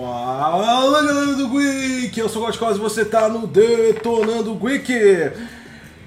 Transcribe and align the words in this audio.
Fala 0.00 1.02
galera 1.02 1.34
do 1.34 1.48
Geek, 1.50 2.18
eu 2.18 2.26
sou 2.26 2.42
o 2.42 2.46
Godcos 2.46 2.78
e 2.78 2.80
você 2.80 3.04
tá 3.04 3.28
no 3.28 3.46
Detonando 3.46 4.54
Geek. 4.54 4.94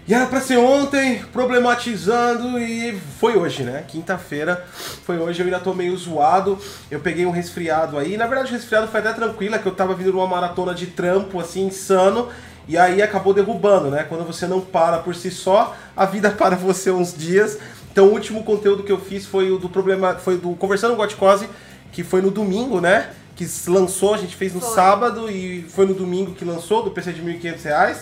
E 0.07 0.13
era 0.13 0.25
pra 0.25 0.41
ser 0.41 0.57
ontem, 0.57 1.23
problematizando, 1.31 2.57
e 2.57 2.99
foi 3.19 3.37
hoje, 3.37 3.61
né? 3.61 3.85
Quinta-feira 3.87 4.65
foi 5.05 5.19
hoje, 5.19 5.41
eu 5.41 5.45
ainda 5.45 5.59
tô 5.59 5.75
meio 5.75 5.95
zoado. 5.95 6.57
Eu 6.89 7.01
peguei 7.01 7.27
um 7.27 7.29
resfriado 7.29 7.99
aí. 7.99 8.17
Na 8.17 8.25
verdade, 8.25 8.49
o 8.49 8.53
resfriado 8.55 8.87
foi 8.87 8.99
até 8.99 9.13
tranquilo, 9.13 9.53
é 9.53 9.59
que 9.59 9.67
eu 9.67 9.75
tava 9.75 9.93
vindo 9.93 10.11
numa 10.11 10.25
maratona 10.25 10.73
de 10.73 10.87
trampo, 10.87 11.39
assim, 11.39 11.67
insano. 11.67 12.29
E 12.67 12.75
aí 12.75 12.99
acabou 12.99 13.31
derrubando, 13.31 13.91
né? 13.91 14.03
Quando 14.09 14.25
você 14.25 14.47
não 14.47 14.59
para 14.59 14.97
por 14.97 15.13
si 15.13 15.29
só, 15.29 15.75
a 15.95 16.07
vida 16.07 16.31
para 16.35 16.55
você 16.55 16.89
uns 16.89 17.15
dias. 17.15 17.59
Então 17.91 18.07
o 18.07 18.11
último 18.11 18.43
conteúdo 18.43 18.81
que 18.81 18.91
eu 18.91 18.99
fiz 18.99 19.27
foi 19.27 19.51
o 19.51 19.59
do 19.59 19.69
problema. 19.69 20.15
Foi 20.15 20.35
do 20.35 20.55
Conversando 20.55 20.95
com 20.95 20.97
Gotcose, 20.97 21.47
que 21.91 22.03
foi 22.03 22.23
no 22.23 22.31
domingo, 22.31 22.81
né? 22.81 23.11
Que 23.35 23.47
lançou, 23.67 24.13
a 24.13 24.17
gente 24.17 24.35
fez 24.35 24.53
no 24.53 24.61
Foi. 24.61 24.75
sábado 24.75 25.29
e 25.29 25.63
foi 25.69 25.85
no 25.87 25.93
domingo 25.93 26.33
que 26.33 26.45
lançou, 26.45 26.83
do 26.83 26.91
PC 26.91 27.13
de 27.13 27.21
R$ 27.21 27.39
1.500. 27.39 27.97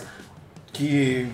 Que. 0.73 1.27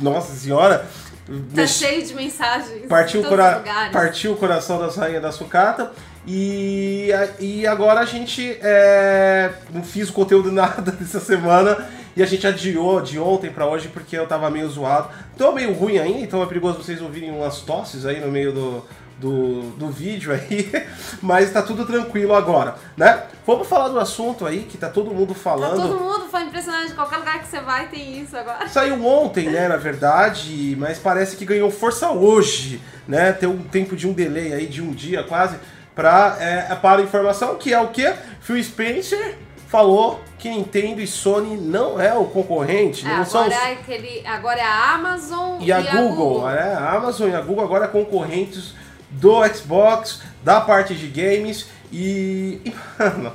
Nossa 0.00 0.32
senhora! 0.34 0.86
Tá 1.26 1.32
mex- 1.62 1.72
cheio 1.72 2.04
de 2.04 2.14
mensagens. 2.14 2.86
Partiu, 2.88 3.22
cora- 3.24 3.62
partiu 3.92 4.32
o 4.32 4.36
coração 4.36 4.78
da 4.78 4.88
rainha 4.88 5.20
da 5.20 5.30
sucata. 5.30 5.92
E, 6.26 7.08
e 7.38 7.66
agora 7.66 8.00
a 8.00 8.04
gente 8.04 8.58
é, 8.60 9.50
não 9.72 9.82
fiz 9.82 10.08
o 10.08 10.12
conteúdo 10.12 10.50
nada 10.52 10.90
dessa 10.92 11.20
semana. 11.20 11.88
E 12.16 12.22
a 12.22 12.26
gente 12.26 12.44
adiou 12.46 13.00
de 13.00 13.18
ontem 13.20 13.50
pra 13.50 13.66
hoje 13.66 13.88
porque 13.88 14.16
eu 14.18 14.26
tava 14.26 14.50
meio 14.50 14.68
zoado. 14.68 15.08
Tô 15.38 15.52
meio 15.52 15.72
ruim 15.72 15.98
ainda, 15.98 16.18
então 16.20 16.42
é 16.42 16.46
perigoso 16.46 16.82
vocês 16.82 17.00
ouvirem 17.00 17.30
umas 17.30 17.60
tosses 17.60 18.04
aí 18.04 18.20
no 18.20 18.28
meio 18.30 18.52
do, 18.52 18.84
do, 19.20 19.70
do 19.76 19.88
vídeo 19.88 20.32
aí. 20.32 20.70
Mas 21.20 21.52
tá 21.52 21.60
tudo 21.62 21.84
tranquilo 21.84 22.34
agora, 22.34 22.74
né? 22.96 23.24
Vamos 23.46 23.66
falar 23.68 23.88
do 23.88 23.98
assunto 24.00 24.46
aí 24.46 24.60
que 24.64 24.78
tá 24.78 24.88
todo 24.88 25.10
mundo 25.12 25.34
Tá 25.34 25.40
falando. 25.40 25.76
todo 25.82 26.00
mundo, 26.00 26.28
foi 26.30 26.42
impressionante. 26.42 26.94
Qualquer 26.94 27.18
lugar 27.18 27.40
que 27.40 27.48
você 27.48 27.60
vai 27.60 27.88
tem 27.88 28.20
isso 28.22 28.36
agora. 28.36 28.66
Saiu 28.68 29.04
ontem, 29.04 29.48
né, 29.50 29.68
na 29.68 29.76
verdade, 29.76 30.74
mas 30.78 30.98
parece 30.98 31.36
que 31.36 31.44
ganhou 31.44 31.70
força 31.70 32.10
hoje, 32.10 32.80
né? 33.06 33.32
Tem 33.32 33.48
um 33.48 33.58
tempo 33.62 33.94
de 33.94 34.08
um 34.08 34.12
delay 34.12 34.52
aí, 34.52 34.66
de 34.66 34.80
um 34.82 34.92
dia 34.92 35.22
quase, 35.24 35.56
pra, 35.94 36.36
é, 36.40 36.74
para 36.76 37.00
a 37.00 37.04
informação, 37.04 37.56
que 37.56 37.72
é 37.74 37.80
o 37.80 37.88
que? 37.88 38.10
Phil 38.40 38.62
Spencer 38.62 39.36
falou 39.68 40.20
que 40.38 40.48
Nintendo 40.48 41.00
e 41.00 41.06
Sony 41.06 41.56
não 41.56 42.00
é 42.00 42.12
o 42.14 42.24
concorrente, 42.24 43.06
É, 43.06 43.16
não 43.18 43.24
são 43.24 43.42
agora, 43.42 43.56
os- 43.56 43.66
é 43.68 43.72
aquele, 43.74 44.26
agora 44.26 44.58
é 44.58 44.64
a 44.64 44.94
Amazon 44.94 45.58
e 45.60 45.70
a 45.70 45.80
Google, 45.80 46.46
né? 46.46 46.74
A 46.74 46.92
Amazon 46.96 47.30
e 47.30 47.34
a 47.34 47.40
Google 47.40 47.64
agora 47.64 47.86
concorrentes 47.86 48.74
do 49.10 49.46
Xbox, 49.54 50.22
da 50.42 50.60
parte 50.60 50.94
de 50.94 51.08
games 51.08 51.66
e... 51.92 52.60
mano, 52.98 53.34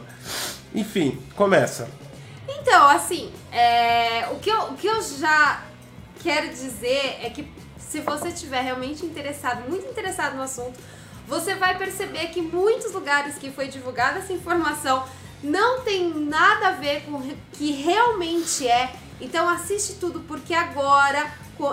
enfim, 0.74 1.22
começa. 1.36 1.90
Então, 2.48 2.88
assim, 2.88 3.32
é, 3.52 4.28
o, 4.32 4.40
que 4.40 4.50
eu, 4.50 4.62
o 4.64 4.74
que 4.76 4.88
eu 4.88 5.02
já 5.02 5.64
quero 6.22 6.50
dizer 6.50 7.20
é 7.22 7.30
que 7.30 7.48
se 7.78 8.02
você 8.02 8.30
estiver 8.30 8.62
realmente 8.62 9.06
interessado, 9.06 9.70
muito 9.70 9.88
interessado 9.88 10.36
no 10.36 10.42
assunto, 10.42 10.80
você 11.28 11.56
vai 11.56 11.78
perceber 11.78 12.28
que 12.28 12.42
muitos 12.42 12.92
lugares 12.92 13.36
que 13.36 13.50
foi 13.52 13.68
divulgada 13.68 14.20
essa 14.20 14.34
informação 14.34 15.06
não 15.44 15.82
tem 15.82 16.14
nada 16.14 16.70
a 16.70 16.72
ver 16.72 17.04
com 17.04 17.14
o 17.14 17.38
que 17.54 17.72
realmente 17.72 18.68
é. 18.68 18.94
Então 19.22 19.48
assiste 19.48 19.94
tudo 19.94 20.20
porque 20.22 20.54
agora 20.54 21.32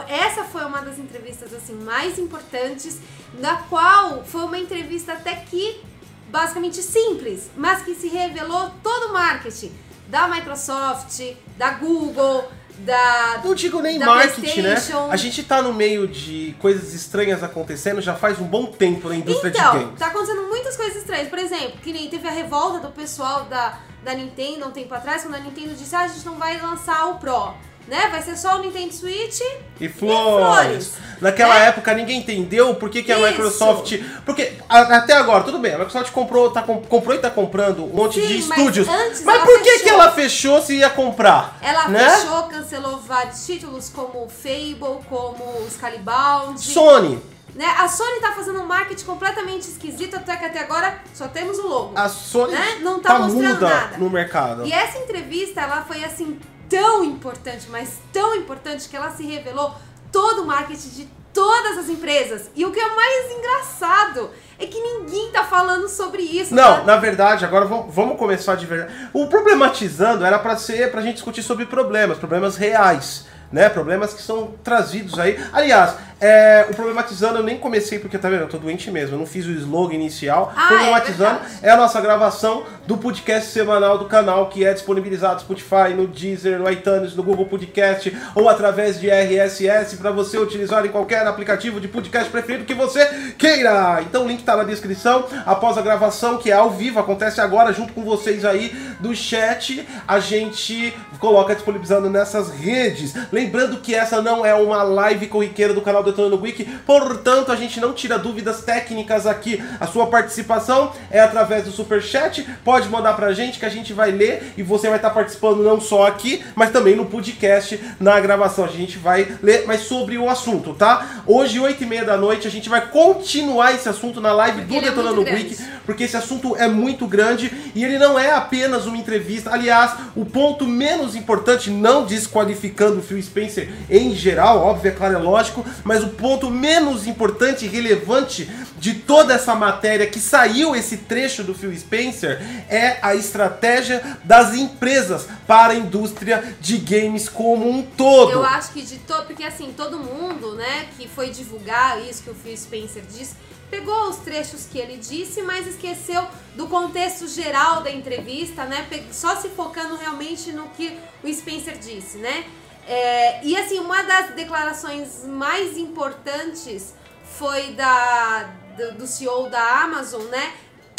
essa 0.09 0.45
foi 0.45 0.65
uma 0.65 0.81
das 0.81 0.99
entrevistas 0.99 1.53
assim 1.53 1.75
mais 1.75 2.19
importantes, 2.19 2.99
na 3.39 3.57
qual 3.57 4.25
foi 4.25 4.45
uma 4.45 4.59
entrevista 4.59 5.13
até 5.13 5.35
que 5.35 5.81
basicamente 6.29 6.83
simples, 6.83 7.51
mas 7.57 7.83
que 7.83 7.95
se 7.95 8.09
revelou 8.09 8.71
todo 8.83 9.11
o 9.11 9.13
marketing 9.13 9.73
da 10.09 10.29
Microsoft, 10.29 11.21
da 11.57 11.73
Google, 11.73 12.51
da 12.79 13.41
Não 13.45 13.55
digo 13.55 13.81
nem 13.81 13.99
da 13.99 14.07
marketing, 14.07 14.63
né? 14.63 14.77
A 15.11 15.17
gente 15.17 15.43
tá 15.43 15.61
no 15.61 15.73
meio 15.73 16.09
de 16.09 16.55
coisas 16.59 16.95
estranhas 16.95 17.43
acontecendo 17.43 18.01
já 18.01 18.15
faz 18.15 18.41
um 18.41 18.45
bom 18.45 18.67
tempo 18.67 19.09
na 19.09 19.17
indústria 19.17 19.51
de 19.51 19.59
Então, 19.59 19.73
games. 19.75 19.99
tá 19.99 20.07
acontecendo 20.07 20.43
muitas 20.49 20.77
coisas 20.77 20.97
estranhas. 20.97 21.29
Por 21.29 21.39
exemplo, 21.39 21.79
que 21.83 21.93
nem 21.93 22.09
teve 22.09 22.27
a 22.27 22.31
revolta 22.31 22.81
do 22.81 22.93
pessoal 22.93 23.45
da, 23.45 23.79
da 24.03 24.15
Nintendo 24.15 24.67
um 24.67 24.71
tempo 24.71 24.93
atrás, 24.95 25.23
quando 25.23 25.35
a 25.35 25.39
Nintendo 25.39 25.75
disse, 25.75 25.95
ah, 25.95 26.01
a 26.01 26.09
gente 26.09 26.25
não 26.25 26.37
vai 26.37 26.61
lançar 26.61 27.07
o 27.11 27.19
Pro, 27.19 27.55
né? 27.89 28.09
Vai 28.11 28.23
ser 28.23 28.37
só 28.37 28.57
o 28.57 28.59
Nintendo 28.61 28.93
Switch. 28.93 29.41
E 29.81 29.89
flores. 29.89 30.89
flores. 30.89 30.93
Naquela 31.21 31.63
É. 31.63 31.69
época 31.69 31.95
ninguém 31.95 32.19
entendeu 32.21 32.75
por 32.75 32.89
que, 32.91 33.03
que 33.03 33.13
a 33.13 33.19
Isso. 33.19 33.27
Microsoft. 33.29 33.93
Porque 34.25 34.53
a- 34.69 34.97
até 34.97 35.13
agora, 35.15 35.45
tudo 35.45 35.59
bem, 35.59 35.75
a 35.75 35.79
Microsoft 35.79 36.11
comprou, 36.13 36.51
tá, 36.51 36.63
com- 36.63 36.83
comprou 36.83 37.15
e 37.15 37.19
tá 37.19 37.31
comprando 37.31 37.85
um 37.85 37.89
monte 37.95 38.21
Sim, 38.21 38.27
de 38.27 38.43
mas 38.49 38.59
estúdios. 38.59 38.87
Mas 38.89 39.27
ela 39.27 39.45
por 39.47 39.59
que, 39.59 39.65
fechou. 39.71 39.83
que 39.85 39.89
ela 39.91 40.13
fechou 40.13 40.63
se 40.63 40.77
ia 40.77 40.91
comprar? 40.91 41.59
Ela 41.63 41.89
né? 41.89 42.09
fechou, 42.11 42.43
cancelou 42.45 42.99
vários 42.99 43.45
títulos, 43.47 43.89
como 43.89 44.29
Fable, 44.29 45.05
como 45.09 45.67
Scalebound. 45.71 46.61
Sony. 46.61 47.21
Né? 47.55 47.67
A 47.79 47.87
Sony 47.87 48.19
tá 48.21 48.33
fazendo 48.33 48.61
um 48.61 48.67
marketing 48.67 49.05
completamente 49.05 49.69
esquisito, 49.69 50.17
até 50.17 50.35
que 50.37 50.45
até 50.47 50.61
agora 50.61 50.99
só 51.15 51.29
temos 51.29 51.59
o 51.59 51.67
logo. 51.69 51.93
A 51.95 52.09
Sony 52.09 52.53
Né? 52.53 52.79
Não 52.81 52.99
tá 52.99 53.19
mostrando 53.19 53.55
muda 53.55 53.69
nada. 53.69 53.99
no 53.99 54.09
mercado. 54.09 54.67
E 54.67 54.73
essa 54.73 54.97
entrevista, 54.99 55.61
ela 55.61 55.83
foi 55.83 56.03
assim 56.03 56.39
tão 56.73 57.05
importante, 57.05 57.67
mas 57.71 58.01
tão 58.11 58.35
importante 58.35 58.89
que 58.89 58.97
ela 58.97 59.11
se 59.11 59.27
revelou 59.27 59.75
todo 60.11 60.43
o 60.43 60.47
marketing 60.47 60.89
de 60.89 61.09
todas 61.31 61.77
as 61.77 61.89
empresas. 61.91 62.51
E 62.55 62.65
o 62.65 62.73
que 62.73 62.81
é 62.81 62.95
mais 62.95 63.31
engraçado 63.31 64.31
é 64.59 64.67
que 64.67 64.81
ninguém 64.81 65.31
tá 65.31 65.45
falando 65.45 65.87
sobre 65.87 66.23
isso. 66.23 66.55
Não, 66.55 66.79
tá? 66.79 66.85
na 66.85 66.97
verdade, 66.97 67.45
agora 67.45 67.67
vamos, 67.67 68.17
começar 68.17 68.55
de 68.55 68.65
verdade. 68.65 69.11
O 69.13 69.27
problematizando 69.27 70.25
era 70.25 70.39
pra 70.39 70.57
ser 70.57 70.91
pra 70.91 71.03
gente 71.03 71.17
discutir 71.17 71.43
sobre 71.43 71.67
problemas, 71.67 72.17
problemas 72.17 72.57
reais, 72.57 73.27
né? 73.51 73.69
Problemas 73.69 74.15
que 74.15 74.23
são 74.23 74.55
trazidos 74.65 75.19
aí. 75.19 75.39
Aliás, 75.53 75.95
é, 76.23 76.69
o 76.71 76.75
problematizando 76.75 77.39
eu 77.39 77.43
nem 77.43 77.59
comecei 77.59 77.99
porque 77.99 78.17
tá 78.17 78.31
vendo, 78.31 78.43
eu 78.43 78.49
tô 78.49 78.57
doente 78.57 78.89
mesmo, 78.93 79.17
eu 79.17 79.19
não 79.19 79.27
fiz 79.27 79.45
o 79.45 79.51
slogan 79.51 79.95
inicial. 79.95 80.53
Ah, 80.57 80.69
problematizando 80.69 81.41
é 81.61 81.73
é, 81.73 81.75
a 81.75 81.77
nossa 81.77 82.01
gravação 82.01 82.65
do 82.87 82.97
podcast 82.99 83.51
semanal 83.51 83.97
do 83.97 84.05
canal 84.05 84.49
que 84.49 84.65
é 84.65 84.73
disponibilizado 84.73 85.35
no 85.35 85.41
Spotify, 85.41 85.95
no 85.97 86.07
Deezer, 86.07 86.59
no 86.59 86.71
iTunes, 86.71 87.17
no 87.17 87.23
Google 87.23 87.47
Podcast 87.47 88.17
ou 88.35 88.49
através 88.49 89.01
de 89.01 89.11
RSS 89.11 89.97
para 89.97 90.11
você 90.11 90.39
utilizar 90.39 90.85
em 90.85 90.91
qualquer 90.91 91.27
aplicativo 91.27 91.81
de 91.81 91.89
podcast 91.89 92.31
preferido 92.31 92.65
que 92.65 92.75
você 92.75 93.05
queira. 93.39 94.01
Então 94.03 94.25
o 94.25 94.29
link 94.29 94.45
tá 94.45 94.57
na 94.57 94.65
descrição. 94.65 95.27
Após 95.47 95.79
a 95.79 95.83
gravação, 95.83 96.39
que 96.39 96.51
é 96.51 96.55
ao 96.55 96.71
vivo, 96.71 97.01
acontece 97.01 97.41
agora 97.41 97.73
junto 97.73 97.93
com 97.93 98.05
vocês 98.05 98.45
aí 98.45 98.69
do 99.01 99.15
chat, 99.15 99.87
a 100.07 100.21
gente 100.21 100.95
coloca 101.19 101.55
disponibilizando 101.55 102.11
nessas 102.11 102.51
redes. 102.51 103.15
Lembrando 103.33 103.79
que 103.79 103.95
essa 103.95 104.21
não 104.21 104.45
é 104.45 104.55
uma 104.55 104.83
live 104.83 105.27
corriqueira 105.27 105.73
do 105.73 105.81
canal 105.81 106.03
Detonando 106.13 106.41
Wiki, 106.41 106.65
portanto 106.87 107.51
a 107.51 107.57
gente 107.57 107.81
não 107.81 107.93
tira 107.93 108.19
dúvidas 108.19 108.63
técnicas 108.63 109.27
aqui. 109.27 109.63
A 109.81 109.87
sua 109.87 110.07
participação 110.07 110.93
é 111.11 111.21
através 111.21 111.65
do 111.65 111.73
super 111.73 112.01
chat. 112.03 112.47
Pode 112.65 112.89
mandar 112.89 113.15
pra 113.15 113.33
gente 113.33 113.59
que 113.59 113.67
a 113.67 113.69
gente 113.69 113.93
vai 113.93 114.11
ler 114.11 114.53
e 114.57 114.63
você 114.63 114.89
vai 114.89 114.97
estar 114.99 115.11
participando 115.11 115.63
não 115.63 115.81
só 115.81 116.07
aqui, 116.07 116.45
mas 116.55 116.71
também 116.71 116.95
no 116.95 117.07
podcast, 117.07 117.81
na 117.99 118.19
gravação. 118.21 118.65
A 118.65 118.69
gente 118.69 118.99
vai 118.99 119.27
ler 119.43 119.67
mais 119.67 119.83
sobre 119.83 120.17
o 120.19 120.29
assunto, 120.29 120.75
tá? 120.75 121.23
Hoje, 121.27 121.59
8 121.59 121.83
e 121.83 121.87
meia 121.87 122.05
da 122.05 122.17
noite, 122.17 122.47
a 122.47 122.51
gente 122.51 122.69
vai 122.69 122.87
continuar 122.89 123.73
esse 123.75 123.89
assunto 123.89 124.21
na 124.21 124.33
live 124.33 124.63
Porque 124.63 124.81
do 124.81 124.87
é 124.87 124.91
Detonando 124.91 125.21
Wiki, 125.21 125.55
grande. 125.55 125.57
porque 125.85 126.05
esse 126.05 126.17
assunto 126.17 126.57
é 126.57 126.69
muito 126.69 127.07
grande 127.07 127.51
e 127.75 127.85
ele 127.85 127.99
não 127.99 128.19
é 128.19 128.33
apenas 128.33 128.87
uma 128.87 128.97
entrevista. 128.97 129.51
Aliás, 129.51 129.93
o 130.15 130.25
ponto 130.25 130.67
menos 130.67 131.15
importante, 131.17 131.71
não 131.71 132.05
desqualificando 132.05 132.99
o 132.99 133.03
Phil 133.03 133.23
Spencer 133.23 133.71
em 133.91 134.15
geral, 134.15 134.59
óbvio, 134.59 134.91
é 134.91 134.95
claro, 134.95 135.15
é 135.15 135.19
lógico, 135.19 135.65
mas 135.85 136.02
o 136.03 136.11
ponto 136.11 136.51
menos 136.51 137.07
importante 137.07 137.65
e 137.65 137.69
relevante 137.69 138.51
de 138.79 138.95
toda 138.95 139.35
essa 139.35 139.55
matéria 139.55 140.07
que 140.07 140.19
saiu 140.19 140.75
esse 140.75 140.99
trecho 140.99 141.45
do 141.45 141.55
Phil 141.55 141.77
Spencer 141.77 142.41
é 142.69 142.99
a 143.01 143.15
estratégia 143.15 144.19
das 144.25 144.55
empresas 144.55 145.29
para 145.47 145.73
a 145.73 145.77
indústria 145.77 146.57
de 146.61 146.79
games 146.79 147.29
como 147.29 147.71
um 147.71 147.83
todo. 147.83 148.33
Eu 148.33 148.45
acho 148.45 148.73
que 148.73 148.83
de 148.83 148.99
todo. 148.99 149.27
Porque 149.27 149.45
assim, 149.45 149.73
todo 149.77 149.99
mundo, 149.99 150.55
né, 150.55 150.89
que 150.97 151.09
foi 151.09 151.31
divulgar 151.31 152.03
isso 152.03 152.23
que 152.23 152.31
o 152.31 152.35
Phil 152.35 152.57
Spencer 152.57 153.03
disse, 153.09 153.35
pegou 153.71 154.11
os 154.11 154.17
trechos 154.17 154.67
que 154.71 154.79
ele 154.79 154.99
disse, 154.99 155.41
mas 155.41 155.67
esqueceu 155.67 156.27
do 156.55 156.67
contexto 156.67 157.27
geral 157.27 157.83
da 157.83 157.91
entrevista, 157.91 158.67
né? 158.67 158.87
Só 159.11 159.37
se 159.37 159.49
focando 159.49 159.97
realmente 159.97 160.53
no 160.53 160.69
que 160.71 160.99
o 161.23 161.33
Spencer 161.33 161.79
disse, 161.79 162.19
né? 162.19 162.45
É, 162.87 163.45
e 163.45 163.57
assim, 163.57 163.79
uma 163.79 164.03
das 164.03 164.35
declarações 164.35 165.25
mais 165.25 165.77
importantes 165.77 166.95
foi 167.25 167.73
da, 167.73 168.51
do, 168.77 168.99
do 168.99 169.07
CEO 169.07 169.49
da 169.49 169.83
Amazon, 169.83 170.23
né? 170.25 170.53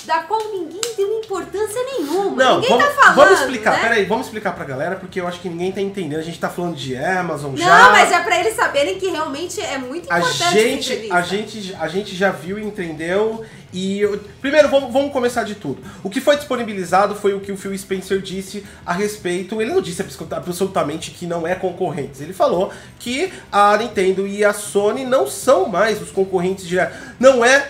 Da 0.05 0.19
qual 0.23 0.39
ninguém 0.51 0.81
deu 0.97 1.19
importância 1.19 1.81
nenhuma. 1.83 2.35
Não, 2.43 2.55
ninguém 2.59 2.69
vamos, 2.77 2.85
tá 2.85 2.91
falando. 3.01 3.15
vamos 3.15 3.39
explicar, 3.39 3.71
né? 3.73 3.79
peraí, 3.81 4.05
vamos 4.05 4.25
explicar 4.27 4.53
pra 4.53 4.65
galera, 4.65 4.95
porque 4.97 5.19
eu 5.21 5.27
acho 5.27 5.39
que 5.39 5.49
ninguém 5.49 5.71
tá 5.71 5.81
entendendo. 5.81 6.19
A 6.19 6.23
gente 6.23 6.39
tá 6.39 6.49
falando 6.49 6.75
de 6.75 6.95
Amazon 6.97 7.51
Não, 7.51 7.57
já. 7.57 7.89
mas 7.91 8.11
é 8.11 8.19
pra 8.19 8.39
eles 8.39 8.55
saberem 8.55 8.99
que 8.99 9.07
realmente 9.07 9.61
é 9.61 9.77
muito 9.77 10.11
a 10.11 10.19
importante 10.19 10.43
essa 10.43 10.51
gente, 10.51 11.11
a 11.11 11.21
gente, 11.21 11.75
a 11.79 11.87
gente 11.87 12.15
já 12.15 12.31
viu 12.31 12.59
e 12.59 12.63
entendeu. 12.63 13.43
E 13.71 14.01
eu- 14.01 14.19
primeiro 14.39 14.69
vamos, 14.69 14.93
vamos 14.93 15.11
começar 15.11 15.43
de 15.43 15.55
tudo. 15.55 15.81
O 16.03 16.09
que 16.09 16.21
foi 16.21 16.35
disponibilizado 16.35 17.15
foi 17.15 17.33
o 17.33 17.39
que 17.39 17.51
o 17.51 17.57
Phil 17.57 17.75
Spencer 17.75 18.19
disse 18.21 18.63
a 18.85 18.93
respeito. 18.93 19.59
Ele 19.59 19.73
não 19.73 19.81
disse 19.81 20.01
absoluta- 20.01 20.35
absolutamente 20.37 21.09
que 21.11 21.25
não 21.25 21.47
é 21.47 21.55
concorrentes. 21.55 22.21
Ele 22.21 22.33
falou 22.33 22.71
que 22.99 23.33
a 23.51 23.75
Nintendo 23.77 24.27
e 24.27 24.45
a 24.45 24.53
Sony 24.53 25.05
não 25.05 25.25
são 25.27 25.67
mais 25.67 25.99
os 26.01 26.11
concorrentes 26.11 26.67
diretos. 26.67 26.97
Não 27.19 27.43
é 27.43 27.67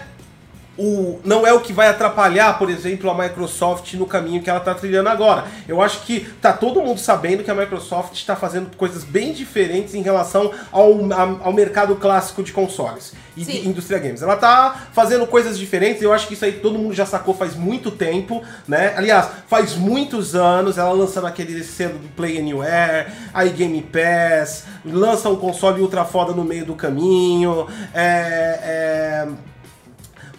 o, 0.77 1.19
não 1.23 1.45
é 1.45 1.53
o 1.53 1.59
que 1.59 1.71
vai 1.71 1.87
atrapalhar, 1.87 2.57
por 2.57 2.69
exemplo, 2.69 3.09
a 3.09 3.13
Microsoft 3.17 3.93
no 3.93 4.05
caminho 4.07 4.41
que 4.41 4.49
ela 4.49 4.59
está 4.59 4.73
trilhando 4.73 5.09
agora. 5.09 5.45
Eu 5.67 5.81
acho 5.81 6.01
que 6.01 6.21
tá 6.41 6.51
todo 6.53 6.81
mundo 6.81 6.99
sabendo 6.99 7.43
que 7.43 7.51
a 7.51 7.55
Microsoft 7.55 8.13
está 8.13 8.35
fazendo 8.35 8.75
coisas 8.75 9.03
bem 9.03 9.33
diferentes 9.33 9.93
em 9.93 10.01
relação 10.01 10.51
ao, 10.71 10.91
a- 11.13 11.37
ao 11.45 11.53
mercado 11.53 11.95
clássico 11.95 12.41
de 12.41 12.51
consoles 12.51 13.13
e 13.37 13.43
de 13.45 13.51
Sim. 13.51 13.69
indústria 13.69 13.99
games. 13.99 14.21
Ela 14.21 14.35
tá 14.35 14.87
fazendo 14.93 15.27
coisas 15.27 15.57
diferentes, 15.59 16.01
eu 16.01 16.11
acho 16.11 16.27
que 16.27 16.33
isso 16.33 16.45
aí 16.45 16.53
todo 16.53 16.77
mundo 16.79 16.93
já 16.93 17.05
sacou 17.05 17.33
faz 17.35 17.55
muito 17.55 17.91
tempo, 17.91 18.43
né? 18.67 18.93
Aliás, 18.95 19.27
faz 19.47 19.75
muitos 19.75 20.33
anos, 20.35 20.77
ela 20.77 20.91
lançando 20.91 21.27
aquele 21.27 21.63
selo 21.63 21.97
do 21.99 22.07
Play 22.09 22.39
Anywhere, 22.39 23.11
aí 23.33 23.49
Game 23.49 23.81
Pass, 23.83 24.65
lança 24.85 25.29
um 25.29 25.35
console 25.35 25.81
ultra 25.81 26.03
foda 26.05 26.31
no 26.33 26.43
meio 26.43 26.65
do 26.65 26.75
caminho, 26.75 27.67
é, 27.93 28.59
é, 28.63 29.27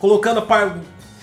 colocando 0.04 0.46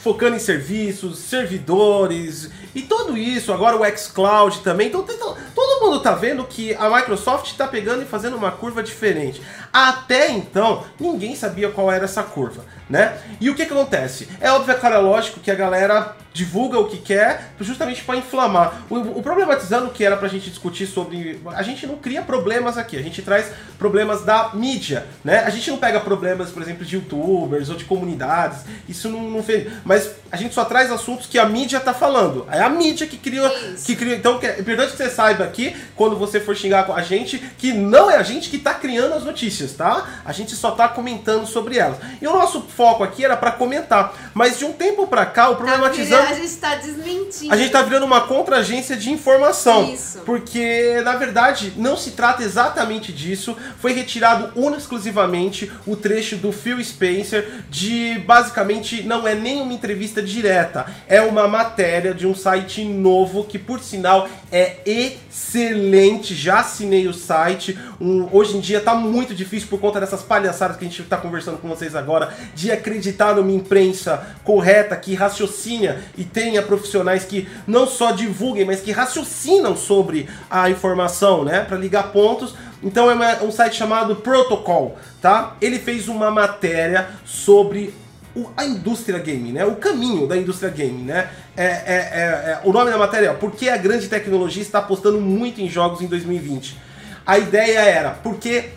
focando 0.01 0.35
em 0.35 0.39
serviços, 0.39 1.19
servidores 1.19 2.49
e 2.73 2.81
tudo 2.81 3.15
isso. 3.15 3.53
Agora 3.53 3.77
o 3.77 3.97
xCloud 3.97 4.61
também. 4.61 4.87
Então, 4.87 5.05
todo 5.53 5.85
mundo 5.85 5.99
tá 5.99 6.13
vendo 6.13 6.43
que 6.45 6.73
a 6.73 6.89
Microsoft 6.89 7.55
tá 7.55 7.67
pegando 7.67 8.01
e 8.01 8.05
fazendo 8.05 8.35
uma 8.35 8.51
curva 8.51 8.81
diferente. 8.81 9.39
Até 9.71 10.31
então, 10.31 10.83
ninguém 10.99 11.35
sabia 11.35 11.69
qual 11.69 11.91
era 11.91 12.05
essa 12.05 12.23
curva, 12.23 12.65
né? 12.91 13.17
E 13.39 13.49
o 13.49 13.55
que, 13.55 13.65
que 13.65 13.71
acontece? 13.71 14.27
É 14.41 14.51
óbvio, 14.51 14.73
é 14.73 14.77
cara, 14.77 14.99
lógico 14.99 15.39
que 15.39 15.49
a 15.49 15.55
galera 15.55 16.13
divulga 16.33 16.79
o 16.79 16.87
que 16.87 16.97
quer 16.97 17.51
justamente 17.59 18.03
para 18.03 18.17
inflamar. 18.17 18.83
O, 18.89 18.97
o 18.97 19.23
problematizando 19.23 19.89
que 19.89 20.03
era 20.03 20.15
pra 20.17 20.27
gente 20.27 20.49
discutir 20.49 20.87
sobre. 20.87 21.41
A 21.47 21.63
gente 21.63 21.85
não 21.85 21.97
cria 21.97 22.21
problemas 22.21 22.77
aqui, 22.77 22.97
a 22.97 23.01
gente 23.01 23.21
traz 23.21 23.51
problemas 23.77 24.23
da 24.23 24.51
mídia, 24.53 25.05
né? 25.23 25.39
A 25.39 25.49
gente 25.49 25.69
não 25.69 25.77
pega 25.77 25.99
problemas, 25.99 26.49
por 26.49 26.61
exemplo, 26.61 26.85
de 26.85 26.95
youtubers 26.95 27.69
ou 27.69 27.75
de 27.75 27.85
comunidades, 27.85 28.59
isso 28.87 29.09
não, 29.09 29.29
não 29.29 29.43
fez. 29.43 29.71
Mas 29.83 30.11
a 30.31 30.37
gente 30.37 30.53
só 30.53 30.65
traz 30.65 30.91
assuntos 30.91 31.27
que 31.27 31.37
a 31.37 31.45
mídia 31.45 31.79
tá 31.79 31.93
falando. 31.93 32.45
É 32.51 32.61
a 32.61 32.69
mídia 32.69 33.07
que 33.07 33.17
criou. 33.17 33.49
Que 33.85 33.95
criou 33.95 34.15
então, 34.15 34.39
é 34.41 34.59
importante 34.59 34.91
que 34.91 34.97
você 34.97 35.09
saiba 35.09 35.43
aqui, 35.43 35.75
quando 35.95 36.15
você 36.15 36.39
for 36.39 36.55
xingar 36.55 36.85
com 36.85 36.93
a 36.93 37.01
gente, 37.01 37.37
que 37.57 37.73
não 37.73 38.09
é 38.09 38.17
a 38.17 38.23
gente 38.23 38.49
que 38.49 38.57
tá 38.57 38.73
criando 38.73 39.13
as 39.13 39.23
notícias, 39.23 39.73
tá? 39.73 40.21
A 40.23 40.31
gente 40.31 40.55
só 40.55 40.71
tá 40.71 40.87
comentando 40.87 41.45
sobre 41.45 41.77
elas. 41.77 41.97
E 42.21 42.27
o 42.27 42.33
nosso 42.33 42.61
foco 42.81 43.03
aqui 43.03 43.23
era 43.23 43.37
para 43.37 43.51
comentar. 43.51 44.31
Mas 44.33 44.57
de 44.57 44.65
um 44.65 44.73
tempo 44.73 45.05
para 45.05 45.23
cá, 45.23 45.49
o 45.49 45.51
Tá 45.51 45.57
problematizando. 45.57 46.23
virando- 46.23 46.31
a 46.31 46.41
gente 46.47 46.55
tá 46.57 46.75
desmentindo. 46.75 47.53
A 47.53 47.57
gente 47.57 47.71
tá 47.71 47.81
virando 47.83 48.07
uma 48.07 48.21
contra-agência 48.21 48.97
de 48.97 49.11
informação. 49.11 49.93
Isso. 49.93 50.19
Porque, 50.25 50.99
na 51.05 51.15
verdade, 51.15 51.73
não 51.77 51.95
se 51.95 52.11
trata 52.11 52.41
exatamente 52.41 53.13
disso. 53.13 53.55
Foi 53.79 53.93
retirado 53.93 54.51
e 54.55 54.77
exclusivamente 54.77 55.71
o 55.85 55.95
trecho 55.95 56.37
do 56.37 56.51
Phil 56.51 56.83
Spencer 56.83 57.47
de 57.69 58.17
basicamente 58.25 59.03
não 59.03 59.27
é 59.27 59.35
nem 59.35 59.61
uma 59.61 59.73
entrevista 59.73 60.21
direta, 60.23 60.85
é 61.07 61.21
uma 61.21 61.47
matéria 61.47 62.13
de 62.15 62.25
um 62.25 62.33
site 62.33 62.83
novo 62.83 63.43
que, 63.43 63.59
por 63.59 63.79
sinal, 63.79 64.27
é 64.51 64.77
excelente. 64.85 66.33
Já 66.33 66.59
assinei 66.59 67.07
o 67.07 67.13
site. 67.13 67.77
Um- 67.99 68.27
hoje 68.31 68.57
em 68.57 68.59
dia 68.59 68.79
tá 68.81 68.95
muito 68.95 69.35
difícil 69.35 69.67
por 69.69 69.79
conta 69.79 69.99
dessas 69.99 70.21
palhaçadas 70.23 70.77
que 70.77 70.85
a 70.85 70.87
gente 70.87 71.03
tá 71.03 71.17
conversando 71.17 71.57
com 71.57 71.67
vocês 71.67 71.95
agora 71.95 72.33
de 72.55 72.70
acreditar 72.71 73.35
numa 73.35 73.51
imprensa 73.51 74.35
correta 74.43 74.95
que 74.95 75.13
raciocina 75.13 76.01
e 76.17 76.23
tenha 76.23 76.61
profissionais 76.61 77.23
que 77.25 77.47
não 77.67 77.85
só 77.87 78.11
divulguem, 78.11 78.65
mas 78.65 78.81
que 78.81 78.91
raciocinam 78.91 79.75
sobre 79.75 80.29
a 80.49 80.69
informação, 80.69 81.43
né, 81.43 81.61
Pra 81.61 81.77
ligar 81.77 82.11
pontos. 82.11 82.53
Então 82.83 83.09
é 83.09 83.13
uma- 83.13 83.43
um 83.43 83.51
site 83.51 83.75
chamado 83.75 84.15
Protocol, 84.17 84.97
tá? 85.21 85.55
Ele 85.61 85.77
fez 85.77 86.07
uma 86.07 86.31
matéria 86.31 87.07
sobre 87.25 87.93
o- 88.35 88.49
a 88.55 88.65
indústria 88.65 89.19
game, 89.19 89.51
né? 89.51 89.65
O 89.65 89.75
caminho 89.75 90.25
da 90.27 90.37
indústria 90.37 90.69
game, 90.71 91.03
né? 91.03 91.29
É, 91.55 91.65
é- 91.65 91.67
é- 91.67 92.51
é- 92.51 92.59
o 92.63 92.71
nome 92.71 92.89
da 92.89 92.97
matéria 92.97 93.27
é 93.27 93.33
Por 93.33 93.51
que 93.51 93.69
a 93.69 93.77
grande 93.77 94.07
tecnologia 94.07 94.61
está 94.61 94.79
apostando 94.79 95.19
muito 95.19 95.61
em 95.61 95.69
jogos 95.69 96.01
em 96.01 96.07
2020? 96.07 96.77
A 97.25 97.37
ideia 97.37 97.79
era 97.79 98.11
porque 98.11 98.69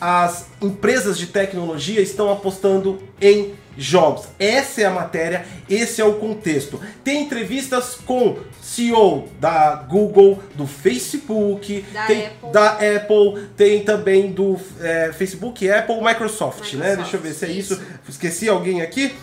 as 0.00 0.46
empresas 0.60 1.18
de 1.18 1.26
tecnologia 1.26 2.00
estão 2.00 2.30
apostando 2.30 3.02
em 3.20 3.54
jogos. 3.76 4.26
Essa 4.38 4.82
é 4.82 4.84
a 4.86 4.90
matéria, 4.90 5.46
esse 5.68 6.00
é 6.00 6.04
o 6.04 6.14
contexto. 6.14 6.80
Tem 7.04 7.22
entrevistas 7.22 7.96
com 8.04 8.38
CEO 8.60 9.28
da 9.40 9.76
Google, 9.88 10.42
do 10.54 10.66
Facebook, 10.66 11.84
Da 11.92 12.06
tem 12.06 12.26
Apple. 12.26 12.50
da 12.52 12.70
Apple, 12.72 13.48
tem 13.56 13.84
também 13.84 14.32
do 14.32 14.56
é, 14.80 15.12
Facebook, 15.12 15.70
Apple, 15.70 16.02
Microsoft, 16.02 16.74
né? 16.74 16.90
Microsoft, 16.90 17.02
Deixa 17.02 17.16
eu 17.16 17.20
ver 17.20 17.32
se 17.34 17.44
é 17.46 17.48
isso. 17.50 17.74
isso. 17.74 17.82
Esqueci 18.08 18.48
alguém 18.48 18.82
aqui. 18.82 19.14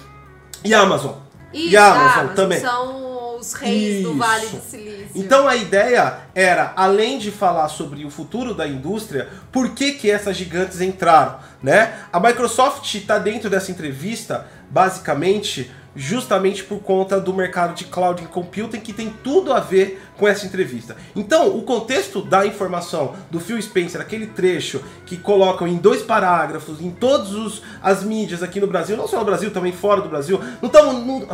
E 0.64 0.74
Amazon. 0.74 1.14
Isso, 1.54 1.70
e 1.74 1.78
a 1.78 1.86
Amazon 1.86 2.20
Amazon 2.20 2.36
também. 2.36 2.60
São 2.60 3.15
os 3.40 3.54
reis 3.54 4.00
Isso. 4.00 4.10
do 4.10 4.18
Vale 4.18 4.48
do 4.48 4.62
Silício. 4.62 5.12
Então 5.16 5.48
a 5.48 5.56
ideia 5.56 6.20
era, 6.34 6.74
além 6.76 7.18
de 7.18 7.32
falar 7.32 7.68
sobre 7.70 8.06
o 8.06 8.10
futuro 8.10 8.54
da 8.54 8.68
indústria, 8.68 9.30
por 9.52 9.74
que 9.74 9.94
que 9.94 10.10
essas 10.10 10.36
gigantes 10.36 10.82
entraram, 10.82 11.40
né? 11.62 11.94
A 12.12 12.20
Microsoft 12.20 12.94
está 12.96 13.18
dentro 13.18 13.50
dessa 13.50 13.72
entrevista, 13.72 14.48
basicamente, 14.70 15.72
justamente 15.96 16.64
por 16.64 16.80
conta 16.80 17.20
do 17.20 17.34
mercado 17.34 17.74
de 17.74 17.86
cloud 17.86 18.22
computing 18.28 18.80
que 18.80 18.92
tem 18.92 19.10
tudo 19.24 19.54
a 19.54 19.60
ver 19.60 20.02
com 20.18 20.28
essa 20.28 20.46
entrevista. 20.46 20.96
Então, 21.16 21.56
o 21.56 21.64
contexto 21.64 22.22
da 22.22 22.46
informação 22.46 23.16
do 23.32 23.40
Phil 23.40 23.62
Spencer, 23.62 24.02
aquele 24.02 24.28
trecho 24.28 24.82
que 25.06 25.18
colocam 25.18 25.68
em 25.68 25.78
dois 25.78 26.02
parágrafos 26.02 26.82
em 26.82 26.92
todas 26.92 27.62
as 27.82 28.04
mídias 28.04 28.44
aqui 28.44 28.60
no 28.60 28.68
Brasil, 28.68 28.98
não 28.98 29.08
só 29.08 29.20
no 29.20 29.26
Brasil, 29.26 29.52
também 29.52 29.72
fora 29.72 30.02
do 30.02 30.10
Brasil. 30.10 30.40
Não 30.62 30.68
estamos, 30.68 31.28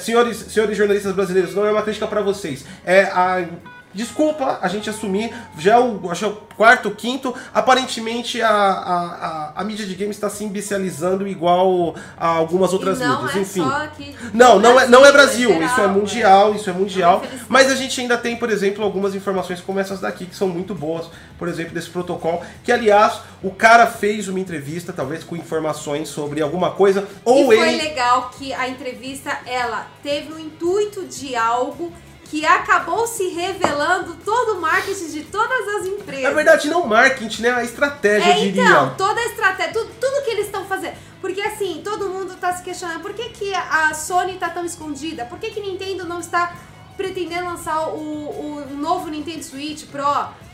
senhores, 0.00 0.36
senhores 0.36 0.76
jornalistas 0.76 1.12
brasileiros, 1.12 1.54
não 1.54 1.66
é 1.66 1.70
uma 1.70 1.82
crítica 1.82 2.06
para 2.06 2.22
vocês. 2.22 2.64
É 2.84 3.04
a 3.04 3.46
Desculpa 3.94 4.58
a 4.60 4.68
gente 4.68 4.90
assumir, 4.90 5.32
já 5.56 5.74
é 5.74 5.78
o, 5.78 6.10
acho 6.10 6.24
é 6.24 6.28
o 6.28 6.36
quarto, 6.56 6.90
quinto. 6.90 7.34
Aparentemente 7.52 8.42
a, 8.42 8.48
a, 8.48 9.04
a, 9.04 9.52
a 9.56 9.64
mídia 9.64 9.86
de 9.86 9.94
games 9.94 10.16
está 10.16 10.28
se 10.28 10.44
imbecilizando 10.44 11.26
igual 11.26 11.94
a 12.16 12.26
algumas 12.26 12.72
outras 12.72 12.98
não 12.98 13.22
mídias, 13.22 13.36
é 13.36 13.40
enfim. 13.40 13.62
Só 13.62 13.76
aqui 13.76 14.16
Não, 14.32 14.56
no 14.56 14.60
não 14.60 14.80
é, 14.80 14.86
não 14.88 15.06
é 15.06 15.12
Brasil, 15.12 15.50
geral, 15.50 15.66
isso 15.66 15.80
é 15.80 15.86
mundial, 15.86 16.54
isso 16.54 16.70
é 16.70 16.72
mundial. 16.72 17.22
Mas 17.48 17.70
a 17.70 17.76
gente 17.76 18.00
ainda 18.00 18.16
tem, 18.16 18.36
por 18.36 18.50
exemplo, 18.50 18.82
algumas 18.84 19.14
informações 19.14 19.60
como 19.60 19.78
essas 19.78 20.00
daqui 20.00 20.26
que 20.26 20.34
são 20.34 20.48
muito 20.48 20.74
boas, 20.74 21.06
por 21.38 21.48
exemplo, 21.48 21.72
desse 21.72 21.90
protocolo, 21.90 22.40
que 22.64 22.72
aliás, 22.72 23.20
o 23.42 23.50
cara 23.50 23.86
fez 23.86 24.28
uma 24.28 24.40
entrevista, 24.40 24.92
talvez 24.92 25.22
com 25.22 25.36
informações 25.36 26.08
sobre 26.08 26.40
alguma 26.42 26.72
coisa, 26.72 27.06
ou 27.24 27.52
e 27.52 27.56
foi 27.56 27.68
ele 27.68 27.82
legal 27.82 28.30
que 28.36 28.52
a 28.52 28.68
entrevista, 28.68 29.38
ela 29.46 29.86
teve 30.02 30.32
o 30.32 30.38
intuito 30.38 31.04
de 31.06 31.36
algo 31.36 31.92
que 32.24 32.44
acabou 32.44 33.06
se 33.06 33.28
revelando 33.28 34.16
todo 34.24 34.56
o 34.56 34.60
marketing 34.60 35.10
de 35.10 35.22
todas 35.24 35.68
as 35.76 35.86
empresas. 35.86 36.24
Na 36.24 36.30
verdade, 36.30 36.68
não 36.68 36.86
marketing, 36.86 37.42
né? 37.42 37.50
A 37.50 37.64
estratégia, 37.64 38.26
É, 38.32 38.38
eu 38.38 38.42
diria. 38.44 38.62
então, 38.64 38.94
toda 38.96 39.20
a 39.20 39.24
estratégia, 39.26 39.72
tudo, 39.72 39.90
tudo 40.00 40.24
que 40.24 40.30
eles 40.30 40.46
estão 40.46 40.64
fazendo. 40.66 40.94
Porque 41.20 41.40
assim, 41.40 41.80
todo 41.82 42.08
mundo 42.08 42.34
tá 42.36 42.52
se 42.52 42.62
questionando 42.62 43.00
por 43.00 43.14
que, 43.14 43.30
que 43.30 43.54
a 43.54 43.94
Sony 43.94 44.34
tá 44.36 44.50
tão 44.50 44.64
escondida? 44.64 45.24
Por 45.24 45.38
que, 45.38 45.50
que 45.50 45.60
Nintendo 45.60 46.04
não 46.04 46.20
está 46.20 46.54
pretendendo 46.96 47.46
lançar 47.46 47.88
o, 47.88 47.96
o 47.98 48.76
novo 48.76 49.08
Nintendo 49.08 49.42
Switch 49.42 49.86
Pro? 49.86 50.04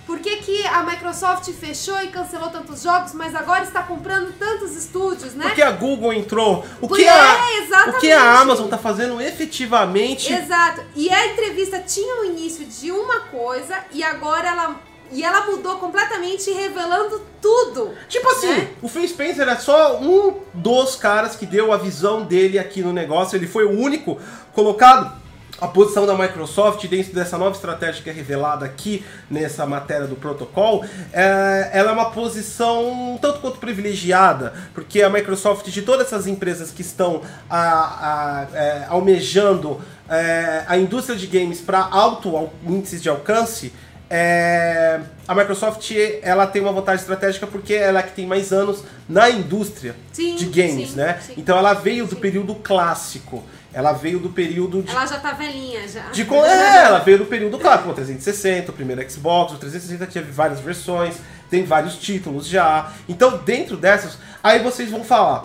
Por 0.07 0.19
que, 0.19 0.37
que 0.39 0.67
a 0.67 0.83
Microsoft 0.83 1.51
fechou 1.53 2.01
e 2.03 2.09
cancelou 2.09 2.51
tantos 2.51 2.83
jogos, 2.83 3.13
mas 3.15 3.35
agora 3.35 3.63
está 3.63 3.83
comprando 3.83 4.33
tantos 4.39 4.77
estúdios, 4.77 5.35
né? 5.35 5.47
Porque 5.47 5.63
a 5.63 5.71
Google 5.71 6.13
entrou. 6.13 6.65
O 6.81 6.89
que 6.89 7.07
a, 7.07 7.49
é, 7.49 7.59
exatamente. 7.59 7.97
o 7.97 8.01
que 8.01 8.13
a 8.13 8.41
Amazon 8.41 8.69
tá 8.69 8.79
fazendo 8.79 9.21
efetivamente. 9.21 10.33
Exato. 10.33 10.83
E 10.97 11.09
a 11.11 11.27
entrevista 11.29 11.79
tinha 11.79 12.23
o 12.23 12.25
início 12.25 12.67
de 12.67 12.91
uma 12.91 13.21
coisa 13.21 13.77
e 13.93 14.03
agora 14.03 14.49
ela. 14.49 14.81
E 15.13 15.25
ela 15.25 15.45
mudou 15.47 15.77
completamente, 15.79 16.53
revelando 16.53 17.21
tudo. 17.43 17.93
Tipo 18.09 18.29
assim, 18.29 18.47
né? 18.47 18.69
o 18.81 18.87
Phil 18.87 19.09
Spencer 19.09 19.49
é 19.49 19.57
só 19.57 19.99
um 19.99 20.37
dos 20.55 20.95
caras 20.95 21.35
que 21.35 21.45
deu 21.45 21.73
a 21.73 21.77
visão 21.77 22.23
dele 22.23 22.61
aqui 22.61 22.81
no 22.81 22.93
negócio. 22.93 23.35
Ele 23.35 23.49
foi 23.49 23.65
o 23.65 23.71
único 23.71 24.21
colocado 24.53 25.21
a 25.61 25.69
posição 25.69 26.07
da 26.07 26.17
Microsoft 26.17 26.87
dentro 26.87 27.13
dessa 27.13 27.37
nova 27.37 27.55
estratégia 27.55 28.03
que 28.03 28.11
é 28.11 28.13
revelada 28.13 28.65
aqui 28.65 29.05
nessa 29.31 29.67
matéria 29.67 30.07
do 30.07 30.17
protocolo, 30.17 30.85
é, 31.13 31.71
ela 31.73 31.91
é 31.91 31.93
uma 31.93 32.11
posição 32.11 33.19
tanto 33.21 33.41
quanto 33.41 33.59
privilegiada, 33.59 34.55
porque 34.75 35.03
a 35.03 35.11
Microsoft, 35.11 35.69
de 35.69 35.83
todas 35.83 36.07
essas 36.07 36.27
empresas 36.27 36.71
que 36.71 36.83
estão 36.83 37.23
a, 37.49 37.61
a, 37.61 38.47
é, 38.57 38.87
almejando 38.89 39.81
é, 40.09 40.65
a 40.67 40.77
indústria 40.77 41.17
de 41.17 41.27
games 41.27 41.61
para 41.61 41.81
alto 41.81 42.51
índices 42.67 43.03
de 43.03 43.09
alcance, 43.09 43.73
é, 44.13 44.99
a 45.29 45.35
Microsoft 45.37 45.89
ela 46.21 46.45
tem 46.45 46.61
uma 46.61 46.73
vantagem 46.73 47.01
estratégica 47.01 47.47
porque 47.47 47.75
ela 47.75 48.01
é 48.01 48.03
que 48.03 48.11
tem 48.11 48.27
mais 48.27 48.53
anos 48.53 48.83
na 49.09 49.31
indústria 49.31 49.95
Sim, 50.13 50.35
de 50.35 50.47
games, 50.47 50.91
sim, 50.91 50.97
né? 50.97 51.21
sim. 51.25 51.35
Então 51.37 51.57
ela 51.57 51.75
veio 51.75 52.09
do 52.09 52.17
período 52.17 52.57
clássico. 52.57 53.45
Ela 53.73 53.93
veio 53.93 54.19
do 54.19 54.31
período 54.31 54.83
de 54.83 54.91
Ela 54.91 55.07
já 55.07 55.21
tá 55.21 55.31
velhinha 55.31 55.87
já. 55.87 56.11
de 56.11 56.23
é, 56.23 56.85
ela 56.87 56.99
veio 56.99 57.19
do 57.19 57.27
período 57.27 57.57
clássico, 57.57 57.91
o 57.91 57.95
360, 57.95 58.73
o 58.73 58.75
primeiro 58.75 59.09
Xbox, 59.09 59.53
o 59.53 59.59
360 59.59 60.11
teve 60.11 60.33
várias 60.33 60.59
versões, 60.59 61.15
tem 61.49 61.65
vários 61.65 61.95
títulos 61.95 62.49
já. 62.49 62.93
Então, 63.09 63.39
dentro 63.39 63.77
dessas, 63.77 64.19
aí 64.43 64.59
vocês 64.59 64.91
vão 64.91 65.05
falar. 65.05 65.45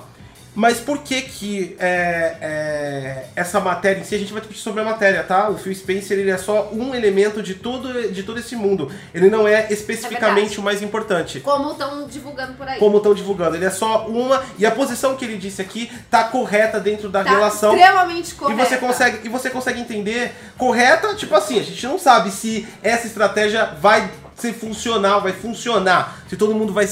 Mas 0.56 0.80
por 0.80 1.00
que 1.00 1.22
que 1.22 1.76
é, 1.78 2.38
é, 2.42 3.26
essa 3.36 3.60
matéria 3.60 4.00
em 4.00 4.04
si, 4.04 4.16
a 4.16 4.18
gente 4.18 4.32
vai 4.32 4.42
discutir 4.42 4.62
sobre 4.62 4.82
a 4.82 4.86
matéria, 4.86 5.22
tá? 5.24 5.50
O 5.50 5.58
Phil 5.58 5.76
Spencer, 5.76 6.18
ele 6.18 6.32
é 6.32 6.38
só 6.38 6.70
um 6.72 6.96
elemento 6.96 7.44
de 7.44 7.56
todo, 7.56 8.10
de 8.12 8.24
todo 8.24 8.40
esse 8.40 8.56
mundo. 8.56 8.90
Ele 9.14 9.30
não 9.30 9.46
é 9.46 9.68
especificamente 9.72 10.36
verdade. 10.36 10.60
o 10.60 10.64
mais 10.64 10.82
importante 10.82 11.42
Como 11.42 11.72
estão 11.72 12.08
divulgando 12.08 12.54
por 12.54 12.68
aí. 12.68 12.80
como 12.80 12.98
estão 12.98 13.14
divulgando. 13.14 13.58
Ele 13.58 13.66
é 13.66 13.70
só 13.70 14.08
uma, 14.08 14.42
e 14.58 14.66
a 14.66 14.72
posição 14.72 15.16
que 15.16 15.26
ele 15.26 15.38
disse 15.38 15.62
aqui 15.62 15.92
tá 16.10 16.24
correta 16.24 16.80
dentro 16.80 17.10
da 17.10 17.24
tá 17.24 17.30
relação 17.30 17.76
extremamente 17.76 18.32
e 18.32 18.36
correta. 18.36 18.66
você 18.66 18.78
consegue 18.78 19.20
e 19.26 19.30
você 19.30 19.50
consegue 19.50 19.82
entender 19.82 20.34
correta, 20.58 21.14
tipo 21.16 21.36
assim, 21.36 21.60
a 21.60 21.64
gente 21.64 21.86
não 21.86 22.00
sabe 22.00 22.32
se 22.32 22.66
essa 22.82 23.06
estratégia 23.08 23.66
vai 23.82 24.10
ser 24.36 24.54
funcional, 24.54 25.22
vai 25.22 25.34
funcionar, 25.34 26.24
se 26.30 26.36
todo 26.38 26.54
mundo 26.54 26.74
vai, 26.74 26.88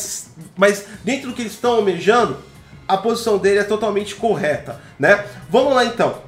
mas 0.55 0.85
dentro 1.03 1.29
do 1.29 1.35
que 1.35 1.41
eles 1.41 1.53
estão 1.53 1.75
almejando, 1.75 2.37
a 2.87 2.97
posição 2.97 3.37
dele 3.37 3.59
é 3.59 3.63
totalmente 3.63 4.15
correta, 4.15 4.81
né? 4.99 5.25
Vamos 5.49 5.73
lá 5.73 5.85
então. 5.85 6.21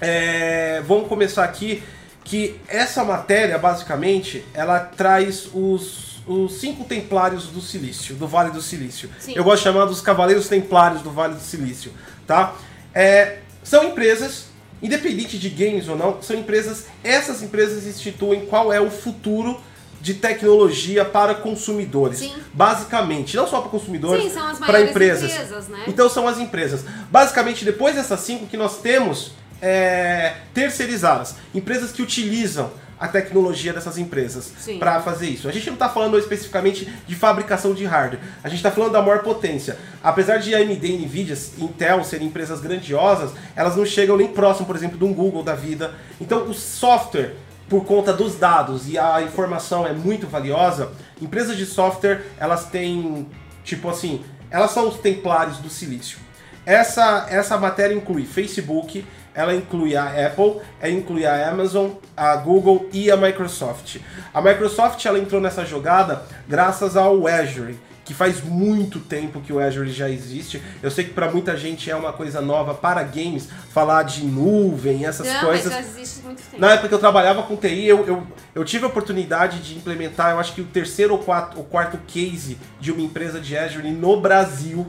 É, 0.00 0.82
vamos 0.86 1.08
começar 1.08 1.44
aqui 1.44 1.82
que 2.24 2.60
essa 2.68 3.04
matéria 3.04 3.58
basicamente 3.58 4.44
ela 4.54 4.80
traz 4.80 5.48
os 5.52 6.14
os 6.26 6.54
cinco 6.54 6.84
templários 6.84 7.48
do 7.48 7.60
Silício, 7.60 8.14
do 8.14 8.26
Vale 8.26 8.50
do 8.50 8.62
Silício. 8.62 9.10
Sim. 9.18 9.34
Eu 9.36 9.44
gosto 9.44 9.58
de 9.58 9.64
chamar 9.64 9.84
dos 9.84 10.00
Cavaleiros 10.00 10.48
Templários 10.48 11.02
do 11.02 11.10
Vale 11.10 11.34
do 11.34 11.40
Silício, 11.40 11.92
tá? 12.26 12.54
É, 12.94 13.38
são 13.62 13.84
empresas, 13.84 14.46
independente 14.82 15.38
de 15.38 15.48
games 15.50 15.88
ou 15.88 15.96
não, 15.96 16.22
são 16.22 16.36
empresas. 16.36 16.86
Essas 17.02 17.42
empresas 17.42 17.86
instituem 17.86 18.46
qual 18.46 18.72
é 18.72 18.80
o 18.80 18.90
futuro 18.90 19.60
de 20.04 20.12
tecnologia 20.12 21.02
para 21.02 21.34
consumidores. 21.34 22.18
Sim. 22.18 22.34
Basicamente, 22.52 23.34
não 23.38 23.46
só 23.46 23.62
para 23.62 23.70
consumidores, 23.70 24.34
para 24.58 24.82
empresas. 24.82 25.32
empresas, 25.32 25.68
né? 25.68 25.78
Então 25.88 26.10
são 26.10 26.28
as 26.28 26.38
empresas. 26.38 26.84
Basicamente, 27.10 27.64
depois 27.64 27.94
dessas 27.94 28.20
cinco 28.20 28.46
que 28.46 28.54
nós 28.54 28.82
temos 28.82 29.32
é, 29.62 30.34
terceirizadas, 30.52 31.36
empresas 31.54 31.90
que 31.90 32.02
utilizam 32.02 32.70
a 33.00 33.08
tecnologia 33.08 33.72
dessas 33.72 33.96
empresas 33.96 34.52
para 34.78 35.00
fazer 35.00 35.26
isso. 35.26 35.48
A 35.48 35.52
gente 35.52 35.66
não 35.66 35.74
está 35.74 35.88
falando 35.88 36.18
especificamente 36.18 36.86
de 37.06 37.14
fabricação 37.14 37.72
de 37.72 37.86
hardware, 37.86 38.20
a 38.42 38.48
gente 38.48 38.58
está 38.58 38.70
falando 38.70 38.92
da 38.92 39.00
maior 39.00 39.22
potência. 39.22 39.78
Apesar 40.02 40.36
de 40.36 40.54
AMD, 40.54 40.98
Nvidia, 40.98 41.36
Intel 41.58 42.04
serem 42.04 42.28
empresas 42.28 42.60
grandiosas, 42.60 43.32
elas 43.56 43.74
não 43.74 43.86
chegam 43.86 44.18
nem 44.18 44.28
próximo, 44.28 44.66
por 44.66 44.76
exemplo, 44.76 44.98
de 44.98 45.04
um 45.04 45.14
Google 45.14 45.42
da 45.42 45.54
vida. 45.54 45.94
Então, 46.20 46.44
o 46.44 46.52
software, 46.52 47.34
por 47.74 47.84
conta 47.84 48.12
dos 48.12 48.36
dados 48.36 48.88
e 48.88 48.96
a 48.96 49.20
informação 49.20 49.84
é 49.84 49.92
muito 49.92 50.28
valiosa, 50.28 50.92
empresas 51.20 51.56
de 51.56 51.66
software, 51.66 52.24
elas 52.38 52.66
têm, 52.66 53.26
tipo 53.64 53.90
assim, 53.90 54.24
elas 54.48 54.70
são 54.70 54.86
os 54.86 54.98
templários 54.98 55.58
do 55.58 55.68
silício. 55.68 56.18
Essa, 56.64 57.26
essa 57.28 57.58
matéria 57.58 57.92
inclui 57.92 58.24
Facebook, 58.26 59.04
ela 59.34 59.52
inclui 59.56 59.96
a 59.96 60.04
Apple, 60.04 60.60
ela 60.80 60.92
inclui 60.92 61.26
a 61.26 61.50
Amazon, 61.50 61.90
a 62.16 62.36
Google 62.36 62.88
e 62.92 63.10
a 63.10 63.16
Microsoft. 63.16 63.96
A 64.32 64.40
Microsoft 64.40 65.04
ela 65.04 65.18
entrou 65.18 65.40
nessa 65.40 65.66
jogada 65.66 66.22
graças 66.46 66.96
ao 66.96 67.26
Azure, 67.26 67.76
que 68.04 68.12
faz 68.12 68.42
muito 68.42 69.00
tempo 69.00 69.40
que 69.40 69.52
o 69.52 69.58
Azure 69.58 69.90
já 69.90 70.10
existe. 70.10 70.62
Eu 70.82 70.90
sei 70.90 71.04
que 71.04 71.10
para 71.10 71.30
muita 71.30 71.56
gente 71.56 71.90
é 71.90 71.96
uma 71.96 72.12
coisa 72.12 72.40
nova 72.40 72.74
para 72.74 73.02
games 73.02 73.48
falar 73.72 74.02
de 74.02 74.24
nuvem, 74.24 75.06
essas 75.06 75.26
Não, 75.26 75.40
coisas. 75.40 75.72
mas 75.72 75.74
já 75.74 75.80
existe 75.80 76.22
muito 76.22 76.42
tempo. 76.42 76.60
Na 76.60 76.72
época 76.72 76.88
que 76.88 76.94
eu 76.94 76.98
trabalhava 76.98 77.42
com 77.44 77.56
TI, 77.56 77.86
eu, 77.86 78.06
eu, 78.06 78.26
eu 78.54 78.64
tive 78.64 78.84
a 78.84 78.88
oportunidade 78.88 79.60
de 79.60 79.74
implementar, 79.74 80.32
eu 80.32 80.38
acho 80.38 80.52
que 80.52 80.60
o 80.60 80.66
terceiro 80.66 81.14
ou 81.14 81.18
quarto, 81.18 81.58
o 81.58 81.64
quarto 81.64 81.98
case 82.06 82.58
de 82.78 82.92
uma 82.92 83.00
empresa 83.00 83.40
de 83.40 83.56
Azure 83.56 83.90
no 83.90 84.20
Brasil. 84.20 84.86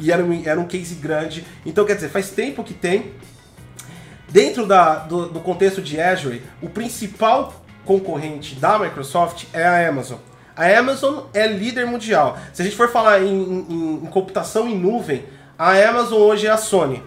E 0.00 0.12
era 0.12 0.24
um, 0.24 0.42
era 0.44 0.60
um 0.60 0.66
case 0.66 0.94
grande. 0.94 1.44
Então, 1.64 1.84
quer 1.84 1.94
dizer, 1.94 2.08
faz 2.08 2.30
tempo 2.30 2.62
que 2.62 2.74
tem. 2.74 3.12
Dentro 4.28 4.66
da, 4.66 4.96
do, 4.96 5.26
do 5.28 5.40
contexto 5.40 5.80
de 5.80 6.00
Azure, 6.00 6.42
o 6.60 6.68
principal 6.68 7.64
concorrente 7.84 8.54
da 8.56 8.78
Microsoft 8.78 9.46
é 9.52 9.64
a 9.64 9.88
Amazon. 9.88 10.18
A 10.58 10.78
Amazon 10.78 11.20
é 11.32 11.46
líder 11.46 11.86
mundial. 11.86 12.36
Se 12.52 12.60
a 12.60 12.64
gente 12.64 12.76
for 12.76 12.88
falar 12.90 13.22
em, 13.22 13.26
em- 13.68 14.00
em 14.02 14.06
computação 14.06 14.68
em 14.68 14.76
nuvem, 14.76 15.24
a 15.56 15.72
Amazon 15.88 16.18
hoje 16.20 16.46
é 16.46 16.50
a 16.50 16.56
Sony. 16.56 17.02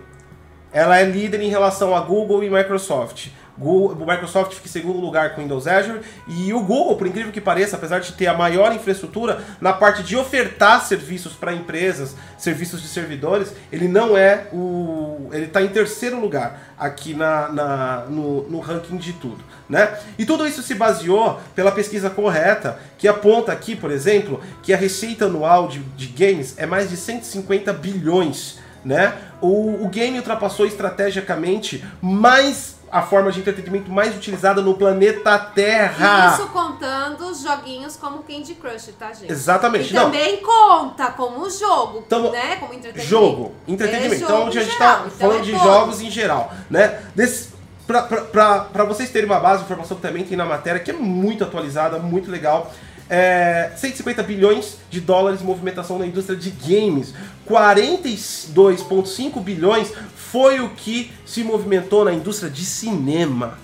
Ela 0.72 0.98
é 1.00 1.04
líder 1.04 1.42
em 1.42 1.50
relação 1.50 1.94
a 1.94 2.00
Google 2.00 2.44
e 2.46 2.50
Microsoft. 2.50 3.28
Google, 3.62 3.96
o 4.04 4.10
Microsoft 4.10 4.54
fica 4.54 4.68
em 4.68 4.72
segundo 4.72 5.00
lugar 5.00 5.34
com 5.36 5.40
o 5.42 5.44
Windows 5.44 5.68
Azure 5.68 6.02
e 6.28 6.52
o 6.54 6.60
Google, 6.62 6.96
por 6.98 7.08
incrível 7.08 7.32
que 7.32 7.40
pareça, 7.40 7.76
apesar 7.76 8.00
de 8.00 8.12
ter 8.14 8.28
a 8.28 8.34
maior 8.34 8.74
infraestrutura 8.74 9.42
na 9.62 9.72
parte 9.72 10.04
de 10.04 10.18
ofertar 10.18 10.84
serviços 10.86 11.34
para 11.34 11.54
empresas, 11.54 12.16
serviços 12.38 12.82
de 12.82 12.88
servidores, 12.88 13.54
ele 13.72 13.88
não 13.88 14.18
é 14.18 14.48
o, 14.52 15.30
ele 15.32 15.46
está 15.46 15.62
em 15.62 15.68
terceiro 15.68 16.20
lugar 16.20 16.74
aqui 16.78 17.14
na, 17.14 17.50
na- 17.50 18.06
no, 18.10 18.50
no 18.50 18.60
ranking 18.60 18.98
de 18.98 19.14
tudo, 19.14 19.44
né? 19.70 19.98
E 20.18 20.26
tudo 20.26 20.48
isso 20.48 20.62
se 20.64 20.74
baseou 20.76 21.40
pela 21.56 21.72
pesquisa 21.72 22.10
correta 22.10 22.80
que 22.98 23.08
aponta 23.08 23.52
aqui, 23.52 23.76
por 23.76 23.92
exemplo, 23.92 24.42
que 24.64 24.74
a 24.74 24.78
receita 24.78 25.26
anual 25.26 25.68
de, 25.68 25.80
de 25.80 26.08
games 26.08 26.56
é 26.58 26.66
mais 26.66 26.90
de 26.90 26.98
150 26.98 27.72
bilhões 27.74 28.60
né? 28.84 29.14
O, 29.40 29.86
o 29.86 29.90
game 29.90 30.18
ultrapassou 30.18 30.66
estrategicamente 30.66 31.86
mais 32.02 32.76
a 32.92 33.02
forma 33.02 33.32
de 33.32 33.40
entretenimento 33.40 33.90
mais 33.92 34.16
utilizada 34.16 34.62
no 34.62 34.74
planeta 34.76 35.38
Terra. 35.40 36.34
Isso 36.34 36.48
contando 36.50 37.22
os 37.30 37.42
joguinhos 37.42 37.96
como 37.96 38.22
Candy 38.24 38.54
Crush, 38.56 38.92
tá, 39.00 39.14
gente? 39.14 39.32
Exatamente. 39.32 39.92
E 39.92 39.94
Não, 39.96 40.06
também 40.06 40.38
conta 40.42 41.08
como 41.12 41.50
jogo, 41.50 42.02
Tamo- 42.10 42.32
né? 42.32 42.58
Como 42.58 42.74
entretenimento. 42.74 43.10
jogo, 43.10 43.54
entretenimento. 43.68 44.14
É 44.14 44.18
então 44.18 44.30
jogo 44.30 44.48
onde 44.48 44.60
a 44.60 44.64
gente 44.64 44.74
geral, 44.74 44.96
tá 44.98 45.04
então 45.08 45.18
falando 45.30 45.40
é 45.40 45.42
de 45.44 45.52
todos. 45.52 45.66
jogos 45.66 46.02
em 46.02 46.12
geral, 46.12 46.54
né? 46.70 47.00
Desse, 47.16 47.50
pra, 47.88 48.02
pra, 48.04 48.22
pra, 48.22 48.60
pra 48.66 48.84
vocês 48.84 49.10
terem 49.10 49.30
uma 49.30 49.40
base 49.40 49.60
de 49.60 49.66
informação 49.66 49.96
que 49.96 50.02
também 50.04 50.24
tem 50.26 50.38
na 50.38 50.46
matéria, 50.46 50.80
que 50.82 50.92
é 50.92 50.94
muito 50.94 51.44
atualizada, 51.44 51.98
muito 51.98 52.30
legal. 52.30 52.72
É, 53.10 53.72
150 53.76 54.24
bilhões 54.24 54.78
de 54.90 55.02
dólares 55.02 55.40
de 55.40 55.46
movimentação 55.46 56.00
na 56.00 56.06
indústria 56.06 56.38
de 56.38 56.50
games. 56.50 57.14
42,5 57.46 59.40
bilhões 59.42 59.92
foi 60.32 60.60
o 60.62 60.70
que 60.70 61.12
se 61.26 61.44
movimentou 61.44 62.06
na 62.06 62.14
indústria 62.14 62.50
de 62.50 62.64
cinema. 62.66 63.60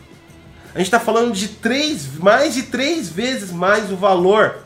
A 0.73 0.77
gente 0.79 0.87
está 0.87 0.99
falando 0.99 1.31
de 1.33 1.47
três, 1.47 2.17
mais 2.19 2.53
de 2.53 2.63
três 2.63 3.09
vezes 3.09 3.51
mais 3.51 3.91
o 3.91 3.95
valor. 3.95 4.63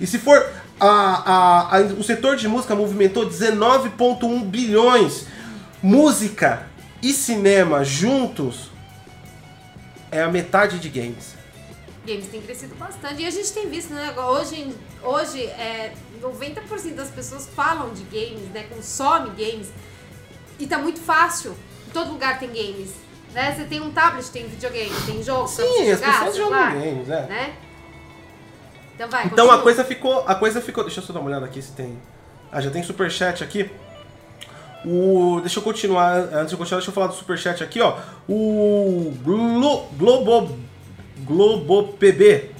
E 0.00 0.06
se 0.06 0.18
for 0.18 0.46
a, 0.78 0.86
a- 0.88 1.76
a- 1.76 1.80
o 1.98 2.02
setor 2.02 2.36
de 2.36 2.46
música 2.48 2.74
movimentou 2.74 3.26
19,1 3.28 4.44
bilhões. 4.44 5.26
Música 5.82 6.66
e 7.02 7.12
cinema 7.12 7.84
juntos 7.84 8.70
é 10.10 10.22
a 10.22 10.28
metade 10.28 10.78
de 10.78 10.88
games. 10.88 11.34
Games 12.06 12.26
tem 12.30 12.40
crescido 12.40 12.74
bastante. 12.76 13.22
E 13.22 13.26
a 13.26 13.30
gente 13.30 13.52
tem 13.52 13.68
visto, 13.68 13.92
né? 13.92 14.14
Hoje, 14.18 14.74
hoje 15.02 15.42
é, 15.42 15.92
90% 16.22 16.94
das 16.94 17.08
pessoas 17.10 17.48
falam 17.54 17.92
de 17.92 18.02
games, 18.04 18.48
né? 18.52 18.64
Consome 18.74 19.30
games. 19.30 19.68
E 20.60 20.66
tá 20.66 20.78
muito 20.78 21.00
fácil. 21.00 21.56
Em 21.88 21.90
todo 21.90 22.12
lugar 22.12 22.38
tem 22.38 22.48
games. 22.48 22.90
Né? 23.32 23.54
Você 23.56 23.64
tem 23.64 23.80
um 23.80 23.90
tablet, 23.90 24.28
tem 24.30 24.46
videogame, 24.46 24.90
tem 25.06 25.22
jogo 25.22 25.48
Sim, 25.48 25.62
as 25.90 26.00
jogar, 26.00 26.18
pessoas 26.18 26.36
jogam 26.36 26.80
games, 26.80 27.08
né? 27.08 27.26
né? 27.28 27.54
Então 28.94 29.08
vai, 29.08 29.26
Então 29.26 29.46
continua. 29.46 29.54
a 29.54 29.62
coisa 29.62 29.84
ficou, 29.84 30.24
a 30.26 30.34
coisa 30.34 30.60
ficou. 30.60 30.84
Deixa 30.84 31.00
eu 31.00 31.04
só 31.04 31.12
dar 31.12 31.20
uma 31.20 31.28
olhada 31.30 31.46
aqui 31.46 31.62
se 31.62 31.72
tem. 31.72 31.96
Ah, 32.52 32.60
já 32.60 32.70
tem 32.70 32.82
superchat 32.82 33.42
aqui. 33.42 33.70
O, 34.84 35.40
deixa 35.40 35.58
eu 35.58 35.62
continuar, 35.62 36.16
antes 36.16 36.48
de 36.48 36.54
eu 36.54 36.58
continuar, 36.58 36.78
deixa 36.78 36.90
eu 36.90 36.94
falar 36.94 37.06
do 37.06 37.14
superchat 37.14 37.62
aqui, 37.62 37.80
ó. 37.80 37.98
O 38.28 39.14
Glo, 39.22 39.86
Globo 39.96 40.58
Globo 41.24 41.92
PB. 41.94 42.50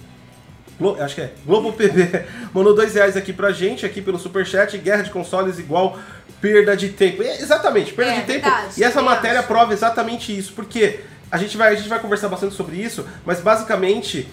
Glo, 0.79 0.97
acho 1.03 1.15
que 1.15 1.21
é. 1.23 1.33
Globo 1.45 1.73
PB 1.73 2.27
mandou 2.55 2.75
dois 2.75 2.95
reais 2.95 3.17
aqui 3.17 3.33
pra 3.33 3.53
gente, 3.53 3.85
aqui 3.85 4.01
pelo 4.01 4.19
superchat. 4.19 4.77
Guerra 4.79 5.03
de 5.03 5.11
consoles 5.11 5.59
igual 5.59 5.99
perda 6.41 6.77
de 6.77 6.91
tempo. 6.91 7.23
É, 7.23 7.41
exatamente, 7.41 7.93
perda 7.93 8.13
É, 8.13 8.21
de 8.21 8.27
tempo. 8.27 8.45
verdade, 8.45 8.75
e 8.81 8.85
essa 8.85 9.03
matéria 9.03 9.43
prova 9.43 9.73
exatamente 9.73 10.37
isso. 10.37 10.53
Porque 10.55 11.01
a 11.31 11.39
gente 11.39 11.57
vai, 11.57 11.73
a 11.73 11.77
gente 11.77 11.89
vai 11.89 12.01
conversar 12.01 12.29
bastante 12.29 12.55
sobre 12.55 12.77
isso, 12.77 13.07
mas 13.25 13.41
basicamente 13.41 14.29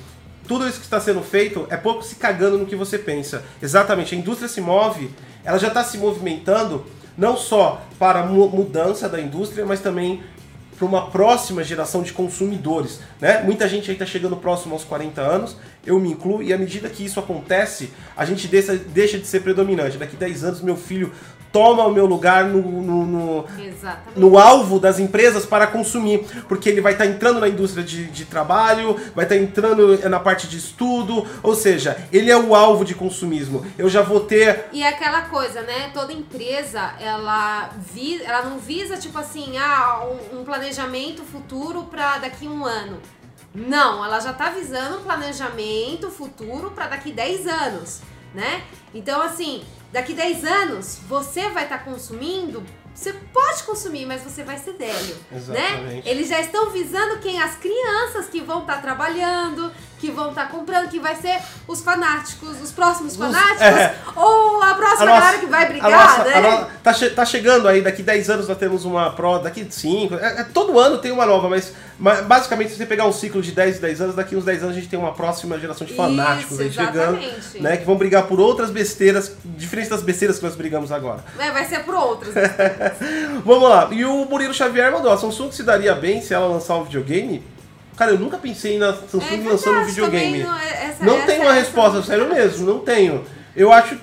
tudo 0.47 0.67
isso 0.67 0.79
que 0.79 0.85
está 0.85 0.99
sendo 0.99 1.21
feito 1.21 1.67
é 1.69 1.75
pouco 1.75 2.01
se 2.03 2.15
cagando 2.15 2.57
no 2.57 2.65
que 2.65 2.75
você 2.75 2.97
pensa. 2.97 3.43
Exatamente, 3.61 4.15
a 4.15 4.17
indústria 4.17 4.47
se 4.47 4.61
move, 4.61 5.09
ela 5.43 5.57
já 5.57 5.67
está 5.67 5.83
se 5.83 5.97
movimentando 5.97 6.85
não 7.17 7.35
só 7.35 7.81
para 7.99 8.19
a 8.21 8.25
mudança 8.25 9.09
da 9.09 9.19
indústria, 9.19 9.65
mas 9.65 9.79
também 9.79 10.23
para 10.77 10.85
uma 10.85 11.09
próxima 11.09 11.63
geração 11.63 12.03
de 12.03 12.13
consumidores. 12.13 12.99
Né? 13.19 13.41
Muita 13.41 13.67
gente 13.67 13.89
aí 13.89 13.95
está 13.95 14.05
chegando 14.05 14.37
próximo 14.37 14.73
aos 14.75 14.83
40 14.83 15.19
anos, 15.21 15.57
eu 15.83 15.99
me 15.99 16.11
incluo, 16.11 16.43
e 16.43 16.53
à 16.53 16.57
medida 16.57 16.87
que 16.87 17.03
isso 17.03 17.19
acontece, 17.19 17.91
a 18.15 18.23
gente 18.23 18.47
deixa, 18.47 18.75
deixa 18.75 19.17
de 19.17 19.25
ser 19.25 19.41
predominante. 19.41 19.97
Daqui 19.97 20.15
10 20.15 20.43
anos, 20.43 20.61
meu 20.61 20.77
filho 20.77 21.11
toma 21.51 21.83
o 21.85 21.91
meu 21.91 22.05
lugar 22.05 22.45
no, 22.45 22.61
no, 22.61 23.05
no, 23.05 23.45
no, 24.15 24.37
alvo 24.37 24.79
das 24.79 24.99
empresas 24.99 25.45
para 25.45 25.67
consumir, 25.67 26.25
porque 26.47 26.69
ele 26.69 26.81
vai 26.81 26.93
estar 26.93 27.05
tá 27.05 27.09
entrando 27.09 27.39
na 27.39 27.47
indústria 27.47 27.83
de, 27.83 28.05
de 28.05 28.25
trabalho, 28.25 28.95
vai 29.15 29.25
estar 29.25 29.35
tá 29.35 29.41
entrando 29.41 29.97
na 30.09 30.19
parte 30.19 30.47
de 30.47 30.57
estudo, 30.57 31.25
ou 31.41 31.55
seja, 31.55 31.97
ele 32.11 32.29
é 32.29 32.37
o 32.37 32.55
alvo 32.55 32.83
de 32.83 32.93
consumismo. 32.93 33.65
Eu 33.77 33.89
já 33.89 34.01
vou 34.01 34.21
ter. 34.21 34.65
E 34.71 34.83
é 34.83 34.89
aquela 34.89 35.23
coisa, 35.23 35.61
né? 35.61 35.91
Toda 35.93 36.13
empresa, 36.13 36.93
ela, 36.99 37.69
vi, 37.93 38.21
ela 38.23 38.43
não 38.43 38.59
visa, 38.59 38.97
tipo 38.97 39.17
assim, 39.17 39.57
ah, 39.57 40.05
um, 40.31 40.39
um 40.39 40.43
planejamento 40.43 41.23
futuro 41.23 41.83
para 41.83 42.19
daqui 42.19 42.47
um 42.47 42.65
ano. 42.65 42.97
Não, 43.53 44.05
ela 44.05 44.19
já 44.19 44.31
está 44.31 44.49
visando 44.49 44.99
um 44.99 45.03
planejamento 45.03 46.11
futuro 46.11 46.71
para 46.71 46.87
daqui 46.87 47.11
10 47.11 47.47
anos, 47.47 48.01
né? 48.33 48.61
Então, 48.93 49.19
assim, 49.21 49.63
Daqui 49.91 50.13
10 50.13 50.43
anos, 50.43 50.99
você 51.07 51.49
vai 51.49 51.63
estar 51.63 51.79
tá 51.79 51.83
consumindo 51.83 52.63
você 52.97 53.13
pode 53.13 53.61
consumir, 53.61 54.07
mas 54.07 54.23
você 54.23 54.43
vai 54.43 54.57
ser 54.57 54.73
velho, 54.73 55.15
né? 55.29 55.37
Exatamente. 55.37 55.83
né? 55.83 56.01
Eles 56.03 56.29
já 56.29 56.41
estão 56.41 56.71
visando 56.71 57.19
quem 57.19 57.39
as 57.39 57.55
crianças 57.55 58.25
que 58.25 58.41
vão 58.41 58.61
estar 58.61 58.77
tá 58.77 58.81
trabalhando, 58.81 59.71
que 59.99 60.11
vão 60.11 60.29
estar 60.29 60.45
tá 60.45 60.47
comprando, 60.47 60.89
que 60.89 60.99
vai 60.99 61.15
ser 61.15 61.39
os 61.67 61.81
fanáticos, 61.81 62.61
os 62.61 62.71
próximos 62.71 63.15
fanáticos, 63.15 63.61
é. 63.61 63.95
ou 64.15 64.61
a 64.61 64.73
próxima 64.75 65.03
a 65.03 65.05
nossa, 65.05 65.19
galera 65.19 65.37
que 65.39 65.45
vai 65.47 65.67
brigar, 65.67 65.91
nossa, 65.91 66.23
né? 66.23 66.67
Tá, 66.83 66.93
che 66.93 67.09
tá 67.09 67.25
chegando 67.25 67.67
aí, 67.67 67.81
daqui 67.81 68.03
10 68.03 68.29
anos 68.29 68.47
nós 68.47 68.57
temos 68.57 68.85
uma 68.85 69.11
pro, 69.11 69.39
daqui 69.39 69.65
5, 69.69 70.15
é, 70.15 70.41
é, 70.41 70.43
todo 70.43 70.79
ano 70.79 70.99
tem 70.99 71.11
uma 71.11 71.25
nova, 71.25 71.49
mas, 71.49 71.73
mas, 71.99 72.21
basicamente 72.21 72.71
se 72.71 72.77
você 72.77 72.85
pegar 72.85 73.05
um 73.05 73.11
ciclo 73.11 73.41
de 73.41 73.51
10 73.51 73.77
e 73.77 73.81
10 73.81 74.01
anos, 74.01 74.15
daqui 74.15 74.35
uns 74.35 74.45
10 74.45 74.63
anos 74.63 74.75
a 74.75 74.79
gente 74.79 74.89
tem 74.89 74.99
uma 74.99 75.13
próxima 75.13 75.59
geração 75.59 75.85
de 75.85 75.95
fanáticos 75.95 76.59
Isso, 76.59 76.61
aí 76.61 76.71
chegando, 76.71 77.19
né, 77.59 77.77
que 77.77 77.85
vão 77.85 77.95
brigar 77.95 78.23
por 78.23 78.39
outras 78.39 78.69
besteiras, 78.69 79.35
diferente 79.43 79.89
das 79.89 80.01
besteiras 80.01 80.37
que 80.37 80.45
nós 80.45 80.55
brigamos 80.55 80.91
agora. 80.91 81.23
É, 81.39 81.51
vai 81.51 81.65
ser 81.65 81.79
por 81.83 81.95
outras. 81.95 82.33
Vamos 83.43 83.69
lá, 83.69 83.89
e 83.91 84.05
o 84.05 84.25
Murilo 84.25 84.53
Xavier 84.53 84.91
mandou, 84.91 85.11
a 85.11 85.17
Samsung 85.17 85.51
se 85.51 85.63
daria 85.63 85.95
bem 85.95 86.21
se 86.21 86.33
ela 86.33 86.47
lançar 86.47 86.75
um 86.75 86.83
videogame? 86.83 87.56
Cara, 87.97 88.11
eu 88.11 88.19
nunca 88.19 88.37
pensei 88.37 88.77
na 88.77 88.93
Samsung 88.93 89.45
é 89.45 89.49
lançando 89.49 89.79
um 89.79 89.85
videogame. 89.85 90.43
Não, 90.43 90.59
é 90.59 90.85
essa, 90.85 91.03
não 91.03 91.17
essa, 91.17 91.25
tenho 91.25 91.41
uma 91.41 91.53
resposta, 91.53 92.03
sério 92.03 92.29
mesmo, 92.29 92.65
não 92.65 92.79
tenho. 92.79 93.25
Eu 93.55 93.73
acho 93.73 93.97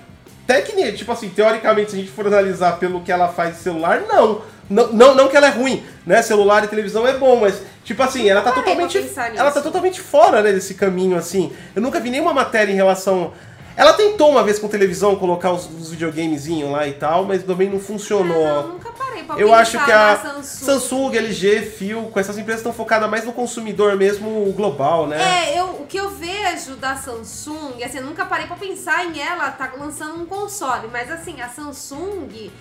até 0.44 0.60
que, 0.60 0.92
tipo 0.92 1.10
assim, 1.10 1.28
teoricamente, 1.30 1.92
se 1.92 1.96
a 1.96 2.00
gente 2.00 2.10
for 2.10 2.26
analisar 2.26 2.78
pelo 2.78 3.00
que 3.00 3.12
ela 3.12 3.28
faz 3.28 3.56
de 3.56 3.62
celular, 3.62 4.02
não. 4.06 4.42
Não, 4.68 4.92
não, 4.92 5.14
não 5.14 5.28
que 5.28 5.36
ela 5.36 5.46
é 5.46 5.50
ruim, 5.50 5.84
né? 6.06 6.22
Celular 6.22 6.64
e 6.64 6.68
televisão 6.68 7.06
é 7.06 7.12
bom, 7.12 7.36
mas, 7.38 7.62
tipo 7.84 8.02
assim, 8.02 8.28
ela 8.28 8.40
tá 8.40 8.50
totalmente. 8.50 8.98
Ela 9.36 9.50
tá 9.50 9.60
totalmente 9.60 10.00
fora, 10.00 10.42
né, 10.42 10.52
desse 10.52 10.74
caminho, 10.74 11.16
assim. 11.16 11.52
Eu 11.76 11.82
nunca 11.82 12.00
vi 12.00 12.10
nenhuma 12.10 12.32
matéria 12.32 12.72
em 12.72 12.76
relação 12.76 13.32
ela 13.76 13.92
tentou 13.92 14.30
uma 14.30 14.44
vez 14.44 14.58
com 14.58 14.68
televisão 14.68 15.16
colocar 15.16 15.50
os, 15.50 15.66
os 15.66 15.90
videogamezinhos 15.90 16.70
lá 16.70 16.86
e 16.86 16.92
tal, 16.92 17.24
mas 17.24 17.42
também 17.42 17.68
não 17.68 17.80
funcionou. 17.80 18.46
É, 18.46 18.62
não, 18.62 18.68
nunca 18.68 18.92
parei 18.92 19.24
pra 19.24 19.36
Eu 19.36 19.52
acho 19.52 19.72
que 19.84 19.90
a 19.90 20.16
Samsung. 20.16 20.64
Samsung, 20.64 21.16
LG, 21.16 21.62
Phil, 21.62 22.02
com 22.04 22.20
essas 22.20 22.38
empresas 22.38 22.60
estão 22.60 22.72
focadas 22.72 23.10
mais 23.10 23.24
no 23.24 23.32
consumidor 23.32 23.96
mesmo 23.96 24.52
global, 24.52 25.08
né? 25.08 25.48
É, 25.48 25.58
eu, 25.58 25.66
o 25.66 25.86
que 25.86 25.96
eu 25.96 26.10
vejo 26.10 26.76
da 26.76 26.96
Samsung, 26.96 27.82
assim, 27.82 27.98
eu 27.98 28.04
nunca 28.04 28.24
parei 28.24 28.46
pra 28.46 28.56
pensar 28.56 29.06
em 29.06 29.20
ela 29.20 29.50
tá 29.50 29.72
lançando 29.76 30.22
um 30.22 30.26
console, 30.26 30.88
mas 30.92 31.10
assim, 31.10 31.40
a 31.40 31.48
Samsung, 31.48 32.52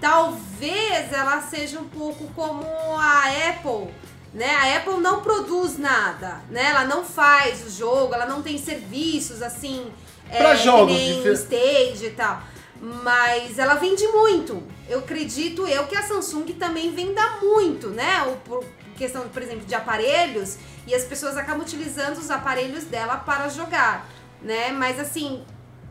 talvez 0.00 1.12
ela 1.12 1.42
seja 1.42 1.78
um 1.78 1.88
pouco 1.88 2.24
como 2.34 2.64
a 2.96 3.24
Apple, 3.50 3.92
né? 4.32 4.54
A 4.54 4.78
Apple 4.78 5.00
não 5.02 5.20
produz 5.20 5.76
nada, 5.76 6.40
né? 6.48 6.70
Ela 6.70 6.84
não 6.86 7.04
faz 7.04 7.62
o 7.66 7.70
jogo, 7.70 8.14
ela 8.14 8.24
não 8.24 8.40
tem 8.40 8.56
serviços 8.56 9.42
assim 9.42 9.92
Pra 10.36 10.52
é, 10.52 10.56
jogos. 10.56 10.96
Que 10.96 11.20
nem 11.24 11.32
Stage 11.32 12.06
e 12.06 12.10
tal. 12.10 12.42
Mas 12.80 13.58
ela 13.58 13.74
vende 13.74 14.06
muito. 14.08 14.62
Eu 14.88 15.00
acredito 15.00 15.66
eu 15.66 15.86
que 15.86 15.94
a 15.94 16.02
Samsung 16.02 16.46
também 16.54 16.92
venda 16.92 17.22
muito, 17.40 17.88
né? 17.88 18.22
O, 18.24 18.36
por 18.48 18.64
questão, 18.96 19.28
por 19.28 19.42
exemplo, 19.42 19.64
de 19.64 19.74
aparelhos. 19.74 20.56
E 20.86 20.94
as 20.94 21.04
pessoas 21.04 21.36
acabam 21.36 21.62
utilizando 21.62 22.18
os 22.18 22.30
aparelhos 22.30 22.84
dela 22.84 23.16
para 23.16 23.48
jogar, 23.48 24.08
né? 24.42 24.72
Mas 24.72 24.98
assim, 24.98 25.44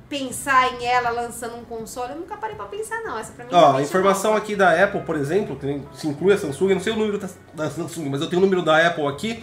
pensar 0.09 0.73
em 0.73 0.85
ela 0.85 1.09
lançando 1.09 1.55
um 1.55 1.63
console, 1.63 2.11
eu 2.11 2.17
nunca 2.17 2.35
parei 2.35 2.57
pra 2.57 2.65
pensar, 2.65 3.01
não. 3.01 3.17
Essa 3.17 3.31
pra 3.31 3.45
mim 3.45 3.51
Ó, 3.53 3.77
a 3.77 3.81
informação 3.81 4.35
aqui 4.35 4.57
da 4.57 4.83
Apple, 4.83 5.01
por 5.03 5.15
exemplo, 5.15 5.55
que 5.55 5.81
se 5.93 6.07
inclui 6.07 6.33
a 6.33 6.37
Samsung, 6.37 6.69
eu 6.69 6.75
não 6.75 6.83
sei 6.83 6.91
o 6.91 6.97
número 6.97 7.17
da, 7.17 7.29
da 7.53 7.69
Samsung, 7.69 8.09
mas 8.09 8.19
eu 8.19 8.29
tenho 8.29 8.41
o 8.41 8.43
número 8.43 8.61
da 8.61 8.85
Apple 8.85 9.07
aqui 9.07 9.41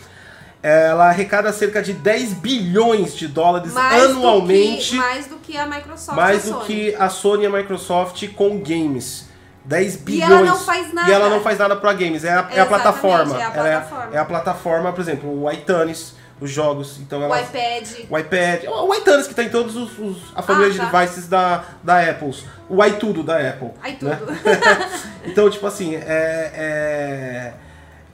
ela 0.62 1.08
arrecada 1.08 1.52
cerca 1.52 1.80
de 1.80 1.92
10 1.92 2.34
bilhões 2.34 3.14
de 3.14 3.28
dólares 3.28 3.72
mais 3.72 4.10
anualmente. 4.10 4.96
Do 4.96 5.02
que, 5.02 5.08
mais 5.08 5.26
do 5.26 5.36
que 5.36 5.56
a 5.56 5.66
Microsoft. 5.66 6.16
Mais 6.16 6.44
do 6.44 6.60
que 6.60 6.94
a 6.96 7.08
Sony 7.08 7.44
e 7.44 7.46
a 7.46 7.50
Microsoft 7.50 8.28
com 8.34 8.58
games. 8.58 9.28
10 9.64 9.96
bilhões. 9.96 10.30
E 10.30 10.32
ela 10.32 10.44
não 10.44 10.58
faz 10.58 10.92
nada. 10.92 11.08
E 11.08 11.12
ela 11.12 11.28
não 11.28 11.40
faz 11.42 11.58
nada 11.58 11.76
para 11.76 11.92
games, 11.92 12.24
é 12.24 12.32
a, 12.32 12.48
é 12.52 12.60
a 12.60 12.66
plataforma. 12.66 13.38
É 13.38 13.44
a 13.44 13.50
plataforma. 13.50 14.10
É, 14.12 14.16
é, 14.16 14.18
a 14.18 14.24
plataforma, 14.24 14.92
por 14.92 15.00
exemplo, 15.00 15.42
o 15.44 15.52
iTunes, 15.52 16.14
os 16.40 16.50
jogos. 16.50 16.98
Então 16.98 17.22
ela, 17.22 17.36
o 17.36 17.38
iPad. 17.38 17.88
O 18.08 18.18
iPad. 18.18 18.64
O 18.64 18.94
iTunes 18.94 19.26
que 19.26 19.32
está 19.32 19.44
em 19.44 19.50
todos 19.50 19.76
os, 19.76 19.98
os 19.98 20.16
a 20.34 20.42
família 20.42 20.72
ah, 20.74 20.78
tá. 20.78 20.84
de 20.84 21.06
devices 21.06 21.28
da, 21.28 21.64
da 21.82 22.00
Apple. 22.00 22.34
O 22.68 22.84
iTudo 22.84 23.22
da 23.22 23.36
Apple. 23.36 23.70
iTudo. 23.90 24.26
Né? 24.26 24.40
então, 25.24 25.48
tipo 25.50 25.66
assim, 25.66 25.94
é... 25.94 26.02
é 26.02 27.52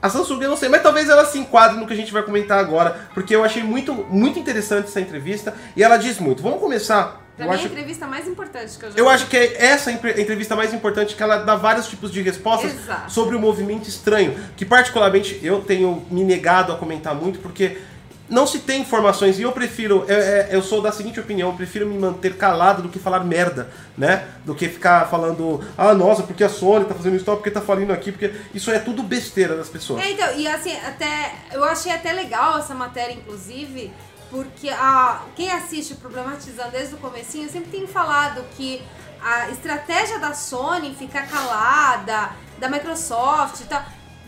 a 0.05 0.09
Samsung 0.09 0.41
eu 0.41 0.49
não 0.49 0.57
sei, 0.57 0.69
mas 0.69 0.83
talvez 0.83 1.09
ela 1.09 1.25
se 1.25 1.39
enquadre 1.39 1.79
no 1.79 1.87
que 1.87 1.93
a 1.93 1.95
gente 1.95 2.13
vai 2.13 2.23
comentar 2.23 2.59
agora, 2.59 3.07
porque 3.13 3.35
eu 3.35 3.43
achei 3.43 3.63
muito, 3.63 3.93
muito 3.93 4.37
interessante 4.37 4.87
essa 4.87 5.01
entrevista 5.01 5.53
e 5.75 5.83
ela 5.83 5.97
diz 5.97 6.19
muito. 6.19 6.43
Vamos 6.43 6.59
começar 6.59 7.25
Pra 7.35 7.45
eu 7.45 7.49
mim, 7.49 7.55
acho... 7.55 7.65
a 7.65 7.67
entrevista 7.67 8.07
mais 8.07 8.27
importante 8.27 8.77
que 8.79 8.85
eu 8.85 8.91
já 8.91 8.97
Eu 8.97 9.09
acho 9.09 9.27
que 9.27 9.35
é 9.35 9.65
essa 9.65 9.89
a 9.89 9.93
entrevista 9.93 10.55
mais 10.55 10.73
importante, 10.73 11.15
que 11.15 11.21
ela 11.21 11.37
dá 11.37 11.55
vários 11.55 11.87
tipos 11.87 12.09
de 12.09 12.21
respostas 12.21 12.73
Exato. 12.73 13.11
sobre 13.11 13.35
o 13.35 13.39
movimento 13.39 13.89
estranho. 13.89 14.35
Que, 14.55 14.63
particularmente, 14.63 15.39
eu 15.43 15.59
tenho 15.61 16.05
me 16.09 16.23
negado 16.23 16.71
a 16.71 16.77
comentar 16.77 17.13
muito, 17.13 17.39
porque 17.39 17.77
não 18.27 18.47
se 18.47 18.59
tem 18.59 18.81
informações 18.81 19.37
e 19.37 19.43
eu 19.43 19.51
prefiro, 19.51 20.03
eu, 20.07 20.17
é, 20.17 20.47
eu, 20.51 20.61
sou 20.61 20.81
da 20.81 20.91
seguinte 20.91 21.19
opinião, 21.19 21.49
eu 21.49 21.55
prefiro 21.55 21.85
me 21.85 21.97
manter 21.97 22.35
calado 22.35 22.81
do 22.81 22.89
que 22.89 22.97
falar 22.97 23.23
merda, 23.23 23.69
né? 23.97 24.27
Do 24.43 24.55
que 24.55 24.67
ficar 24.67 25.07
falando, 25.07 25.63
ah, 25.77 25.93
nossa, 25.93 26.23
porque 26.23 26.43
a 26.43 26.49
Sony 26.49 26.85
tá 26.85 26.95
fazendo 26.95 27.15
isso, 27.15 27.25
porque 27.25 27.51
tá 27.51 27.61
falando 27.61 27.91
aqui, 27.91 28.11
porque 28.11 28.33
isso 28.53 28.71
é 28.71 28.79
tudo 28.79 29.03
besteira 29.03 29.55
das 29.55 29.69
pessoas. 29.69 30.03
É, 30.03 30.11
então, 30.11 30.35
e 30.35 30.47
assim, 30.47 30.75
até, 30.75 31.33
eu 31.51 31.63
achei 31.63 31.91
até 31.91 32.13
legal 32.13 32.57
essa 32.57 32.73
matéria, 32.73 33.13
inclusive, 33.13 33.93
porque 34.31 34.69
a, 34.69 35.21
quem 35.35 35.51
assiste 35.51 35.93
Problematizando 35.95 36.71
desde 36.71 36.95
o 36.95 36.97
comecinho 36.97 37.49
sempre 37.49 37.69
tem 37.69 37.85
falado 37.85 38.43
que 38.57 38.81
a 39.21 39.49
estratégia 39.49 40.19
da 40.19 40.33
Sony 40.33 40.95
ficar 40.95 41.27
calada, 41.27 42.31
da 42.59 42.69
Microsoft 42.69 43.61
e 43.61 43.65
tal 43.65 43.83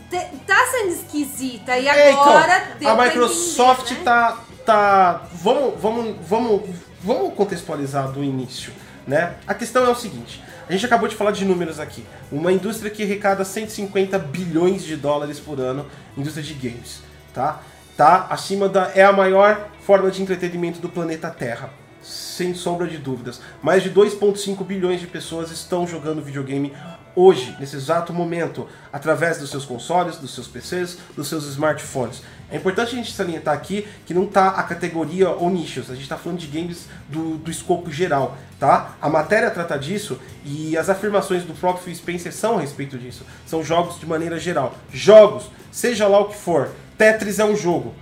tá 0.09 0.67
sendo 0.71 0.89
esquisita 0.89 1.77
e 1.77 1.87
é, 1.87 2.11
agora 2.11 2.75
então, 2.79 2.99
A 2.99 3.05
Microsoft 3.05 3.91
entender, 3.91 3.99
né? 3.99 4.05
tá 4.05 4.43
tá 4.65 5.27
vamos 5.33 5.79
vamos 5.79 6.15
vamos 6.27 6.61
vamos 7.01 7.33
contextualizar 7.33 8.11
do 8.11 8.23
início, 8.23 8.71
né? 9.05 9.35
A 9.47 9.53
questão 9.53 9.85
é 9.85 9.89
o 9.89 9.95
seguinte, 9.95 10.43
a 10.67 10.71
gente 10.71 10.85
acabou 10.85 11.07
de 11.07 11.15
falar 11.15 11.31
de 11.31 11.45
números 11.45 11.79
aqui. 11.79 12.05
Uma 12.31 12.51
indústria 12.51 12.91
que 12.91 13.03
arrecada 13.03 13.45
150 13.45 14.17
bilhões 14.19 14.83
de 14.83 14.95
dólares 14.95 15.39
por 15.39 15.59
ano, 15.59 15.85
indústria 16.17 16.43
de 16.43 16.53
games, 16.53 17.01
tá? 17.33 17.61
Tá 17.95 18.27
acima 18.29 18.69
da 18.69 18.91
é 18.93 19.03
a 19.03 19.11
maior 19.11 19.69
forma 19.81 20.11
de 20.11 20.21
entretenimento 20.21 20.79
do 20.79 20.89
planeta 20.89 21.29
Terra 21.29 21.69
sem 22.07 22.53
sombra 22.53 22.87
de 22.87 22.97
dúvidas. 22.97 23.41
Mais 23.61 23.83
de 23.83 23.89
2,5 23.89 24.63
bilhões 24.63 24.99
de 24.99 25.07
pessoas 25.07 25.51
estão 25.51 25.85
jogando 25.85 26.21
videogame 26.21 26.73
hoje, 27.17 27.57
nesse 27.59 27.75
exato 27.75 28.13
momento, 28.13 28.69
através 28.93 29.39
dos 29.39 29.49
seus 29.49 29.65
consoles, 29.65 30.17
dos 30.17 30.35
seus 30.35 30.47
PCs, 30.47 30.99
dos 31.15 31.27
seus 31.27 31.45
smartphones. 31.47 32.21
É 32.51 32.57
importante 32.57 32.93
a 32.93 32.95
gente 32.95 33.11
salientar 33.11 33.55
aqui 33.55 33.87
que 34.05 34.13
não 34.13 34.25
está 34.25 34.49
a 34.49 34.61
categoria 34.61 35.31
ou 35.31 35.49
nichos, 35.49 35.89
a 35.89 35.95
gente 35.95 36.03
está 36.03 36.15
falando 36.15 36.37
de 36.37 36.45
games 36.45 36.85
do, 37.09 37.37
do 37.37 37.49
escopo 37.49 37.91
geral, 37.91 38.37
tá? 38.59 38.95
A 39.01 39.09
matéria 39.09 39.49
trata 39.49 39.79
disso 39.79 40.19
e 40.45 40.77
as 40.77 40.89
afirmações 40.89 41.43
do 41.43 41.55
próprio 41.55 41.83
Phil 41.83 41.95
Spencer 41.95 42.31
são 42.31 42.59
a 42.59 42.61
respeito 42.61 42.99
disso. 42.99 43.25
São 43.47 43.63
jogos 43.63 43.99
de 43.99 44.05
maneira 44.05 44.39
geral. 44.39 44.75
Jogos, 44.93 45.49
seja 45.71 46.07
lá 46.07 46.19
o 46.19 46.25
que 46.25 46.37
for. 46.37 46.69
Tetris 46.99 47.39
é 47.39 47.45
um 47.45 47.55
jogo. 47.55 47.95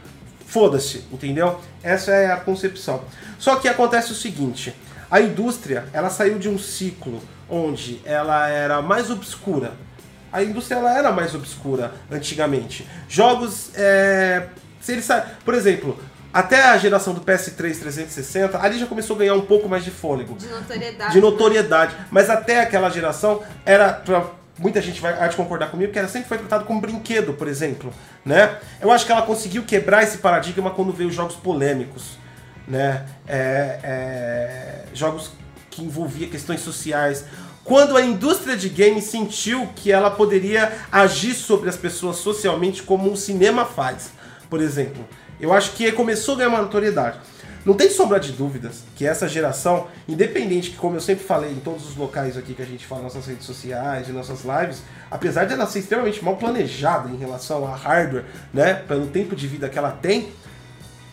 Foda-se, 0.45 1.06
entendeu? 1.10 1.60
Essa 1.82 2.12
é 2.12 2.32
a 2.32 2.38
concepção. 2.38 3.01
Só 3.39 3.56
que 3.56 3.69
acontece 3.69 4.12
o 4.12 4.15
seguinte, 4.15 4.75
a 5.10 5.21
indústria, 5.21 5.86
ela 5.93 6.10
saiu 6.10 6.38
de 6.38 6.49
um 6.49 6.60
ciclo 6.60 7.21
onde 7.50 8.02
ela 8.06 8.48
era 8.48 8.82
mais 8.82 9.10
obscura, 9.10 9.74
A 10.32 10.44
indústria 10.44 10.80
ela 10.80 10.98
era 10.98 11.12
mais 11.12 11.34
obscura 11.34 11.94
antigamente. 12.12 12.86
Jogos. 13.08 13.72
É, 13.76 14.48
se 14.82 14.92
ele 14.92 15.02
sa... 15.02 15.26
Por 15.46 15.54
exemplo, 15.54 15.98
até 16.34 16.62
a 16.62 16.78
geração 16.78 17.14
do 17.14 17.22
PS3 17.22 17.80
360, 17.80 18.62
ali 18.62 18.78
já 18.78 18.86
começou 18.86 19.16
a 19.16 19.20
ganhar 19.20 19.36
um 19.36 19.46
pouco 19.46 19.70
mais 19.70 19.86
de 19.86 19.92
fôlego. 19.92 20.36
De 20.36 20.48
notoriedade. 20.48 21.14
De 21.14 21.22
notoriedade. 21.22 21.96
Mas 22.12 22.30
até 22.30 22.60
aquela 22.60 22.90
geração 22.90 23.42
era. 23.66 23.94
Pra, 23.94 24.26
muita 24.60 24.82
gente 24.82 25.00
vai 25.00 25.30
de 25.30 25.36
concordar 25.38 25.72
comigo 25.72 25.94
que 25.94 26.00
ela 26.00 26.10
sempre 26.10 26.28
foi 26.28 26.38
tratado 26.38 26.66
como 26.66 26.82
brinquedo, 26.82 27.34
por 27.34 27.48
exemplo, 27.48 27.94
né? 28.26 28.58
Eu 28.82 28.92
acho 28.92 29.06
que 29.06 29.14
ela 29.14 29.22
conseguiu 29.22 29.64
quebrar 29.64 30.04
esse 30.04 30.18
paradigma 30.18 30.72
quando 30.72 30.92
veio 30.92 31.10
jogos 31.10 31.36
polêmicos, 31.36 32.18
né? 32.68 33.06
É, 33.26 33.80
é, 33.84 34.84
jogos 34.94 35.32
que 35.76 35.84
envolvia 35.84 36.28
questões 36.28 36.62
sociais. 36.62 37.26
Quando 37.64 37.98
a 37.98 38.02
indústria 38.02 38.56
de 38.56 38.70
games 38.70 39.06
sentiu 39.06 39.68
que 39.76 39.92
ela 39.92 40.10
poderia 40.10 40.72
agir 40.92 41.34
sobre 41.34 41.68
as 41.68 41.76
pessoas 41.76 42.18
socialmente 42.18 42.82
como 42.82 43.12
o 43.12 43.18
cinema 43.18 43.66
faz, 43.66 44.12
por 44.50 44.62
exemplo. 44.62 45.06
Eu 45.40 45.52
acho 45.52 45.74
que 45.74 45.92
começou 45.92 46.36
a 46.36 46.38
ganhar 46.38 46.50
uma 46.50 46.62
notoriedade. 46.62 47.20
Não 47.66 47.74
tem 47.74 47.90
sombra 47.90 48.20
de 48.20 48.32
dúvidas 48.32 48.84
que 48.96 49.08
essa 49.08 49.28
geração, 49.28 49.88
independente 50.08 50.70
que, 50.70 50.78
como 50.78 50.96
eu 50.96 51.02
sempre 51.02 51.26
falei 51.26 51.52
em 51.52 51.60
todos 51.60 51.90
os 51.90 51.98
locais 51.98 52.38
aqui 52.38 52.54
que 52.54 52.62
a 52.62 52.66
gente 52.66 52.86
fala 52.86 53.02
nossas 53.02 53.26
redes 53.26 53.46
sociais, 53.46 54.08
em 54.08 54.12
nossas 54.12 54.44
lives, 54.44 54.84
apesar 55.10 55.46
de 55.46 55.54
ela 55.54 55.66
ser 55.66 55.80
extremamente 55.80 56.24
mal 56.24 56.38
planejada 56.38 57.10
em 57.10 57.18
relação 57.18 57.66
a 57.66 57.76
hardware, 57.76 58.26
né, 58.54 58.76
pelo 58.76 59.08
tempo 59.08 59.36
de 59.36 59.48
vida 59.48 59.68
que 59.68 59.80
ela 59.80 59.92
tem, 59.92 60.32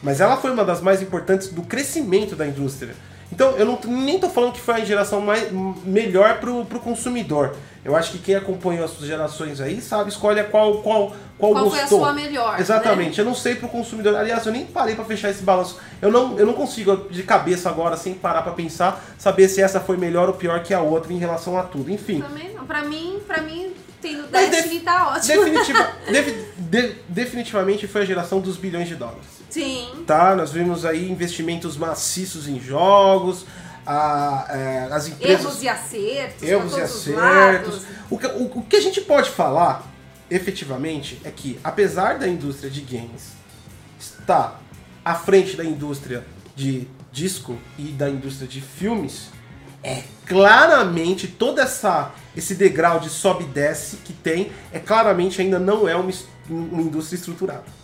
mas 0.02 0.20
ela 0.20 0.36
foi 0.36 0.50
uma 0.50 0.64
das 0.64 0.82
mais 0.82 1.00
importantes 1.00 1.48
do 1.48 1.62
crescimento 1.62 2.36
da 2.36 2.46
indústria. 2.46 2.94
Então, 3.32 3.52
eu 3.56 3.64
não, 3.64 3.78
nem 3.86 4.20
tô 4.20 4.28
falando 4.28 4.52
que 4.52 4.60
foi 4.60 4.74
a 4.74 4.84
geração 4.84 5.20
mais, 5.20 5.50
melhor 5.84 6.38
pro, 6.38 6.64
pro 6.66 6.78
consumidor. 6.78 7.56
Eu 7.84 7.96
acho 7.96 8.12
que 8.12 8.18
quem 8.18 8.34
acompanhou 8.36 8.84
as 8.84 8.92
gerações 8.98 9.60
aí 9.60 9.80
sabe, 9.80 10.10
escolhe 10.10 10.40
qual, 10.44 10.82
qual, 10.82 11.08
qual, 11.38 11.52
Qual 11.52 11.64
gostou. 11.64 11.70
foi 11.70 11.80
a 11.80 11.86
sua 11.88 12.12
melhor? 12.12 12.60
Exatamente, 12.60 13.16
né? 13.16 13.22
eu 13.22 13.24
não 13.24 13.34
sei 13.34 13.56
pro 13.56 13.68
consumidor. 13.68 14.14
Aliás, 14.14 14.44
eu 14.46 14.52
nem 14.52 14.64
parei 14.66 14.94
pra 14.94 15.04
fechar 15.04 15.30
esse 15.30 15.42
balanço. 15.42 15.78
Eu 16.00 16.12
não, 16.12 16.38
eu 16.38 16.46
não 16.46 16.52
consigo, 16.52 17.08
de 17.10 17.22
cabeça 17.24 17.68
agora, 17.68 17.96
sem 17.96 18.14
parar 18.14 18.42
pra 18.42 18.52
pensar, 18.52 19.02
saber 19.18 19.48
se 19.48 19.60
essa 19.60 19.80
foi 19.80 19.96
melhor 19.96 20.28
ou 20.28 20.34
pior 20.34 20.62
que 20.62 20.72
a 20.72 20.80
outra 20.80 21.12
em 21.12 21.18
relação 21.18 21.58
a 21.58 21.62
tudo. 21.64 21.90
Enfim. 21.90 22.20
Também 22.20 22.52
não. 22.54 22.64
Pra 22.66 22.82
mim, 22.82 23.18
pra 23.26 23.42
mim, 23.42 23.72
tendo 24.00 24.28
Destiny 24.30 24.74
def- 24.76 24.84
tá 24.84 25.08
ótimo. 25.08 25.44
Definitiva, 25.44 25.90
defi- 26.12 26.46
de- 26.58 26.94
definitivamente 27.08 27.88
foi 27.88 28.02
a 28.02 28.04
geração 28.04 28.38
dos 28.40 28.56
bilhões 28.56 28.86
de 28.86 28.94
dólares. 28.94 29.41
Sim. 29.52 30.04
Tá? 30.06 30.34
Nós 30.34 30.50
vimos 30.50 30.86
aí 30.86 31.10
investimentos 31.10 31.76
maciços 31.76 32.48
em 32.48 32.58
jogos, 32.58 33.44
a, 33.86 34.46
é, 34.48 34.88
as 34.90 35.08
empresas. 35.08 35.44
Erros 35.44 35.62
e 35.62 35.68
acertos. 35.68 36.42
erros 36.42 36.76
e 36.76 36.80
acertos. 36.80 37.82
O 38.08 38.16
que, 38.16 38.26
o, 38.28 38.58
o 38.58 38.62
que 38.62 38.76
a 38.76 38.80
gente 38.80 39.02
pode 39.02 39.28
falar, 39.28 39.86
efetivamente, 40.30 41.20
é 41.22 41.30
que 41.30 41.60
apesar 41.62 42.18
da 42.18 42.26
indústria 42.26 42.70
de 42.70 42.80
games 42.80 43.32
estar 44.00 44.58
à 45.04 45.14
frente 45.14 45.54
da 45.54 45.64
indústria 45.64 46.24
de 46.56 46.88
disco 47.12 47.58
e 47.78 47.88
da 47.88 48.08
indústria 48.08 48.48
de 48.48 48.62
filmes, 48.62 49.28
é 49.82 50.02
claramente 50.24 51.28
toda 51.28 51.60
essa 51.62 52.10
esse 52.34 52.54
degrau 52.54 52.98
de 52.98 53.10
sobe 53.10 53.44
e 53.44 53.48
desce 53.48 53.96
que 53.96 54.14
tem, 54.14 54.50
é 54.72 54.78
claramente 54.78 55.42
ainda 55.42 55.58
não 55.58 55.86
é 55.86 55.94
uma, 55.94 56.10
uma 56.48 56.80
indústria 56.80 57.18
estruturada. 57.18 57.81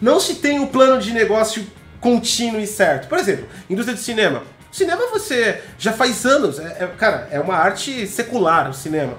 Não 0.00 0.20
se 0.20 0.36
tem 0.36 0.58
um 0.58 0.66
plano 0.66 1.00
de 1.00 1.12
negócio 1.12 1.66
contínuo 2.00 2.60
e 2.60 2.66
certo. 2.66 3.08
Por 3.08 3.18
exemplo, 3.18 3.46
indústria 3.68 3.96
de 3.96 4.02
cinema. 4.02 4.42
Cinema 4.70 5.06
você 5.10 5.60
já 5.78 5.92
faz 5.92 6.24
anos, 6.24 6.58
é- 6.58 6.76
é- 6.80 6.86
cara, 6.98 7.26
é 7.30 7.40
uma 7.40 7.54
arte 7.54 8.06
secular 8.06 8.68
o 8.70 8.74
cinema. 8.74 9.14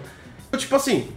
Então, 0.47 0.59
Tipo 0.59 0.75
assim, 0.75 1.09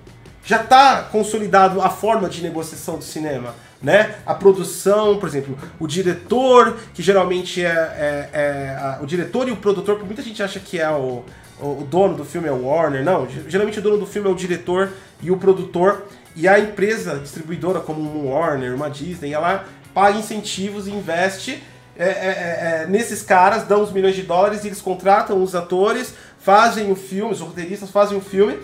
já 0.44 0.58
tá 0.58 1.02
consolidado 1.12 1.80
a 1.80 1.88
forma 1.90 2.28
de 2.28 2.42
negociação 2.42 2.96
do 2.98 3.04
cinema, 3.04 3.54
né? 3.80 4.16
A 4.26 4.34
produção, 4.34 5.18
por 5.18 5.28
exemplo, 5.28 5.56
o 5.78 5.86
diretor, 5.86 6.76
que 6.94 7.02
geralmente 7.02 7.64
é, 7.64 7.68
é- 7.68 8.28
é 8.32 8.76
a- 8.78 8.98
o 9.02 9.06
diretor 9.06 9.48
e 9.48 9.52
o 9.52 9.56
produtor, 9.56 9.94
porque 9.94 10.06
muita 10.06 10.22
gente 10.22 10.42
acha 10.42 10.58
que 10.58 10.80
é 10.80 10.88
o, 10.90 11.22
o, 11.60 11.66
o 11.82 11.86
dono 11.88 12.16
do 12.16 12.24
filme 12.24 12.48
é 12.48 12.52
o 12.52 12.64
Warner, 12.66 13.04
não. 13.04 13.28
Ge- 13.28 13.44
Geralmente 13.48 13.78
o 13.78 13.82
dono 13.82 13.98
do 13.98 14.06
filme 14.06 14.28
é 14.28 14.32
o 14.32 14.34
diretor 14.34 14.90
e 15.22 15.30
o 15.30 15.36
produtor, 15.36 16.04
e 16.34 16.48
a 16.48 16.58
empresa 16.58 17.18
distribuidora, 17.18 17.80
como 17.80 18.00
uma 18.00 18.34
Warner, 18.34 18.74
uma 18.74 18.88
Disney, 18.88 19.32
ela 19.32 19.64
paga 19.92 20.18
incentivos 20.18 20.86
e 20.86 20.90
investe 20.90 21.62
é, 21.96 22.04
é, 22.04 22.08
é, 22.08 22.82
é, 22.82 22.86
nesses 22.86 23.22
caras, 23.22 23.64
dão 23.64 23.82
uns 23.82 23.92
milhões 23.92 24.14
de 24.16 24.22
dólares 24.22 24.64
e 24.64 24.68
eles 24.68 24.80
contratam 24.80 25.42
os 25.42 25.54
atores, 25.54 26.14
fazem 26.38 26.90
o 26.90 26.96
filme, 26.96 27.32
os 27.32 27.40
roteiristas 27.40 27.90
fazem 27.90 28.16
o 28.16 28.20
filme 28.20 28.58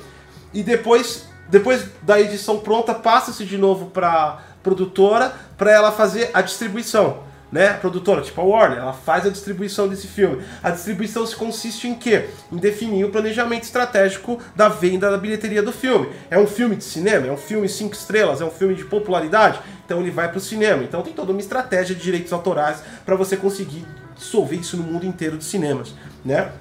e 0.52 0.62
depois, 0.62 1.26
depois 1.48 1.84
da 2.02 2.18
edição 2.18 2.58
pronta, 2.58 2.94
passa-se 2.94 3.44
de 3.44 3.58
novo 3.58 3.86
para 3.86 4.38
produtora 4.62 5.32
para 5.56 5.70
ela 5.70 5.92
fazer 5.92 6.30
a 6.32 6.40
distribuição. 6.40 7.27
Né? 7.50 7.68
A 7.68 7.74
produtora, 7.74 8.20
tipo 8.20 8.40
a 8.40 8.44
Warner, 8.44 8.78
ela 8.78 8.92
faz 8.92 9.24
a 9.24 9.30
distribuição 9.30 9.88
desse 9.88 10.06
filme. 10.06 10.42
A 10.62 10.70
distribuição 10.70 11.26
se 11.26 11.34
consiste 11.34 11.88
em 11.88 11.94
quê? 11.94 12.28
Em 12.52 12.56
definir 12.56 13.04
o 13.04 13.10
planejamento 13.10 13.62
estratégico 13.62 14.38
da 14.54 14.68
venda 14.68 15.10
da 15.10 15.16
bilheteria 15.16 15.62
do 15.62 15.72
filme. 15.72 16.10
É 16.30 16.38
um 16.38 16.46
filme 16.46 16.76
de 16.76 16.84
cinema? 16.84 17.26
É 17.26 17.32
um 17.32 17.38
filme 17.38 17.68
cinco 17.68 17.94
estrelas? 17.94 18.40
É 18.42 18.44
um 18.44 18.50
filme 18.50 18.74
de 18.74 18.84
popularidade? 18.84 19.60
Então 19.84 20.00
ele 20.00 20.10
vai 20.10 20.28
para 20.28 20.36
o 20.36 20.40
cinema. 20.40 20.82
Então 20.82 21.00
tem 21.00 21.14
toda 21.14 21.32
uma 21.32 21.40
estratégia 21.40 21.94
de 21.94 22.02
direitos 22.02 22.32
autorais 22.32 22.82
para 23.06 23.16
você 23.16 23.36
conseguir 23.36 23.86
dissolver 24.14 24.58
isso 24.58 24.76
no 24.76 24.82
mundo 24.82 25.06
inteiro 25.06 25.38
de 25.38 25.44
cinemas, 25.44 25.94
né? 26.24 26.52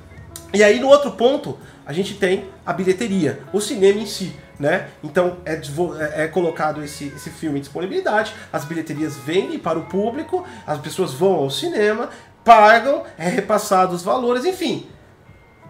E 0.54 0.64
aí 0.64 0.80
no 0.80 0.88
outro 0.88 1.12
ponto, 1.12 1.58
a 1.88 1.94
gente 1.94 2.16
tem 2.16 2.50
a 2.66 2.72
bilheteria, 2.74 3.42
o 3.54 3.60
cinema 3.62 4.00
em 4.00 4.06
si, 4.06 4.36
né? 4.60 4.90
Então 5.04 5.38
é, 5.46 5.54
é- 5.54 6.24
é 6.24 6.28
colocado 6.28 6.84
esse, 6.84 7.06
esse 7.16 7.30
filme 7.32 7.58
em 7.58 7.62
disponibilidade, 7.62 8.36
as 8.54 8.66
bilheterias 8.66 9.16
vendem 9.16 9.58
para 9.58 9.80
o 9.80 9.86
público, 9.86 10.46
as 10.68 10.78
pessoas 10.80 11.14
vão 11.14 11.34
ao 11.36 11.50
cinema, 11.50 12.10
pagam, 12.44 13.04
é 13.18 13.28
repassado 13.30 13.96
os 13.96 14.04
valores, 14.04 14.44
enfim. 14.46 14.86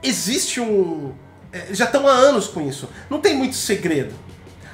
Existe 0.03 0.59
um. 0.61 1.13
é, 1.51 1.73
Já 1.73 1.85
estão 1.85 2.07
há 2.07 2.11
anos 2.11 2.47
com 2.47 2.61
isso. 2.67 2.89
Não 3.09 3.19
tem 3.19 3.35
muito 3.35 3.55
segredo. 3.55 4.13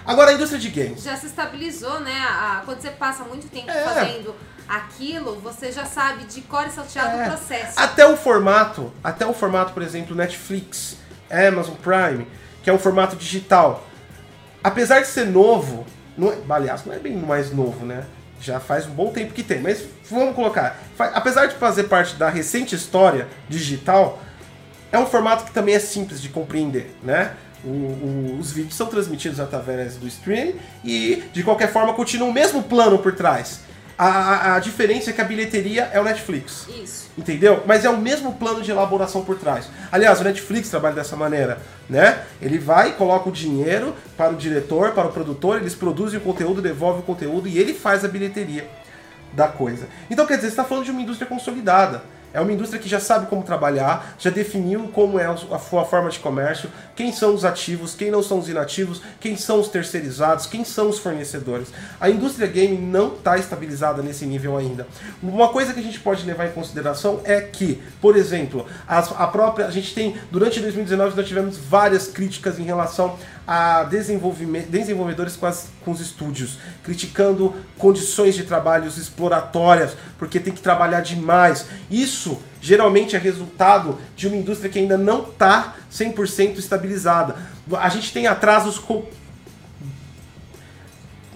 Agora 0.06 0.32
a 0.32 0.34
indústria 0.34 0.60
de 0.60 0.69
games. 0.69 1.03
Já 1.03 1.15
se 1.15 1.27
estabilizou, 1.27 1.99
né? 2.01 2.13
A- 2.27 2.62
quando 2.65 2.82
você 2.82 2.89
passa 2.89 3.23
muito 3.23 3.47
tempo 3.49 3.69
É. 3.71 3.84
fazendo 3.84 4.36
aquilo, 4.67 5.39
você 5.39 5.71
já 5.71 5.86
sabe 5.86 6.25
de 6.25 6.41
cor 6.41 6.65
e 6.67 6.71
salteado 6.71 7.17
É. 7.21 7.23
o 7.23 7.29
processo. 7.32 7.79
Até 7.79 8.06
o 8.06 8.17
formato, 8.17 8.91
até 9.03 9.25
o 9.25 9.34
formato, 9.34 9.71
por 9.73 9.82
exemplo, 9.82 10.13
Netflix, 10.15 10.97
Amazon 11.34 11.76
Prime, 11.76 12.28
que 12.63 12.69
é 12.69 12.74
um 12.74 12.80
formato 12.80 13.15
digital. 13.15 13.86
Apesar 14.63 15.02
de 15.02 15.08
ser 15.08 15.26
novo, 15.26 15.86
não 16.17 16.32
é, 16.32 16.38
aliás, 16.50 16.86
não 16.86 16.93
é 16.93 17.00
bem 17.00 17.15
mais 17.17 17.52
novo, 17.52 17.86
né? 17.86 18.06
Já 18.39 18.60
faz 18.60 18.86
um 18.86 18.91
bom 18.91 19.12
tempo 19.12 19.34
que 19.34 19.43
tem, 19.43 19.60
mas 19.62 19.84
vamos 20.10 20.36
colocar. 20.36 20.78
Apesar 20.98 21.48
de 21.48 21.56
fazer 21.56 21.84
parte 21.84 22.15
da 22.15 22.30
recente 22.30 22.76
história 22.76 23.28
digital, 23.50 24.19
é 24.91 24.98
um 25.00 25.06
formato 25.06 25.46
que 25.46 25.52
também 25.52 25.76
é 25.76 25.80
simples 25.80 26.22
de 26.22 26.30
compreender, 26.30 26.96
né? 27.02 27.32
O- 27.63 27.69
o- 27.69 28.38
os 28.39 28.52
vídeos 28.52 28.76
são 28.76 28.88
transmitidos 28.88 29.39
através 29.39 29.96
do 29.96 30.06
stream 30.08 30.54
e, 30.84 31.24
de 31.32 31.43
qualquer 31.43 31.72
forma, 31.72 31.93
continua 31.93 32.28
o 32.28 32.34
mesmo 32.34 32.62
plano 32.63 33.00
por 33.00 33.15
trás. 33.15 33.62
A, 33.97 34.56
a- 34.56 34.60
diferença 34.60 35.10
é 35.12 35.13
que 35.13 35.21
a 35.21 35.23
bilheteria 35.23 35.89
é 35.93 35.99
o 35.99 36.03
Netflix. 36.03 36.67
Isso. 36.67 37.10
Entendeu? 37.17 37.63
Mas 37.65 37.86
é 37.86 37.89
o 37.89 37.97
mesmo 37.97 38.34
plano 38.34 38.62
de 38.62 38.71
elaboração 38.71 39.23
por 39.23 39.38
trás. 39.38 39.69
Aliás, 39.91 40.19
o 40.19 40.23
Netflix 40.23 40.69
trabalha 40.69 40.95
dessa 40.95 41.15
maneira, 41.15 41.60
né? 41.89 42.23
Ele 42.41 42.58
vai 42.58 42.89
e 42.89 42.93
coloca 42.93 43.29
o 43.29 43.32
dinheiro 43.32 43.95
para 44.17 44.32
o 44.34 44.36
diretor, 44.36 44.91
para 44.93 45.08
o 45.08 45.12
produtor, 45.12 45.58
eles 45.58 45.75
produzem 45.75 46.17
o 46.19 46.21
conteúdo, 46.23 46.62
devolvem 46.62 47.01
o 47.01 47.06
conteúdo 47.06 47.47
e 47.47 47.60
ele 47.60 47.73
faz 47.73 48.03
a 48.03 48.08
bilheteria 48.08 48.67
da 49.32 49.47
coisa. 49.47 49.88
Então, 50.10 50.25
quer 50.25 50.36
dizer, 50.36 50.47
você 50.47 50.53
está 50.53 50.63
falando 50.63 50.86
de 50.86 50.91
uma 50.91 51.01
indústria 51.01 51.27
consolidada. 51.27 52.03
É 52.34 52.41
uma 52.41 52.52
indústria 52.52 52.82
que 52.82 52.89
já 52.89 53.00
sabe 53.00 53.28
como 53.28 53.43
trabalhar, 53.43 54.15
já 54.17 54.30
definiu 54.30 54.88
como 54.93 55.19
é 55.19 55.26
a 55.28 55.38
sua 55.60 55.86
forma 55.86 56.10
de 56.10 56.19
comércio, 56.19 56.69
quem 56.96 57.12
são 57.13 57.34
os 57.36 57.46
ativos, 57.46 57.93
quem 57.93 58.10
não 58.10 58.24
são 58.24 58.39
os 58.39 58.50
inativos, 58.50 59.02
quem 59.19 59.38
são 59.38 59.60
os 59.60 59.67
terceirizados, 59.67 60.46
quem 60.48 60.63
são 60.65 60.89
os 60.89 60.98
fornecedores. 61.00 61.67
A 62.02 62.10
indústria 62.10 62.48
game 62.48 62.78
não 62.78 63.13
está 63.13 63.38
estabilizada 63.38 64.02
nesse 64.02 64.26
nível 64.26 64.58
ainda. 64.58 64.88
Uma 65.22 65.50
coisa 65.50 65.74
que 65.74 65.80
a 65.80 65.84
gente 65.84 66.00
pode 66.00 66.26
levar 66.26 66.48
em 66.48 66.52
consideração 66.52 67.22
é 67.24 67.39
que, 67.41 67.82
por 68.02 68.17
exemplo, 68.17 68.65
as- 68.88 69.12
a 69.17 69.28
própria. 69.28 69.67
A 69.67 69.72
gente 69.72 69.93
tem. 69.93 70.15
Durante 70.32 70.60
2019 70.60 71.15
nós 71.15 71.28
tivemos 71.28 71.58
várias 71.58 72.08
críticas 72.08 72.58
em 72.60 72.63
relação 72.63 73.15
a 73.45 73.84
desenvolvimento, 73.84 74.69
desenvolvedores 74.69 75.36
com, 75.36 75.45
as- 75.45 75.67
com 75.84 75.91
os 75.91 75.99
estúdios, 75.99 76.58
criticando 76.84 77.53
condições 77.77 78.36
de 78.36 78.43
trabalhos 78.43 78.97
exploratórias, 78.97 79.95
porque 80.17 80.39
tem 80.39 80.53
que 80.53 80.62
trabalhar 80.62 81.01
demais. 81.01 81.65
Isso 81.91 82.41
geralmente 82.62 83.15
é 83.15 83.19
resultado 83.19 83.99
de 84.15 84.27
uma 84.27 84.38
indústria 84.38 84.69
que 84.69 84.79
ainda 84.79 84.97
não 84.97 85.23
está 85.23 85.75
100% 85.91 86.58
estabilizada. 86.58 87.36
A 87.79 87.89
gente 87.89 88.13
tem 88.13 88.27
atrasos 88.27 88.77
com 88.79 89.06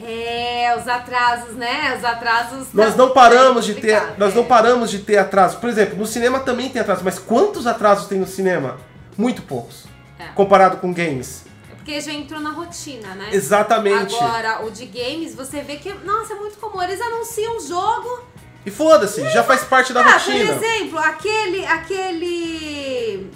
É, 0.03 0.75
os 0.79 0.87
atrasos, 0.87 1.55
né? 1.55 1.95
Os 1.97 2.05
atrasos. 2.05 2.67
Nós 2.73 2.91
tá- 2.91 2.97
não 2.97 3.09
paramos 3.11 3.67
é 3.67 3.73
de 3.73 3.81
ter, 3.81 4.01
nós 4.17 4.31
é. 4.31 4.35
não 4.35 4.45
paramos 4.45 4.91
de 4.91 4.99
ter 4.99 5.17
atrasos. 5.17 5.57
Por 5.59 5.67
exemplo, 5.69 5.97
no 5.97 6.05
cinema 6.05 6.39
também 6.39 6.69
tem 6.69 6.81
atrasos, 6.81 7.03
mas 7.03 7.17
quantos 7.17 7.65
atrasos 7.65 8.07
tem 8.07 8.19
no 8.19 8.27
cinema? 8.27 8.77
Muito 9.17 9.41
poucos. 9.41 9.85
É. 10.19 10.25
Comparado 10.35 10.77
com 10.77 10.93
games. 10.93 11.43
Porque 11.87 12.01
já 12.01 12.11
entrou 12.11 12.41
na 12.41 12.49
rotina, 12.49 13.15
né? 13.15 13.29
Exatamente. 13.31 14.13
Agora, 14.13 14.65
o 14.65 14.69
de 14.69 14.85
games, 14.87 15.33
você 15.33 15.61
vê 15.61 15.77
que, 15.77 15.93
nossa, 16.03 16.33
é 16.33 16.35
muito 16.35 16.57
comum. 16.57 16.83
Eles 16.83 16.99
anunciam 16.99 17.55
um 17.55 17.61
jogo. 17.61 18.25
E 18.65 18.69
foda-se, 18.69 19.21
já 19.29 19.41
faz 19.41 19.63
parte 19.63 19.93
da 19.93 20.01
ah, 20.01 20.17
rotina. 20.17 20.53
por 20.53 20.65
exemplo, 20.65 20.99
aquele. 20.99 21.65
aquele. 21.65 23.31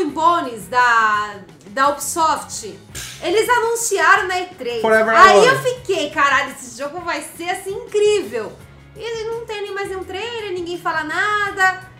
And 0.00 0.08
Bones 0.08 0.68
da, 0.68 1.40
da 1.66 1.90
Ubisoft. 1.90 2.74
Eles 3.22 3.46
anunciaram 3.46 4.26
na 4.26 4.36
E3. 4.36 4.80
Forever 4.80 5.14
Aí 5.14 5.32
Alone. 5.32 5.46
eu 5.48 5.58
fiquei, 5.58 6.08
caralho, 6.08 6.54
esse 6.58 6.78
jogo 6.78 6.98
vai 7.00 7.22
ser 7.36 7.50
assim 7.50 7.74
incrível. 7.74 8.52
E 8.96 9.24
não 9.24 9.44
tem 9.44 9.60
nem 9.60 9.74
mais 9.74 9.90
nenhum 9.90 10.04
trailer, 10.04 10.54
ninguém 10.54 10.78
fala 10.78 11.04
nada. 11.04 11.90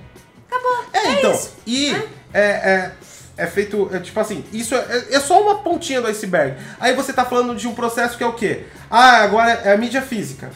Acabou. 0.48 0.84
É, 0.90 1.12
então, 1.18 1.32
isso. 1.32 1.52
e 1.66 1.92
né? 1.92 2.08
é, 2.32 2.44
é, 2.44 2.92
é 3.36 3.46
feito, 3.46 3.88
é, 3.92 3.98
tipo 3.98 4.18
assim, 4.20 4.44
isso 4.52 4.74
é, 4.74 5.06
é 5.10 5.20
só 5.20 5.40
uma 5.42 5.58
pontinha 5.58 6.00
do 6.00 6.06
iceberg. 6.06 6.56
Aí 6.78 6.94
você 6.94 7.12
tá 7.12 7.24
falando 7.24 7.54
de 7.54 7.66
um 7.66 7.74
processo 7.74 8.16
que 8.16 8.22
é 8.22 8.26
o 8.26 8.34
quê? 8.34 8.64
Ah, 8.90 9.22
agora 9.22 9.50
é 9.50 9.72
a 9.72 9.76
mídia 9.76 10.02
física. 10.02 10.50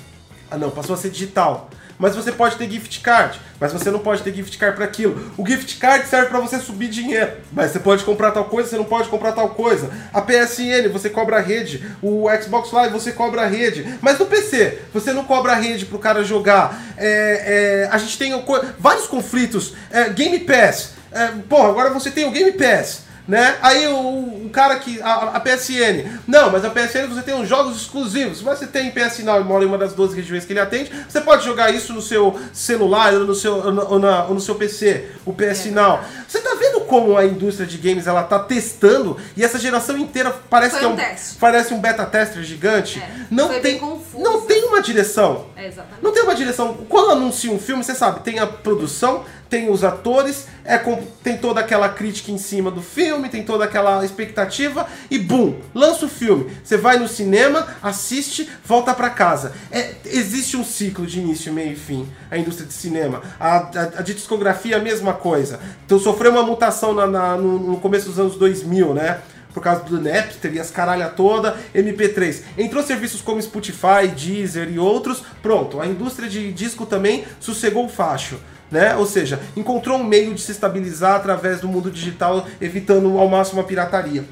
Ah 0.51 0.59
não, 0.59 0.71
passou 0.71 0.95
a 0.95 0.99
ser 0.99 1.11
digital. 1.11 1.71
Mas 1.99 2.15
você 2.15 2.31
pode 2.31 2.57
ter 2.57 2.71
gift 2.71 3.01
card, 3.01 3.41
mas 3.59 3.73
você 3.73 3.91
não 3.91 3.99
pode 3.99 4.23
ter 4.23 4.35
gift 4.35 4.57
card 4.59 4.77
para 4.77 4.85
aquilo. 4.85 5.33
O 5.37 5.47
gift 5.47 5.79
card 5.79 6.07
serve 6.07 6.29
para 6.29 6.41
você 6.41 6.59
subir 6.59 6.89
dinheiro, 6.89 7.33
mas 7.53 7.71
você 7.71 7.79
pode 7.79 8.05
comprar 8.05 8.33
tal 8.33 8.45
coisa, 8.45 8.69
você 8.69 8.77
não 8.77 8.85
pode 8.85 9.09
comprar 9.09 9.33
tal 9.33 9.51
coisa. 9.51 9.91
A 10.13 10.21
PSN 10.21 10.89
você 10.93 11.09
cobra 11.09 11.37
a 11.37 11.41
rede, 11.41 11.85
o 12.03 12.27
Xbox 12.43 12.71
Live 12.73 12.93
você 12.93 13.13
cobra 13.13 13.43
a 13.43 13.47
rede, 13.47 13.99
mas 14.03 14.19
no 14.19 14.27
PC 14.27 14.79
você 14.93 15.13
não 15.13 15.25
cobra 15.25 15.53
a 15.53 15.57
rede 15.57 15.87
pro 15.87 15.99
cara 15.99 16.23
jogar. 16.23 16.81
É, 16.97 17.85
é, 17.87 17.89
a 17.91 17.99
gente 17.99 18.19
tem 18.19 18.33
vários 18.79 19.07
conflitos. 19.07 19.75
É, 19.91 20.11
Game 20.11 20.39
Pass, 20.41 20.93
é, 21.13 21.29
porra, 21.49 21.69
agora 21.69 21.91
você 21.91 22.11
tem 22.11 22.27
o 22.27 22.31
Game 22.31 22.53
Pass 22.53 23.06
né? 23.29 23.57
Aí 23.62 23.87
o, 23.89 24.47
o 24.47 24.51
cara 24.53 24.77
que. 24.77 25.01
A, 25.03 25.37
a 25.37 25.41
PSN. 25.41 26.21
Não, 26.27 26.51
mas 26.51 26.65
a 26.65 26.71
PSN 26.71 27.07
você 27.09 27.23
tem 27.23 27.35
uns 27.35 27.49
jogos 27.49 27.77
exclusivos. 27.77 28.39
Se 28.39 28.45
você 28.45 28.67
tem 28.67 28.91
PS 28.91 29.21
Now 29.25 29.41
e 29.41 29.45
mora 29.45 29.65
em 29.65 29.67
uma 29.67 29.79
das 29.79 29.93
12 29.95 30.15
regiões 30.15 30.45
que 30.45 30.53
ele 30.53 30.61
atende, 30.61 30.91
você 31.09 31.21
pode 31.21 31.45
jogar 31.45 31.73
isso 31.75 31.93
no 31.93 32.01
seu 32.03 32.39
celular 32.53 33.12
ou 33.15 33.21
no 33.27 33.35
seu, 33.35 33.55
ou 33.57 33.73
na- 33.73 33.83
ou 33.85 33.99
na- 33.99 34.25
ou 34.27 34.35
no 34.35 34.41
seu 34.41 34.55
PC, 34.55 35.07
o 35.25 35.33
PS 35.33 35.69
É 35.69 35.71
Now. 35.73 36.01
Você 36.29 36.41
tá 36.41 36.55
vendo 36.59 36.81
como 36.83 37.17
a 37.17 37.25
indústria 37.25 37.67
de 37.67 37.79
games 37.79 38.07
ela 38.07 38.23
tá 38.23 38.39
testando 38.39 39.17
e 39.37 39.45
essa 39.45 39.59
geração 39.59 39.97
inteira 39.99 40.35
parece 40.49 40.73
Foi 40.73 40.81
que 40.81 40.85
é 40.85 40.89
um 40.89 40.93
um, 40.93 40.97
teste. 40.97 41.37
parece 41.41 41.75
um 41.75 41.81
beta 41.81 42.05
tester 42.07 42.43
gigante? 42.43 42.99
É, 43.01 43.09
não 43.31 43.49
foi 43.49 43.61
tem 43.61 43.81
não 44.15 44.41
tem 44.43 44.65
uma 44.65 44.81
direção. 44.81 45.47
É, 45.57 45.67
exatamente. 45.67 46.03
Não 46.03 46.12
tem 46.12 46.23
uma 46.23 46.35
direção. 46.35 46.75
Quando 46.89 47.11
anuncia 47.12 47.51
um 47.51 47.59
filme, 47.59 47.83
você 47.85 47.95
sabe, 47.95 48.21
tem 48.21 48.39
a 48.39 48.47
produção, 48.47 49.25
tem 49.49 49.71
os 49.71 49.85
atores, 49.85 50.47
é 50.65 50.77
com- 50.79 51.03
tem 51.23 51.37
toda 51.37 51.61
aquela 51.61 51.89
crítica 51.89 52.31
em 52.33 52.39
cima 52.39 52.71
do 52.71 52.83
filme, 52.83 53.29
tem 53.29 53.43
toda 53.45 53.65
aquela 53.65 54.05
expectativa 54.05 54.87
e 55.11 55.19
bum, 55.19 55.55
lança 55.75 56.07
o 56.07 56.09
filme. 56.09 56.51
Você 56.65 56.77
vai 56.77 56.99
no 56.99 57.07
cinema, 57.09 57.67
assiste, 57.83 58.49
volta 58.65 58.93
pra 58.93 59.11
casa. 59.11 59.53
É, 59.71 59.95
existe 60.07 60.57
um 60.57 60.65
ciclo 60.65 61.07
de 61.07 61.21
início, 61.21 61.53
meio 61.53 61.73
e 61.73 61.77
fim. 61.77 62.09
A 62.31 62.37
indústria 62.37 62.67
de 62.67 62.75
cinema. 62.75 63.23
A, 63.39 63.57
a, 63.57 63.83
a 63.99 64.03
de 64.03 64.15
discografia, 64.15 64.77
a 64.77 64.81
mesma 64.81 65.13
coisa. 65.13 65.61
Então 65.85 65.99
sofreu 65.99 66.33
uma 66.33 66.43
mutação 66.43 66.93
na- 66.93 67.07
na- 67.07 67.37
no, 67.37 67.59
no 67.59 67.77
começo 67.81 68.07
dos 68.07 68.19
anos 68.19 68.37
2000, 68.37 68.95
né? 68.95 69.19
por 69.55 69.63
causa 69.63 69.85
do 69.85 69.99
Napster 69.99 70.53
e 70.53 70.61
as 70.61 70.71
caralha 70.71 71.09
toda, 71.09 71.57
MP3. 71.75 72.43
Entrou 72.59 72.83
serviços 72.83 73.23
como 73.23 73.41
Spotify, 73.41 74.07
Deezer 74.15 74.69
e 74.71 74.79
outros, 74.79 75.23
pronto, 75.41 75.81
a 75.81 75.87
indústria 75.87 76.29
de 76.29 76.53
disco 76.53 76.85
também 76.85 77.25
sossegou 77.41 77.87
o 77.87 77.89
facho. 77.89 78.39
Né? 78.70 78.96
Ou 78.96 79.07
seja, 79.07 79.40
encontrou 79.57 79.98
um 79.98 80.05
meio 80.05 80.35
de 80.35 80.40
se 80.40 80.52
estabilizar 80.52 81.16
através 81.16 81.61
do 81.61 81.68
mundo 81.68 81.90
digital, 81.90 82.46
evitando 82.61 83.18
ao 83.18 83.29
máximo 83.29 83.61
a 83.61 83.64
pirataria. 83.64 84.24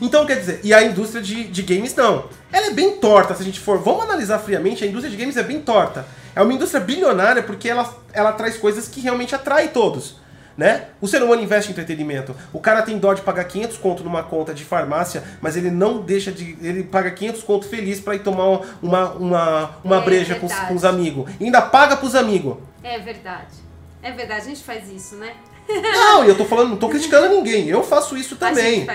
Então, 0.00 0.24
quer 0.24 0.36
dizer, 0.36 0.60
e 0.64 0.72
a 0.72 0.82
indústria 0.82 1.22
de, 1.22 1.44
de 1.44 1.62
games 1.62 1.94
não. 1.94 2.26
Ela 2.50 2.68
é 2.68 2.70
bem 2.70 2.96
torta, 2.96 3.34
se 3.34 3.42
a 3.42 3.44
gente 3.44 3.60
for. 3.60 3.78
Vamos 3.78 4.04
analisar 4.04 4.38
friamente, 4.38 4.84
a 4.84 4.86
indústria 4.86 5.10
de 5.10 5.16
games 5.16 5.36
é 5.36 5.42
bem 5.42 5.60
torta. 5.60 6.06
É 6.34 6.42
uma 6.42 6.52
indústria 6.52 6.80
bilionária 6.80 7.42
porque 7.42 7.68
ela, 7.68 7.94
ela 8.12 8.32
traz 8.32 8.56
coisas 8.56 8.88
que 8.88 9.00
realmente 9.00 9.34
atraem 9.34 9.68
todos. 9.68 10.16
Né? 10.56 10.84
O 11.02 11.06
ser 11.06 11.22
humano 11.22 11.42
investe 11.42 11.68
em 11.68 11.72
entretenimento. 11.72 12.34
O 12.50 12.58
cara 12.58 12.80
tem 12.80 12.96
dó 12.98 13.12
de 13.12 13.20
pagar 13.20 13.44
500 13.44 13.76
conto 13.76 14.02
numa 14.02 14.22
conta 14.22 14.54
de 14.54 14.64
farmácia, 14.64 15.22
mas 15.40 15.54
ele 15.54 15.70
não 15.70 15.98
deixa 16.00 16.32
de. 16.32 16.56
Ele 16.62 16.82
paga 16.82 17.10
500 17.10 17.42
conto 17.42 17.68
feliz 17.68 18.00
pra 18.00 18.14
ir 18.14 18.20
tomar 18.20 18.62
uma, 18.80 19.10
uma, 19.12 19.70
uma 19.84 19.96
É 19.96 20.00
breja 20.00 20.34
com, 20.36 20.46
os- 20.46 20.52
verdade. 20.52 20.68
com 20.70 20.74
os 20.76 20.84
amigos. 20.84 21.30
E 21.38 21.44
ainda 21.44 21.60
paga 21.60 21.96
pros 21.98 22.14
amigos. 22.14 22.56
É 22.82 22.98
verdade. 22.98 23.54
É 24.02 24.10
verdade, 24.12 24.40
a 24.40 24.44
gente 24.44 24.62
faz 24.64 24.88
isso, 24.90 25.16
né? 25.16 25.32
Não, 25.68 26.24
eu 26.24 26.34
tô 26.36 26.44
falando, 26.46 26.70
não 26.70 26.76
tô 26.76 26.88
criticando 26.88 27.28
ninguém. 27.28 27.68
Eu 27.68 27.82
faço 27.82 28.16
isso 28.16 28.36
também. 28.36 28.86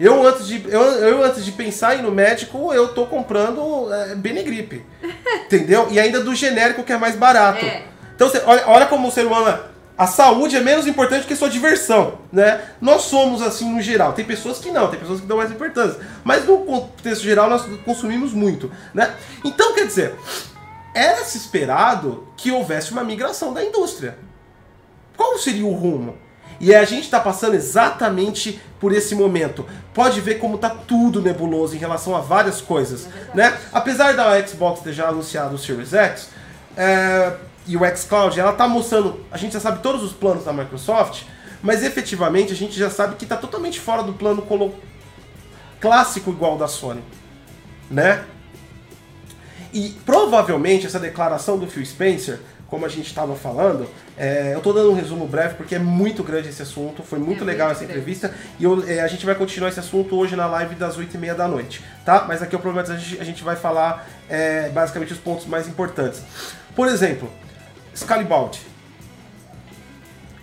Eu 0.00 0.26
antes, 0.26 0.46
de, 0.48 0.64
eu, 0.68 0.80
eu 0.82 1.22
antes 1.22 1.44
de 1.44 1.52
pensar 1.52 1.94
em 1.94 2.00
ir 2.00 2.02
no 2.02 2.10
médico, 2.10 2.72
eu 2.72 2.88
tô 2.88 3.06
comprando 3.06 3.92
é, 3.94 4.16
Benegripe. 4.16 4.84
entendeu? 5.46 5.86
E 5.92 6.00
ainda 6.00 6.20
do 6.20 6.34
genérico 6.34 6.82
que 6.82 6.92
é 6.92 6.96
mais 6.96 7.14
barato. 7.14 7.64
É. 7.64 7.82
Então 8.16 8.28
você, 8.28 8.42
olha, 8.44 8.64
olha 8.66 8.86
como 8.86 9.06
o 9.06 9.10
ser 9.12 9.24
humano. 9.26 9.72
A 9.96 10.08
saúde 10.08 10.56
é 10.56 10.60
menos 10.60 10.88
importante 10.88 11.26
que 11.26 11.36
sua 11.36 11.48
diversão, 11.48 12.18
né? 12.32 12.60
Nós 12.80 13.02
somos 13.02 13.40
assim 13.40 13.72
no 13.72 13.80
geral. 13.80 14.12
Tem 14.12 14.24
pessoas 14.24 14.58
que 14.58 14.70
não, 14.72 14.88
tem 14.88 14.98
pessoas 14.98 15.20
que 15.20 15.26
dão 15.26 15.36
mais 15.36 15.52
importância. 15.52 16.00
Mas 16.24 16.44
no 16.44 16.58
contexto 16.64 17.22
geral 17.22 17.48
nós 17.48 17.64
consumimos 17.84 18.32
muito, 18.32 18.72
né? 18.92 19.14
Então 19.44 19.72
quer 19.72 19.86
dizer, 19.86 20.16
era 20.94 21.24
se 21.24 21.38
esperado 21.38 22.26
que 22.36 22.50
houvesse 22.50 22.90
uma 22.90 23.04
migração 23.04 23.52
da 23.52 23.64
indústria. 23.64 24.18
Qual 25.16 25.38
seria 25.38 25.64
o 25.64 25.72
rumo? 25.72 26.16
E 26.58 26.74
a 26.74 26.84
gente 26.84 27.04
está 27.04 27.20
passando 27.20 27.54
exatamente 27.54 28.60
por 28.80 28.92
esse 28.92 29.14
momento. 29.14 29.66
Pode 29.92 30.20
ver 30.20 30.36
como 30.36 30.58
tá 30.58 30.70
tudo 30.70 31.22
nebuloso 31.22 31.76
em 31.76 31.78
relação 31.78 32.16
a 32.16 32.20
várias 32.20 32.60
coisas, 32.60 33.08
né? 33.32 33.56
Apesar 33.72 34.14
da 34.14 34.44
Xbox 34.44 34.80
ter 34.80 34.92
já 34.92 35.08
anunciado 35.08 35.54
o 35.54 35.58
Series 35.58 35.92
X 35.92 36.28
é, 36.76 37.32
e 37.66 37.76
o 37.76 37.80
xCloud, 37.96 38.38
ela 38.38 38.52
tá 38.52 38.68
mostrando, 38.68 39.20
a 39.30 39.36
gente 39.38 39.52
já 39.52 39.60
sabe 39.60 39.80
todos 39.82 40.02
os 40.02 40.12
planos 40.12 40.44
da 40.44 40.52
Microsoft, 40.52 41.22
mas 41.62 41.82
efetivamente 41.82 42.52
a 42.52 42.56
gente 42.56 42.78
já 42.78 42.90
sabe 42.90 43.16
que 43.16 43.24
tá 43.24 43.36
totalmente 43.36 43.80
fora 43.80 44.02
do 44.02 44.12
plano 44.12 44.42
colo- 44.42 44.74
clássico 45.80 46.30
igual 46.30 46.58
da 46.58 46.68
Sony, 46.68 47.02
né? 47.90 48.24
E 49.72 49.96
provavelmente 50.06 50.86
essa 50.86 51.00
declaração 51.00 51.58
do 51.58 51.66
Phil 51.66 51.84
Spencer, 51.84 52.38
como 52.68 52.86
a 52.86 52.88
gente 52.88 53.06
estava 53.06 53.34
falando, 53.34 53.88
é, 54.16 54.52
eu 54.52 54.58
estou 54.58 54.72
dando 54.72 54.90
um 54.90 54.94
resumo 54.94 55.26
breve 55.26 55.54
porque 55.54 55.74
é 55.74 55.78
muito 55.78 56.22
grande 56.22 56.48
esse 56.48 56.62
assunto, 56.62 57.02
foi 57.02 57.18
muito 57.18 57.42
É 57.42 57.46
legal 57.46 57.68
muito 57.68 57.76
essa 57.78 57.84
grande. 57.86 58.00
entrevista 58.00 58.34
e 58.58 58.64
eu- 58.64 58.84
é, 58.88 59.00
a 59.00 59.08
gente 59.08 59.24
vai 59.26 59.34
continuar 59.34 59.68
esse 59.68 59.80
assunto 59.80 60.16
hoje 60.16 60.36
na 60.36 60.46
live 60.46 60.74
das 60.76 60.96
8h30 60.96 61.34
da 61.34 61.48
noite, 61.48 61.82
tá? 62.04 62.24
Mas 62.26 62.40
aqui 62.42 62.54
eu 62.54 62.60
prometo 62.60 62.92
a 62.92 62.96
gente, 62.96 63.20
a 63.20 63.24
gente 63.24 63.42
vai 63.42 63.56
falar 63.56 64.06
é, 64.28 64.68
basicamente 64.70 65.12
os 65.12 65.18
pontos 65.18 65.46
mais 65.46 65.66
importantes. 65.68 66.22
Por 66.74 66.88
exemplo, 66.88 67.30
Scalibald, 67.94 68.58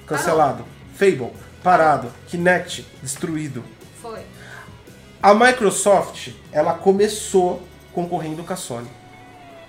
cancelado, 0.08 0.66
Fable, 0.94 1.32
parado, 1.64 2.12
Kinect, 2.28 2.86
destruído. 3.02 3.64
Foi. 4.02 4.22
A 5.22 5.34
Microsoft, 5.34 6.30
ela 6.52 6.74
começou 6.74 7.62
concorrendo 7.94 8.44
com 8.44 8.54
a 8.54 8.56
Sony. 8.56 8.90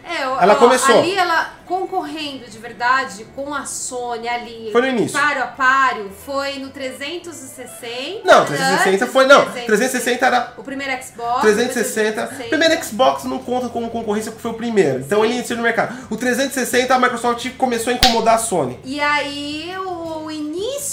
É, 0.04 0.22
Ela 0.22 0.52
ó, 0.52 0.56
começou. 0.56 0.98
Ali 0.98 1.14
ela 1.14 1.52
concorrendo 1.66 2.50
de 2.50 2.58
verdade 2.58 3.24
com 3.34 3.54
a 3.54 3.64
Sony 3.64 4.28
ali. 4.28 4.68
Foi 4.72 4.82
no 4.82 4.88
início. 4.88 5.18
Páreo 5.18 5.42
a 5.42 5.46
páreo. 5.46 6.10
Foi 6.26 6.58
no 6.58 6.68
360. 6.70 8.20
Não, 8.24 8.44
360 8.44 8.90
antes 8.90 9.12
foi. 9.12 9.26
Não, 9.26 9.44
360 9.44 10.26
era. 10.26 10.52
O 10.58 10.62
primeiro 10.62 10.92
Xbox. 11.02 11.40
360. 11.40 12.12
360. 12.26 12.48
Primeiro 12.48 12.84
Xbox 12.84 13.24
não 13.24 13.38
conta 13.38 13.68
como 13.68 13.88
concorrência 13.90 14.30
porque 14.30 14.42
foi 14.42 14.50
o 14.50 14.54
primeiro. 14.54 15.00
Então 15.00 15.24
ele 15.24 15.34
iniciou 15.34 15.56
no 15.56 15.62
mercado. 15.62 15.96
O 16.10 16.16
360 16.16 16.94
a 16.94 16.98
Microsoft 16.98 17.48
começou 17.56 17.92
a 17.92 17.96
incomodar 17.96 18.34
a 18.34 18.38
Sony. 18.38 18.78
E 18.84 19.00
aí 19.00 19.72
o 19.78 20.01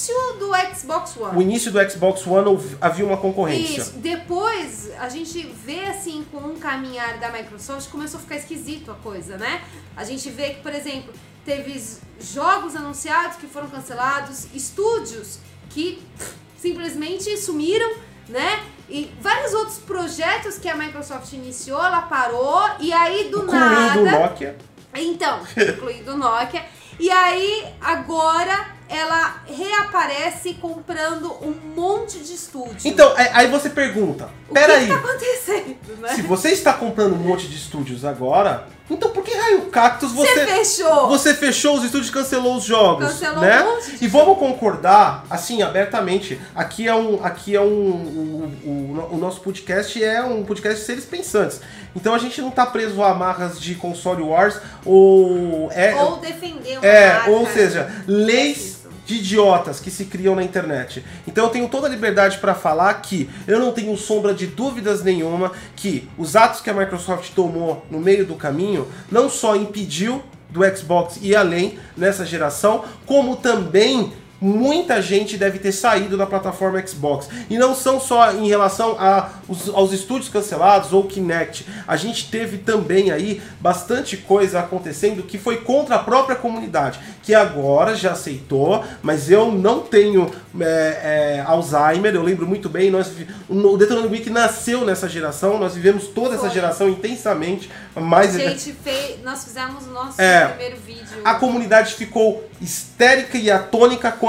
início 0.10 0.40
do 0.40 0.76
Xbox 0.76 1.18
One. 1.18 1.38
O 1.38 1.42
início 1.42 1.72
do 1.72 1.90
Xbox 1.90 2.26
One 2.28 2.78
havia 2.82 3.06
uma 3.06 3.18
concorrência. 3.18 3.82
Isso. 3.82 3.94
Depois 3.98 4.92
a 5.00 5.10
gente 5.10 5.40
vê 5.66 5.86
assim 5.86 6.26
com 6.32 6.38
um 6.40 6.60
caminhar 6.60 7.20
da 7.20 7.32
Microsoft 7.32 7.90
começou 7.90 8.20
a 8.20 8.24
ficar 8.24 8.36
esquisito 8.38 8.92
a 8.92 8.96
coisa, 8.96 9.38
né? 9.38 9.62
A 9.96 10.04
gente 10.04 10.30
vê 10.30 10.52
que, 10.52 10.62
por 10.62 10.74
exemplo, 10.74 11.14
teve 11.46 11.82
jogos 12.20 12.76
anunciados 12.76 13.38
que 13.38 13.48
foram 13.48 13.70
cancelados, 13.70 14.48
estúdios 14.54 15.40
que 15.70 16.02
pff, 16.18 16.34
simplesmente 16.58 17.38
sumiram, 17.38 17.96
né? 18.28 18.64
E 18.90 19.12
vários 19.22 19.54
outros 19.54 19.78
projetos 19.78 20.58
que 20.58 20.68
a 20.68 20.76
Microsoft 20.76 21.32
iniciou, 21.34 21.80
ela 21.84 22.02
parou 22.04 22.70
e 22.80 22.92
aí 22.92 23.30
do 23.30 23.44
Incluindo 23.44 24.02
o 24.02 24.06
nada 24.06 24.20
Nokia. 24.20 24.58
então, 24.96 25.40
incluindo 25.56 26.14
o 26.14 26.18
Nokia. 26.18 26.66
E 27.00 27.10
aí, 27.10 27.66
agora, 27.80 28.76
ela 28.90 29.44
reaparece 29.48 30.56
comprando 30.56 31.32
um 31.42 31.54
monte 31.76 32.20
de 32.20 32.34
estúdio. 32.34 32.76
Então, 32.84 33.14
aí 33.16 33.30
aí 33.34 33.48
você 33.48 33.70
pergunta: 33.70 34.26
o 34.50 34.54
que, 34.54 34.60
peraí, 34.60 34.88
que 34.88 34.94
tá 34.94 35.00
acontecendo, 35.00 35.78
né? 36.00 36.10
se 36.16 36.22
você 36.24 36.50
está 36.50 36.74
comprando 36.74 37.14
um 37.14 37.18
monte 37.20 37.48
de 37.48 37.56
estúdios 37.56 38.04
agora, 38.04 38.68
então 38.90 39.12
por 39.12 39.24
que 39.24 39.30
Aí 39.40 39.56
o 39.56 39.68
Cactus 39.68 40.12
você. 40.12 40.34
Você 40.34 40.46
fechou. 40.48 41.08
Você 41.08 41.34
fechou 41.34 41.78
os 41.78 41.84
estúdios 41.86 42.10
e 42.10 42.12
cancelou 42.12 42.56
os 42.58 42.64
jogos. 42.66 43.06
Cancelou 43.08 43.40
né? 43.40 43.64
um 43.64 43.76
monte 43.76 43.98
de 43.98 44.04
E 44.04 44.08
vamos 44.08 44.38
concordar, 44.38 45.24
assim, 45.30 45.62
abertamente. 45.62 46.40
Aqui 46.54 46.88
é 46.88 46.94
um. 46.96 47.24
Aqui 47.24 47.56
é 47.56 47.62
um. 47.62 47.66
O, 47.66 48.52
o- 48.66 49.10
o 49.14 49.18
nosso 49.18 49.40
podcast 49.42 50.04
é 50.04 50.22
um 50.24 50.44
podcast 50.44 50.80
de 50.82 50.86
seres 50.86 51.06
pensantes. 51.06 51.62
Então 51.96 52.14
a 52.14 52.18
gente 52.20 52.42
não 52.42 52.52
tá 52.52 52.66
preso 52.66 53.02
a 53.02 53.12
amarras 53.12 53.60
de 53.62 53.76
console 53.76 54.22
wars 54.24 54.60
ou. 54.86 55.72
É, 55.72 55.96
Ou 55.96 56.18
defender 56.18 56.78
uma 56.78 56.86
é, 56.86 57.14
marca. 57.14 57.32
ou 57.32 57.48
seja, 57.48 57.90
leis 58.08 58.58
isso. 58.58 58.79
De 59.10 59.16
idiotas 59.16 59.80
que 59.80 59.90
se 59.90 60.06
criam 60.06 60.36
na 60.36 60.44
internet. 60.44 61.04
Então 61.28 61.46
eu 61.46 61.50
tenho 61.50 61.68
toda 61.68 61.88
a 61.88 61.90
liberdade 61.90 62.38
para 62.38 62.54
falar 62.54 62.94
que 63.02 63.28
eu 63.48 63.60
não 63.60 63.72
tenho 63.72 63.98
sombra 63.98 64.36
de 64.36 64.46
dúvidas 64.46 65.04
nenhuma 65.04 65.52
que 65.76 66.08
os 66.16 66.36
atos 66.36 66.62
que 66.62 66.70
a 66.70 66.74
Microsoft 66.76 67.32
tomou 67.34 67.84
no 67.90 68.00
meio 68.00 68.24
do 68.24 68.36
caminho 68.36 68.88
não 69.12 69.28
só 69.28 69.56
impediu 69.56 70.22
do 70.52 70.62
Xbox 70.76 71.18
ir 71.24 71.36
além 71.36 71.80
nessa 71.98 72.24
geração, 72.24 72.86
como 73.08 73.36
também 73.36 74.14
muita 74.42 75.02
gente 75.02 75.38
deve 75.38 75.60
ter 75.60 75.72
saído 75.72 76.18
da 76.18 76.26
plataforma 76.26 76.86
Xbox. 76.86 77.28
E 77.50 77.58
não 77.58 77.76
são 77.76 78.00
só 78.00 78.32
em 78.32 78.48
relação 78.48 78.96
a 79.00 79.30
os- 79.48 79.70
aos 79.70 79.92
estúdios 79.92 80.30
cancelados 80.30 80.94
ou 80.94 81.04
Kinect. 81.06 81.66
A 81.88 81.98
gente 81.98 82.30
teve 82.30 82.58
também 82.60 83.12
aí 83.12 83.42
bastante 83.60 84.16
coisa 84.16 84.60
acontecendo 84.60 85.24
que 85.24 85.38
foi 85.38 85.58
contra 85.58 85.96
a 85.96 86.00
própria 86.00 86.36
comunidade, 86.36 87.00
que 87.24 87.34
agora 87.36 87.96
já 87.96 88.12
aceitou, 88.14 88.84
mas 89.02 89.30
eu 89.30 89.52
não 89.52 89.80
tenho 89.82 90.32
é, 90.60 91.38
é, 91.38 91.44
Alzheimer, 91.46 92.14
eu 92.16 92.24
lembro 92.24 92.48
muito 92.48 92.68
bem, 92.70 92.90
nós, 92.90 93.12
o 93.48 93.78
Detonando 93.78 94.10
Week 94.10 94.30
nasceu 94.30 94.84
nessa 94.86 95.08
geração, 95.08 95.58
nós 95.60 95.76
vivemos 95.76 96.08
toda 96.08 96.34
essa 96.36 96.46
Foi. 96.46 96.50
geração 96.52 96.90
intensamente, 96.90 97.70
mais 97.96 98.36
A 98.36 98.40
gente 98.40 98.74
fez. 98.84 99.22
Nós 99.24 99.44
fizemos 99.44 99.86
o 99.86 99.92
nosso 99.92 100.20
É. 100.22 100.48
primeiro 100.48 100.78
vídeo. 100.86 101.00
a 101.24 101.36
comunidade 101.36 101.94
ficou 101.96 102.44
histérica 102.62 103.38
e 103.38 103.50
atônica 103.50 104.12
quando 104.12 104.29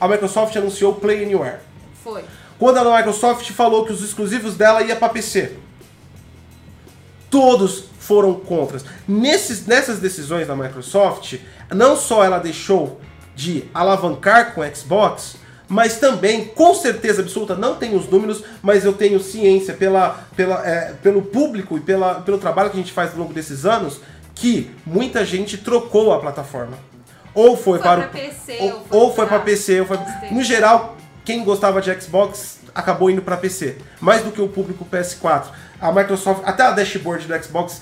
a 0.00 0.08
Microsoft 0.08 0.54
anunciou 0.56 0.92
o 0.92 0.94
Play 0.96 1.24
Anywhere. 1.24 1.58
Foi. 2.02 2.24
Quando 2.58 2.78
a 2.78 2.96
Microsoft 2.96 3.50
falou 3.52 3.84
que 3.84 3.92
os 3.92 4.02
exclusivos 4.02 4.56
dela 4.56 4.82
ia 4.82 4.96
para 4.96 5.08
PC. 5.08 5.56
Todos 7.30 7.84
foram 7.98 8.34
contras. 8.34 8.84
Nesses, 9.06 9.66
nessas 9.66 9.98
decisões 9.98 10.46
da 10.46 10.56
Microsoft, 10.56 11.36
não 11.70 11.96
só 11.96 12.24
ela 12.24 12.38
deixou 12.38 13.00
de 13.36 13.64
alavancar 13.72 14.54
com 14.54 14.62
o 14.62 14.74
Xbox, 14.74 15.36
mas 15.68 15.98
também, 15.98 16.46
com 16.46 16.74
certeza 16.74 17.20
absoluta, 17.20 17.54
não 17.54 17.74
tenho 17.74 17.98
os 17.98 18.08
números, 18.08 18.42
mas 18.62 18.84
eu 18.84 18.94
tenho 18.94 19.20
ciência 19.20 19.74
pela, 19.74 20.26
pela, 20.34 20.66
é, 20.66 20.94
pelo 21.02 21.20
público 21.20 21.76
e 21.76 21.80
pela, 21.80 22.16
pelo 22.22 22.38
trabalho 22.38 22.70
que 22.70 22.76
a 22.76 22.80
gente 22.80 22.92
faz 22.92 23.12
ao 23.12 23.18
longo 23.18 23.34
desses 23.34 23.66
anos, 23.66 24.00
que 24.34 24.70
muita 24.86 25.24
gente 25.24 25.58
trocou 25.58 26.12
a 26.12 26.18
plataforma. 26.18 26.78
Ou 27.34 27.56
foi, 27.56 27.78
Foi 27.78 27.88
para 27.88 28.00
pra 28.08 28.20
PC, 28.20 28.56
ou, 28.60 28.66
ou 28.68 28.82
foi 28.84 28.98
ou 28.98 29.14
foi 29.14 29.26
pra 29.26 29.36
para 29.36 29.44
PC, 29.44 29.80
ou 29.80 29.86
foi... 29.86 29.98
No 30.30 30.42
geral, 30.42 30.96
quem 31.24 31.44
gostava 31.44 31.80
de 31.80 32.00
Xbox 32.00 32.58
acabou 32.74 33.10
indo 33.10 33.22
para 33.22 33.36
PC, 33.36 33.76
mais 34.00 34.22
do 34.22 34.30
que 34.32 34.40
o 34.40 34.48
público 34.48 34.86
PS4. 34.90 35.44
A 35.80 35.92
Microsoft, 35.92 36.42
até 36.44 36.62
a 36.64 36.70
dashboard 36.72 37.26
do 37.26 37.44
Xbox, 37.44 37.80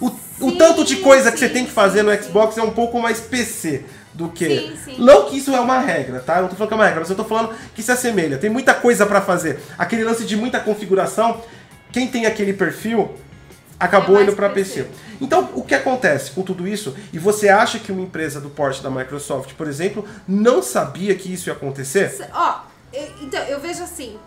o, 0.00 0.06
o- 0.06 0.08
o 0.40 0.50
Sim, 0.50 0.56
tanto 0.56 0.84
de 0.84 0.96
coisa 0.96 1.30
que 1.32 1.38
você 1.38 1.48
sim, 1.48 1.52
tem 1.54 1.64
que 1.66 1.70
fazer 1.72 2.02
no 2.02 2.12
sim, 2.12 2.22
Xbox 2.22 2.56
é 2.56 2.62
um 2.62 2.70
pouco 2.70 3.00
mais 3.00 3.20
PC 3.20 3.84
do 4.14 4.28
que. 4.28 4.46
Sim, 4.46 4.76
sim. 4.84 4.96
Não 4.98 5.26
que 5.26 5.36
isso 5.38 5.54
é 5.54 5.60
uma 5.60 5.78
regra, 5.78 6.20
tá? 6.20 6.36
Eu 6.36 6.42
não 6.42 6.48
tô 6.48 6.56
falando 6.56 6.68
que 6.68 6.74
é 6.74 6.76
uma 6.76 6.84
regra, 6.84 7.00
mas 7.00 7.10
eu 7.10 7.16
tô 7.16 7.24
falando 7.24 7.54
que 7.74 7.82
se 7.82 7.90
assemelha. 7.92 8.38
Tem 8.38 8.48
muita 8.50 8.72
coisa 8.74 9.04
para 9.06 9.20
fazer. 9.20 9.60
Aquele 9.76 10.02
lance 10.04 10.24
de 10.24 10.36
muita 10.36 10.58
configuração, 10.60 11.40
quem 11.92 12.06
tem 12.08 12.24
aquele 12.26 12.52
perfil 12.52 13.14
acabou 13.78 14.18
É 14.18 14.22
indo 14.22 14.32
para 14.34 14.48
PC. 14.50 14.84
PC. 14.84 14.94
Então, 15.20 15.50
o 15.54 15.62
que 15.62 15.74
acontece 15.74 16.30
com 16.32 16.42
tudo 16.42 16.66
isso? 16.66 16.96
E 17.12 17.18
você 17.18 17.48
acha 17.48 17.78
que 17.78 17.92
uma 17.92 18.02
empresa 18.02 18.40
do 18.40 18.50
porte 18.50 18.82
da 18.82 18.90
Microsoft, 18.90 19.52
por 19.54 19.66
exemplo, 19.68 20.06
não 20.26 20.62
sabia 20.62 21.14
que 21.14 21.32
isso 21.32 21.48
ia 21.48 21.52
acontecer? 21.54 22.08
Se- 22.10 22.26
Ó, 22.32 22.60
eu- 22.92 23.12
então, 23.22 23.40
eu 23.44 23.60
vejo 23.60 23.82
assim, 23.82 24.18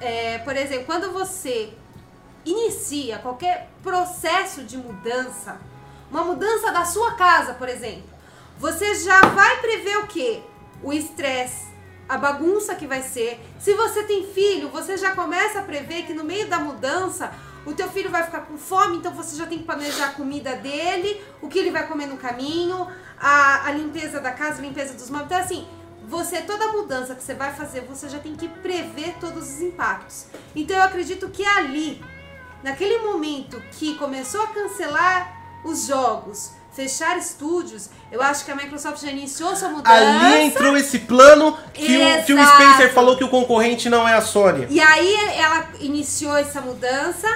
é, 0.00 0.38
por 0.38 0.56
exemplo, 0.56 0.84
quando 0.86 1.12
você 1.12 1.70
inicia 2.44 3.18
qualquer 3.18 3.68
processo 3.82 4.62
de 4.62 4.76
mudança, 4.76 5.56
uma 6.10 6.22
mudança 6.22 6.70
da 6.72 6.84
sua 6.84 7.14
casa, 7.14 7.54
por 7.54 7.68
exemplo, 7.68 8.04
você 8.58 8.94
já 8.94 9.20
vai 9.20 9.60
prever 9.60 9.98
o 9.98 10.06
quê? 10.06 10.40
O 10.82 10.92
estresse, 10.92 11.66
a 12.08 12.16
bagunça 12.16 12.74
que 12.74 12.86
vai 12.86 13.02
ser. 13.02 13.40
Se 13.58 13.74
você 13.74 14.04
tem 14.04 14.26
filho, 14.28 14.68
você 14.68 14.96
já 14.96 15.12
começa 15.16 15.58
a 15.58 15.62
prever 15.62 16.04
que 16.04 16.12
no 16.14 16.22
meio 16.24 16.46
da 16.48 16.58
mudança 16.60 17.32
o 17.66 17.74
teu 17.74 17.88
filho 17.88 18.10
vai 18.10 18.22
ficar 18.22 18.42
com 18.42 18.56
fome, 18.56 18.98
então 18.98 19.12
você 19.12 19.36
já 19.36 19.44
tem 19.44 19.58
que 19.58 19.64
planejar 19.64 20.06
a 20.06 20.12
comida 20.12 20.54
dele, 20.54 21.20
o 21.42 21.48
que 21.48 21.58
ele 21.58 21.70
vai 21.70 21.86
comer 21.86 22.06
no 22.06 22.16
caminho, 22.16 22.86
a, 23.18 23.66
a 23.66 23.72
limpeza 23.72 24.20
da 24.20 24.30
casa, 24.30 24.58
a 24.58 24.62
limpeza 24.62 24.94
dos 24.94 25.10
móveis. 25.10 25.26
Então, 25.26 25.38
assim, 25.38 25.68
você, 26.06 26.42
toda 26.42 26.68
mudança 26.68 27.14
que 27.14 27.22
você 27.22 27.34
vai 27.34 27.52
fazer, 27.52 27.80
você 27.80 28.08
já 28.08 28.20
tem 28.20 28.36
que 28.36 28.48
prever 28.48 29.16
todos 29.20 29.54
os 29.54 29.60
impactos. 29.60 30.26
Então, 30.54 30.76
eu 30.76 30.82
acredito 30.84 31.28
que 31.28 31.44
ali, 31.44 32.02
naquele 32.62 32.98
momento 32.98 33.60
que 33.72 33.96
começou 33.96 34.42
a 34.42 34.46
cancelar 34.46 35.60
os 35.64 35.86
jogos, 35.86 36.52
fechar 36.76 37.16
estúdios, 37.16 37.88
eu 38.12 38.22
acho 38.22 38.44
que 38.44 38.50
a 38.50 38.54
Microsoft 38.54 39.02
já 39.02 39.10
iniciou 39.10 39.56
sua 39.56 39.70
mudança. 39.70 39.96
Ali 39.96 40.42
entrou 40.42 40.76
esse 40.76 40.98
plano 41.00 41.56
que 41.72 41.96
o, 41.96 42.24
que 42.24 42.34
o. 42.34 42.46
Spencer 42.46 42.92
falou 42.92 43.16
que 43.16 43.24
o 43.24 43.28
concorrente 43.28 43.88
não 43.88 44.06
é 44.06 44.12
a 44.12 44.20
Sony. 44.20 44.66
E 44.68 44.78
aí 44.78 45.14
ela 45.38 45.70
iniciou 45.80 46.36
essa 46.36 46.60
mudança 46.60 47.26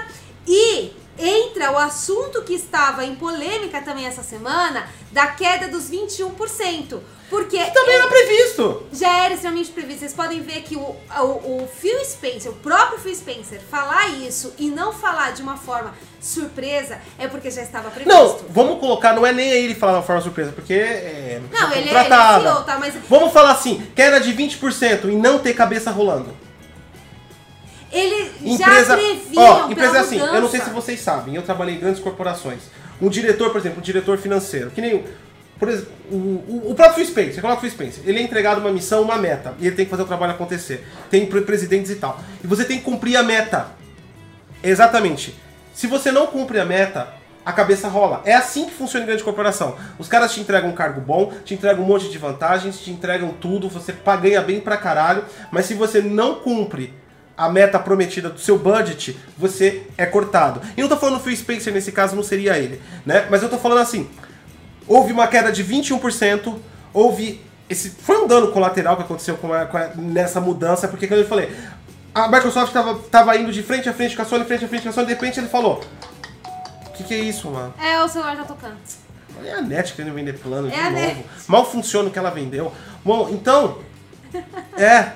e 0.46 0.92
entra 1.18 1.72
o 1.72 1.79
assunto 1.79 2.42
que 2.42 2.53
estava 2.53 3.05
em 3.05 3.14
polêmica 3.14 3.81
também 3.81 4.07
essa 4.07 4.22
semana 4.22 4.87
da 5.11 5.29
queda 5.29 5.68
dos 5.68 5.90
21%. 5.90 7.00
Porque 7.31 7.57
Também 7.57 7.95
era 7.95 8.09
previsto. 8.09 8.88
já 8.93 9.25
era 9.25 9.35
extremamente 9.35 9.71
previsto. 9.71 10.01
Vocês 10.01 10.12
podem 10.12 10.40
ver 10.43 10.62
que 10.62 10.75
o, 10.77 10.81
o, 10.81 11.62
o 11.62 11.69
Phil 11.81 12.05
Spencer, 12.05 12.51
o 12.51 12.57
próprio 12.57 12.99
Phil 12.99 13.14
Spencer, 13.14 13.61
falar 13.71 14.09
isso 14.09 14.53
e 14.59 14.69
não 14.69 14.93
falar 14.93 15.31
de 15.33 15.40
uma 15.40 15.57
forma 15.57 15.95
surpresa 16.21 16.99
é 17.16 17.29
porque 17.29 17.49
já 17.49 17.62
estava 17.62 17.88
previsto. 17.88 18.12
Não, 18.12 18.37
vamos 18.51 18.81
colocar, 18.81 19.14
não 19.14 19.25
é 19.25 19.33
nem 19.33 19.49
ele 19.49 19.77
falar 19.77 19.93
de 19.93 19.99
uma 19.99 20.05
forma 20.05 20.21
surpresa, 20.23 20.51
porque 20.51 20.75
é. 20.75 21.40
Não, 21.53 21.71
é 21.71 21.79
ele, 21.79 21.88
ele 21.90 21.99
é. 21.99 22.03
CEO, 22.05 22.64
tá? 22.64 22.79
Mas 22.81 22.95
Vamos 23.09 23.33
falar 23.33 23.53
assim, 23.53 23.87
queda 23.95 24.21
de 24.21 24.35
20% 24.35 25.05
e 25.05 25.14
não 25.14 25.38
ter 25.38 25.55
cabeça 25.55 25.93
rolando. 25.93 26.35
ele 27.93 28.33
Empresa, 28.43 28.85
já 28.85 28.97
previa 28.97 29.40
ó, 29.40 29.71
empresa 29.71 29.97
é 29.97 30.01
assim, 30.01 30.19
mudança. 30.19 30.35
eu 30.37 30.43
não 30.43 30.49
sei 30.51 30.61
se 30.61 30.71
vocês 30.71 31.01
sabem, 31.01 31.37
eu 31.37 31.43
trabalhei 31.43 31.77
em 31.77 31.79
grandes 31.79 32.03
corporações. 32.03 32.61
Um 33.01 33.09
diretor, 33.09 33.51
por 33.51 33.59
exemplo, 33.61 33.79
um 33.79 33.83
diretor 33.83 34.19
financeiro, 34.19 34.71
que 34.71 34.81
nem 34.81 35.05
por 35.61 35.68
exemplo, 35.68 35.92
o, 36.11 36.14
o, 36.16 36.70
o 36.70 36.75
próprio 36.75 36.96
Phil 36.96 37.07
Spencer, 37.07 37.35
você 37.35 37.40
coloca 37.40 37.59
o 37.59 37.61
Phil 37.61 37.70
Spencer, 37.70 38.03
ele 38.07 38.18
é 38.18 38.23
entregado 38.23 38.61
uma 38.61 38.73
missão, 38.73 39.03
uma 39.03 39.16
meta, 39.16 39.55
e 39.61 39.66
ele 39.66 39.77
tem 39.77 39.85
que 39.85 39.90
fazer 39.90 40.03
o 40.03 40.07
trabalho 40.07 40.33
acontecer. 40.33 40.85
Tem 41.11 41.27
pre- 41.27 41.42
presidentes 41.42 41.90
e 41.90 41.96
tal. 41.96 42.18
E 42.42 42.46
você 42.46 42.64
tem 42.64 42.79
que 42.79 42.85
cumprir 42.85 43.16
a 43.16 43.23
meta. 43.23 43.68
Exatamente. 44.62 45.38
Se 45.73 45.87
você 45.87 46.11
não 46.11 46.27
cumpre 46.27 46.59
a 46.59 46.64
meta, 46.64 47.09
a 47.44 47.53
cabeça 47.53 47.88
rola. 47.88 48.23
É 48.25 48.35
assim 48.35 48.66
que 48.66 48.73
funciona 48.73 49.05
em 49.05 49.07
grande 49.07 49.23
corporação. 49.23 49.77
Os 49.99 50.09
caras 50.09 50.33
te 50.33 50.40
entregam 50.40 50.70
um 50.70 50.75
cargo 50.75 51.01
bom, 51.01 51.33
te 51.44 51.55
entregam 51.55 51.85
um 51.85 51.87
monte 51.87 52.09
de 52.09 52.18
vantagens, 52.18 52.81
te 52.81 52.90
entregam 52.90 53.31
tudo, 53.31 53.68
você 53.68 53.94
ganha 54.20 54.40
bem 54.42 54.61
pra 54.61 54.77
caralho, 54.77 55.25
mas 55.51 55.66
se 55.66 55.75
você 55.75 56.01
não 56.01 56.37
cumpre 56.37 56.92
a 57.37 57.49
meta 57.49 57.79
prometida 57.79 58.29
do 58.29 58.38
seu 58.38 58.59
budget, 58.59 59.18
você 59.38 59.85
é 59.96 60.05
cortado. 60.05 60.61
E 60.77 60.81
não 60.83 60.88
tô 60.88 60.96
falando 60.96 61.20
Phil 61.20 61.35
Spencer 61.35 61.73
nesse 61.73 61.92
caso, 61.92 62.14
não 62.14 62.23
seria 62.23 62.59
ele, 62.59 62.81
né? 63.07 63.27
Mas 63.31 63.42
eu 63.42 63.49
tô 63.49 63.57
falando 63.59 63.79
assim, 63.79 64.11
houve 64.90 65.12
uma 65.12 65.29
queda 65.29 65.53
de 65.53 65.62
21%, 65.64 66.57
houve 66.92 67.40
esse 67.68 67.90
foi 67.90 68.16
um 68.18 68.26
dano 68.26 68.50
colateral 68.50 68.96
que 68.96 69.03
aconteceu 69.05 69.37
com 69.37 69.53
a- 69.53 69.64
com 69.64 69.76
a- 69.79 69.90
nessa 69.94 70.40
mudança, 70.40 70.88
porque 70.88 71.07
como 71.07 71.20
eu 71.20 71.26
falei, 71.29 71.48
a 72.12 72.26
Microsoft 72.29 72.66
estava 72.68 72.98
tava 73.09 73.37
indo 73.37 73.53
de 73.53 73.62
frente 73.62 73.88
a 73.88 73.92
frente 73.94 74.16
com 74.16 74.22
a 74.22 74.24
Sony, 74.24 74.44
frente 74.44 74.64
a 74.64 74.68
frente 74.68 74.83
com 74.83 74.88
a 74.88 74.92
Sony, 74.92 75.07
de 75.07 75.12
repente 75.14 75.38
ele 75.38 75.48
falou: 75.48 75.81
"O 76.87 76.90
que, 76.90 77.05
que 77.05 77.14
é 77.14 77.18
isso, 77.18 77.48
mano? 77.48 77.72
É, 77.81 78.03
o 78.03 78.09
celular 78.09 78.37
tá 78.37 78.42
tocando. 78.44 78.76
É 79.44 79.53
a 79.53 79.62
NET 79.62 79.94
querendo 79.94 80.12
vender 80.14 80.35
plano 80.38 80.68
de 80.68 80.74
É 80.74 80.81
a 80.81 80.90
novo. 80.90 80.94
NET. 80.96 81.24
Mal 81.46 81.64
funciona 81.64 82.09
o 82.09 82.12
que 82.12 82.18
ela 82.18 82.31
vendeu. 82.31 82.72
Bom, 83.05 83.29
então. 83.31 83.79
É. 84.76 85.12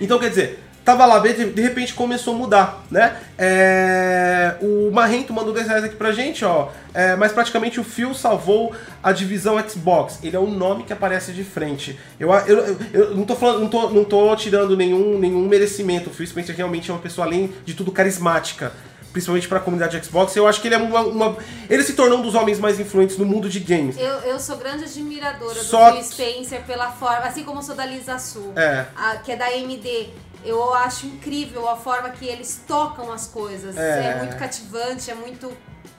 Então 0.00 0.18
quer 0.18 0.28
dizer, 0.30 0.62
tava 0.84 1.06
lá, 1.06 1.18
de, 1.18 1.60
repente 1.60 1.94
começou 1.94 2.34
a 2.34 2.38
mudar, 2.38 2.84
né? 2.90 3.16
É, 3.38 4.56
o 4.60 4.90
Marrento 4.90 5.32
mandou 5.32 5.52
10 5.52 5.66
reais 5.68 5.84
aqui 5.84 5.96
pra 5.96 6.12
gente, 6.12 6.44
ó. 6.44 6.68
É, 6.94 7.16
mas 7.16 7.32
praticamente 7.32 7.80
o 7.80 7.84
Phil 7.84 8.14
salvou 8.14 8.74
a 9.02 9.12
divisão 9.12 9.56
Xbox. 9.68 10.18
Ele 10.22 10.36
é 10.36 10.38
o 10.38 10.46
nome 10.46 10.82
que 10.84 10.92
aparece 10.92 11.32
de 11.32 11.44
frente. 11.44 11.98
Eu, 12.18 12.30
eu, 12.32 12.76
eu, 12.92 13.16
não 13.16 13.24
tô 13.24 13.34
falando, 13.36 13.60
não 13.60 13.68
tô, 13.68 13.90
não 13.90 14.04
tô 14.04 14.34
tirando 14.36 14.76
nenhum, 14.76 15.18
nenhum 15.18 15.46
merecimento. 15.48 16.10
O 16.10 16.12
Phil 16.12 16.26
Spencer 16.26 16.54
realmente 16.56 16.90
é 16.90 16.94
uma 16.94 17.00
pessoa, 17.00 17.26
além 17.26 17.52
de 17.64 17.74
tudo, 17.74 17.90
carismática. 17.92 18.72
Principalmente 19.12 19.46
pra 19.46 19.60
comunidade 19.60 20.02
Xbox. 20.02 20.34
Eu 20.36 20.46
acho 20.48 20.58
que 20.62 20.68
ele 20.68 20.74
é 20.74 20.78
uma, 20.78 21.00
uma- 21.02 21.36
Ele 21.68 21.82
se 21.82 21.92
tornou 21.92 22.18
um 22.18 22.22
dos 22.22 22.34
homens 22.34 22.58
mais 22.58 22.80
influentes 22.80 23.18
no 23.18 23.26
mundo 23.26 23.46
de 23.46 23.60
games. 23.60 23.94
Eu, 23.98 24.06
eu 24.20 24.40
sou 24.40 24.56
grande 24.56 24.84
admiradora 24.84 25.52
do 25.54 25.60
Só 25.62 25.92
Phil 25.92 25.96
que- 26.00 26.04
Spencer 26.06 26.62
pela 26.62 26.90
forma, 26.92 27.26
assim 27.26 27.44
como 27.44 27.58
eu 27.58 27.62
sou 27.62 27.74
da 27.74 27.84
Lisa 27.84 28.18
Sul, 28.18 28.54
É. 28.56 28.86
a- 28.96 29.16
que 29.16 29.32
é 29.32 29.36
da 29.36 29.44
AMD. 29.48 30.08
Eu 30.44 30.74
acho 30.74 31.06
incrível 31.06 31.68
a 31.68 31.76
forma 31.76 32.10
que 32.10 32.26
eles 32.26 32.62
tocam 32.66 33.12
as 33.12 33.26
coisas. 33.28 33.76
É. 33.76 34.12
É, 34.12 34.18
muito 34.18 34.36
cativante, 34.36 35.10
é 35.10 35.14
muito. 35.14 35.52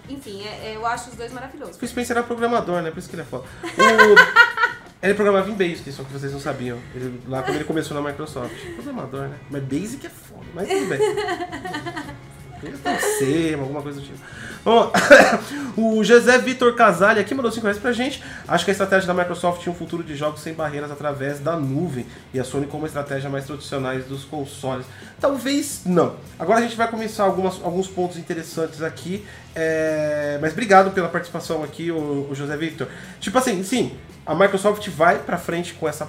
enfim, 0.10 0.44
é- 0.44 0.72
é- 0.72 0.76
eu 0.76 0.86
acho 0.86 1.10
os 1.10 1.16
dois 1.16 1.32
maravilhosos. 1.32 1.82
O 1.82 1.88
Spencer 1.88 2.18
era 2.18 2.26
programador, 2.26 2.82
né? 2.82 2.92
Por 2.92 3.00
isso 3.00 3.10
que 3.10 3.16
ele 3.16 3.22
é 3.22 3.26
foda. 3.26 3.46
O- 3.64 3.64
ele 5.02 5.14
programava 5.14 5.50
em 5.50 5.54
Basic, 5.54 5.92
só 5.92 6.04
que 6.04 6.12
vocês 6.12 6.32
não 6.34 6.40
sabiam. 6.40 6.78
Ele- 6.94 7.22
lá 7.28 7.42
quando 7.42 7.56
ele 7.56 7.64
começou 7.66 8.00
na 8.00 8.10
Microsoft. 8.10 8.54
Programador, 8.76 9.28
né? 9.30 9.38
Mas 9.50 9.64
Basic 9.64 10.06
é 10.06 10.10
foda, 10.10 10.46
mas 10.54 10.68
tudo 10.68 10.88
bem. 10.90 11.00
Tem 12.72 13.00
C, 13.00 13.58
alguma 13.60 13.82
coisa 13.82 14.00
do 14.00 14.06
tipo. 14.06 14.18
Bom, 14.64 14.92
o 15.76 16.04
José 16.04 16.38
Vitor 16.38 16.74
Casale 16.76 17.20
aqui 17.20 17.36
mandou 17.36 17.52
5 17.52 17.64
reais 17.64 17.78
pra 17.78 17.92
gente. 17.92 18.24
Acho 18.48 18.64
que 18.64 18.72
a 18.72 18.74
estratégia 18.74 19.08
da 19.08 19.14
Microsoft 19.14 19.62
tinha 19.62 19.74
um 19.74 19.76
futuro 19.76 20.04
de 20.04 20.16
jogos 20.16 20.42
sem 20.42 20.54
barreiras 20.54 20.90
através 20.90 21.40
da 21.40 21.58
nuvem. 21.58 22.06
E 22.34 22.40
a 22.40 22.44
Sony 22.44 22.66
como 22.66 22.86
estratégia 22.86 23.30
mais 23.30 23.46
tradicionais 23.46 24.06
dos 24.06 24.24
consoles. 24.24 24.86
Talvez 25.20 25.82
não. 25.86 26.16
Agora 26.40 26.60
a 26.60 26.62
gente 26.62 26.76
vai 26.78 26.88
começar 26.90 27.24
algumas, 27.24 27.62
alguns 27.64 27.88
pontos 27.88 28.18
interessantes 28.18 28.82
aqui. 28.82 29.26
É, 29.54 30.38
Mas 30.42 30.54
obrigado 30.54 30.92
pela 30.92 31.10
participação 31.10 31.64
aqui, 31.64 31.92
o, 31.92 32.30
o 32.32 32.36
José 32.36 32.56
Victor. 32.56 32.88
Tipo 33.20 33.38
assim, 33.38 33.64
sim, 33.64 33.98
a 34.26 34.34
Microsoft 34.34 34.88
vai 34.90 35.20
pra 35.20 35.38
frente 35.38 35.74
com 35.74 35.88
essa 35.88 36.08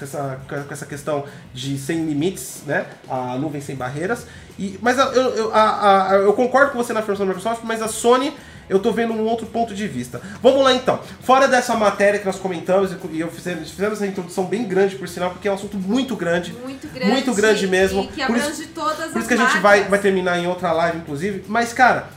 com 0.00 0.04
essa, 0.04 0.40
com 0.66 0.72
essa 0.74 0.86
questão 0.86 1.24
de 1.52 1.76
sem 1.78 2.04
limites, 2.06 2.62
né? 2.66 2.86
A 3.08 3.36
nuvem 3.36 3.60
sem 3.60 3.76
barreiras. 3.76 4.26
E, 4.58 4.78
mas 4.82 4.98
a- 4.98 5.12
eu, 5.12 5.54
a- 5.54 6.10
a- 6.10 6.14
eu 6.14 6.32
concordo 6.32 6.72
com 6.72 6.78
você 6.78 6.92
na 6.92 7.00
afirmação 7.00 7.26
da 7.26 7.32
Microsoft, 7.34 7.62
mas 7.64 7.82
a 7.82 7.88
Sony 7.88 8.34
eu 8.68 8.78
tô 8.78 8.92
vendo 8.92 9.12
um 9.12 9.24
outro 9.26 9.46
ponto 9.46 9.74
de 9.74 9.86
vista. 9.88 10.20
Vamos 10.42 10.62
lá 10.62 10.72
então. 10.72 11.00
Fora 11.22 11.48
dessa 11.48 11.74
matéria 11.74 12.20
que 12.20 12.26
nós 12.26 12.36
comentamos, 12.38 12.92
e 13.10 13.20
eu 13.20 13.28
fizemos, 13.30 13.70
fizemos 13.70 13.94
essa 13.98 14.06
introdução 14.06 14.44
bem 14.44 14.64
grande, 14.64 14.94
por 14.96 15.08
sinal, 15.08 15.30
porque 15.30 15.48
é 15.48 15.50
um 15.50 15.54
assunto 15.56 15.76
muito 15.76 16.14
grande. 16.16 16.52
Muito 16.52 16.86
grande. 16.88 17.10
Muito 17.12 17.34
grande 17.34 17.66
mesmo. 17.66 18.02
E 18.02 18.06
que 18.08 18.24
Por 18.24 18.36
isso- 18.36 18.46
abrange 18.46 18.66
todas 18.68 19.00
as 19.00 19.10
Por 19.12 19.18
isso 19.18 19.28
que 19.28 19.34
a 19.34 19.38
gente 19.38 19.58
vai, 19.58 19.84
vai 19.88 19.98
terminar 19.98 20.38
em 20.38 20.46
outra 20.46 20.72
live, 20.72 20.98
inclusive. 20.98 21.44
Mas, 21.48 21.72
cara, 21.72 22.08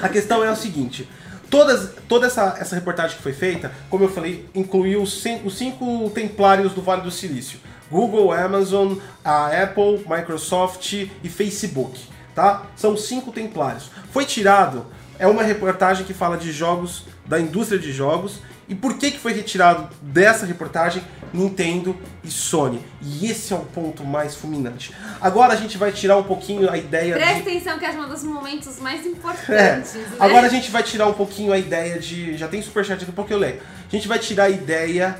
a 0.00 0.08
questão 0.08 0.42
é 0.42 0.50
o 0.50 0.56
seguinte. 0.56 1.06
Todas, 1.52 1.90
toda 2.08 2.26
essa, 2.28 2.56
essa 2.58 2.74
reportagem 2.74 3.14
que 3.14 3.22
foi 3.22 3.34
feita, 3.34 3.70
como 3.90 4.02
eu 4.04 4.08
falei, 4.08 4.48
incluiu 4.54 5.02
os 5.02 5.20
cin- 5.20 5.42
os 5.44 5.58
cinco 5.58 6.10
templários 6.14 6.72
do 6.72 6.80
Vale 6.80 7.02
do 7.02 7.10
Silício. 7.10 7.58
Google, 7.90 8.32
Amazon, 8.32 8.94
a 9.22 9.48
Apple, 9.62 10.02
Microsoft 10.08 10.90
e 10.94 11.28
Facebook, 11.28 12.00
tá? 12.34 12.62
São 12.74 12.96
cinco 12.96 13.30
templários. 13.30 13.90
Foi 14.10 14.24
tirado, 14.24 14.86
é 15.18 15.26
uma 15.26 15.42
reportagem 15.42 16.06
que 16.06 16.14
fala 16.14 16.38
de 16.38 16.50
jogos, 16.50 17.04
da 17.26 17.38
indústria 17.38 17.78
de 17.78 17.92
jogos, 17.92 18.40
e 18.68 18.74
por 18.74 18.96
que, 18.96 19.10
que 19.10 19.18
foi 19.18 19.32
retirado 19.32 19.88
dessa 20.00 20.46
reportagem 20.46 21.02
Nintendo 21.32 21.96
e 22.22 22.30
Sony? 22.30 22.80
E 23.02 23.26
esse 23.30 23.52
é 23.52 23.56
o 23.56 23.60
ponto 23.60 24.04
mais 24.04 24.34
fulminante. 24.34 24.94
Agora 25.20 25.52
a 25.52 25.56
gente 25.56 25.76
vai 25.76 25.92
tirar 25.92 26.16
um 26.16 26.22
pouquinho 26.22 26.70
a 26.70 26.76
ideia 26.78 27.14
Presta 27.14 27.34
de... 27.34 27.40
atenção 27.40 27.78
que 27.78 27.84
é 27.84 27.90
um 27.90 28.08
dos 28.08 28.22
momentos 28.22 28.78
mais 28.78 29.04
É. 29.04 29.08
importantes, 29.08 29.94
né? 29.94 30.06
Agora 30.18 30.46
a 30.46 30.50
gente 30.50 30.70
vai 30.70 30.82
tirar 30.82 31.06
um 31.06 31.12
pouquinho 31.14 31.52
a 31.52 31.58
ideia 31.58 31.98
de. 31.98 32.36
Já 32.36 32.48
tem 32.48 32.62
superchat 32.62 33.02
aqui 33.02 33.12
porque 33.12 33.32
eu 33.34 33.38
leio. 33.38 33.60
A 33.88 33.90
gente 33.90 34.06
vai 34.06 34.18
tirar 34.18 34.44
a 34.44 34.50
ideia. 34.50 35.18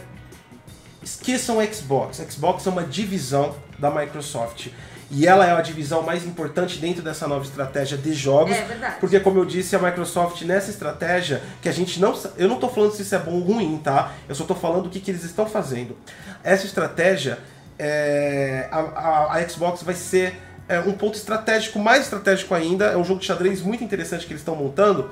Esqueçam 1.02 1.58
o 1.58 1.74
Xbox. 1.74 2.18
Xbox 2.30 2.66
é 2.66 2.70
uma 2.70 2.84
divisão 2.84 3.56
da 3.78 3.90
Microsoft. 3.90 4.68
E 5.14 5.26
ela 5.26 5.46
é 5.46 5.52
a 5.52 5.60
divisão 5.60 6.02
mais 6.02 6.24
importante 6.26 6.78
dentro 6.78 7.02
dessa 7.02 7.28
nova 7.28 7.44
estratégia 7.44 7.98
de 7.98 8.14
jogos. 8.14 8.56
É 8.56 8.62
verdade. 8.64 8.96
Porque, 8.98 9.20
como 9.20 9.38
eu 9.38 9.44
disse, 9.44 9.76
a 9.76 9.78
Microsoft 9.78 10.40
nessa 10.42 10.70
estratégia, 10.70 11.42
que 11.60 11.68
a 11.68 11.72
gente 11.72 12.00
não. 12.00 12.18
Eu 12.38 12.48
não 12.48 12.58
tô 12.58 12.66
falando 12.68 12.92
se 12.92 13.02
isso 13.02 13.14
é 13.14 13.18
bom 13.18 13.32
ou 13.32 13.40
ruim, 13.40 13.76
tá? 13.84 14.12
Eu 14.26 14.34
só 14.34 14.44
tô 14.44 14.54
falando 14.54 14.86
o 14.86 14.88
que, 14.88 14.98
que 15.00 15.10
eles 15.10 15.22
estão 15.22 15.44
fazendo. 15.46 15.98
Essa 16.42 16.64
estratégia, 16.64 17.38
é, 17.78 18.68
a, 18.72 18.78
a- 18.78 19.34
a 19.36 19.48
Xbox 19.48 19.82
vai 19.82 19.94
ser 19.94 20.40
é, 20.66 20.80
um 20.80 20.92
ponto 20.92 21.14
estratégico, 21.16 21.78
mais 21.78 22.04
estratégico 22.04 22.54
ainda. 22.54 22.86
É 22.86 22.96
um 22.96 23.04
jogo 23.04 23.20
de 23.20 23.26
xadrez 23.26 23.60
muito 23.60 23.84
interessante 23.84 24.24
que 24.26 24.32
eles 24.32 24.40
estão 24.40 24.56
montando. 24.56 25.10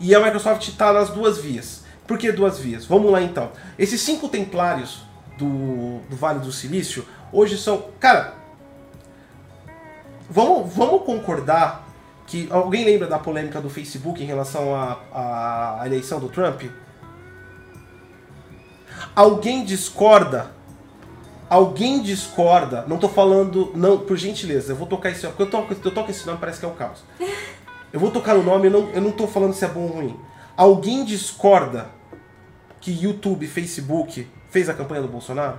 E 0.00 0.12
a 0.14 0.20
Microsoft 0.20 0.66
está 0.66 0.92
nas 0.92 1.10
duas 1.10 1.38
vias. 1.38 1.82
Por 2.06 2.18
que 2.18 2.32
duas 2.32 2.58
vias? 2.58 2.84
Vamos 2.84 3.12
lá 3.12 3.22
então. 3.22 3.52
Esses 3.78 4.00
cinco 4.00 4.28
templários 4.28 5.02
do, 5.38 6.00
do 6.10 6.16
Vale 6.16 6.40
do 6.40 6.50
Silício 6.50 7.06
hoje 7.32 7.56
são. 7.56 7.84
Cara, 8.00 8.41
vamos, 10.32 10.72
vamos 10.74 11.02
concordar 11.04 11.86
que. 12.26 12.48
Alguém 12.50 12.84
lembra 12.84 13.06
da 13.06 13.18
polêmica 13.18 13.60
do 13.60 13.68
Facebook 13.70 14.22
em 14.22 14.26
relação 14.26 14.74
à 14.74 14.98
à- 15.80 15.82
eleição 15.86 16.18
do 16.18 16.28
Trump? 16.28 16.62
Alguém 19.14 19.64
discorda? 19.64 20.50
Alguém 21.48 22.02
discorda? 22.02 22.84
Não 22.88 22.98
tô 22.98 23.08
falando. 23.08 23.72
Não, 23.74 23.98
por 23.98 24.16
gentileza, 24.16 24.72
eu 24.72 24.76
vou 24.76 24.86
tocar 24.86 25.10
esse. 25.10 25.26
Porque 25.26 25.42
eu 25.42 25.50
toco, 25.50 25.74
eu 25.84 25.90
toco 25.94 26.10
esse 26.10 26.26
nome, 26.26 26.38
parece 26.38 26.58
que 26.60 26.64
é 26.64 26.68
o 26.68 26.72
caos. 26.72 27.04
Eu 27.92 28.00
vou 28.00 28.10
tocar 28.10 28.34
no 28.34 28.42
nome, 28.42 28.68
eu 28.68 28.70
não, 28.70 28.88
eu 28.90 29.00
não 29.02 29.12
tô 29.12 29.26
falando 29.26 29.52
se 29.52 29.64
é 29.64 29.68
bom 29.68 29.82
ou 29.82 29.88
ruim. 29.88 30.18
Alguém 30.56 31.04
discorda 31.04 31.88
que 32.80 32.90
YouTube, 32.90 33.46
Facebook 33.46 34.26
fez 34.50 34.68
a 34.68 34.74
campanha 34.74 35.02
do 35.02 35.08
Bolsonaro? 35.08 35.58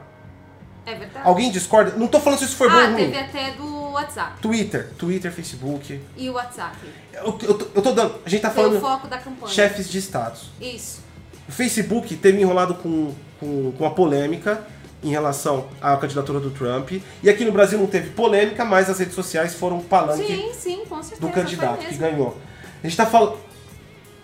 É 0.85 0.95
verdade. 0.95 1.25
Alguém 1.27 1.49
discorda? 1.51 1.93
Não 1.97 2.07
tô 2.07 2.19
falando 2.19 2.39
se 2.39 2.45
isso 2.45 2.55
foi 2.57 2.69
bom 2.69 2.75
ah, 2.75 2.81
ou 2.87 2.91
ruim. 2.93 2.95
teve 3.11 3.17
até 3.17 3.51
do 3.51 3.91
WhatsApp. 3.91 4.41
Twitter, 4.41 4.89
Twitter, 4.97 5.31
Facebook. 5.31 5.99
E 6.17 6.29
o 6.29 6.33
WhatsApp. 6.33 6.75
Eu, 7.13 7.39
eu, 7.41 7.53
tô, 7.57 7.67
eu 7.75 7.81
tô 7.81 7.91
dando. 7.93 8.15
A 8.25 8.29
gente 8.29 8.41
tá 8.41 8.49
Foi 8.49 8.63
o 8.63 8.67
falando 8.67 8.81
foco 8.81 9.07
da 9.07 9.17
campanha. 9.17 9.53
chefes 9.53 9.89
de 9.89 9.97
estados. 9.97 10.49
Isso. 10.59 11.01
O 11.47 11.51
Facebook 11.51 12.15
teve 12.17 12.41
enrolado 12.41 12.75
com, 12.75 13.13
com, 13.39 13.71
com 13.77 13.85
a 13.85 13.91
polêmica 13.91 14.65
em 15.03 15.09
relação 15.09 15.67
à 15.81 15.95
candidatura 15.97 16.39
do 16.39 16.49
Trump. 16.51 16.91
E 17.21 17.29
aqui 17.29 17.43
no 17.45 17.51
Brasil 17.51 17.77
não 17.77 17.87
teve 17.87 18.09
polêmica, 18.11 18.63
mas 18.65 18.89
as 18.89 18.99
redes 18.99 19.15
sociais 19.15 19.53
foram 19.53 19.79
palanque 19.81 20.25
Sim, 20.25 20.51
sim, 20.53 20.85
com 20.87 21.01
certeza. 21.03 21.21
do 21.21 21.29
candidato 21.29 21.75
foi 21.77 21.85
que 21.85 21.97
mesmo. 21.97 21.99
ganhou. 22.17 22.37
A 22.83 22.87
gente 22.87 22.97
tá 22.97 23.05
falando. 23.05 23.37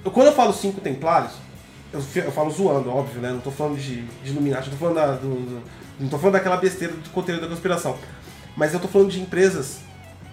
eu- 0.04 0.12
Quando 0.12 0.28
eu 0.28 0.34
falo 0.34 0.54
cinco 0.54 0.80
templários, 0.82 1.34
eu, 1.94 2.02
fi- 2.02 2.20
eu 2.20 2.32
falo 2.32 2.50
zoando, 2.52 2.90
óbvio, 2.90 3.22
né? 3.22 3.30
Não 3.32 3.40
tô 3.40 3.52
falando 3.52 3.78
de, 3.78 4.02
de 4.04 4.32
Illuminati, 4.32 4.68
eu 4.68 4.74
tô 4.74 4.78
falando 4.80 4.96
da, 4.96 5.12
do, 5.14 5.28
do- 5.36 5.64
Não 6.00 6.08
tô 6.08 6.18
falando 6.18 6.34
daquela 6.34 6.58
besteira 6.58 6.94
do 6.94 7.10
conteúdo 7.10 7.42
da 7.42 7.48
conspiração. 7.48 7.98
Mas 8.56 8.74
eu 8.74 8.80
tô 8.80 8.88
falando 8.88 9.12
de 9.12 9.20
empresas 9.20 9.80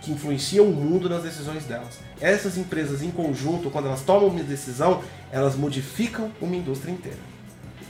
que 0.01 0.13
influenciam 0.13 0.67
o 0.67 0.73
mundo 0.73 1.09
nas 1.09 1.23
decisões 1.23 1.65
delas. 1.65 1.99
Essas 2.21 2.57
empresas 2.57 3.03
em 3.03 3.11
conjunto, 3.11 3.71
quando 3.71 3.87
elas 3.87 4.03
tomam 4.03 4.29
uma 4.29 4.43
decisão, 4.43 5.03
elas 5.33 5.57
modificam 5.57 6.31
uma 6.41 6.55
indústria 6.55 6.93
inteira. 6.93 7.19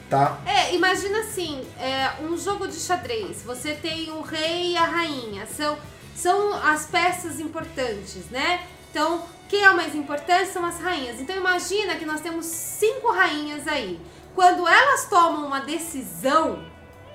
Tá? 0.09 0.39
É, 0.47 0.75
imagina 0.75 1.19
assim, 1.21 1.63
é, 1.79 2.23
um 2.23 2.39
jogo 2.39 2.67
de 2.67 2.77
xadrez. 2.77 3.43
Você 3.43 3.75
tem 3.75 4.11
o 4.11 4.23
rei 4.23 4.73
e 4.73 4.77
a 4.77 4.85
rainha. 4.85 5.47
São, 5.47 5.77
são 6.15 6.55
as 6.55 6.87
peças 6.87 7.41
importantes, 7.41 8.31
né? 8.31 8.61
Então, 8.91 9.25
quem 9.49 9.63
é 9.63 9.71
o 9.71 9.77
mais 9.77 9.95
importante 9.95 10.51
são 10.53 10.65
as 10.65 10.81
rainhas. 10.81 11.21
Então 11.21 11.37
imagina 11.37 11.97
que 11.97 12.07
nós 12.07 12.21
temos 12.21 12.47
cinco 12.47 13.13
rainhas 13.13 13.67
aí. 13.69 14.01
Quando 14.35 14.67
elas 14.67 15.09
tomam 15.09 15.47
uma 15.47 15.61
decisão, 15.61 16.65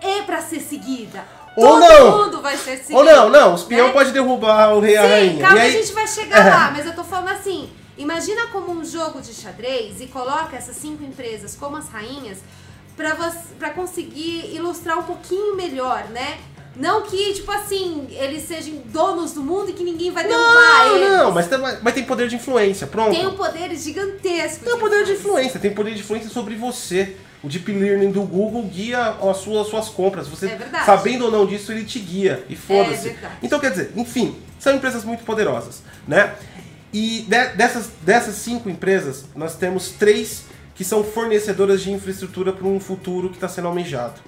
é 0.01 0.21
pra 0.23 0.41
ser 0.41 0.59
seguida. 0.59 1.23
Ou 1.55 1.67
Todo 1.67 1.79
não. 1.81 2.17
mundo 2.25 2.41
vai 2.41 2.55
ser 2.57 2.77
seguido. 2.77 2.97
Ou 2.97 3.03
não, 3.03 3.29
não, 3.29 3.51
o 3.51 3.55
espião 3.55 3.87
né? 3.87 3.93
pode 3.93 4.11
derrubar 4.11 4.73
o 4.73 4.79
rei 4.79 4.93
e 4.93 4.97
a 4.97 5.01
Sim, 5.03 5.07
rainha. 5.09 5.41
calma, 5.41 5.57
e 5.57 5.61
aí, 5.61 5.67
a 5.75 5.81
gente 5.81 5.93
vai 5.93 6.07
chegar 6.07 6.39
É. 6.47 6.49
lá, 6.49 6.71
mas 6.71 6.85
eu 6.85 6.95
tô 6.95 7.03
falando 7.03 7.29
assim. 7.29 7.69
Imagina 7.97 8.47
como 8.47 8.71
um 8.71 8.83
jogo 8.83 9.21
de 9.21 9.31
xadrez 9.33 10.01
e 10.01 10.07
coloca 10.07 10.55
essas 10.55 10.75
cinco 10.77 11.03
empresas 11.03 11.55
como 11.55 11.77
as 11.77 11.87
rainhas 11.89 12.39
pra 13.57 13.69
conseguir 13.71 14.55
ilustrar 14.55 14.97
um 14.97 15.03
pouquinho 15.03 15.55
melhor, 15.55 16.05
né? 16.09 16.37
Não 16.75 17.01
que, 17.01 17.33
tipo 17.33 17.51
assim, 17.51 18.07
eles 18.11 18.43
sejam 18.43 18.75
donos 18.85 19.33
do 19.33 19.41
mundo 19.41 19.69
e 19.69 19.73
que 19.73 19.83
ninguém 19.83 20.09
vai 20.09 20.23
derrubar 20.25 20.85
Não, 20.87 20.95
eles. 20.95 21.09
não, 21.09 21.31
mas 21.31 21.47
tem, 21.47 21.59
mas 21.59 21.93
tem 21.93 22.03
poder 22.05 22.27
de 22.29 22.37
influência, 22.37 22.87
pronto. 22.87 23.11
Tem 23.11 23.27
um 23.27 23.35
poder 23.35 23.75
gigantesco. 23.75 24.63
Tem 24.63 24.73
o 24.73 24.77
poder 24.79 25.03
de 25.03 25.11
influência, 25.11 25.59
tem 25.59 25.73
poder 25.73 25.93
de 25.93 25.99
influência 25.99 26.29
sobre 26.29 26.55
você. 26.55 27.17
O 27.43 27.47
Deep 27.49 27.71
Learning 27.71 28.11
do 28.11 28.21
Google 28.21 28.63
guia 28.63 29.15
as 29.21 29.37
suas, 29.37 29.61
as 29.65 29.67
suas 29.67 29.89
compras. 29.89 30.27
Você, 30.27 30.45
É 30.47 30.57
sabendo 30.85 31.25
ou 31.25 31.31
não 31.31 31.45
disso, 31.45 31.71
ele 31.71 31.83
te 31.83 31.97
guia. 31.99 32.43
E 32.47 32.55
foda-se. 32.55 33.09
É 33.09 33.15
então, 33.41 33.59
quer 33.59 33.71
dizer, 33.71 33.91
enfim, 33.95 34.35
são 34.59 34.75
empresas 34.75 35.03
muito 35.03 35.23
poderosas, 35.23 35.81
né? 36.07 36.33
E 36.93 37.21
de- 37.27 37.49
dessas, 37.55 37.89
dessas 38.03 38.35
cinco 38.35 38.69
empresas, 38.69 39.25
nós 39.35 39.55
temos 39.55 39.89
três 39.91 40.43
que 40.75 40.83
são 40.83 41.03
fornecedoras 41.03 41.81
de 41.81 41.91
infraestrutura 41.91 42.53
para 42.53 42.67
um 42.67 42.79
futuro 42.79 43.29
que 43.29 43.35
está 43.35 43.47
sendo 43.47 43.67
almejado. 43.67 44.19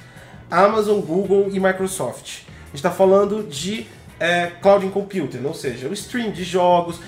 Amazon, 0.50 1.00
Google 1.00 1.50
e 1.52 1.60
Microsoft. 1.60 2.42
A 2.48 2.68
gente 2.68 2.76
está 2.76 2.92
falando 2.92 3.44
de 3.44 3.86
é, 4.20 4.52
cloud 4.62 4.88
computing, 4.90 5.44
ou 5.46 5.54
seja, 5.54 5.88
o 5.88 5.94
stream 5.94 6.32
de 6.32 6.44
jogos, 6.44 7.00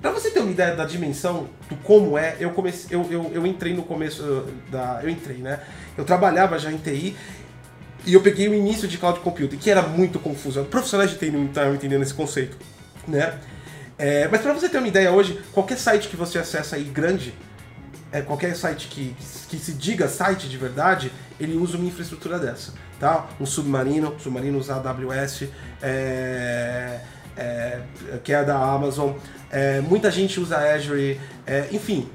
Pra 0.00 0.10
você 0.10 0.30
ter 0.30 0.40
uma 0.40 0.50
ideia 0.50 0.74
da 0.74 0.84
dimensão 0.84 1.48
do 1.68 1.76
como 1.76 2.16
é, 2.16 2.36
eu 2.40 2.50
comecei, 2.50 2.96
eu, 2.96 3.06
eu, 3.10 3.30
eu 3.34 3.46
entrei 3.46 3.74
no 3.74 3.82
começo 3.82 4.22
uh, 4.22 4.52
da. 4.70 5.00
Eu 5.02 5.10
entrei, 5.10 5.38
né? 5.38 5.60
Eu 5.96 6.04
trabalhava 6.04 6.58
já 6.58 6.72
em 6.72 6.78
TI 6.78 7.14
e 8.06 8.14
eu 8.14 8.22
peguei 8.22 8.48
o 8.48 8.54
início 8.54 8.88
de 8.88 8.96
cloud 8.96 9.20
computing, 9.20 9.58
que 9.58 9.70
era 9.70 9.82
muito 9.82 10.18
confuso. 10.18 10.64
Profissionais 10.64 11.10
de 11.10 11.18
TI 11.18 11.30
não 11.30 11.44
estavam 11.44 11.74
entendendo 11.74 12.02
esse 12.02 12.14
conceito, 12.14 12.56
né? 13.06 13.38
É, 13.98 14.26
mas 14.28 14.40
pra 14.40 14.54
você 14.54 14.68
ter 14.70 14.78
uma 14.78 14.88
ideia 14.88 15.12
hoje, 15.12 15.38
qualquer 15.52 15.76
site 15.76 16.08
que 16.08 16.16
você 16.16 16.38
acessa 16.38 16.76
aí 16.76 16.84
grande, 16.84 17.34
é, 18.10 18.22
qualquer 18.22 18.56
site 18.56 18.88
que, 18.88 19.14
que 19.50 19.58
se 19.58 19.74
diga 19.74 20.08
site 20.08 20.48
de 20.48 20.56
verdade, 20.56 21.12
ele 21.38 21.54
usa 21.54 21.76
uma 21.76 21.86
infraestrutura 21.86 22.38
dessa, 22.38 22.72
tá? 22.98 23.28
Um 23.38 23.44
submarino, 23.44 24.14
submarino 24.18 24.58
usa 24.58 24.76
AWS, 24.76 25.48
é, 25.82 27.00
é, 27.36 27.80
que 28.24 28.32
é 28.32 28.42
da 28.42 28.56
Amazon. 28.56 29.12
É, 29.50 29.80
muita 29.80 30.10
gente 30.10 30.38
usa 30.38 30.58
Azure, 30.58 31.20
é, 31.46 31.68
enfim, 31.72 32.08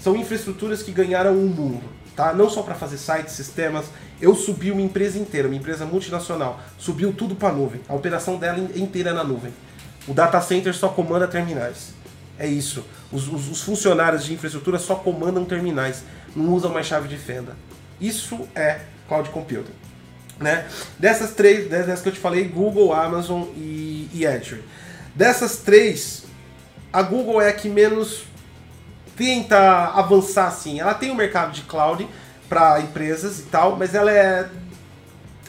são 0.00 0.16
infraestruturas 0.16 0.82
que 0.82 0.92
ganharam 0.92 1.32
o 1.32 1.48
mundo, 1.48 1.82
tá? 2.16 2.32
Não 2.32 2.48
só 2.48 2.62
para 2.62 2.74
fazer 2.74 2.98
sites, 2.98 3.34
sistemas. 3.34 3.86
Eu 4.20 4.34
subi 4.34 4.70
uma 4.70 4.80
empresa 4.80 5.18
inteira, 5.18 5.46
uma 5.46 5.56
empresa 5.56 5.84
multinacional, 5.84 6.60
subiu 6.78 7.12
tudo 7.12 7.34
para 7.34 7.50
a 7.50 7.52
nuvem. 7.52 7.80
A 7.88 7.94
operação 7.94 8.36
dela 8.36 8.58
inteira 8.74 9.12
na 9.12 9.22
nuvem. 9.22 9.52
O 10.06 10.14
data 10.14 10.40
center 10.40 10.74
só 10.74 10.88
comanda 10.88 11.28
terminais. 11.28 11.92
É 12.38 12.46
isso. 12.46 12.84
Os, 13.12 13.28
os, 13.28 13.50
os 13.50 13.60
funcionários 13.60 14.24
de 14.24 14.32
infraestrutura 14.32 14.78
só 14.78 14.94
comandam 14.94 15.44
terminais, 15.44 16.04
não 16.34 16.54
usam 16.54 16.72
mais 16.72 16.86
chave 16.86 17.08
de 17.08 17.16
fenda. 17.16 17.56
Isso 18.00 18.48
é 18.54 18.80
cloud 19.08 19.28
computing. 19.30 19.72
Né? 20.38 20.66
Dessas 20.98 21.32
três, 21.32 21.68
dessas 21.68 22.00
que 22.00 22.08
eu 22.08 22.12
te 22.12 22.20
falei, 22.20 22.44
Google, 22.44 22.92
Amazon 22.92 23.42
e, 23.56 24.08
e 24.14 24.26
Azure. 24.26 24.62
Dessas 25.14 25.56
três, 25.56 26.24
a 26.92 27.02
Google 27.02 27.40
é 27.40 27.48
a 27.48 27.52
que 27.52 27.68
menos 27.68 28.24
tenta 29.16 29.58
avançar 29.94 30.46
assim. 30.46 30.80
Ela 30.80 30.94
tem 30.94 31.10
um 31.10 31.14
mercado 31.14 31.52
de 31.52 31.62
cloud 31.62 32.08
para 32.48 32.80
empresas 32.80 33.40
e 33.40 33.42
tal, 33.42 33.76
mas 33.76 33.94
ela 33.94 34.10
é, 34.10 34.48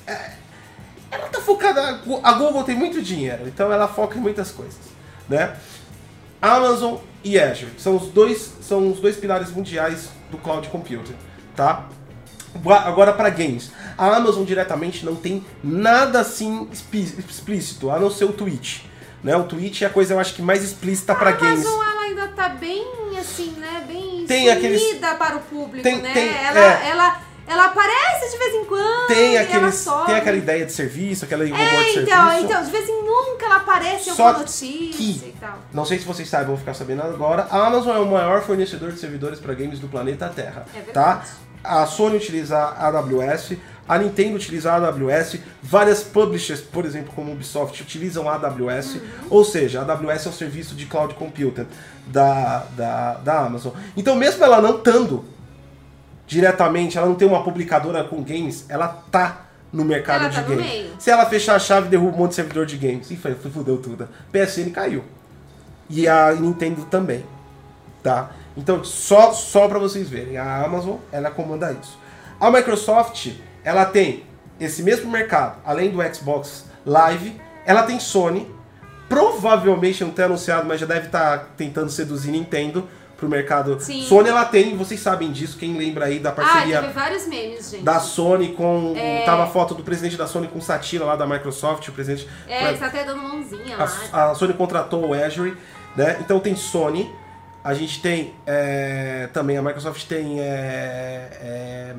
é, 0.05 0.31
ela 1.11 1.27
tá 1.27 1.39
focada. 1.39 2.01
A 2.23 2.33
Google 2.33 2.63
tem 2.63 2.75
muito 2.75 3.01
dinheiro, 3.01 3.47
então 3.47 3.71
ela 3.71 3.87
foca 3.87 4.17
em 4.17 4.21
muitas 4.21 4.51
coisas, 4.51 4.79
né? 5.27 5.55
Amazon 6.41 6.97
e 7.23 7.37
Azure 7.39 7.73
são 7.77 7.97
os 7.97 8.07
dois 8.07 8.53
são 8.61 8.91
os 8.91 8.99
dois 8.99 9.17
pilares 9.17 9.51
mundiais 9.51 10.09
do 10.31 10.37
cloud 10.37 10.67
computing, 10.69 11.15
tá? 11.55 11.87
Agora 12.85 13.13
para 13.13 13.29
games, 13.29 13.71
a 13.97 14.15
Amazon 14.15 14.43
diretamente 14.43 15.05
não 15.05 15.15
tem 15.15 15.45
nada 15.63 16.19
assim 16.19 16.67
explícito, 16.71 17.91
a 17.91 17.99
não 17.99 18.09
ser 18.09 18.25
o 18.25 18.33
Twitch. 18.33 18.81
Né? 19.23 19.35
O 19.35 19.43
Twitch 19.43 19.81
é 19.81 19.85
a 19.85 19.89
coisa 19.89 20.13
eu 20.13 20.19
acho 20.19 20.33
que 20.33 20.41
mais 20.41 20.63
explícita 20.63 21.13
para 21.13 21.31
games. 21.31 21.65
A 21.65 21.69
Amazon 21.69 21.87
ela 21.87 22.01
ainda 22.01 22.27
tá 22.29 22.49
bem 22.49 22.85
assim, 23.19 23.51
né? 23.57 23.83
Bem 23.87 24.25
tem 24.25 24.49
aqueles... 24.49 24.81
para 25.17 25.37
o 25.37 25.39
público, 25.41 25.83
tem, 25.83 26.01
né? 26.01 26.13
Tem, 26.13 26.29
ela, 26.29 26.59
é... 26.59 26.89
ela, 26.89 27.21
ela 27.47 27.65
aparece 27.65 28.31
de 28.31 28.37
vez 28.37 28.55
em 28.55 28.65
quando. 28.65 29.07
Tem, 29.07 29.37
aqueles, 29.37 29.85
tem 30.05 30.15
aquela 30.15 30.37
ideia 30.37 30.65
de 30.65 30.71
serviço, 30.71 31.25
aquela 31.25 31.43
é, 31.43 31.47
de 31.47 31.51
então, 31.51 32.27
serviço. 32.29 32.45
Então, 32.45 32.63
de 32.63 32.71
vez 32.71 32.87
em 32.87 33.03
nunca 33.03 33.45
ela 33.45 33.55
aparece 33.57 34.09
em 34.09 34.13
Só 34.13 34.27
alguma 34.27 34.45
notícia 34.45 34.91
que, 34.93 35.29
e 35.29 35.35
tal. 35.39 35.57
Não 35.73 35.83
sei 35.83 35.99
se 35.99 36.05
vocês 36.05 36.29
sabem, 36.29 36.47
vão 36.47 36.57
ficar 36.57 36.73
sabendo 36.73 37.01
agora. 37.01 37.47
A 37.49 37.67
Amazon 37.67 37.95
é 37.95 37.99
o 37.99 38.05
maior 38.05 38.41
fornecedor 38.41 38.91
de 38.91 38.99
servidores 38.99 39.39
para 39.39 39.53
games 39.53 39.79
do 39.79 39.87
planeta 39.87 40.29
Terra. 40.29 40.65
É 40.75 40.79
tá? 40.91 41.13
verdade. 41.15 41.29
A 41.61 41.85
Sony 41.85 42.15
utiliza 42.15 42.57
a 42.57 42.87
AWS, 42.87 43.57
a 43.89 43.97
Nintendo 43.97 44.35
utiliza 44.35 44.71
a 44.71 44.75
AWS, 44.75 45.39
várias 45.63 46.03
publishers, 46.03 46.61
por 46.61 46.85
exemplo, 46.85 47.11
como 47.15 47.31
Ubisoft, 47.31 47.81
utilizam 47.81 48.29
a 48.29 48.35
AWS, 48.35 48.95
Uhum. 48.95 49.01
ou 49.31 49.43
seja, 49.43 49.81
a 49.81 49.91
AWS 49.91 50.27
é 50.27 50.29
o 50.29 50.31
serviço 50.31 50.75
de 50.75 50.85
cloud 50.85 51.15
computing 51.15 51.65
da, 52.05 52.65
da, 52.77 53.13
da 53.15 53.39
Amazon. 53.39 53.73
Então, 53.97 54.15
mesmo 54.15 54.43
ela 54.45 54.61
não 54.61 54.77
estando 54.77 55.25
diretamente, 56.27 56.99
ela 56.99 57.07
não 57.07 57.15
tem 57.15 57.27
uma 57.27 57.43
publicadora 57.43 58.03
com 58.03 58.21
games, 58.21 58.65
ela 58.69 58.87
tá 58.87 59.47
no 59.73 59.83
mercado 59.83 60.21
Ela 60.25 60.29
de 60.29 60.35
tá 60.35 60.41
games. 60.43 60.91
Se 60.99 61.09
ela 61.09 61.25
fechar 61.25 61.55
a 61.55 61.59
chave, 61.59 61.89
derruba 61.89 62.15
um 62.15 62.19
monte 62.19 62.29
de 62.29 62.35
servidor 62.35 62.67
de 62.67 62.77
games. 62.77 63.09
E 63.09 63.17
foi, 63.17 63.33
fudeu 63.33 63.77
tudo. 63.77 64.07
PSN 64.31 64.69
caiu. 64.71 65.03
E 65.89 66.07
a 66.07 66.31
Nintendo 66.33 66.85
também. 66.85 67.25
Tá? 68.03 68.29
Então, 68.55 68.83
só, 68.83 69.33
só 69.33 69.67
para 69.67 69.79
vocês 69.79 70.07
verem, 70.07 70.37
a 70.37 70.63
Amazon, 70.63 70.97
ela 71.11 71.31
comanda 71.31 71.71
isso. 71.71 71.97
A 72.39 72.49
Microsoft, 72.51 73.31
ela 73.63 73.85
tem 73.85 74.23
esse 74.59 74.83
mesmo 74.83 75.09
mercado, 75.09 75.57
além 75.65 75.89
do 75.89 75.99
Xbox 76.13 76.65
Live, 76.85 77.39
ela 77.65 77.83
tem 77.83 77.99
Sony, 77.99 78.49
provavelmente 79.07 80.03
não 80.03 80.11
tem 80.11 80.25
anunciado, 80.25 80.67
mas 80.67 80.79
já 80.79 80.85
deve 80.85 81.07
estar 81.07 81.49
tentando 81.57 81.89
seduzir 81.89 82.31
Nintendo 82.31 82.87
pro 83.17 83.27
mercado. 83.27 83.77
Sim. 83.79 84.01
Sony 84.03 84.29
ela 84.29 84.45
tem, 84.45 84.77
vocês 84.77 84.99
sabem 84.99 85.31
disso, 85.31 85.57
quem 85.57 85.77
lembra 85.77 86.05
aí 86.05 86.19
da 86.19 86.29
Ah, 86.29 86.33
parceria 86.33 86.81
teve 86.81 86.93
vários 86.93 87.27
memes, 87.27 87.71
gente. 87.71 87.83
da 87.83 87.99
Sony 87.99 88.53
com. 88.53 88.93
É. 88.95 89.23
Tava 89.25 89.43
a 89.43 89.47
foto 89.47 89.73
do 89.75 89.83
presidente 89.83 90.15
da 90.15 90.25
Sony 90.25 90.47
com 90.47 90.61
Satira 90.61 91.03
lá 91.03 91.15
da 91.15 91.27
Microsoft, 91.27 91.87
o 91.87 91.91
presidente. 91.91 92.27
É, 92.47 92.69
ele 92.69 92.77
tá 92.77 92.87
até 92.87 93.03
dando 93.03 93.21
mãozinha 93.21 93.75
lá. 93.77 93.91
A, 94.13 94.31
a 94.31 94.35
Sony 94.35 94.53
contratou 94.53 95.09
o 95.09 95.13
Azure, 95.13 95.55
né? 95.97 96.17
Então 96.21 96.39
tem 96.39 96.55
Sony, 96.55 97.13
a 97.63 97.73
gente 97.73 98.01
tem 98.01 98.33
é, 98.47 99.27
também, 99.33 99.57
a 99.57 99.61
Microsoft 99.61 100.05
tem 100.07 100.39
é, 100.39 101.29
é, 101.41 101.95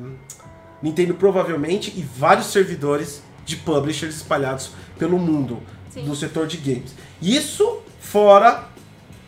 Nintendo 0.81 1.13
provavelmente 1.13 1.93
e 1.95 2.01
vários 2.01 2.47
servidores 2.47 3.21
de 3.45 3.55
publishers 3.55 4.15
espalhados 4.15 4.71
pelo 4.97 5.17
mundo 5.17 5.61
Sim. 5.89 6.05
do 6.05 6.15
setor 6.15 6.47
de 6.47 6.57
games. 6.57 6.95
Isso 7.21 7.81
fora 7.99 8.71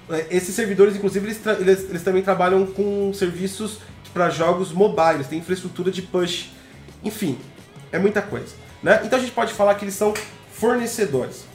é, 0.09 0.27
esses 0.29 0.53
servidores, 0.53 0.95
inclusive, 0.95 1.25
eles, 1.25 1.41
eles, 1.59 1.89
eles 1.89 2.03
também 2.03 2.21
trabalham 2.21 2.65
com 2.65 3.13
serviços 3.13 3.79
para 4.13 4.29
jogos 4.29 4.71
mobiles, 4.71 5.27
tem 5.27 5.39
infraestrutura 5.39 5.89
de 5.89 6.01
push, 6.01 6.51
enfim, 7.03 7.37
é 7.91 7.97
muita 7.97 8.21
coisa. 8.21 8.53
Né? 8.81 9.01
Então 9.03 9.17
a 9.17 9.21
gente 9.21 9.31
pode 9.31 9.53
falar 9.53 9.75
que 9.75 9.85
eles 9.85 9.95
são 9.95 10.13
fornecedores. 10.51 11.45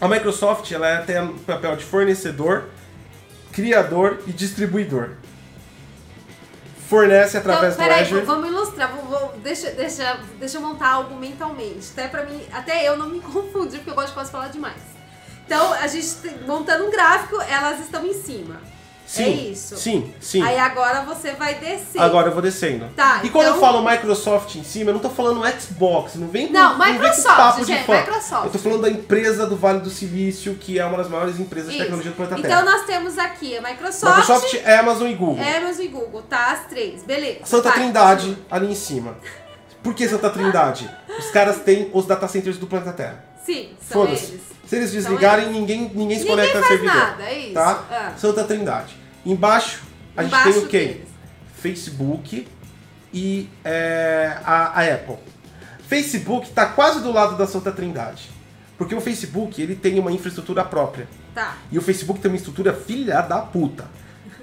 A 0.00 0.08
Microsoft 0.08 0.70
ela 0.70 0.98
tem 0.98 1.20
o 1.20 1.34
papel 1.34 1.76
de 1.76 1.84
fornecedor, 1.84 2.64
criador 3.52 4.20
e 4.26 4.32
distribuidor. 4.32 5.10
Fornece 6.88 7.36
através 7.36 7.74
então, 7.74 7.84
do 7.84 7.88
peraí, 7.88 8.02
Azure. 8.04 8.24
vamos 8.24 8.48
ilustrar. 8.48 8.90
Vou, 8.94 9.04
vou- 9.04 9.32
deixa, 9.38 9.70
deixa, 9.72 10.18
deixa 10.38 10.56
eu 10.56 10.60
montar 10.62 10.88
algo 10.92 11.14
mentalmente. 11.16 11.88
Até 11.92 12.08
pra 12.08 12.24
mim, 12.24 12.42
até 12.52 12.88
eu 12.88 12.96
não 12.96 13.08
me 13.08 13.20
confundir, 13.22 13.78
porque 13.80 13.90
eu 13.90 13.94
gosto 13.94 14.14
de 14.24 14.30
falar 14.30 14.48
demais. 14.48 14.80
Então, 15.44 15.72
a 15.74 15.86
gente 15.86 16.06
montando 16.46 16.86
um 16.86 16.90
gráfico, 16.90 17.40
elas 17.42 17.80
estão 17.80 18.04
em 18.06 18.14
cima. 18.14 18.60
Sim, 19.08 19.22
é 19.24 19.28
isso. 19.28 19.76
Sim, 19.78 20.12
sim. 20.20 20.42
Aí 20.42 20.58
agora 20.58 21.00
você 21.00 21.32
vai 21.32 21.54
descer. 21.54 21.98
Agora 21.98 22.28
eu 22.28 22.32
vou 22.32 22.42
descendo. 22.42 22.90
Tá, 22.94 23.20
e 23.24 23.30
quando 23.30 23.46
eu 23.46 23.56
então- 23.56 23.60
falo 23.72 23.82
Microsoft 23.88 24.54
em 24.56 24.62
cima, 24.62 24.90
eu 24.90 24.94
não 24.94 25.00
tô 25.00 25.08
falando 25.08 25.40
Xbox, 25.58 26.14
não 26.16 26.28
vem 26.28 26.48
com, 26.48 26.52
Não, 26.52 26.76
com 26.76 26.84
Microsoft, 26.84 27.36
papo 27.36 27.60
de 27.64 27.72
gente, 27.72 27.86
fã. 27.86 27.96
Microsoft. 28.00 28.44
Eu 28.44 28.50
tô 28.50 28.58
falando 28.58 28.82
da 28.82 28.90
empresa 28.90 29.46
do 29.46 29.56
Vale 29.56 29.80
do 29.80 29.88
Silício, 29.88 30.54
que 30.56 30.78
é 30.78 30.84
uma 30.84 30.98
das 30.98 31.08
maiores 31.08 31.40
empresas 31.40 31.70
de 31.70 31.76
Isso. 31.76 31.84
tecnologia 31.84 32.12
do 32.12 32.16
planeta 32.16 32.38
Então 32.38 32.50
Terra. 32.64 32.76
nós 32.76 32.84
temos 32.86 33.18
aqui 33.18 33.56
a 33.56 33.62
Microsoft, 33.62 34.18
Microsoft, 34.18 34.54
Amazon 34.78 35.08
e 35.08 35.14
Google. 35.14 35.42
Amazon 35.56 35.84
e 35.84 35.88
Google, 35.88 36.22
tá? 36.28 36.52
As 36.52 36.66
três, 36.66 37.02
beleza. 37.02 37.40
Santa 37.44 37.70
Vai, 37.70 37.78
Trindade 37.78 38.36
ali 38.50 38.70
em 38.70 38.74
cima. 38.74 39.16
Por 39.82 39.94
que 39.94 40.08
Santa 40.08 40.30
Trindade? 40.30 40.90
Os 41.18 41.30
caras 41.30 41.60
têm 41.60 41.90
os 41.92 42.06
data 42.06 42.26
centers 42.28 42.58
do 42.58 42.66
planeta 42.66 42.92
Terra. 42.92 43.24
Sim, 43.44 43.70
são 43.80 44.06
eles. 44.06 44.34
Se 44.66 44.76
eles 44.76 44.92
desligarem, 44.92 45.50
ninguém, 45.50 45.90
ninguém 45.94 46.18
se 46.18 46.26
conecta 46.26 46.58
faz 46.58 46.66
servidor. 46.66 46.94
nada, 46.94 47.22
é 47.24 47.38
isso. 47.38 47.54
Tá? 47.54 47.84
Ah. 47.90 48.12
Santa 48.18 48.44
Trindade. 48.44 48.96
Embaixo, 49.24 49.82
a 50.16 50.22
gente 50.22 50.30
Embaixo 50.30 50.52
tem 50.52 50.62
o 50.62 50.66
quê? 50.68 50.78
deles. 50.78 51.08
Facebook 51.54 52.48
e 53.12 53.48
é, 53.64 54.36
a, 54.44 54.80
a 54.80 54.94
Apple. 54.94 55.16
Facebook 55.88 56.48
está 56.48 56.66
quase 56.66 57.00
do 57.00 57.10
lado 57.10 57.36
da 57.36 57.46
Santa 57.46 57.72
Trindade. 57.72 58.30
Porque 58.76 58.94
o 58.94 59.00
Facebook 59.00 59.60
ele 59.60 59.74
tem 59.74 59.98
uma 59.98 60.12
infraestrutura 60.12 60.62
própria. 60.64 61.08
Tá. 61.34 61.56
E 61.72 61.78
o 61.78 61.82
Facebook 61.82 62.20
tem 62.20 62.30
uma 62.30 62.36
estrutura 62.36 62.74
filha 62.74 63.20
da 63.22 63.38
puta. 63.38 63.86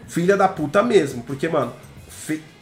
Filha 0.07 0.35
da 0.35 0.47
puta 0.47 0.81
mesmo. 0.83 1.23
Porque, 1.23 1.47
mano, 1.47 1.73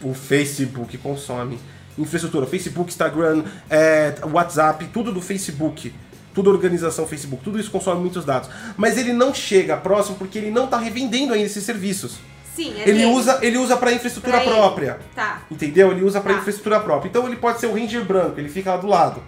o 0.02 0.14
Facebook 0.14 0.98
consome 0.98 1.58
infraestrutura. 1.98 2.46
Facebook, 2.46 2.90
Instagram, 2.90 3.44
é, 3.70 4.14
WhatsApp, 4.32 4.86
tudo 4.94 5.12
do 5.12 5.22
Facebook. 5.22 5.94
Tudo 6.34 6.50
organização 6.50 7.06
Facebook. 7.06 7.44
Tudo 7.44 7.60
isso 7.60 7.70
consome 7.70 8.00
muitos 8.02 8.26
dados. 8.26 8.50
Mas 8.76 8.98
ele 8.98 9.14
não 9.14 9.34
chega 9.34 9.78
próximo 9.78 10.16
porque 10.18 10.38
ele 10.40 10.50
não 10.52 10.66
está 10.66 10.78
revendendo 10.78 11.34
ainda 11.34 11.46
esses 11.46 11.64
serviços. 11.64 12.18
Sim, 12.56 12.74
é 12.80 12.84
Ele 12.90 13.00
dele. 13.00 13.06
usa, 13.06 13.40
ele 13.42 13.58
usa 13.58 13.76
para 13.78 13.92
infraestrutura 13.92 14.40
Pra 14.42 14.52
própria. 14.52 15.00
Tá. 15.16 15.42
Entendeu? 15.50 15.92
Ele 15.92 16.04
usa 16.04 16.20
para 16.22 16.34
Tá. 16.34 16.40
infraestrutura 16.40 16.80
própria. 16.80 17.10
Então 17.10 17.26
ele 17.28 17.36
pode 17.36 17.60
ser 17.60 17.68
o 17.68 17.74
Ranger 17.74 18.04
branco, 18.06 18.40
ele 18.40 18.50
fica 18.50 18.72
lá 18.72 18.78
do 18.78 18.88
lado. 18.88 19.24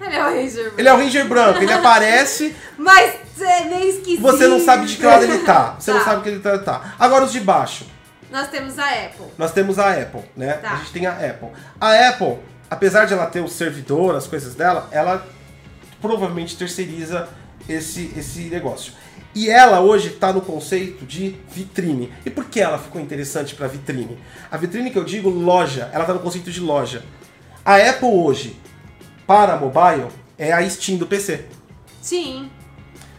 Ele 0.00 0.14
é 0.14 0.22
o 0.22 0.28
Ranger. 0.28 0.72
Ele 0.76 0.88
é 0.88 0.92
o 0.92 0.96
Ranger 0.96 1.26
branco, 1.28 1.62
ele 1.62 1.72
aparece, 1.72 2.54
Mas 2.76 3.14
é 3.40 3.64
meio 3.64 3.88
esquisito. 3.90 4.20
você 4.20 4.46
não 4.46 4.60
sabe 4.60 4.86
de 4.86 4.96
que 4.96 5.06
lado 5.06 5.24
ele 5.24 5.38
tá. 5.38 5.76
Você 5.78 5.90
não 5.90 5.98
Tá. 6.00 6.04
sabe 6.04 6.22
que 6.22 6.28
ele 6.28 6.40
tá. 6.40 6.94
Agora 6.98 7.24
os 7.24 7.32
de 7.32 7.40
baixo. 7.40 7.86
Nós 8.30 8.48
temos 8.48 8.78
a 8.78 8.88
Apple. 8.88 9.26
Nós 9.38 9.52
temos 9.52 9.78
a 9.78 9.92
Apple, 9.92 10.22
né? 10.36 10.54
Tá. 10.54 10.72
A 10.72 10.76
gente 10.76 10.92
tem 10.92 11.06
a 11.06 11.12
Apple. 11.12 11.48
A 11.80 12.08
Apple, 12.08 12.38
apesar 12.68 13.04
de 13.04 13.12
ela 13.12 13.26
ter 13.26 13.40
o 13.40 13.48
servidor, 13.48 14.14
as 14.14 14.26
coisas 14.26 14.54
dela, 14.54 14.88
ela 14.90 15.26
provavelmente 16.00 16.56
terceiriza 16.56 17.28
esse, 17.68 18.12
esse 18.16 18.40
negócio. 18.44 18.92
E 19.34 19.50
ela 19.50 19.80
hoje 19.80 20.08
está 20.08 20.32
no 20.32 20.40
conceito 20.40 21.04
de 21.04 21.36
vitrine. 21.50 22.12
E 22.24 22.30
por 22.30 22.46
que 22.46 22.60
ela 22.60 22.78
ficou 22.78 23.00
interessante 23.00 23.54
para 23.54 23.66
vitrine? 23.66 24.18
A 24.50 24.56
vitrine 24.56 24.90
que 24.90 24.98
eu 24.98 25.04
digo, 25.04 25.28
loja, 25.28 25.90
ela 25.92 26.04
está 26.04 26.14
no 26.14 26.20
conceito 26.20 26.50
de 26.50 26.60
loja. 26.60 27.04
A 27.64 27.76
Apple 27.76 28.08
hoje, 28.08 28.58
para 29.26 29.56
mobile, 29.56 30.08
é 30.38 30.52
a 30.52 30.68
Steam 30.68 30.96
do 30.96 31.06
PC. 31.06 31.44
Sim. 32.00 32.50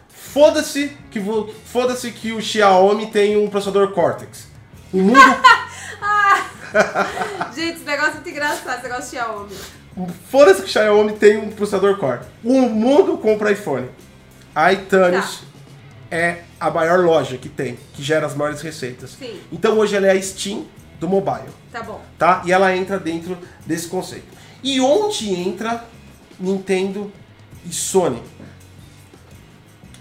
Foda-se 0.09 0.97
que, 1.11 1.21
foda-se 1.65 2.11
que 2.11 2.31
o 2.31 2.41
Xiaomi 2.41 3.07
tem 3.07 3.37
um 3.37 3.47
processador 3.49 3.91
Cortex. 3.91 4.46
O 4.93 4.97
mundo 4.97 5.19
Gente, 7.55 7.77
esse 7.77 7.85
negócio 7.85 8.11
é 8.11 8.13
muito 8.15 8.29
engraçado, 8.29 8.73
esse 8.79 8.83
negócio 8.83 9.03
de 9.03 9.09
Xiaomi. 9.09 9.55
Foda-se 10.29 10.61
que 10.61 10.69
Xiaomi 10.69 11.13
tem 11.13 11.37
um 11.37 11.49
processador 11.49 11.97
Core. 11.97 12.19
O 12.43 12.61
mundo 12.69 13.17
compra 13.17 13.51
iPhone. 13.51 13.89
a 14.53 14.73
Itanes 14.73 15.41
Tá. 16.09 16.15
é 16.15 16.43
a 16.59 16.69
maior 16.69 16.99
loja 16.99 17.37
que 17.37 17.49
tem, 17.49 17.77
que 17.93 18.03
gera 18.03 18.25
as 18.25 18.35
maiores 18.35 18.61
receitas. 18.61 19.11
Sim. 19.11 19.39
Então 19.51 19.77
hoje 19.77 19.95
ela 19.95 20.07
é 20.07 20.11
a 20.11 20.21
Steam 20.21 20.65
do 20.99 21.07
mobile, 21.07 21.49
Tá 21.71 21.83
bom. 21.83 22.01
tá? 22.17 22.41
E 22.45 22.51
ela 22.51 22.75
entra 22.75 22.99
dentro 22.99 23.37
desse 23.65 23.87
conceito. 23.87 24.25
E 24.63 24.79
onde 24.81 25.31
entra 25.33 25.85
Nintendo 26.39 27.11
e 27.65 27.71
Sony? 27.73 28.21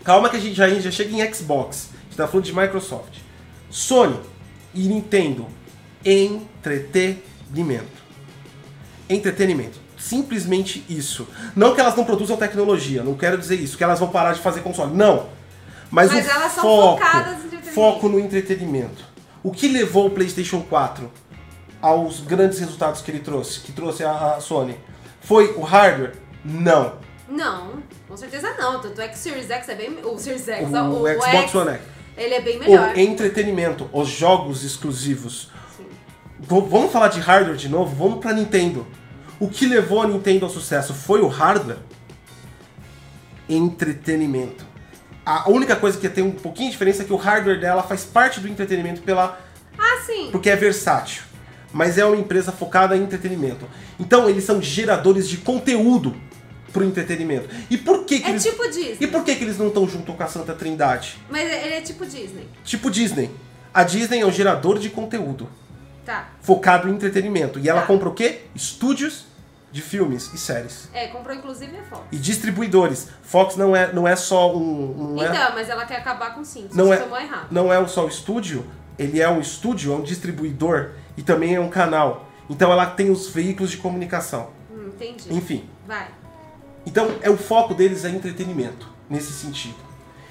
Calma 0.05 0.29
que 0.31 0.37
a 0.37 0.41
gente 0.41 0.55
já, 0.55 0.69
já 0.69 0.91
chega 0.91 1.11
em 1.15 1.35
Xbox. 1.35 1.91
A 1.93 2.05
gente 2.05 2.17
tá 2.17 2.27
falando 2.29 2.45
de 2.47 2.55
Microsoft. 2.55 3.19
Sony 3.71 4.19
e 4.77 4.89
Nintendo. 4.89 5.47
Entretenimento. 6.05 8.05
Entretenimento. 9.09 9.81
Simplesmente 9.99 10.85
isso. 10.89 11.27
Não 11.57 11.75
que 11.75 11.81
elas 11.81 11.97
não 11.97 12.05
produzam 12.05 12.37
tecnologia, 12.37 13.03
não 13.03 13.15
quero 13.15 13.39
dizer 13.39 13.57
isso, 13.57 13.77
que 13.77 13.83
elas 13.83 13.99
vão 13.99 14.09
parar 14.09 14.35
de 14.35 14.41
fazer 14.41 14.61
console. 14.61 14.95
Não. 14.95 15.29
Mas, 15.91 16.13
Mas 16.13 16.27
o 16.27 16.31
elas 16.31 16.53
são 16.53 16.63
foco, 16.63 16.99
focadas 16.99 17.53
em 17.53 17.63
foco 17.63 18.09
no 18.09 18.21
entretenimento. 18.21 19.05
O 19.43 19.51
que 19.51 19.69
levou 19.69 20.07
o 20.07 20.11
PlayStation 20.11 20.61
4 20.61 21.11
aos 21.81 22.21
grandes 22.21 22.59
resultados 22.59 23.01
que 23.01 23.11
ele 23.11 23.21
trouxe, 23.21 23.61
que 23.61 23.73
trouxe 23.73 24.05
a, 24.05 24.35
a 24.35 24.41
Sony? 24.41 24.77
Foi 25.21 25.55
o 25.57 25.63
hardware? 25.63 26.15
Não. 26.45 26.95
Não, 27.29 27.83
com 28.07 28.17
certeza 28.17 28.55
não. 28.59 28.81
Tanto 28.81 29.01
é 29.01 29.09
que 29.09 29.15
o 29.15 29.19
Series 29.19 29.51
X 29.51 29.69
é 29.69 29.75
bem. 29.75 29.99
O 30.05 30.19
Series 30.19 30.47
X, 30.47 30.69
O, 30.69 30.77
o, 30.77 31.03
o 31.03 31.09
Xbox 31.09 31.27
X, 31.27 31.55
One 31.55 31.71
X. 31.71 31.96
Ele 32.17 32.35
é 32.35 32.41
bem 32.41 32.59
melhor. 32.59 32.95
O 32.95 32.99
entretenimento, 32.99 33.89
os 33.93 34.09
jogos 34.09 34.65
exclusivos. 34.65 35.51
Vamos 36.39 36.91
falar 36.93 37.09
de 37.09 37.21
hardware 37.21 37.57
de 37.57 37.69
novo? 37.69 37.95
Vamos 37.95 38.21
pra 38.21 38.33
Nintendo. 38.33 38.87
O 39.39 39.49
que 39.49 39.67
levou 39.67 40.03
a 40.03 40.07
Nintendo 40.07 40.45
ao 40.47 40.51
sucesso 40.51 40.95
foi 40.95 41.21
o 41.21 41.29
hardware? 41.29 41.79
Entretenimento. 43.49 44.65
A 45.25 45.49
única 45.51 45.77
coisa 45.77 45.99
que 45.99 46.09
tem 46.09 46.25
um 46.25 46.31
pouquinho 46.33 46.69
de 46.69 46.73
diferença 46.73 47.03
é 47.03 47.05
que 47.05 47.13
o 47.13 47.17
hardware 47.17 47.61
dela 47.61 47.83
faz 47.83 48.05
parte 48.05 48.41
do 48.41 48.49
entretenimento 48.49 49.03
pela 49.03 49.39
Ah, 49.79 50.03
sim. 50.07 50.29
porque 50.31 50.49
é 50.51 50.57
versátil. 50.57 51.23
Mas 51.73 51.99
é 51.99 52.05
uma 52.05 52.17
empresa 52.17 52.53
focada 52.53 52.97
em 52.97 53.03
entretenimento. 53.03 53.67
Então 53.99 54.29
eles 54.29 54.45
são 54.45 54.63
geradores 54.63 55.29
de 55.29 55.39
conteúdo 55.39 56.17
pro 56.77 56.85
entretenimento. 56.85 57.49
E 57.71 57.79
por 57.79 58.05
que, 58.05 58.21
que 58.21 58.27
É 58.27 58.31
eles 58.31 58.43
tipo 58.43 58.63
Disney. 58.69 58.97
E 59.01 59.07
por 59.07 59.25
que, 59.25 59.35
que 59.35 59.45
eles 59.45 59.57
não 59.59 59.69
estão 59.69 59.89
junto 59.89 60.13
com 60.13 60.23
a 60.23 60.27
Santa 60.27 60.55
Trindade? 60.55 61.17
Mas 61.31 61.51
ele 61.51 61.75
é 61.75 61.81
tipo 61.81 62.05
Disney. 62.05 62.47
Tipo 62.65 62.91
Disney. 62.91 63.31
A 63.73 63.83
Disney 63.83 64.21
é 64.21 64.27
um 64.27 64.31
gerador 64.33 64.79
de 64.79 64.91
conteúdo 64.91 65.49
Tá. 66.05 66.29
focado 66.41 66.89
em 66.89 66.93
entretenimento. 66.93 67.59
E 67.59 67.69
ela 67.69 67.81
Tá. 67.81 67.87
compra 67.87 68.09
o 68.09 68.15
quê? 68.15 68.43
Estúdios 68.55 69.25
de 69.73 69.83
filmes 69.83 70.33
e 70.33 70.39
séries. 70.39 70.89
É, 70.93 71.09
comprou 71.09 71.35
inclusive 71.35 71.77
a 71.77 71.83
Fox. 71.83 72.03
E 72.13 72.17
distribuidores. 72.17 73.09
Fox 73.23 73.57
não 73.57 73.75
é, 73.75 73.93
não 73.93 74.07
é 74.07 74.15
só 74.17 74.55
um. 74.57 75.15
Não 75.17 75.23
é, 75.23 75.27
Então, 75.29 75.53
mas 75.55 75.69
ela 75.69 75.85
quer 75.85 75.97
acabar 75.97 76.35
com 76.35 76.45
sim. 76.45 76.69
Não 76.73 76.87
Não 76.87 76.93
é- 76.93 76.97
é. 76.99 77.29
não 77.51 77.73
é 77.73 77.89
só 77.89 78.05
o 78.05 78.09
estúdio, 78.09 78.65
ele 78.99 79.21
é 79.21 79.29
um 79.29 79.41
estúdio, 79.41 79.93
é 79.93 79.97
um 79.97 80.03
distribuidor 80.03 80.91
e 81.17 81.23
também 81.23 81.55
é 81.57 81.61
um 81.61 81.69
canal. 81.69 82.29
Então 82.49 82.71
ela 82.71 82.87
tem 82.87 83.11
os 83.11 83.29
veículos 83.29 83.73
de 83.73 83.79
comunicação. 83.79 84.51
Hum, 84.73 84.91
entendi. 84.95 85.35
Enfim. 85.35 85.69
Vai. 85.87 86.07
Então 86.87 87.17
é 87.21 87.29
o 87.29 87.37
foco 87.37 87.75
deles 87.75 88.05
é 88.05 88.09
entretenimento, 88.11 88.89
nesse 89.11 89.33
sentido. 89.33 89.85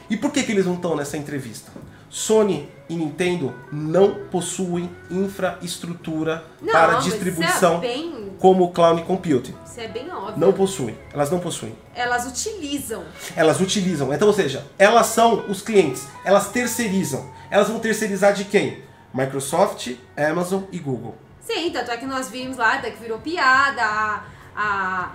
E 0.10 0.16
por 0.16 0.32
que, 0.32 0.44
que 0.44 0.52
eles 0.52 0.66
não 0.66 0.76
estão 0.76 0.96
nessa 0.96 1.18
entrevista? 1.18 1.72
Sony 2.10 2.70
e 2.88 2.96
Nintendo 2.96 3.54
não 3.72 4.16
possuem 4.32 4.90
infraestrutura 5.10 6.46
Não, 6.62 6.72
para 6.72 6.94
mas 6.94 7.04
distribuição 7.04 7.78
é 7.78 7.82
bem, 7.82 8.34
como 8.40 8.64
o 8.64 8.72
cloud 8.72 9.02
computing. 9.04 9.54
isso 9.66 9.80
é 9.80 9.88
bem 9.88 10.10
óbvio. 10.12 10.38
Não 10.38 10.54
possuem. 10.54 10.98
Elas 11.12 11.30
não 11.30 11.40
possuem. 11.40 11.76
Elas 11.94 12.26
utilizam. 12.26 13.04
Elas 13.36 13.60
utilizam. 13.60 14.14
Então, 14.14 14.28
ou 14.28 14.34
seja, 14.34 14.66
elas 14.78 15.08
são 15.08 15.50
os 15.50 15.62
clientes. 15.62 16.08
Elas 16.24 16.50
terceirizam. 16.50 17.30
Elas 17.50 17.68
vão 17.68 17.80
terceirizar 17.80 18.34
de 18.34 18.46
quem? 18.46 18.84
Microsoft, 19.14 19.96
Amazon 20.16 20.64
e 20.72 20.80
Google. 20.80 21.16
Sim, 21.42 21.70
tanto 21.72 21.92
é 21.92 21.98
que 21.98 22.06
nós 22.06 22.30
vimos 22.30 22.58
lá, 22.58 22.76
até 22.76 22.92
que 22.92 23.00
virou 23.00 23.20
piada, 23.20 23.82
a, 23.82 24.24
a, 24.56 25.12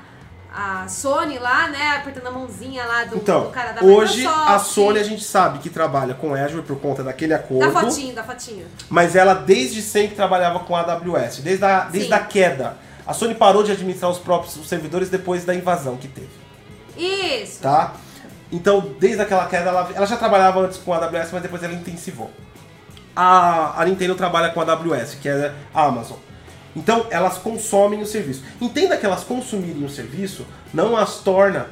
a 0.53 0.89
Sony 0.89 1.39
lá, 1.39 1.69
né, 1.69 1.97
apertando 1.99 2.27
a 2.27 2.31
mãozinha 2.31 2.85
lá 2.85 3.05
do, 3.05 3.17
Então, 3.17 3.45
do 3.45 3.51
cara 3.51 3.73
da 3.73 3.83
hoje 3.83 4.19
Microsoft. 4.23 4.51
a 4.51 4.59
Sony 4.59 4.99
a 4.99 5.03
gente 5.05 5.23
sabe 5.25 5.59
que 5.61 5.71
trabalha 5.71 6.15
com 6.15 6.35
Azure 6.35 6.63
por 6.63 6.77
conta 6.81 7.03
daquele 7.05 7.31
Da 7.33 7.37
acordo. 7.37 7.71
fotinho, 7.73 8.15
da 8.15 8.25
fotinho. 8.25 8.67
Mas 8.89 9.15
ela 9.15 9.35
desde 9.35 9.81
sempre 9.83 10.17
trabalhava 10.17 10.59
com 10.61 10.75
a 10.75 10.81
AWS, 10.81 11.39
desde 11.41 11.65
a, 11.65 11.81
desde 11.85 12.09
Sim. 12.09 12.15
a 12.15 12.21
queda. 12.21 12.77
A 13.07 13.13
Sony 13.15 13.35
parou 13.35 13.63
de 13.63 13.73
administrar 13.73 14.11
os 14.11 14.19
próprios 14.19 14.55
servidores 14.69 15.09
depois 15.09 15.45
da 15.45 15.55
invasão 15.55 15.97
que 15.97 16.09
teve, 16.09 16.31
Isso. 16.97 17.61
tá? 17.61 17.95
Então, 18.53 18.95
desde 18.99 19.23
aquela 19.23 19.47
queda, 19.47 19.71
ela, 19.71 19.89
ela 19.95 20.07
já 20.07 20.17
trabalhava 20.17 20.61
antes 20.61 20.79
com 20.79 20.93
a 20.93 20.97
AWS, 20.97 21.31
mas 21.33 21.43
depois 21.43 21.63
ela 21.63 21.73
intensivou. 21.73 22.31
A, 23.15 23.81
a 23.81 23.85
Nintendo 23.85 24.15
trabalha 24.15 24.51
com 24.51 24.61
a 24.61 24.65
AWS, 24.65 25.15
que 25.21 25.29
é 25.29 25.53
a 25.75 25.85
Amazon. 25.85 26.17
Então, 26.77 27.07
elas 27.11 27.37
consomem 27.39 28.01
o 28.01 28.07
serviço. 28.07 28.43
Entenda 28.61 28.97
que 28.97 29.05
elas 29.05 29.25
consumirem 29.25 29.85
o 29.85 29.89
serviço 29.89 30.47
não 30.73 30.97
as 30.97 31.19
torna 31.19 31.67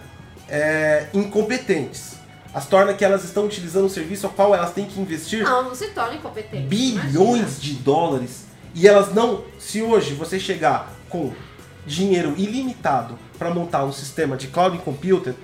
é, 0.49 1.07
incompetentes. 1.15 2.17
As 2.53 2.67
torna 2.67 2.95
que 2.95 3.05
elas 3.05 3.25
estão 3.25 3.45
utilizando 3.45 3.85
o 3.85 3.91
serviço 3.91 4.27
ao 4.27 4.33
qual 4.33 4.55
elas 4.55 4.73
têm 4.73 4.87
que 4.87 4.99
investir 5.01 5.45
Não, 5.45 5.65
não 5.65 5.75
se 5.75 5.89
torna 5.89 6.15
incompetente. 6.17 6.67
bilhões 6.67 7.61
de 7.61 7.75
dólares 7.75 8.47
e 8.75 8.89
elas 8.89 9.15
não. 9.15 9.45
Se 9.59 9.83
hoje 9.83 10.15
você 10.15 10.41
chegar 10.41 10.93
com 11.09 11.33
dinheiro 11.87 12.35
ilimitado 12.37 13.19
para 13.39 13.51
montar 13.51 13.85
um 13.85 13.93
sistema 13.93 14.37
de 14.37 14.49
cloud 14.49 14.79
computing 14.79 15.35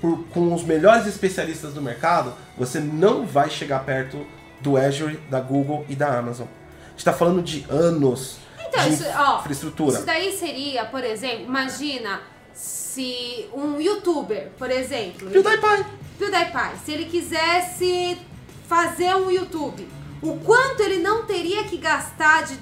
por- 0.00 0.24
com 0.32 0.54
os 0.54 0.62
melhores 0.62 1.06
especialistas 1.06 1.72
do 1.74 1.82
mercado, 1.82 2.32
você 2.56 2.78
não 2.78 3.26
vai 3.26 3.50
chegar 3.50 3.80
perto 3.84 4.24
do 4.60 4.76
Azure, 4.76 5.18
da 5.30 5.40
Google 5.40 5.84
e 5.88 5.96
da 5.96 6.16
Amazon. 6.18 6.46
A 6.46 6.90
gente 6.90 6.98
está 6.98 7.12
falando 7.12 7.42
de 7.42 7.64
anos 7.70 8.36
Então, 8.72 8.88
isso, 8.88 9.04
ó, 9.16 9.40
infraestrutura. 9.40 9.96
Isso 9.96 10.06
daí 10.06 10.32
seria, 10.36 10.84
por 10.84 11.02
exemplo, 11.04 11.44
imagina 11.44 12.20
se 12.54 13.46
um 13.54 13.80
youtuber, 13.80 14.50
por 14.58 14.70
exemplo, 14.70 15.28
PewDiePie. 15.30 15.84
PewDiePie, 16.18 16.78
se 16.84 16.92
ele 16.92 17.04
quisesse 17.06 18.18
fazer 18.68 19.14
um 19.16 19.30
YouTube, 19.30 19.86
o 20.22 20.36
quanto 20.38 20.80
ele 20.82 20.98
não 20.98 21.24
teria 21.24 21.64
que 21.64 21.76
gastar 21.76 22.44
de 22.44 22.58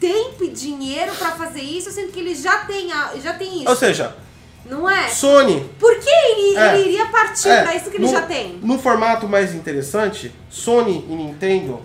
tempo 0.00 0.42
e 0.44 0.48
dinheiro 0.48 1.14
pra 1.14 1.32
fazer 1.32 1.60
isso, 1.62 1.90
sendo 1.92 2.10
que 2.10 2.18
ele 2.20 2.34
já 2.34 2.64
tem, 2.64 2.90
a- 2.92 3.12
já 3.22 3.34
tem 3.34 3.58
isso, 3.60 3.68
Ou 3.68 3.76
seja, 3.76 4.16
não 4.64 4.88
é? 4.90 5.08
Sony 5.08 5.68
Por 5.78 5.94
que 6.00 6.08
ele, 6.10 6.56
É. 6.56 6.78
ele 6.78 6.88
iria 6.88 7.06
partir 7.06 7.48
É, 7.48 7.62
pra 7.62 7.76
isso 7.76 7.88
que 7.90 7.96
ele 7.98 8.06
no- 8.06 8.10
já 8.12 8.22
tem? 8.22 8.58
No 8.62 8.78
formato 8.78 9.28
mais 9.28 9.54
interessante, 9.54 10.32
Sony 10.50 11.04
e 11.08 11.14
Nintendo 11.14 11.82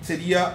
seria 0.00 0.54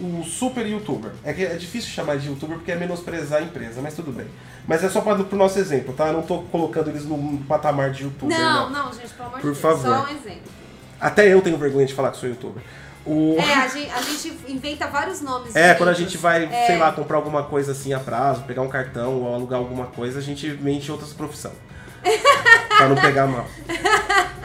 o 0.00 0.24
super 0.24 0.66
youtuber. 0.66 1.12
É 1.24 1.32
que 1.32 1.44
é 1.44 1.54
difícil 1.56 1.90
chamar 1.90 2.16
de 2.18 2.28
youtuber 2.28 2.56
porque 2.56 2.72
é 2.72 2.76
menosprezar 2.76 3.40
a 3.40 3.42
empresa, 3.42 3.80
mas 3.80 3.94
tudo 3.94 4.10
bem. 4.12 4.26
Mas 4.66 4.82
é 4.82 4.88
só 4.88 5.00
para 5.00 5.22
pro 5.22 5.36
nosso 5.38 5.58
exemplo, 5.58 5.94
tá? 5.94 6.08
Eu 6.08 6.14
não 6.14 6.22
tô 6.22 6.38
colocando 6.42 6.88
eles 6.90 7.04
num 7.04 7.36
patamar 7.38 7.90
de 7.90 8.04
youtuber, 8.04 8.36
Não, 8.36 8.70
não. 8.70 8.84
não, 8.86 8.92
gente, 8.92 9.08
pelo 9.14 9.28
amor 9.28 9.40
Por 9.40 9.52
de 9.52 9.60
Deus, 9.60 9.80
favor. 9.80 9.96
só 9.98 10.04
um 10.12 10.16
exemplo. 10.16 10.52
Até 11.00 11.32
eu 11.32 11.40
tenho 11.42 11.56
vergonha 11.58 11.86
de 11.86 11.94
falar 11.94 12.10
que 12.10 12.16
sou 12.16 12.28
youtuber. 12.28 12.62
O... 13.06 13.36
É, 13.38 13.54
a 13.54 13.68
gente, 13.68 13.90
a 13.90 14.00
gente 14.00 14.34
inventa 14.48 14.86
vários 14.86 15.20
nomes. 15.20 15.54
É, 15.54 15.74
quando 15.74 15.90
a 15.90 15.94
gente 15.94 16.16
vai, 16.16 16.44
É. 16.46 16.66
sei 16.66 16.78
lá, 16.78 16.90
comprar 16.90 17.16
alguma 17.18 17.42
coisa 17.42 17.72
assim 17.72 17.92
a 17.92 18.00
prazo, 18.00 18.42
pegar 18.44 18.62
um 18.62 18.68
cartão 18.68 19.20
ou 19.22 19.34
alugar 19.34 19.58
alguma 19.58 19.86
coisa, 19.86 20.18
a 20.18 20.22
gente 20.22 20.48
mente 20.62 20.90
outras 20.90 21.12
profissões. 21.12 21.54
pra 22.76 22.88
não 22.88 22.96
pegar 22.96 23.26
mal. 23.26 23.46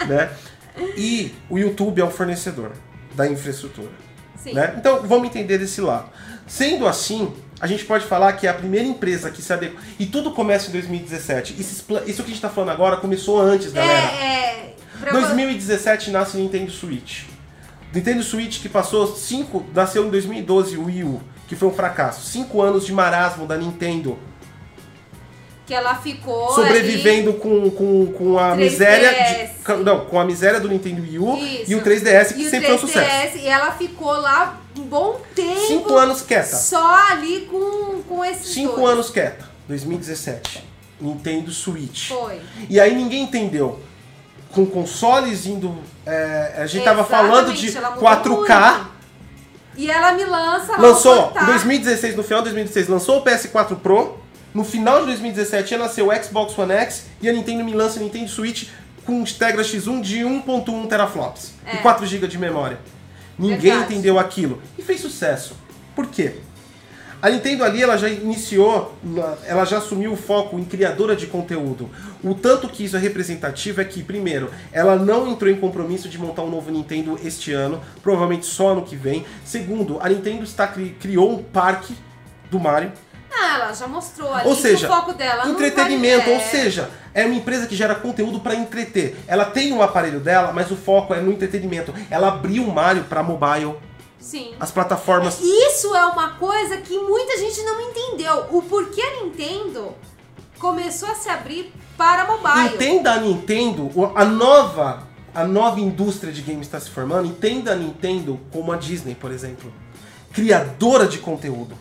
Né? 0.08 0.30
E 0.98 1.34
o 1.50 1.58
YouTube 1.58 2.02
é 2.02 2.04
o 2.04 2.10
fornecedor 2.12 2.72
da 3.14 3.28
infraestrutura. 3.28 3.92
Né? 4.46 4.74
Então 4.78 5.02
vamos 5.04 5.28
entender 5.28 5.58
desse 5.58 5.82
lado. 5.82 6.10
Sendo 6.48 6.88
assim, 6.88 7.32
a 7.60 7.68
gente 7.68 7.86
pode 7.86 8.06
falar 8.06 8.34
que 8.34 8.48
é 8.48 8.50
a 8.50 8.54
primeira 8.54 8.88
empresa 8.88 9.30
que 9.30 9.42
se 9.42 9.52
adequa. 9.54 9.80
E 10.00 10.06
tudo 10.06 10.32
começa 10.32 10.70
em 10.70 10.72
2017. 10.72 11.56
Isso, 11.60 11.86
isso 11.86 11.88
que 11.88 12.10
a 12.10 12.14
gente 12.26 12.34
está 12.34 12.50
falando 12.50 12.70
agora 12.72 12.98
começou 12.98 13.40
antes, 13.40 13.72
galera. 13.72 13.94
É, 13.94 14.26
é. 14.26 14.76
pra- 15.00 15.12
2017 15.12 16.10
nasce 16.12 16.38
o 16.38 16.40
Nintendo 16.40 16.72
Switch. 16.72 17.24
Nintendo 17.94 18.24
Switch 18.24 18.62
que 18.62 18.70
passou 18.70 19.16
cinco, 19.16 19.66
nasceu 19.74 20.06
em 20.06 20.10
2012 20.10 20.78
o 20.78 20.86
Wii 20.86 21.04
U, 21.04 21.22
que 21.48 21.56
foi 21.56 21.68
um 21.68 21.74
fracasso. 21.74 22.26
Cinco 22.28 22.62
anos 22.62 22.86
de 22.86 22.94
marasmo 22.94 23.46
da 23.48 23.58
Nintendo, 23.58 24.18
Que 25.70 25.74
ela 25.76 25.94
ficou. 25.94 26.50
sobrevivendo 26.56 27.34
com, 27.34 27.70
com, 27.70 28.08
com 28.14 28.40
a 28.40 28.54
3DS. 28.54 28.58
miséria, 28.58 29.52
de, 29.68 29.84
não, 29.84 30.06
com 30.06 30.20
a 30.20 30.26
miséria 30.26 30.60
do 30.60 30.68
Nintero 30.68 31.04
Wii 31.04 31.20
U 31.20 31.34
ali, 31.34 31.64
e 31.68 31.76
o 31.76 31.78
isso. 31.78 31.86
3DS 31.88 32.34
que 32.34 32.42
E 32.42 32.50
sempre 32.50 32.66
foi 32.66 32.76
um 32.76 32.80
sucesso. 32.80 33.38
3DS, 33.38 33.42
E 33.44 33.48
ela 33.48 33.72
ficou 33.74 34.12
lá 34.12 34.60
um 34.76 34.82
bom 34.82 35.22
tempo. 35.36 35.68
Cinco 35.68 35.96
anos 35.96 36.24
quieta. 36.24 36.56
Só 36.56 37.12
ali 37.12 37.42
com, 37.42 38.02
com 38.02 38.26
esses 38.26 38.52
Cinco 38.52 38.78
dois. 38.78 38.94
anos 38.94 39.10
quieta. 39.12 39.48
2017. 39.68 40.64
Nintendo 41.00 41.52
Switch. 41.52 42.08
Foi. 42.10 42.42
E 42.68 42.80
aí 42.80 42.96
ninguém 42.96 43.22
entendeu. 43.22 43.80
Com 44.52 44.66
consoles 44.66 45.46
indo. 45.46 45.78
é, 46.04 46.56
a 46.58 46.66
gente 46.66 46.84
tava 46.84 47.04
falando 47.04 47.54
de 47.54 47.68
Exatamente, 47.68 48.02
ela 48.02 48.16
mudou 48.24 48.46
4K. 48.48 48.74
muito. 48.74 49.00
E 49.78 49.92
ela 49.92 50.14
me 50.14 50.26
lança 50.26 50.76
Lançou 50.82 51.32
em 51.40 51.46
2016, 51.46 52.16
no 52.16 52.24
final 52.24 52.40
de 52.42 52.46
2016, 52.50 52.88
lançou 52.90 53.20
o 53.20 53.24
PS4 53.24 53.78
Pro. 53.78 54.18
No 54.54 54.64
final 54.64 55.02
de 55.02 55.06
2017 55.08 55.72
ia 55.74 55.78
nascer 55.78 56.02
o 56.02 56.24
Xbox 56.24 56.58
One 56.58 56.74
X 56.74 57.06
e 57.22 57.30
a 57.30 57.34
Nintendo 57.34 57.64
me 57.64 57.74
lança 57.74 58.00
o 58.00 58.04
Nintendo 58.04 58.30
Switch 58.30 58.70
com 59.06 59.24
Tegra 59.24 59.62
X1 59.64 60.02
de 60.02 60.20
1.1 60.20 60.88
teraflops 60.88 61.54
É. 61.66 61.76
e 61.76 61.78
4 61.80 62.06
GB 62.06 62.28
de 62.28 62.38
memória. 62.38 62.80
Ninguém 63.38 63.58
Verdade. 63.72 63.94
entendeu 63.94 64.20
aquilo 64.20 64.62
e 64.78 64.82
fez 64.82 65.00
sucesso. 65.02 65.56
Por 65.96 66.08
quê? 66.08 66.36
A 67.22 67.30
Nintendo 67.30 67.66
ali 67.66 67.84
ela 67.84 67.98
já 67.98 68.08
iniciou, 68.08 68.96
ela 69.46 69.66
já 69.66 69.80
assumiu 69.80 70.14
o 70.14 70.16
foco 70.16 70.58
em 70.58 70.64
criadora 70.64 71.16
de 71.18 71.28
conteúdo. 71.28 71.90
O 72.24 72.34
tanto 72.34 72.70
que 72.70 72.86
isso 72.86 72.96
é 72.96 73.00
representativo 73.00 73.82
é 73.82 73.84
que, 73.86 74.02
primeiro, 74.02 74.50
ela 74.72 74.96
não 74.96 75.28
entrou 75.30 75.52
em 75.52 75.56
compromisso 75.58 76.08
de 76.08 76.18
montar 76.18 76.44
um 76.44 76.50
novo 76.50 76.72
Nintendo 76.72 77.20
este 77.24 77.52
ano, 77.52 77.82
provavelmente 78.02 78.46
só 78.46 78.70
ano 78.70 78.84
que 78.84 78.96
vem. 78.96 79.26
Segundo, 79.44 79.98
a 80.02 80.08
Nintendo 80.08 80.46
está, 80.46 80.66
cri- 80.66 80.96
criou 80.98 81.34
um 81.34 81.44
parque 81.44 81.94
do 82.50 82.58
Mario, 82.58 82.94
Ah, 83.32 83.56
ela 83.56 83.74
já 83.74 83.88
mostrou 83.88 84.34
ali 84.34 84.48
ou 84.48 84.56
seja, 84.56 84.88
o 84.88 84.90
foco 84.90 85.14
dela 85.14 85.48
entretenimento, 85.48 86.30
ou 86.30 86.40
seja, 86.40 86.90
é 87.14 87.26
uma 87.26 87.36
empresa 87.36 87.68
que 87.68 87.76
gera 87.76 87.96
conteúdo 87.96 88.40
para 88.40 88.56
entreter. 88.56 89.18
Ela 89.28 89.46
tem 89.46 89.72
um 89.74 89.82
aparelho 89.82 90.20
dela, 90.20 90.52
mas 90.52 90.72
o 90.72 90.76
foco 90.76 91.14
é 91.14 91.22
no 91.22 91.32
entretenimento. 91.32 91.94
Ela 92.10 92.30
abriu 92.30 92.64
o 92.64 92.74
Mario 92.74 93.04
para 93.04 93.24
mobile, 93.24 93.76
Sim. 94.20 94.54
as 94.60 94.72
plataformas. 94.72 95.40
Isso 95.42 95.96
é 95.96 96.06
uma 96.06 96.32
coisa 96.32 96.78
que 96.78 96.98
muita 96.98 97.38
gente 97.38 97.62
não 97.64 97.80
entendeu. 97.82 98.46
O 98.52 98.62
porquê 98.62 99.02
a 99.02 99.24
Nintendo 99.24 99.96
começou 100.60 101.10
a 101.10 101.16
se 101.16 101.30
abrir 101.30 101.74
para 101.98 102.26
mobile. 102.26 102.76
Entenda 102.76 103.14
a 103.14 103.18
Nintendo, 103.18 103.90
a 104.16 104.26
nova, 104.26 105.08
a 105.34 105.46
nova 105.46 105.80
indústria 105.80 106.32
de 106.32 106.42
games 106.42 106.68
está 106.68 106.80
se 106.80 106.90
formando. 106.90 107.28
Entenda 107.28 107.72
a 107.72 107.76
Nintendo 107.76 108.40
como 108.52 108.72
a 108.72 108.76
Disney, 108.76 109.16
por 109.16 109.32
exemplo, 109.32 109.72
criadora 110.34 111.08
de 111.08 111.18
conteúdo. 111.18 111.76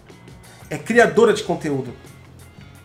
É 0.71 0.77
criadora 0.77 1.33
de 1.33 1.43
conteúdo. 1.43 1.95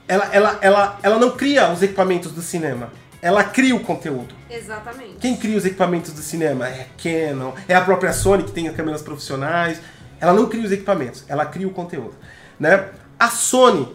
Ela, 0.08 0.30
ela, 0.34 0.60
ela, 0.62 1.00
ela 1.02 1.20
não 1.20 1.32
cria 1.32 1.72
os 1.72 1.82
equipamentos 1.82 2.32
do 2.32 2.42
cinema. 2.42 2.92
Ela 3.22 3.44
cria 3.44 3.76
o 3.76 3.80
conteúdo. 3.80 4.36
Exatamente. 4.50 5.16
Quem 5.20 5.36
cria 5.36 5.58
os 5.58 5.66
equipamentos 5.66 6.12
do 6.12 6.22
cinema 6.22 6.68
é 6.68 6.82
a 6.82 6.86
Canon, 7.02 7.54
é 7.68 7.74
a 7.74 7.82
própria 7.82 8.12
Sony 8.12 8.44
que 8.44 8.52
tem 8.52 8.68
as 8.68 8.76
câmeras 8.76 9.02
profissionais. 9.02 9.80
Ela 10.20 10.34
não 10.34 10.48
cria 10.48 10.64
os 10.64 10.72
equipamentos, 10.72 11.24
ela 11.28 11.46
cria 11.46 11.68
o 11.68 11.72
conteúdo, 11.72 12.16
né? 12.60 12.90
A 13.20 13.30
Sony 13.30 13.94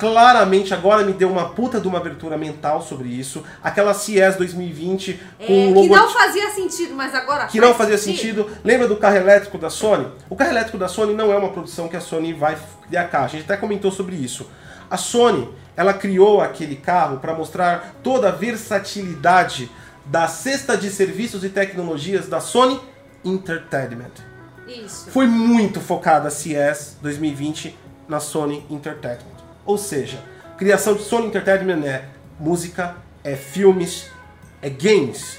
claramente 0.00 0.72
agora 0.72 1.04
me 1.04 1.12
deu 1.12 1.30
uma 1.30 1.50
puta 1.50 1.78
de 1.78 1.86
uma 1.86 1.98
abertura 1.98 2.38
mental 2.38 2.80
sobre 2.80 3.08
isso. 3.08 3.44
Aquela 3.62 3.92
CES 3.92 4.36
2020 4.36 5.20
É, 5.38 5.46
com 5.46 5.74
que 5.74 5.88
logo 5.88 5.88
não 5.88 6.08
fazia 6.08 6.50
sentido, 6.50 6.94
mas 6.94 7.14
agora 7.14 7.46
que 7.46 7.58
faz 7.58 7.70
não 7.70 7.76
fazia 7.76 7.98
sentido. 7.98 8.50
Lembra 8.64 8.88
do 8.88 8.96
carro 8.96 9.16
elétrico 9.16 9.58
da 9.58 9.68
Sony? 9.68 10.08
O 10.30 10.34
carro 10.34 10.50
elétrico 10.50 10.78
da 10.78 10.88
Sony 10.88 11.14
não 11.14 11.30
é 11.30 11.36
uma 11.36 11.50
produção 11.50 11.86
que 11.86 11.96
a 11.96 12.00
Sony 12.00 12.32
vai 12.32 12.56
criar 12.88 13.04
carro. 13.04 13.26
A 13.26 13.28
gente 13.28 13.44
até 13.44 13.56
comentou 13.58 13.92
sobre 13.92 14.16
isso. 14.16 14.50
A 14.90 14.96
Sony, 14.96 15.48
ela 15.76 15.92
criou 15.92 16.40
aquele 16.40 16.76
carro 16.76 17.18
para 17.18 17.34
mostrar 17.34 17.96
toda 18.02 18.28
a 18.28 18.32
versatilidade 18.32 19.70
da 20.06 20.26
cesta 20.26 20.76
de 20.76 20.90
serviços 20.90 21.44
e 21.44 21.50
tecnologias 21.50 22.26
da 22.26 22.40
Sony 22.40 22.80
Entertainment. 23.24 24.12
Isso. 24.66 25.10
Foi 25.10 25.26
muito 25.26 25.80
focada 25.80 26.28
a 26.28 26.30
CES 26.30 26.96
2020 27.02 27.76
na 28.08 28.18
Sony 28.18 28.64
Entertainment. 28.70 29.39
Ou 29.64 29.76
seja, 29.78 30.22
criação 30.56 30.94
de 30.94 31.02
Sony 31.02 31.26
Entertainment 31.26 31.84
é 31.86 32.04
música, 32.38 32.96
é 33.22 33.36
filmes, 33.36 34.06
é 34.62 34.68
games. 34.70 35.38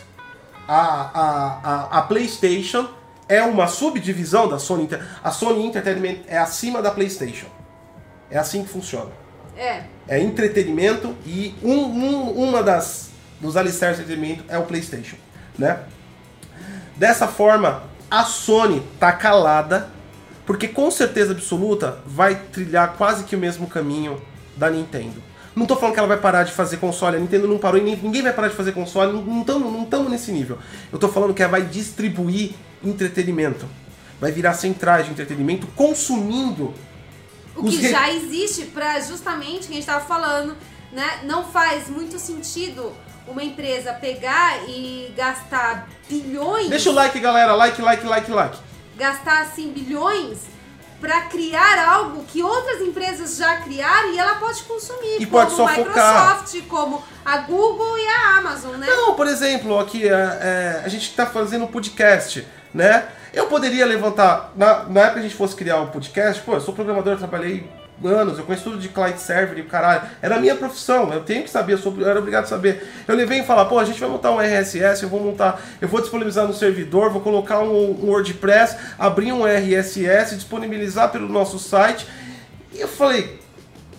A, 0.67 0.77
a, 0.77 1.59
a, 1.63 1.97
a 1.99 2.01
PlayStation 2.03 2.87
é 3.27 3.41
uma 3.43 3.67
subdivisão 3.67 4.47
da 4.47 4.59
Sony. 4.59 4.87
A 5.23 5.31
Sony 5.31 5.65
Entertainment 5.65 6.17
é 6.27 6.37
acima 6.37 6.81
da 6.81 6.91
PlayStation. 6.91 7.47
É 8.29 8.37
assim 8.37 8.63
que 8.63 8.69
funciona. 8.69 9.09
É. 9.57 9.83
É 10.07 10.19
entretenimento 10.19 11.15
e 11.25 11.53
um, 11.61 11.73
um- 11.73 12.31
uma 12.49 12.63
das 12.63 13.09
dos 13.39 13.57
alicerces 13.57 14.05
de 14.05 14.13
entretenimento 14.13 14.45
é 14.47 14.57
o 14.57 14.63
PlayStation, 14.63 15.15
né? 15.57 15.79
Dessa 16.95 17.27
forma, 17.27 17.83
a 18.09 18.23
Sony 18.23 18.81
tá 18.99 19.11
calada, 19.11 19.89
porque 20.45 20.67
com 20.67 20.89
certeza 20.91 21.31
absoluta 21.31 21.99
vai 22.05 22.35
trilhar 22.35 22.93
quase 22.97 23.23
que 23.23 23.35
o 23.35 23.39
mesmo 23.39 23.67
caminho 23.67 24.21
da 24.55 24.69
Nintendo. 24.69 25.21
Não 25.55 25.65
tô 25.65 25.75
falando 25.75 25.93
que 25.93 25.99
ela 25.99 26.07
vai 26.07 26.17
parar 26.17 26.43
de 26.43 26.51
fazer 26.53 26.77
console, 26.77 27.17
a 27.17 27.19
Nintendo 27.19 27.47
não 27.47 27.57
parou 27.57 27.79
e 27.79 27.83
ninguém 27.83 28.21
vai 28.21 28.31
parar 28.31 28.47
de 28.47 28.55
fazer 28.55 28.71
console, 28.71 29.11
não 29.11 29.41
estamos 29.41 29.71
não 29.71 29.85
tamo 29.85 30.07
nesse 30.09 30.31
nível. 30.31 30.57
Eu 30.91 30.97
tô 30.97 31.09
falando 31.09 31.33
que 31.33 31.41
ela 31.43 31.51
vai 31.51 31.61
distribuir 31.63 32.51
entretenimento. 32.83 33.65
Vai 34.19 34.31
virar 34.31 34.53
centrais 34.53 35.05
de 35.05 35.11
entretenimento 35.11 35.67
consumindo 35.75 36.73
O 37.55 37.63
que 37.65 37.77
re- 37.77 37.89
já 37.91 38.11
existe 38.13 38.65
pra 38.67 38.99
justamente 39.01 39.63
o 39.63 39.67
que 39.67 39.73
a 39.73 39.75
gente 39.75 39.85
tava 39.85 40.05
falando, 40.05 40.55
né? 40.93 41.19
Não 41.23 41.43
faz 41.43 41.89
muito 41.89 42.17
sentido 42.19 42.93
uma 43.27 43.43
empresa 43.43 43.93
pegar 43.93 44.69
e 44.69 45.11
gastar 45.17 45.89
bilhões, 46.09 46.69
Deixa 46.69 46.89
o 46.89 46.93
like, 46.93 47.19
galera. 47.19 47.53
Like, 47.55 47.81
like, 47.81 48.05
like, 48.05 48.31
like. 48.31 48.57
Gastar 49.01 49.41
assim 49.41 49.71
bilhões 49.71 50.37
pra 50.99 51.21
criar 51.21 51.79
algo 51.89 52.23
que 52.25 52.43
outras 52.43 52.79
empresas 52.81 53.35
já 53.35 53.57
criaram 53.57 54.13
e 54.13 54.19
ela 54.19 54.35
pode 54.35 54.61
consumir, 54.63 55.15
E 55.19 55.25
como 55.25 55.31
pode 55.31 55.55
só 55.55 55.65
a 55.65 55.69
focar. 55.69 56.37
Microsoft, 56.37 56.67
como 56.67 57.03
a 57.25 57.37
Google 57.37 57.97
e 57.97 58.07
a 58.07 58.37
Amazon, 58.37 58.75
né? 58.75 58.85
Não, 58.85 59.15
por 59.15 59.25
exemplo, 59.25 59.79
aqui 59.79 60.07
é, 60.07 60.11
é, 60.11 60.81
a 60.85 60.87
gente 60.87 61.09
está 61.09 61.25
fazendo 61.25 61.65
um 61.65 61.67
podcast, 61.67 62.47
né? 62.71 63.07
Eu 63.33 63.47
poderia 63.47 63.85
levantar, 63.87 64.51
na, 64.55 64.83
na 64.83 64.99
época 65.01 65.13
que 65.13 65.19
a 65.19 65.23
gente 65.23 65.35
fosse 65.35 65.55
criar 65.55 65.81
um 65.81 65.87
podcast, 65.87 66.43
pô, 66.43 66.53
eu 66.53 66.61
sou 66.61 66.73
programador, 66.73 67.13
eu 67.13 67.17
trabalhei 67.17 67.67
anos, 68.07 68.37
eu 68.37 68.45
conheço 68.45 68.63
tudo 68.63 68.77
de 68.77 68.89
client 68.89 69.17
server 69.17 69.57
e 69.57 69.63
caralho. 69.63 70.03
Era 70.21 70.35
a 70.35 70.39
minha 70.39 70.55
profissão, 70.55 71.13
eu 71.13 71.23
tenho 71.23 71.43
que 71.43 71.49
saber, 71.49 71.73
eu, 71.73 71.77
sou, 71.77 71.93
eu 71.97 72.09
era 72.09 72.19
obrigado 72.19 72.43
a 72.43 72.47
saber. 72.47 72.87
Eu 73.07 73.15
levei 73.15 73.39
e 73.39 73.43
falar, 73.43 73.65
pô, 73.65 73.79
a 73.79 73.85
gente 73.85 73.99
vai 73.99 74.09
montar 74.09 74.31
um 74.31 74.39
RSS, 74.39 75.03
eu 75.03 75.09
vou 75.09 75.19
montar, 75.19 75.61
eu 75.79 75.87
vou 75.87 76.01
disponibilizar 76.01 76.47
no 76.47 76.53
servidor, 76.53 77.09
vou 77.09 77.21
colocar 77.21 77.59
um, 77.59 78.03
um 78.03 78.09
WordPress, 78.09 78.77
abrir 78.97 79.31
um 79.31 79.45
RSS, 79.45 80.35
disponibilizar 80.35 81.11
pelo 81.11 81.27
nosso 81.27 81.59
site. 81.59 82.07
E 82.73 82.79
eu 82.79 82.87
falei, 82.87 83.39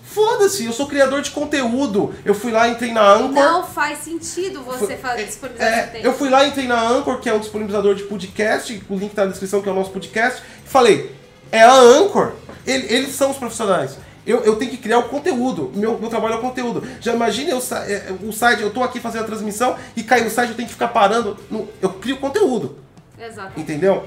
foda-se, 0.02 0.64
eu 0.64 0.72
sou 0.72 0.86
criador 0.86 1.22
de 1.22 1.30
conteúdo. 1.30 2.14
Eu 2.24 2.34
fui 2.34 2.52
lá, 2.52 2.68
entrei 2.68 2.92
na 2.92 3.14
Anchor. 3.14 3.32
Não 3.32 3.64
faz 3.64 3.98
sentido 3.98 4.62
você 4.62 4.96
fazer 4.96 5.22
é, 5.22 5.24
disponibilizar 5.24 5.94
é, 5.94 6.00
eu 6.02 6.12
fui 6.12 6.28
lá, 6.28 6.46
entrei 6.46 6.66
na 6.66 6.80
Anchor, 6.80 7.18
que 7.18 7.28
é 7.28 7.34
um 7.34 7.38
disponibilizador 7.38 7.94
de 7.94 8.04
podcast, 8.04 8.82
o 8.88 8.96
link 8.96 9.14
tá 9.14 9.24
na 9.24 9.30
descrição, 9.30 9.62
que 9.62 9.68
é 9.68 9.72
o 9.72 9.74
nosso 9.74 9.90
podcast, 9.90 10.42
e 10.64 10.68
falei, 10.68 11.21
é 11.52 11.62
a 11.62 11.72
Anchor, 11.74 12.32
Ele- 12.66 12.86
eles 12.92 13.10
são 13.14 13.30
os 13.30 13.36
profissionais. 13.36 13.96
Eu, 14.24 14.38
eu 14.44 14.54
tenho 14.56 14.70
que 14.70 14.76
criar 14.76 14.98
o 14.98 15.08
conteúdo, 15.08 15.72
meu, 15.74 15.98
meu 15.98 16.08
trabalho 16.08 16.34
é 16.34 16.36
o 16.38 16.40
conteúdo. 16.40 16.82
Já 17.00 17.12
imagine 17.12 17.50
eu, 17.50 17.60
sa- 17.60 17.84
é, 17.90 18.12
o 18.22 18.32
site, 18.32 18.62
eu 18.62 18.70
tô 18.70 18.82
aqui 18.84 19.00
fazendo 19.00 19.22
a 19.22 19.26
transmissão 19.26 19.74
e 19.96 20.02
cai 20.04 20.22
no 20.22 20.30
site, 20.30 20.50
eu 20.50 20.54
tenho 20.56 20.68
que 20.68 20.74
ficar 20.74 20.88
parando. 20.88 21.36
no- 21.50 21.68
eu 21.80 21.90
crio 21.90 22.18
conteúdo, 22.18 22.78
Exato. 23.18 23.58
entendeu? 23.60 24.04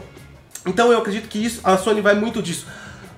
Então 0.65 0.89
eu 0.91 0.97
acredito 0.99 1.27
que 1.27 1.37
isso, 1.37 1.59
a 1.65 1.77
Sony 1.77 1.99
vai 2.01 2.15
muito 2.15 2.41
disso. 2.41 2.65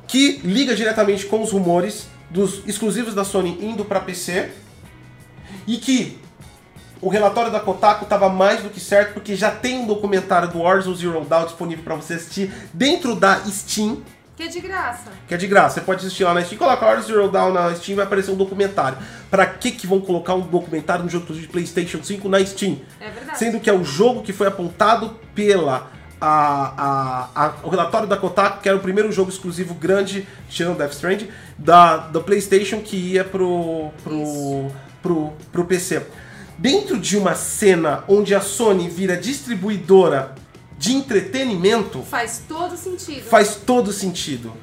Que 0.07 0.41
liga 0.43 0.75
diretamente 0.75 1.25
com 1.28 1.41
os 1.43 1.51
rumores 1.51 2.07
dos 2.32 2.61
exclusivos 2.67 3.13
da 3.13 3.23
Sony 3.23 3.59
indo 3.61 3.86
para 3.86 3.99
PC 3.99 4.49
e 5.67 5.78
que 5.78 6.17
o 6.99 7.09
relatório 7.09 7.51
da 7.51 7.59
Kotaku 7.59 8.05
estava 8.05 8.28
mais 8.28 8.63
do 8.63 8.69
que 8.69 8.80
certo 8.80 9.13
porque 9.13 9.36
já 9.36 9.51
tem 9.51 9.80
um 9.80 9.86
documentário 9.86 10.47
do 10.49 10.59
Warzone 10.59 10.97
Zero 10.97 11.23
Dawn 11.25 11.45
disponível 11.45 11.84
para 11.84 11.95
você 11.95 12.15
assistir 12.15 12.51
dentro 12.73 13.15
da 13.15 13.39
Steam, 13.45 14.01
Que 14.38 14.43
é 14.43 14.47
de 14.47 14.59
graça. 14.61 15.11
que 15.27 15.33
é 15.33 15.38
de 15.38 15.47
graça. 15.47 15.75
Você 15.75 15.81
pode 15.81 16.05
assistir 16.05 16.23
lá 16.23 16.33
na 16.33 16.43
Steam, 16.43 16.59
coloca 16.59 16.85
Warzone 16.85 17.07
Zero 17.07 17.27
Dawn 17.29 17.51
na 17.51 17.73
Steam 17.75 17.95
vai 17.95 18.05
aparecer 18.05 18.29
um 18.31 18.35
documentário. 18.35 18.97
Para 19.31 19.45
que 19.47 19.71
que 19.71 19.88
vão 19.88 19.99
colocar 19.99 20.35
um 20.35 20.41
documentário 20.41 21.03
no 21.03 21.09
jogo 21.09 21.33
de 21.33 21.47
PlayStation 21.47 22.03
5 22.03 22.29
na 22.29 22.45
Steam? 22.45 22.79
É 23.01 23.09
verdade. 23.09 23.39
Sendo 23.39 23.59
que 23.59 23.67
é 23.69 23.73
o 23.73 23.83
jogo 23.83 24.21
que 24.21 24.31
foi 24.31 24.45
apontado 24.47 25.17
pela 25.33 25.89
a, 26.21 27.29
a, 27.35 27.45
a- 27.47 27.53
o 27.63 27.69
relatório 27.69 28.07
da 28.07 28.15
Kotaku, 28.17 28.61
que 28.61 28.69
era 28.69 28.77
o 28.77 28.81
primeiro 28.81 29.11
jogo 29.11 29.29
exclusivo 29.31 29.73
grande, 29.73 30.27
tirando 30.49 30.77
Death 30.77 30.93
Stranding, 30.93 31.29
da, 31.57 31.97
da 31.97 32.19
PlayStation 32.19 32.79
que 32.81 32.95
ia 32.95 33.23
pro, 33.23 33.89
pro, 34.03 34.67
pro, 35.01 35.33
pro 35.51 35.65
PC. 35.65 36.03
Dentro 36.59 36.99
de 36.99 37.17
uma 37.17 37.35
cena 37.35 38.03
onde 38.07 38.33
a 38.33 38.41
Sony 38.41 38.88
vira 38.89 39.15
distribuidora 39.17 40.33
de 40.78 40.93
entretenimento, 40.93 42.03
Faz 42.03 42.43
todo 42.47 42.78
sentido. 42.78 43.30
faz 43.30 43.55
todo 43.55 43.91
sentido. 43.91 44.53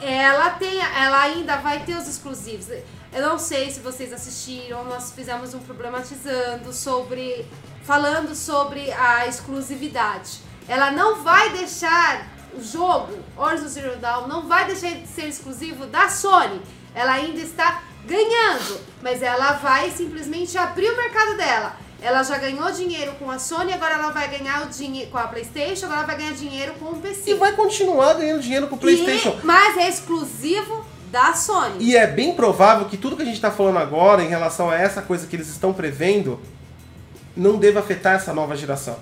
Ela 0.00 0.50
tem, 0.50 0.78
ela 0.78 1.22
ainda 1.22 1.56
vai 1.56 1.84
ter 1.84 1.96
os 1.96 2.06
exclusivos. 2.06 2.68
Eu 3.12 3.22
não 3.22 3.38
sei 3.38 3.70
se 3.70 3.80
vocês 3.80 4.12
assistiram, 4.12 4.84
nós 4.84 5.12
fizemos 5.12 5.54
um 5.54 5.58
problematizando 5.58 6.72
sobre 6.72 7.46
falando 7.82 8.34
sobre 8.34 8.92
a 8.92 9.26
exclusividade. 9.26 10.40
Ela 10.68 10.90
não 10.90 11.22
vai 11.22 11.50
deixar 11.50 12.36
o 12.56 12.62
jogo 12.62 13.18
Horizon 13.36 13.68
Zero 13.68 13.96
Dawn 13.98 14.26
não 14.26 14.48
vai 14.48 14.66
deixar 14.66 14.92
de 14.92 15.06
ser 15.06 15.28
exclusivo 15.28 15.86
da 15.86 16.08
Sony. 16.08 16.60
Ela 16.94 17.12
ainda 17.12 17.40
está 17.40 17.82
ganhando, 18.06 18.80
mas 19.02 19.22
ela 19.22 19.52
vai 19.54 19.90
simplesmente 19.90 20.56
abrir 20.56 20.90
o 20.90 20.96
mercado 20.96 21.36
dela. 21.36 21.76
Ela 22.00 22.22
já 22.22 22.36
ganhou 22.38 22.70
dinheiro 22.70 23.12
com 23.18 23.30
a 23.30 23.38
Sony, 23.38 23.72
agora 23.72 23.94
ela 23.94 24.10
vai 24.10 24.28
ganhar 24.28 24.66
o 24.66 24.68
dinheiro 24.68 25.10
com 25.10 25.18
a 25.18 25.26
PlayStation, 25.26 25.86
agora 25.86 26.00
ela 26.00 26.06
vai 26.06 26.16
ganhar 26.18 26.32
dinheiro 26.34 26.74
com 26.78 26.86
o 26.90 26.96
PC. 26.96 27.30
E 27.30 27.34
vai 27.34 27.52
continuar 27.52 28.14
ganhando 28.14 28.40
dinheiro 28.42 28.66
com 28.68 28.76
o 28.76 28.78
PlayStation. 28.78 29.30
E- 29.42 29.46
mas 29.46 29.76
é 29.78 29.88
exclusivo 29.88 30.84
da 31.10 31.32
Sony. 31.34 31.76
E 31.80 31.96
é 31.96 32.06
bem 32.06 32.34
provável 32.34 32.86
que 32.86 32.96
tudo 32.96 33.16
que 33.16 33.22
a 33.22 33.24
gente 33.24 33.36
está 33.36 33.50
falando 33.50 33.78
agora 33.78 34.22
em 34.22 34.28
relação 34.28 34.68
a 34.70 34.76
essa 34.76 35.00
coisa 35.00 35.26
que 35.26 35.34
eles 35.34 35.48
estão 35.48 35.72
prevendo 35.72 36.38
não 37.36 37.56
deva 37.56 37.80
afetar 37.80 38.14
essa 38.14 38.32
nova 38.32 38.54
geração. 38.56 38.98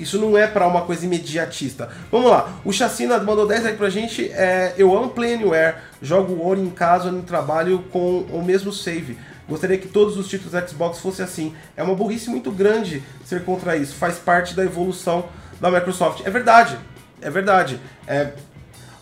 Isso 0.00 0.18
não 0.18 0.36
é 0.36 0.46
para 0.46 0.66
uma 0.66 0.82
coisa 0.82 1.04
imediatista. 1.04 1.90
Vamos 2.10 2.30
lá, 2.30 2.48
o 2.64 2.72
Chacina 2.72 3.18
mandou 3.18 3.46
10 3.46 3.66
aí 3.66 3.74
pra 3.76 3.90
gente. 3.90 4.30
É, 4.32 4.74
eu 4.78 4.96
amo 4.96 5.10
Play 5.10 5.34
Anywhere, 5.34 5.76
jogo 6.00 6.32
o 6.32 6.48
Ori 6.48 6.60
em 6.60 6.70
casa 6.70 7.12
no 7.12 7.22
trabalho 7.22 7.84
com 7.92 8.20
o 8.32 8.42
mesmo 8.42 8.72
save. 8.72 9.18
Gostaria 9.52 9.78
que 9.78 9.88
todos 9.88 10.16
os 10.16 10.28
títulos 10.28 10.52
Xbox 10.68 10.98
fossem 10.98 11.24
assim. 11.24 11.54
É 11.76 11.82
uma 11.82 11.94
burrice 11.94 12.28
muito 12.28 12.50
grande 12.50 13.02
ser 13.24 13.44
contra 13.44 13.76
isso. 13.76 13.94
Faz 13.94 14.18
parte 14.18 14.54
da 14.54 14.64
evolução 14.64 15.28
da 15.60 15.70
Microsoft. 15.70 16.26
É 16.26 16.30
verdade, 16.30 16.78
é 17.20 17.30
verdade. 17.30 17.80
É, 18.06 18.32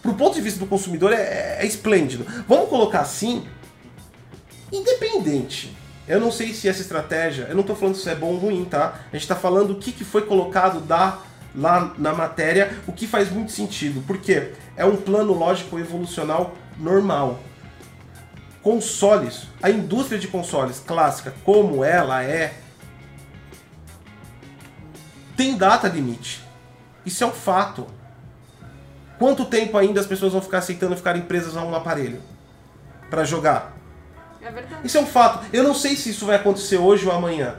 pro 0.02 0.14
ponto 0.14 0.34
de 0.34 0.40
vista 0.40 0.60
do 0.60 0.66
consumidor 0.66 1.12
é, 1.12 1.58
é 1.60 1.66
esplêndido. 1.66 2.26
Vamos 2.46 2.68
colocar 2.68 3.00
assim, 3.00 3.46
independente 4.70 5.76
eu 6.10 6.18
não 6.18 6.32
sei 6.32 6.52
se 6.52 6.68
essa 6.68 6.80
estratégia, 6.80 7.46
eu 7.48 7.54
não 7.54 7.60
estou 7.60 7.76
falando 7.76 7.94
se 7.94 8.10
é 8.10 8.16
bom 8.16 8.32
ou 8.32 8.36
ruim, 8.36 8.64
tá? 8.64 9.00
A 9.12 9.16
gente 9.16 9.22
está 9.22 9.36
falando 9.36 9.70
o 9.70 9.74
que, 9.76 9.92
que 9.92 10.04
foi 10.04 10.22
colocado 10.22 10.80
da, 10.80 11.20
lá 11.54 11.94
na 11.96 12.12
matéria, 12.12 12.72
o 12.84 12.92
que 12.92 13.06
faz 13.06 13.30
muito 13.30 13.52
sentido. 13.52 14.02
Porque 14.04 14.50
é 14.76 14.84
um 14.84 14.96
plano 14.96 15.32
lógico 15.32 15.78
evolucional 15.78 16.56
normal. 16.76 17.38
Consoles, 18.62 19.48
a 19.62 19.70
indústria 19.70 20.18
de 20.18 20.28
consoles 20.28 20.80
clássica, 20.80 21.34
como 21.44 21.82
ela 21.82 22.22
é, 22.22 22.54
tem 25.36 25.56
data 25.56 25.88
limite. 25.88 26.44
Isso 27.04 27.24
é 27.24 27.26
um 27.26 27.32
fato. 27.32 27.86
Quanto 29.18 29.44
tempo 29.44 29.78
ainda 29.78 30.00
as 30.00 30.06
pessoas 30.06 30.32
vão 30.32 30.42
ficar 30.42 30.58
aceitando 30.58 30.96
ficar 30.96 31.18
presas 31.22 31.56
a 31.56 31.62
um 31.62 31.74
aparelho 31.74 32.22
para 33.08 33.24
jogar? 33.24 33.76
É 34.42 34.50
verdade. 34.50 34.86
Isso 34.86 34.98
é 34.98 35.00
um 35.00 35.06
fato. 35.06 35.46
Eu 35.52 35.62
não 35.62 35.74
sei 35.74 35.96
se 35.96 36.10
isso 36.10 36.26
vai 36.26 36.36
acontecer 36.36 36.78
hoje 36.78 37.06
ou 37.06 37.12
amanhã. 37.12 37.56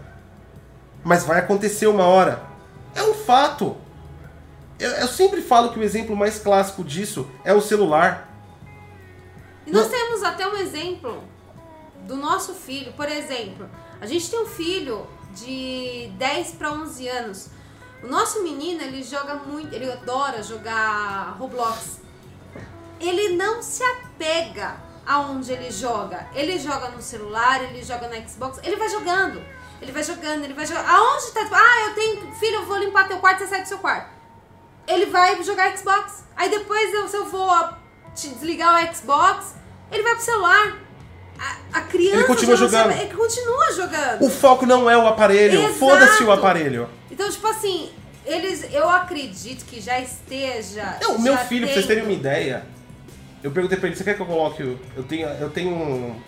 Mas 1.04 1.24
vai 1.24 1.40
acontecer 1.40 1.88
uma 1.88 2.06
hora. 2.06 2.42
É 2.96 3.04
um 3.04 3.14
fato. 3.14 3.78
Eu, 4.80 4.90
eu 4.92 5.08
sempre 5.08 5.42
falo 5.42 5.70
que 5.70 5.80
o 5.80 5.84
exemplo 5.84 6.16
mais 6.16 6.40
clássico 6.40 6.84
disso 6.84 7.30
é 7.44 7.54
o 7.54 7.62
celular. 7.62 8.28
E 9.66 9.72
nós 9.72 9.88
temos 10.22 10.24
até 10.24 10.48
um 10.48 10.56
exemplo 10.56 11.24
do 12.06 12.16
nosso 12.16 12.54
filho. 12.54 12.94
Por 12.94 13.10
exemplo, 13.10 13.70
a 14.00 14.06
gente 14.06 14.30
tem 14.30 14.40
um 14.40 14.46
filho 14.46 15.08
de 15.34 16.12
10 16.18 16.52
para 16.54 16.72
11 16.72 17.08
anos. 17.08 17.50
O 18.04 18.08
nosso 18.08 18.44
menino, 18.44 18.82
ele 18.82 19.04
joga 19.04 19.36
muito, 19.36 19.74
ele 19.74 19.92
adora 19.92 20.42
jogar 20.44 21.36
Roblox. 21.38 22.00
Ele 23.00 23.36
não 23.36 23.62
se 23.62 23.84
apega 23.84 24.76
aonde 25.06 25.52
ele 25.52 25.72
joga. 25.72 26.28
Ele 26.34 26.58
joga 26.60 26.90
no 26.90 27.02
celular, 27.02 27.64
ele 27.64 27.84
joga 27.84 28.08
no 28.08 28.30
Xbox, 28.30 28.60
ele 28.64 28.76
vai 28.76 28.90
jogando. 28.90 29.42
Ele 29.82 29.92
vai 29.92 30.04
jogando, 30.04 30.44
ele 30.44 30.54
vai 30.54 30.66
jogando. 30.66 30.88
Aonde 30.88 31.32
tá? 31.32 31.50
Ah, 31.52 31.88
eu 31.88 31.96
tenho. 31.96 32.36
Filho, 32.36 32.56
eu 32.58 32.66
vou 32.66 32.78
limpar 32.78 33.08
teu 33.08 33.18
quarto, 33.18 33.40
você 33.40 33.48
sai 33.48 33.64
do 33.64 33.68
seu 33.68 33.80
quarto. 33.80 34.10
Ele 34.88 35.08
vai 35.08 35.42
jogar 35.44 35.76
Xbox. 35.76 36.24
Aí 36.36 36.50
depois, 36.50 37.10
se 37.10 37.18
eu 37.18 37.26
vou 37.26 37.50
desligar 38.14 38.84
o 38.84 38.96
Xbox, 38.96 39.56
ele 39.92 40.04
vai 40.04 40.16
pro 40.16 40.24
celular. 40.24 40.78
A, 41.40 41.80
a 41.80 41.82
criança. 41.82 42.18
Ele 42.18 42.24
continua 42.26 42.56
jogando. 42.56 42.92
ele 42.92 43.14
continua 43.14 43.72
jogando. 43.74 44.22
O 44.22 44.30
foco 44.30 44.66
não 44.66 44.90
é 44.90 44.98
o 44.98 45.08
aparelho. 45.08 45.74
Foda-se 45.74 46.24
o 46.24 46.32
aparelho. 46.32 46.88
Então, 47.10 47.30
tipo 47.30 47.48
assim, 47.48 47.90
eles. 48.26 48.72
Eu 48.72 48.90
acredito 48.90 49.66
que 49.66 49.82
já 49.82 50.00
esteja. 50.00 50.98
Não, 51.02 51.16
o 51.16 51.22
meu 51.22 51.36
filho, 51.38 51.66
tem... 51.66 51.74
pra 51.74 51.74
vocês 51.74 51.88
terem 51.88 52.04
uma 52.04 52.14
ideia 52.14 52.64
eu 53.44 53.52
perguntei 53.52 53.78
pra 53.78 53.88
ele, 53.88 53.96
você 53.96 54.04
quer 54.04 54.16
que 54.16 54.22
eu 54.22 54.26
coloque. 54.26 54.62
Eu 54.96 55.04
tenho. 55.04 55.28
Eu 55.28 55.50
tenho. 55.50 56.22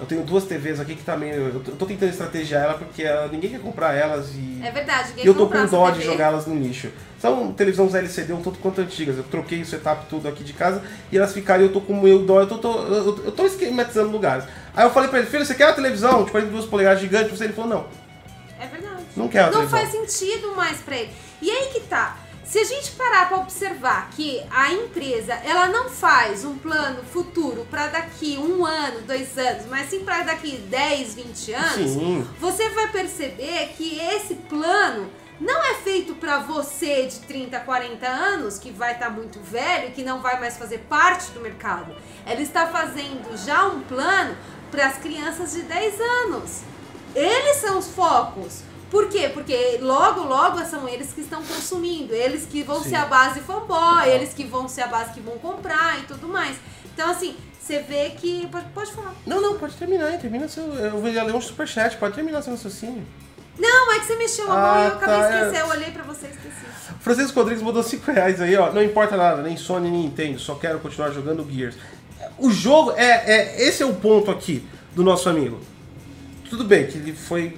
Eu 0.00 0.06
tenho 0.06 0.22
duas 0.22 0.44
TVs 0.44 0.80
aqui 0.80 0.94
que 0.94 1.04
também. 1.04 1.30
Tá 1.30 1.36
eu 1.36 1.76
tô 1.78 1.84
tentando 1.84 2.08
estrategiar 2.08 2.64
ela 2.64 2.74
porque 2.74 3.02
ela, 3.02 3.28
ninguém 3.28 3.50
quer 3.50 3.60
comprar 3.60 3.94
elas 3.94 4.30
e. 4.34 4.58
É 4.64 4.70
verdade, 4.70 5.12
E 5.16 5.26
eu 5.26 5.34
tô 5.34 5.46
com 5.46 5.66
dó 5.66 5.90
de 5.90 6.02
jogar 6.02 6.28
elas 6.28 6.46
no 6.46 6.58
lixo. 6.58 6.90
São 7.18 7.52
televisões 7.52 7.94
LCD 7.94 8.32
um 8.32 8.40
tanto 8.40 8.58
quanto 8.60 8.80
antigas. 8.80 9.18
Eu 9.18 9.24
troquei 9.24 9.60
o 9.60 9.66
setup 9.66 10.06
tudo 10.08 10.26
aqui 10.26 10.42
de 10.42 10.54
casa 10.54 10.82
e 11.12 11.18
elas 11.18 11.34
ficaram. 11.34 11.62
Eu 11.64 11.72
tô 11.72 11.82
com 11.82 11.92
o 11.92 12.02
meu 12.02 12.20
dó, 12.20 12.40
eu 12.40 12.46
tô, 12.46 12.56
tô, 12.56 12.82
eu, 12.84 13.24
eu 13.26 13.32
tô 13.32 13.44
esquematizando 13.44 14.10
lugares. 14.10 14.44
Aí 14.74 14.86
eu 14.86 14.90
falei 14.90 15.10
pra 15.10 15.18
ele, 15.18 15.28
filho, 15.28 15.44
você 15.44 15.54
quer 15.54 15.66
uma 15.66 15.74
televisão 15.74 16.24
de 16.24 16.30
42 16.30 16.64
polegadas 16.64 17.00
gigante? 17.00 17.34
Ele 17.38 17.52
falou, 17.52 17.70
não. 17.70 17.86
É 18.58 18.66
verdade. 18.66 19.02
Não 19.14 19.28
quer 19.28 19.44
Não 19.44 19.50
televisão. 19.52 19.78
faz 19.78 19.90
sentido 19.90 20.56
mais 20.56 20.78
pra 20.78 20.96
ele. 20.96 21.10
E 21.42 21.50
aí 21.50 21.68
que 21.72 21.80
tá. 21.80 22.16
Se 22.50 22.58
a 22.58 22.64
gente 22.64 22.90
parar 22.92 23.28
para 23.28 23.38
observar 23.38 24.10
que 24.10 24.42
a 24.50 24.72
empresa 24.72 25.34
ela 25.34 25.68
não 25.68 25.88
faz 25.88 26.44
um 26.44 26.58
plano 26.58 27.00
futuro 27.04 27.64
para 27.70 27.86
daqui 27.86 28.36
um 28.38 28.66
ano, 28.66 29.02
dois 29.02 29.38
anos, 29.38 29.66
mas 29.66 29.88
sim 29.88 30.00
para 30.00 30.24
daqui 30.24 30.56
10, 30.56 31.14
20 31.14 31.52
anos, 31.52 31.90
sim. 31.92 32.28
você 32.40 32.68
vai 32.70 32.90
perceber 32.90 33.68
que 33.76 34.00
esse 34.00 34.34
plano 34.34 35.08
não 35.40 35.64
é 35.64 35.74
feito 35.74 36.16
para 36.16 36.40
você 36.40 37.06
de 37.06 37.20
30, 37.20 37.60
40 37.60 38.04
anos, 38.08 38.58
que 38.58 38.72
vai 38.72 38.94
estar 38.94 39.06
tá 39.06 39.12
muito 39.12 39.38
velho, 39.38 39.92
que 39.92 40.02
não 40.02 40.20
vai 40.20 40.40
mais 40.40 40.56
fazer 40.56 40.78
parte 40.88 41.30
do 41.30 41.38
mercado. 41.38 41.94
Ela 42.26 42.42
está 42.42 42.66
fazendo 42.66 43.36
já 43.46 43.68
um 43.68 43.80
plano 43.82 44.36
para 44.72 44.88
as 44.88 44.98
crianças 44.98 45.52
de 45.52 45.62
10 45.62 46.00
anos. 46.00 46.62
Eles 47.14 47.58
são 47.58 47.78
os 47.78 47.86
focos. 47.86 48.68
Por 48.90 49.08
quê? 49.08 49.30
Porque 49.32 49.78
logo, 49.80 50.22
logo 50.24 50.64
são 50.64 50.88
eles 50.88 51.12
que 51.12 51.20
estão 51.20 51.42
consumindo, 51.42 52.12
eles 52.12 52.44
que 52.44 52.62
vão 52.62 52.82
Sim. 52.82 52.90
ser 52.90 52.96
a 52.96 53.06
base 53.06 53.40
fanboy, 53.40 54.08
eles 54.08 54.34
que 54.34 54.44
vão 54.44 54.68
ser 54.68 54.82
a 54.82 54.88
base 54.88 55.12
que 55.12 55.20
vão 55.20 55.38
comprar 55.38 56.00
e 56.00 56.02
tudo 56.02 56.26
mais. 56.26 56.56
Então, 56.92 57.08
assim, 57.10 57.36
você 57.60 57.78
vê 57.78 58.10
que. 58.10 58.48
Pode, 58.48 58.66
pode 58.70 58.92
falar. 58.92 59.14
Não, 59.24 59.40
não, 59.40 59.56
pode 59.56 59.76
terminar. 59.76 60.18
Termina 60.18 60.48
seu. 60.48 60.64
Eu 60.74 60.90
vou 60.92 61.02
ler 61.02 61.34
um 61.34 61.40
superchat, 61.40 61.96
pode 61.96 62.14
terminar 62.14 62.42
seu 62.42 62.52
raciocínio. 62.52 63.06
Não, 63.56 63.92
é 63.92 64.00
que 64.00 64.06
você 64.06 64.16
mexeu 64.16 64.50
a 64.50 64.54
mão 64.54 64.64
ah, 64.64 64.80
e 64.80 64.88
eu 64.88 64.96
acabei 64.96 65.16
tá, 65.16 65.28
de 65.28 65.36
esquecer. 65.36 65.56
É. 65.56 65.60
Eu 65.60 65.68
olhei 65.68 65.90
pra 65.90 66.02
você 66.02 66.26
e 66.26 66.30
esqueci. 66.30 66.66
Francisco 67.00 67.38
Rodrigues 67.38 67.62
mandou 67.62 67.82
5 67.82 68.10
reais 68.10 68.40
aí, 68.40 68.56
ó. 68.56 68.72
Não 68.72 68.82
importa 68.82 69.16
nada, 69.16 69.42
nem 69.42 69.56
Sony, 69.56 69.90
nem 69.90 70.02
Nintendo, 70.02 70.38
só 70.38 70.54
quero 70.54 70.80
continuar 70.80 71.10
jogando 71.10 71.46
Gears. 71.48 71.76
O 72.38 72.50
jogo, 72.50 72.92
é, 72.96 73.30
é 73.30 73.62
esse 73.62 73.82
é 73.82 73.86
o 73.86 73.94
ponto 73.94 74.30
aqui 74.30 74.66
do 74.94 75.04
nosso 75.04 75.28
amigo. 75.28 75.60
Tudo 76.48 76.64
bem 76.64 76.86
que 76.86 76.98
ele 76.98 77.12
foi 77.12 77.56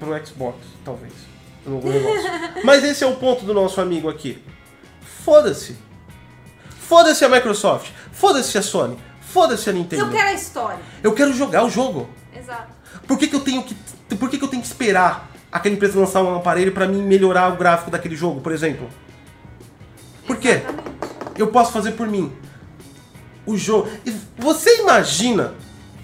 pro 0.00 0.26
Xbox, 0.26 0.56
talvez. 0.84 1.12
Mas 2.64 2.82
esse 2.82 3.04
é 3.04 3.06
o 3.06 3.16
ponto 3.16 3.44
do 3.44 3.52
nosso 3.52 3.80
amigo 3.80 4.08
aqui. 4.08 4.42
Foda-se. 5.24 5.76
Foda-se 6.80 7.24
a 7.24 7.28
Microsoft. 7.28 7.90
Foda-se 8.10 8.56
a 8.56 8.62
Sony. 8.62 8.98
Foda-se 9.20 9.68
a 9.68 9.72
Nintendo. 9.72 10.02
Eu 10.02 10.10
quero 10.10 10.28
a 10.28 10.32
história. 10.32 10.80
Eu 11.02 11.12
quero 11.12 11.32
jogar 11.32 11.64
o 11.64 11.70
jogo. 11.70 12.08
Exato. 12.34 12.72
Por 13.06 13.18
que, 13.18 13.28
que 13.28 13.36
eu 13.36 13.40
tenho 13.40 13.62
que. 13.62 13.76
Por 14.16 14.28
que, 14.28 14.38
que 14.38 14.44
eu 14.44 14.48
tenho 14.48 14.62
que 14.62 14.66
esperar 14.66 15.30
aquela 15.52 15.74
empresa 15.74 15.98
lançar 15.98 16.22
um 16.22 16.34
aparelho 16.34 16.72
para 16.72 16.88
mim 16.88 17.02
melhorar 17.02 17.52
o 17.52 17.56
gráfico 17.56 17.90
daquele 17.90 18.16
jogo, 18.16 18.40
por 18.40 18.52
exemplo? 18.52 18.88
Por 20.26 20.36
quê? 20.38 20.62
Eu 21.36 21.48
posso 21.48 21.72
fazer 21.72 21.92
por 21.92 22.08
mim. 22.08 22.32
O 23.46 23.56
jogo. 23.56 23.88
Você 24.38 24.80
imagina 24.80 25.54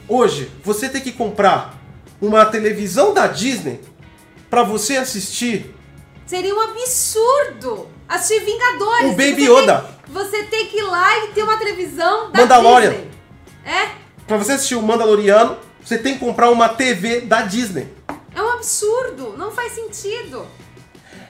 hoje 0.09 0.51
você 0.63 0.89
ter 0.89 1.01
que 1.01 1.13
comprar 1.13 1.76
uma 2.21 2.47
televisão 2.47 3.13
da 3.13 3.27
Disney 3.27 3.81
para 4.49 4.63
você 4.63 4.97
assistir. 4.97 5.75
Seria 6.27 6.55
um 6.55 6.61
absurdo 6.61 7.89
assistir 8.09 8.45
Vingadores. 8.45 9.07
O 9.07 9.11
Baby 9.11 9.45
Yoda. 9.45 9.81
Tem, 9.81 10.15
você 10.15 10.45
tem 10.45 10.67
que 10.67 10.79
ir 10.79 10.83
lá 10.83 11.25
e 11.25 11.29
ter 11.29 11.43
uma 11.43 11.57
televisão 11.57 12.31
da 12.31 12.41
Mandalorian. 12.41 12.91
Disney. 12.91 13.11
É? 13.65 13.89
Pra 14.27 14.37
você 14.37 14.53
assistir 14.53 14.75
o 14.75 14.83
Mandaloriano, 14.83 15.57
você 15.83 15.99
tem 15.99 16.15
que 16.15 16.21
comprar 16.21 16.51
uma 16.51 16.69
TV 16.69 17.21
da 17.21 17.43
Disney. 17.43 17.89
É 18.35 18.43
um 18.43 18.51
absurdo, 18.51 19.35
não 19.37 19.51
faz 19.51 19.73
sentido. 19.73 20.47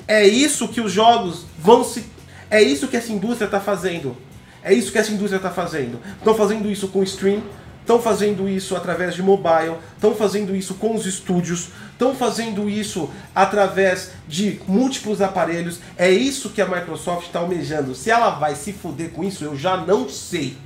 É 0.08 0.26
isso 0.26 0.68
que 0.68 0.80
os 0.80 0.92
jogos 0.92 1.44
vão 1.58 1.84
se. 1.84 2.04
É 2.50 2.62
isso 2.62 2.88
que 2.88 2.96
essa 2.96 3.12
indústria 3.12 3.46
está 3.46 3.60
fazendo. 3.60 4.16
É 4.62 4.72
isso 4.72 4.90
que 4.90 4.98
essa 4.98 5.12
indústria 5.12 5.36
está 5.36 5.50
fazendo. 5.50 6.00
Estão 6.18 6.34
fazendo 6.34 6.70
isso 6.70 6.88
com 6.88 7.02
stream, 7.02 7.42
estão 7.86 8.02
fazendo 8.02 8.48
isso 8.48 8.74
através 8.74 9.14
de 9.14 9.22
mobile, 9.22 9.76
estão 9.94 10.12
fazendo 10.12 10.56
isso 10.56 10.74
com 10.74 10.96
os 10.96 11.06
estúdios, 11.06 11.68
estão 11.92 12.16
fazendo 12.16 12.68
isso 12.68 13.08
através 13.32 14.10
de 14.26 14.60
múltiplos 14.66 15.22
aparelhos. 15.22 15.78
É 15.96 16.10
isso 16.10 16.50
que 16.50 16.60
a 16.60 16.66
Microsoft 16.66 17.28
está 17.28 17.38
almejando. 17.38 17.94
Se 17.94 18.10
ela 18.10 18.30
vai 18.30 18.56
se 18.56 18.72
fuder 18.72 19.10
com 19.10 19.22
isso, 19.22 19.44
eu 19.44 19.56
já 19.56 19.76
não 19.76 20.08
sei. 20.08 20.58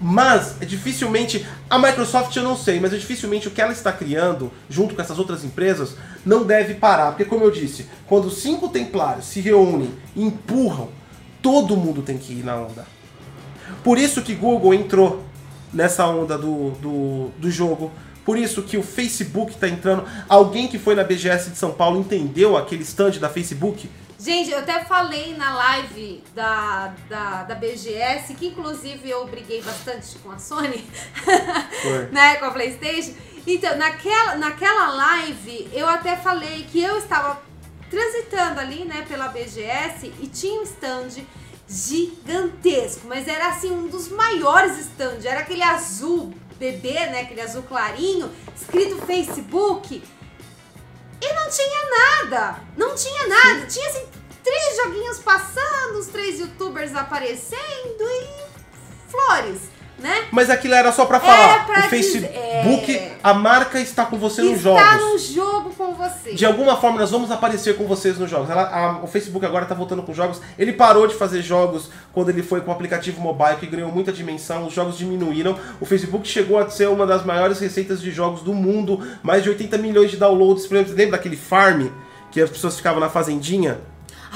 Mas 0.00 0.56
é 0.62 0.64
dificilmente 0.64 1.46
a 1.68 1.78
Microsoft 1.78 2.34
eu 2.34 2.42
não 2.42 2.56
sei, 2.56 2.80
mas 2.80 2.94
é 2.94 2.96
dificilmente 2.96 3.46
o 3.46 3.50
que 3.50 3.60
ela 3.60 3.72
está 3.72 3.92
criando 3.92 4.50
junto 4.68 4.94
com 4.94 5.02
essas 5.02 5.18
outras 5.18 5.44
empresas 5.44 5.94
não 6.24 6.42
deve 6.42 6.74
parar, 6.74 7.10
porque 7.10 7.26
como 7.26 7.44
eu 7.44 7.50
disse, 7.50 7.86
quando 8.06 8.30
cinco 8.30 8.70
templários 8.70 9.26
se 9.26 9.40
reúnem 9.40 9.92
e 10.16 10.22
empurram, 10.22 10.88
todo 11.42 11.76
mundo 11.76 12.00
tem 12.00 12.16
que 12.16 12.32
ir 12.32 12.44
na 12.44 12.56
onda. 12.56 12.86
Por 13.82 13.98
isso 13.98 14.22
que 14.22 14.34
Google 14.34 14.72
entrou 14.74 15.22
nessa 15.74 16.06
onda 16.06 16.38
do, 16.38 16.70
do, 16.72 17.28
do 17.38 17.50
jogo. 17.50 17.92
Por 18.24 18.38
isso 18.38 18.62
que 18.62 18.78
o 18.78 18.82
Facebook 18.82 19.52
está 19.52 19.68
entrando. 19.68 20.04
Alguém 20.28 20.66
que 20.66 20.78
foi 20.78 20.94
na 20.94 21.04
BGS 21.04 21.50
de 21.50 21.58
São 21.58 21.72
Paulo 21.72 22.00
entendeu 22.00 22.56
aquele 22.56 22.82
stand 22.82 23.18
da 23.18 23.28
Facebook? 23.28 23.90
Gente, 24.18 24.50
eu 24.50 24.58
até 24.58 24.82
falei 24.84 25.36
na 25.36 25.54
live 25.54 26.24
da, 26.34 26.94
da, 27.10 27.42
da 27.42 27.54
BGS, 27.54 28.32
que 28.34 28.46
inclusive 28.46 29.10
eu 29.10 29.26
briguei 29.26 29.60
bastante 29.60 30.16
com 30.20 30.30
a 30.30 30.38
Sony, 30.38 30.82
né, 32.10 32.36
com 32.36 32.46
a 32.46 32.50
Playstation. 32.50 33.12
Então, 33.46 33.76
naquela, 33.76 34.36
naquela 34.36 34.94
live, 34.94 35.68
eu 35.74 35.86
até 35.86 36.16
falei 36.16 36.64
que 36.72 36.82
eu 36.82 36.96
estava 36.96 37.42
transitando 37.90 38.60
ali, 38.60 38.86
né, 38.86 39.04
pela 39.06 39.28
BGS 39.28 40.10
e 40.20 40.26
tinha 40.26 40.58
um 40.58 40.62
stand 40.62 41.22
gigantesco, 41.68 43.06
mas 43.06 43.26
era 43.26 43.48
assim 43.48 43.70
um 43.70 43.88
dos 43.88 44.08
maiores 44.08 44.78
stands, 44.78 45.24
era 45.24 45.40
aquele 45.40 45.62
azul 45.62 46.32
bebê, 46.58 47.06
né, 47.06 47.22
aquele 47.22 47.40
azul 47.40 47.62
clarinho, 47.62 48.30
escrito 48.54 49.04
Facebook. 49.06 50.02
E 51.20 51.32
não 51.32 51.48
tinha 51.48 51.90
nada, 51.90 52.60
não 52.76 52.94
tinha 52.94 53.26
nada, 53.26 53.66
tinha 53.66 53.88
assim 53.88 54.06
três 54.42 54.76
joguinhos 54.76 55.18
passando, 55.20 55.98
os 55.98 56.06
três 56.08 56.38
youtubers 56.38 56.94
aparecendo 56.94 58.02
e 58.02 59.10
flores 59.10 59.73
né? 60.04 60.24
Mas 60.30 60.50
aquilo 60.50 60.74
era 60.74 60.92
só 60.92 61.06
pra 61.06 61.18
falar. 61.18 61.66
pra 61.66 61.80
o 61.80 61.82
Facebook, 61.88 62.86
dizer- 62.86 63.00
é. 63.00 63.16
a 63.22 63.32
marca 63.32 63.80
está 63.80 64.04
com 64.04 64.18
você 64.18 64.42
nos 64.42 64.60
jogos. 64.60 64.82
Está 64.82 64.96
no 64.98 65.18
jogo 65.18 65.70
com 65.70 65.94
você. 65.94 66.34
De 66.34 66.44
alguma 66.44 66.76
forma 66.76 67.00
nós 67.00 67.10
vamos 67.10 67.30
aparecer 67.30 67.76
com 67.76 67.86
vocês 67.86 68.18
nos 68.18 68.28
jogos. 68.30 68.50
Ela- 68.50 68.68
a- 68.68 69.02
o 69.02 69.06
Facebook 69.06 69.44
agora 69.46 69.64
tá 69.64 69.74
voltando 69.74 70.02
com 70.02 70.12
jogos. 70.12 70.40
Ele 70.58 70.72
parou 70.74 71.06
de 71.06 71.14
fazer 71.14 71.40
jogos 71.40 71.90
quando 72.12 72.28
ele 72.28 72.42
foi 72.42 72.60
com 72.60 72.70
o 72.70 72.74
aplicativo 72.74 73.20
mobile, 73.20 73.56
que 73.58 73.66
ganhou 73.66 73.90
muita 73.90 74.12
dimensão. 74.12 74.66
Os 74.66 74.74
jogos 74.74 74.98
diminuíram. 74.98 75.58
O 75.80 75.86
Facebook 75.86 76.28
chegou 76.28 76.58
a 76.58 76.68
ser 76.68 76.88
uma 76.88 77.06
das 77.06 77.24
maiores 77.24 77.58
receitas 77.58 78.00
de 78.02 78.10
jogos 78.10 78.42
do 78.42 78.52
mundo. 78.52 79.00
Mais 79.22 79.42
de 79.42 79.48
80 79.48 79.78
milhões 79.78 80.10
de 80.10 80.18
downloads. 80.18 80.68
Lembra 80.70 81.12
daquele 81.12 81.36
farm? 81.36 81.88
Que 82.30 82.40
as 82.42 82.50
pessoas 82.50 82.76
ficavam 82.76 83.00
na 83.00 83.08
fazendinha? 83.08 83.78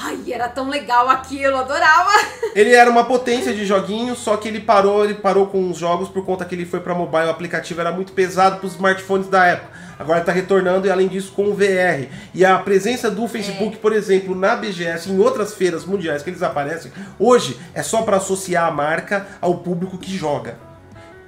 Ai, 0.01 0.17
era 0.31 0.47
tão 0.47 0.69
legal 0.69 1.09
aquilo, 1.09 1.57
adorava. 1.57 2.09
Ele 2.55 2.73
era 2.73 2.89
uma 2.89 3.03
potência 3.03 3.53
de 3.53 3.65
joguinhos, 3.65 4.19
só 4.19 4.37
que 4.37 4.47
ele 4.47 4.61
parou, 4.61 5.03
ele 5.03 5.15
parou 5.15 5.47
com 5.47 5.69
os 5.69 5.77
jogos 5.77 6.07
por 6.07 6.25
conta 6.25 6.45
que 6.45 6.55
ele 6.55 6.65
foi 6.65 6.79
para 6.79 6.95
mobile, 6.95 7.25
o 7.25 7.29
aplicativo 7.29 7.81
era 7.81 7.91
muito 7.91 8.13
pesado 8.13 8.57
para 8.57 8.65
os 8.65 8.73
smartphones 8.73 9.27
da 9.27 9.45
época. 9.45 9.77
Agora 9.99 10.21
está 10.21 10.31
retornando 10.31 10.87
e 10.87 10.89
além 10.89 11.09
disso 11.09 11.33
com 11.33 11.49
o 11.49 11.53
VR. 11.53 12.07
E 12.33 12.45
a 12.45 12.57
presença 12.59 13.11
do 13.11 13.27
Facebook, 13.27 13.77
por 13.77 13.91
exemplo, 13.91 14.33
na 14.33 14.55
BGS, 14.55 15.11
em 15.11 15.19
outras 15.19 15.53
feiras 15.53 15.83
mundiais 15.83 16.23
que 16.23 16.29
eles 16.29 16.41
aparecem, 16.41 16.91
hoje 17.19 17.59
é 17.73 17.83
só 17.83 18.03
para 18.03 18.15
associar 18.15 18.65
a 18.65 18.71
marca 18.71 19.27
ao 19.41 19.57
público 19.57 19.97
que 19.97 20.15
joga. 20.15 20.68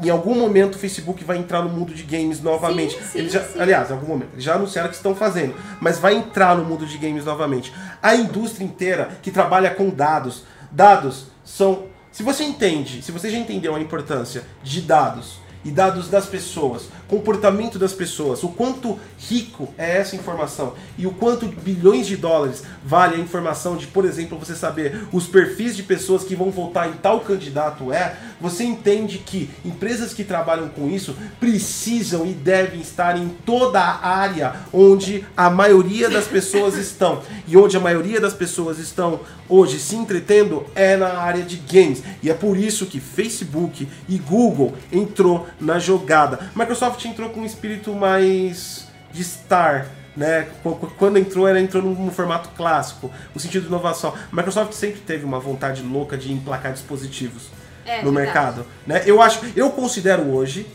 Em 0.04 0.10
algum 0.10 0.36
momento 0.36 0.76
o 0.76 0.80
Facebook 0.80 1.24
vai 1.24 1.38
entrar 1.38 1.62
no 1.62 1.70
mundo 1.70 1.94
de 1.94 2.04
games 2.04 2.42
novamente. 2.42 2.94
Sim, 2.96 3.04
sim, 3.12 3.18
Eles 3.20 3.32
já- 3.34 3.44
sim. 3.44 3.60
aliás, 3.60 3.90
em 3.90 3.94
algum 3.94 4.08
momento. 4.08 4.30
Eles 4.34 4.44
já 4.44 4.56
anunciaram 4.56 4.90
que 4.90 4.96
estão 4.96 5.16
fazendo, 5.16 5.54
mas 5.80 6.00
vai 6.00 6.16
entrar 6.16 6.56
no 6.58 6.64
mundo 6.66 6.86
de 6.86 6.98
games 6.98 7.26
novamente. 7.26 7.72
A 8.02 8.16
indústria 8.16 8.66
inteira 8.66 9.10
que 9.22 9.32
trabalha 9.32 9.70
com 9.72 9.90
dados. 9.90 10.44
Dados 10.72 11.26
são. 11.44 11.84
Se 12.12 12.24
você 12.24 12.44
entende, 12.44 13.02
se 13.02 13.12
você 13.12 13.30
já 13.30 13.38
entendeu 13.38 13.76
a 13.76 13.80
importância 13.80 14.44
de 14.64 14.82
dados 14.82 15.40
e 15.64 15.70
dados 15.72 16.10
das 16.10 16.26
pessoas, 16.26 16.90
comportamento 17.12 17.78
das 17.78 17.92
pessoas, 17.92 18.42
o 18.42 18.48
quanto 18.48 18.98
rico 19.20 19.68
é 19.78 19.98
essa 19.98 20.16
informação 20.16 20.76
e 20.98 21.06
o 21.06 21.12
quanto 21.12 21.46
bilhões 21.46 22.08
de 22.08 22.16
dólares 22.16 22.64
vale 22.86 23.18
a 23.18 23.20
informação 23.20 23.76
de, 23.76 23.86
por 23.86 24.06
exemplo, 24.06 24.40
você 24.40 24.56
saber 24.56 25.08
os 25.12 25.28
perfis 25.28 25.76
de 25.76 25.84
pessoas 25.84 26.24
que 26.24 26.38
vão 26.38 26.50
votar 26.50 26.88
em 26.88 26.94
tal 26.94 27.20
candidato 27.20 27.92
é, 27.92 28.16
você 28.40 28.64
entende 28.64 29.18
que 29.20 29.50
empresas 29.64 30.14
que 30.14 30.24
trabalham 30.24 30.70
com 30.70 30.90
isso 30.90 31.14
precisam 31.38 32.26
e 32.26 32.32
devem 32.32 32.80
estar 32.80 33.18
em 33.18 33.28
toda 33.46 33.80
a 33.80 34.08
área 34.08 34.56
onde 34.72 35.26
a 35.36 35.50
maioria 35.50 36.10
das 36.10 36.28
pessoas 36.28 36.76
estão. 36.76 37.22
E 37.48 37.56
onde 37.58 37.78
a 37.78 37.80
maioria 37.80 38.20
das 38.20 38.34
pessoas 38.34 38.80
estão 38.80 39.20
hoje 39.48 39.80
se 39.80 39.96
entretendo 39.96 40.66
é 40.74 40.96
na 40.96 41.20
área 41.20 41.44
de 41.44 41.58
games. 41.58 42.02
E 42.24 42.30
é 42.30 42.34
por 42.34 42.58
isso 42.58 42.86
que 42.86 43.00
Facebook 43.00 43.88
e 44.08 44.18
Google 44.18 44.74
entrou 44.92 45.48
na 45.60 45.78
jogada. 45.78 46.52
Microsoft 46.56 47.01
entrou 47.08 47.30
com 47.30 47.42
um 47.42 47.46
espírito 47.46 47.94
mais 47.94 48.88
de 49.12 49.22
estar, 49.22 49.88
né? 50.16 50.48
Qu- 50.64 50.76
qu- 50.76 50.92
Quando 50.98 51.18
entrou, 51.18 51.48
ela 51.48 51.60
entrou 51.60 51.82
num 51.84 51.94
num 51.96 52.12
formato 52.12 52.50
clássico, 52.56 53.12
o 53.36 53.40
sentido 53.40 53.64
de 53.64 53.68
inovação. 53.68 54.14
A 54.32 54.36
Microsoft 54.36 54.74
sempre 54.74 55.02
teve 55.02 55.26
uma 55.26 55.40
vontade 55.40 55.82
louca 55.82 56.18
de 56.18 56.32
emplacar 56.32 56.72
dispositivos 56.74 57.50
É, 57.86 58.02
no 58.04 58.12
verdade. 58.12 58.14
mercado, 58.26 58.66
né? 58.88 59.04
Eu 59.06 59.22
acho, 59.22 59.40
eu 59.56 59.70
considero 59.72 60.24
hoje 60.24 60.66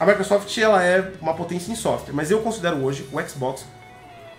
a 0.00 0.06
Microsoft 0.06 0.56
ela 0.58 0.82
é 0.82 1.12
uma 1.20 1.34
potência 1.34 1.70
em 1.70 1.76
software, 1.76 2.12
mas 2.12 2.30
eu 2.30 2.40
considero 2.40 2.76
hoje 2.82 3.06
o 3.12 3.20
Xbox 3.20 3.64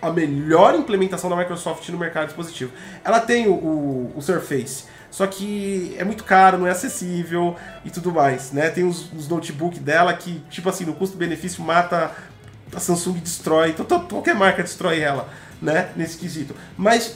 a 0.02 0.10
melhor 0.10 0.74
implementação 0.74 1.30
da 1.30 1.36
Microsoft 1.36 1.88
no 1.88 1.96
mercado 1.96 2.26
dispositivo. 2.26 2.70
Ela 3.02 3.20
tem 3.20 3.46
o, 3.48 3.52
o, 3.54 4.12
o 4.16 4.20
Surface, 4.20 4.84
só 5.14 5.28
que 5.28 5.94
é 5.96 6.02
muito 6.02 6.24
caro, 6.24 6.58
não 6.58 6.66
é 6.66 6.72
acessível 6.72 7.54
e 7.84 7.90
tudo 7.90 8.10
mais, 8.10 8.50
né? 8.50 8.68
Tem 8.68 8.82
os, 8.82 9.12
os 9.12 9.28
notebook 9.28 9.78
dela 9.78 10.12
que, 10.12 10.40
tipo 10.50 10.68
assim, 10.68 10.84
no 10.84 10.92
custo-benefício 10.92 11.62
mata 11.62 12.10
a 12.74 12.80
Samsung 12.80 13.20
destrói, 13.20 13.70
então 13.70 13.86
qualquer 14.08 14.34
marca 14.34 14.60
destrói 14.60 14.98
ela, 14.98 15.28
né? 15.62 15.90
Nesse 15.94 16.18
quesito. 16.18 16.56
Mas 16.76 17.14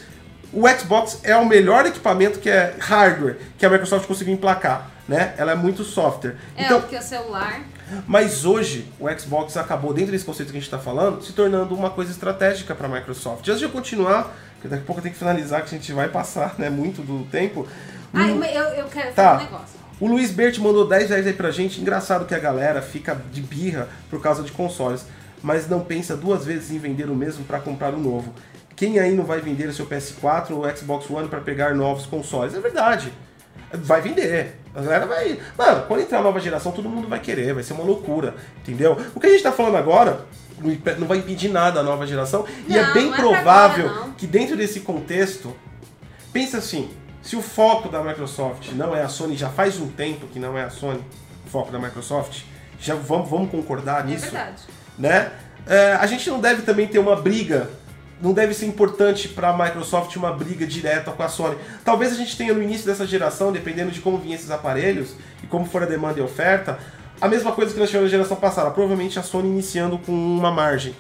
o 0.53 0.69
Xbox 0.69 1.19
é 1.25 1.35
o 1.37 1.45
melhor 1.45 1.87
equipamento 1.87 2.39
que 2.39 2.49
é 2.49 2.77
hardware 2.79 3.37
que 3.59 3.67
a 3.67 3.69
Microsoft 3.69 4.07
conseguiu 4.07 4.35
emplacar, 4.35 4.89
né? 5.09 5.35
Ela 5.37 5.51
é 5.51 5.57
muito 5.57 5.83
software. 5.83 6.37
É, 6.57 6.67
Então, 6.67 6.81
porque 6.81 6.97
o 6.97 7.03
celular. 7.03 7.63
mas 8.07 8.45
hoje 8.45 8.87
o 9.01 9.09
Xbox 9.19 9.57
acabou, 9.57 9.93
dentro 9.93 10.13
desse 10.13 10.25
conceito 10.25 10.53
que 10.53 10.57
a 10.57 10.61
gente 10.61 10.73
está 10.73 10.79
falando, 10.79 11.21
se 11.25 11.33
tornando 11.33 11.75
uma 11.75 11.91
coisa 11.91 12.13
estratégica 12.13 12.77
para 12.77 12.87
a 12.87 12.91
Microsoft. 12.91 13.41
Antes 13.49 13.59
de 13.59 13.65
eu 13.65 13.71
continuar, 13.71 14.33
porque 14.59 14.69
daqui 14.69 14.83
a 14.83 14.87
pouco 14.87 14.99
eu 14.99 15.03
tenho 15.05 15.13
que 15.13 15.19
finalizar, 15.19 15.61
que 15.63 15.75
a 15.75 15.79
gente 15.79 15.93
vai 15.93 16.09
passar 16.09 16.57
né, 16.59 16.69
muito 16.69 17.01
do 17.03 17.25
tempo. 17.31 17.61
O, 17.61 17.67
mas 18.13 18.55
eu, 18.55 18.63
eu 18.65 18.85
quero 18.87 19.13
Tá. 19.15 19.23
falar 19.23 19.41
um 19.41 19.45
negócio. 19.45 19.79
o 20.01 20.07
Luiz 20.09 20.31
Bert 20.33 20.59
mandou 20.59 20.87
10 20.89 21.11
reais 21.11 21.27
aí 21.27 21.33
pra 21.33 21.51
gente. 21.53 21.81
Engraçado 21.81 22.25
que 22.27 22.35
a 22.35 22.39
galera 22.39 22.83
fica 22.83 23.17
de 23.33 23.41
birra 23.41 23.89
por 24.11 24.21
causa 24.21 24.43
de 24.43 24.51
consoles, 24.51 25.07
mas 25.43 25.69
não 25.69 25.81
pensa 25.81 26.17
duas 26.17 26.45
vezes 26.45 26.73
em 26.73 26.79
vender 26.79 27.09
o 27.09 27.15
mesmo 27.15 27.45
para 27.45 27.61
comprar 27.61 27.95
o 27.95 27.99
novo. 27.99 28.35
Quem 28.75 28.99
aí 28.99 29.15
não 29.15 29.25
vai 29.25 29.41
vender 29.41 29.69
o 29.69 29.73
seu 29.73 29.87
PS4 29.87 30.51
ou 30.51 30.77
Xbox 30.77 31.09
One 31.11 31.29
para 31.29 31.41
pegar 31.41 31.75
novos 31.75 32.07
consoles? 32.07 32.55
É 32.55 32.61
verdade. 32.61 33.13
Vai 33.73 34.01
vender. 34.01 34.59
A 34.75 34.81
galera 34.81 35.07
vai. 35.07 35.39
Mano, 35.57 35.85
quando 35.87 36.01
entrar 36.01 36.19
a 36.19 36.23
nova 36.23 36.41
geração, 36.41 36.73
todo 36.73 36.89
mundo 36.89 37.07
vai 37.09 37.21
querer, 37.21 37.53
vai 37.55 37.63
ser 37.63 37.75
uma 37.75 37.85
loucura. 37.85 38.35
Entendeu? 38.63 38.97
O 39.15 39.21
que 39.21 39.27
a 39.27 39.31
gente 39.31 39.43
tá 39.43 39.53
falando 39.53 39.77
agora 39.77 40.21
não 40.63 40.99
não 40.99 41.07
vai 41.07 41.19
impedir 41.19 41.49
nada 41.49 41.81
a 41.81 41.83
nova 41.83 42.07
geração. 42.07 42.45
e 42.67 42.77
é 42.77 42.87
Não, 42.87 42.95
bem 42.95 43.07
não 43.07 43.15
é 43.15 43.17
provável 43.17 43.89
agora, 43.89 44.07
não. 44.07 44.13
que 44.13 44.27
dentro 44.27 44.57
desse 44.57 44.81
contexto. 44.81 45.55
Pensa 46.33 46.59
assim, 46.59 46.91
se 47.23 47.37
o 47.37 47.43
foco 47.43 47.89
da 47.89 48.03
Microsoft 48.03 48.73
não 48.73 48.95
é 48.95 49.03
a 49.03 49.09
Sony, 49.09 49.37
já 49.37 49.49
faz 49.49 49.79
um 49.81 49.89
tempo 49.89 50.27
que 50.27 50.39
não 50.39 50.57
é 50.59 50.65
a 50.65 50.71
Sony, 50.71 51.01
o 51.47 51.51
foco 51.51 51.73
da 51.73 51.79
Microsoft, 51.79 52.43
já 52.81 52.95
vamos, 52.95 53.29
vamos 53.31 53.51
concordar 53.51 54.03
É 54.03 54.11
nisso? 54.11 54.27
verdade. 54.31 54.63
né? 54.99 55.31
É, 55.67 55.95
a 55.95 56.07
gente 56.07 56.29
não 56.31 56.41
deve 56.41 56.63
também 56.63 56.87
ter 56.87 56.99
uma 56.99 57.17
briga, 57.17 57.69
não 58.23 58.33
deve 58.33 58.53
ser 58.55 58.67
importante 58.67 59.29
para 59.29 59.49
a 59.51 59.57
Microsoft 59.57 60.15
uma 60.17 60.33
briga 60.33 60.67
direta 60.67 61.11
com 61.11 61.23
a 61.23 61.29
Sony. 61.29 61.57
Talvez 61.85 62.13
a 62.13 62.15
gente 62.17 62.37
tenha 62.37 62.53
no 62.55 62.63
início 62.63 62.87
dessa 62.87 63.07
geração, 63.07 63.53
dependendo 63.53 63.91
de 63.91 64.01
como 64.01 64.19
vinham 64.19 64.35
esses 64.35 64.51
aparelhos 64.51 65.15
e 65.43 65.47
como 65.47 65.65
for 65.67 65.83
a 65.83 65.87
demanda 65.87 66.19
e 66.19 66.23
a 66.23 66.25
oferta, 66.25 66.79
a 67.21 67.29
mesma 67.29 67.53
coisa 67.53 67.73
que 67.73 67.79
nós 67.79 67.89
tivemos 67.89 68.11
na 68.11 68.17
geração 68.17 68.37
passada. 68.37 68.71
Provavelmente 68.71 69.19
a 69.19 69.23
Sony 69.23 69.49
iniciando 69.49 69.99
com 69.99 70.13
uma 70.13 70.51
margem 70.51 70.95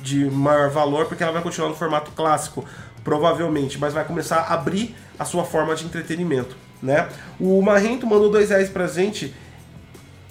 de 0.00 0.24
maior 0.26 0.70
valor, 0.70 1.06
porque 1.06 1.22
ela 1.22 1.32
vai 1.32 1.42
continuar 1.42 1.68
no 1.68 1.74
formato 1.74 2.10
clássico, 2.12 2.64
provavelmente, 3.04 3.78
mas 3.78 3.92
vai 3.92 4.04
começar 4.04 4.40
a 4.40 4.54
abrir 4.54 4.96
a 5.18 5.24
sua 5.24 5.44
forma 5.44 5.74
de 5.74 5.84
entretenimento, 5.84 6.56
né? 6.82 7.08
O 7.38 7.60
Marrento 7.60 8.06
mandou 8.06 8.30
dois 8.30 8.48
reais 8.48 8.68
pra 8.70 8.86
gente 8.86 9.34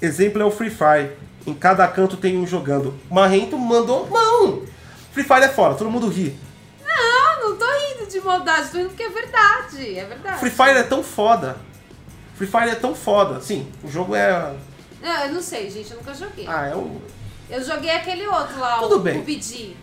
Exemplo 0.02 0.42
é 0.42 0.46
o 0.46 0.52
Free 0.52 0.70
Fire. 0.70 1.12
Em 1.46 1.54
cada 1.54 1.88
canto 1.88 2.16
tem 2.16 2.38
um 2.38 2.48
jogando. 2.48 2.94
Marrento 3.10 3.58
mandou 3.58 4.08
mão. 4.08 4.64
Free 5.12 5.24
Fire 5.24 5.44
é 5.44 5.50
fora, 5.50 5.76
todo 5.76 5.90
mundo 5.90 6.08
ri. 6.08 6.38
Não, 6.86 7.50
não 7.50 7.58
tô 7.58 7.66
rindo 7.66 8.10
de 8.10 8.22
maldade, 8.22 8.70
tô 8.70 8.78
rindo 8.78 8.90
porque 8.90 9.04
é 9.04 9.10
verdade. 9.10 10.00
É 10.00 10.06
verdade. 10.06 10.40
Free 10.40 10.52
Fire 10.52 10.78
é 10.78 10.84
tão 10.84 11.04
foda. 11.04 11.58
Free 12.36 12.48
Fire 12.48 12.70
é 12.70 12.76
tão 12.76 12.96
foda. 12.96 13.42
Sim, 13.42 13.68
o 13.84 13.90
jogo 13.90 14.16
é. 14.16 14.54
Não, 15.02 15.26
eu 15.26 15.34
não 15.34 15.42
sei, 15.42 15.70
gente, 15.70 15.92
eu 15.92 15.98
nunca 15.98 16.14
joguei. 16.14 16.46
Ah, 16.48 16.68
é 16.68 16.76
um. 16.76 17.00
Eu 17.50 17.64
joguei 17.64 17.90
aquele 17.90 18.28
outro 18.28 18.60
lá, 18.60 18.78
Tudo 18.78 18.98
o 18.98 19.00
bem. 19.00 19.26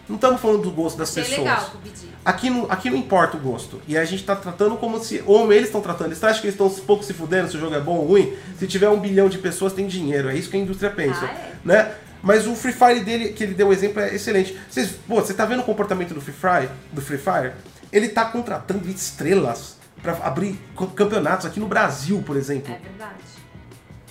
Não 0.09 0.15
estamos 0.15 0.41
falando 0.41 0.63
do 0.63 0.71
gosto 0.71 0.97
das 0.97 1.11
Achei 1.11 1.25
pessoas. 1.25 1.39
legal 1.41 1.67
o 1.67 1.71
PUBG. 1.71 2.09
Aqui 2.25 2.49
não, 2.49 2.71
aqui 2.71 2.91
não 2.91 2.97
importa 2.97 3.37
o 3.37 3.41
gosto. 3.41 3.83
E 3.89 3.99
a 3.99 4.05
gente 4.05 4.23
tá 4.23 4.37
tratando 4.37 4.77
como 4.77 5.03
se. 5.03 5.23
Ou 5.27 5.53
eles 5.53 5.67
estão 5.67 5.81
tratando. 5.81 6.09
Eles 6.09 6.23
acham 6.23 6.41
que 6.41 6.47
eles 6.47 6.55
estão 6.55 6.71
pouco 6.85 7.03
se 7.03 7.13
fudendo 7.13 7.51
se 7.51 7.57
o 7.57 7.61
jogo 7.61 7.75
é 7.75 7.81
bom 7.81 7.97
ou 7.97 8.07
ruim? 8.07 8.37
Se 8.57 8.69
tiver 8.69 8.89
um 8.89 9.01
bilhão 9.01 9.29
de 9.29 9.39
pessoas, 9.39 9.73
tem 9.73 9.89
dinheiro. 9.89 10.29
É 10.29 10.37
isso 10.37 10.49
que 10.49 10.57
a 10.57 10.61
indústria 10.61 10.91
pensa. 10.91 11.25
Ah, 11.25 11.33
é? 11.33 11.53
Né? 11.65 11.95
Mas 12.23 12.47
o 12.47 12.55
Free 12.55 12.73
Fire 12.73 13.01
dele, 13.01 13.31
que 13.31 13.43
ele 13.43 13.55
deu 13.55 13.69
o 13.69 13.73
exemplo, 13.73 14.01
é 14.01 14.15
excelente. 14.15 14.57
Vocês, 14.71 14.91
pô, 15.07 15.17
você 15.17 15.35
tá 15.35 15.45
vendo 15.45 15.61
o 15.61 15.65
comportamento 15.65 16.15
do 16.15 16.21
Free 16.21 16.35
Fire? 16.35 16.71
Do 16.93 17.01
Free 17.01 17.19
Fire? 17.19 17.53
Ele 17.93 18.09
tá 18.09 18.25
contratando 18.27 18.89
estrelas 18.89 19.77
pra 20.03 20.13
abrir 20.23 20.59
campeonatos 20.95 21.47
aqui 21.47 21.59
no 21.59 21.67
Brasil, 21.67 22.23
por 22.25 22.37
exemplo. 22.37 22.73
É 22.73 22.79
verdade. 22.79 23.36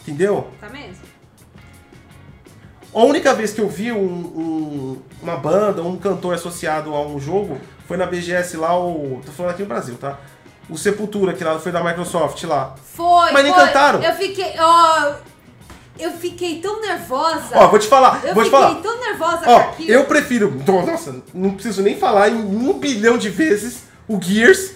Entendeu? 0.08 0.47
Tá 0.62 0.70
mesmo? 0.70 1.03
A 2.93 3.03
única 3.03 3.34
vez 3.34 3.51
que 3.51 3.60
eu 3.60 3.68
vi 3.68 3.91
um- 3.91 3.97
um- 3.97 5.01
uma 5.22 5.36
banda, 5.36 5.82
um 5.82 5.97
cantor 5.97 6.34
associado 6.36 6.93
a 6.93 7.01
um 7.06 7.20
jogo 7.20 7.60
foi 7.88 7.97
na 7.97 8.06
BGS 8.06 8.56
lá, 8.56 8.78
o. 8.80 9.22
tô 9.26 9.32
falando 9.32 9.51
aqui 9.51 9.64
no 9.64 9.68
Brasil, 9.68 9.95
tá? 9.95 10.18
O 10.70 10.78
Sepultura, 10.78 11.34
que 11.34 11.43
lá 11.43 11.60
foi 11.60 11.72
da 11.72 11.84
Microsoft 11.84 12.41
lá. 12.43 12.74
Foi, 12.95 13.32
Mas 13.32 13.43
nem 13.43 13.53
foi. 13.53 13.64
cantaram. 13.66 14.01
Eu 14.01 14.14
fiquei. 14.14 14.53
ó, 14.58 15.14
eu 15.99 16.12
fiquei 16.12 16.62
tão 16.62 16.82
nervosa. 16.82 17.49
Ó, 17.53 17.68
vou 17.68 17.80
te 17.80 17.88
falar, 17.88 18.22
eu 18.24 18.34
vou 18.34 18.43
te 18.43 18.49
fiquei 18.49 18.62
falar. 18.66 18.82
tão 18.82 18.99
nervosa 19.01 19.41
Ó, 19.45 19.60
com 19.64 19.70
aquilo. 19.72 19.91
eu 19.91 20.06
prefiro. 20.06 20.62
Nossa, 20.66 21.22
não 21.34 21.51
preciso 21.53 21.82
nem 21.82 21.97
falar 21.97 22.30
em 22.30 22.36
um 22.36 22.74
bilhão 22.80 23.18
de 23.18 23.30
vezes 23.30 23.84
o 24.08 24.20
Gears 24.22 24.72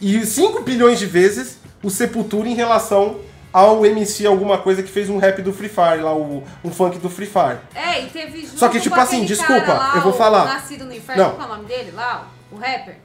e 0.00 0.24
5 0.26 0.62
bilhões 0.62 0.98
de 0.98 1.06
vezes 1.06 1.58
o 1.82 1.90
Sepultura 1.90 2.48
em 2.48 2.54
relação 2.54 3.20
ao 3.52 3.84
MC 3.84 4.26
alguma 4.26 4.58
coisa 4.58 4.82
que 4.82 4.90
fez 4.90 5.08
um 5.08 5.18
rap 5.18 5.42
do 5.42 5.52
Free 5.52 5.68
Fire, 5.68 6.02
lá, 6.02 6.14
o, 6.14 6.42
um 6.64 6.70
funk 6.70 6.98
do 6.98 7.10
Free 7.10 7.26
Fire. 7.26 7.58
É, 7.74 8.02
e 8.02 8.06
teve 8.06 8.42
junto 8.42 8.58
Só 8.58 8.68
que, 8.68 8.80
tipo 8.80 8.98
assim, 8.98 9.24
desculpa, 9.24 9.72
lá, 9.72 9.92
eu 9.96 10.02
vou 10.02 10.12
o 10.12 10.14
falar. 10.16 10.44
Nascido 10.44 10.84
no 10.84 10.94
Inferno, 10.94 11.22
Não. 11.22 11.30
qual 11.32 11.48
é 11.48 11.52
o 11.52 11.56
nome 11.56 11.68
dele 11.68 11.90
lá? 11.92 12.26
O 12.52 12.56
rapper? 12.56 12.96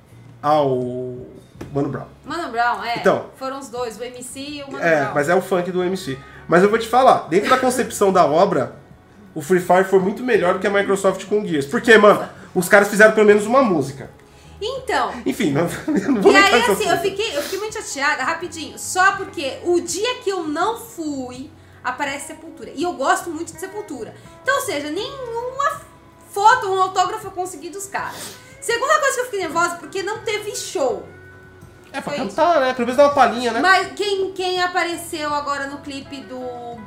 Ao 0.42 0.70
Mano 1.74 1.90
Brown. 1.90 2.06
Mano 2.26 2.52
Brown, 2.52 2.84
é. 2.84 2.98
Então. 2.98 3.26
Foram 3.38 3.60
os 3.60 3.70
dois, 3.70 3.98
o 4.00 4.04
MC 4.04 4.40
e 4.40 4.64
o 4.64 4.72
Mano 4.72 4.84
É, 4.84 5.02
Brown. 5.02 5.12
mas 5.16 5.30
é 5.30 5.36
o 5.36 5.42
funk 5.42 5.72
do 5.72 5.84
MC. 5.84 6.18
Mas 6.48 6.62
eu 6.64 6.70
vou 6.70 6.78
te 6.78 6.88
falar, 6.88 7.28
dentro 7.30 7.50
da 7.50 7.58
concepção 7.58 8.14
da 8.14 8.26
obra, 8.26 8.76
o 9.34 9.42
Free 9.42 9.60
Fire 9.60 9.84
foi 9.84 10.00
muito 10.00 10.24
melhor 10.24 10.54
do 10.54 10.60
que 10.60 10.68
a 10.68 10.70
Microsoft 10.70 11.26
com 11.26 11.42
o 11.42 11.48
Gears. 11.48 11.66
Porque, 11.66 11.98
mano, 11.98 12.28
os 12.54 12.70
caras 12.70 12.88
fizeram 12.88 13.14
pelo 13.14 13.26
menos 13.26 13.46
uma 13.46 13.64
música. 13.64 14.10
Então, 14.62 15.14
Enfim, 15.26 15.52
não, 15.52 15.64
não 16.14 16.22
vou 16.22 16.32
E 16.32 16.36
aí, 16.36 16.62
assim, 16.62 16.88
eu 16.88 16.98
fiquei, 16.98 17.36
eu 17.38 17.42
fiquei 17.42 17.60
muito 17.60 17.74
chateada, 17.74 18.24
rapidinho, 18.24 18.80
só 18.80 19.18
porque 19.18 19.60
o 19.64 19.80
dia 19.82 20.16
que 20.24 20.30
eu 20.30 20.44
não 20.44 20.80
fui, 20.80 21.52
aparece 21.84 22.28
Sepultura. 22.28 22.72
E 22.74 22.84
eu 22.84 22.94
gosto 22.94 23.30
muito 23.30 23.54
de 23.54 23.60
Sepultura. 23.60 24.16
Então, 24.42 24.56
ou 24.56 24.62
seja, 24.62 24.90
nenhuma 24.90 25.82
foto, 26.32 26.68
um 26.68 26.82
autógrafo 26.82 27.28
eu 27.28 27.32
consegui 27.32 27.70
dos 27.70 27.86
caras. 27.86 28.36
Segunda 28.60 29.00
coisa 29.00 29.14
que 29.14 29.20
eu 29.22 29.26
fiquei 29.26 29.40
nervosa, 29.42 29.76
porque 29.76 30.02
não 30.02 30.20
teve 30.20 30.56
show. 30.56 31.08
É 31.98 32.02
pra 32.02 32.14
foi 32.14 32.16
cantar, 32.18 32.60
né? 32.60 32.74
Pelo 32.74 32.86
menos 32.88 32.98
dar 32.98 33.04
uma 33.06 33.14
palhinha, 33.14 33.52
né? 33.52 33.60
Mas 33.62 33.92
quem, 33.96 34.32
quem 34.34 34.62
apareceu 34.62 35.34
agora 35.34 35.68
no 35.68 35.78
clipe 35.80 36.22
do 36.22 36.42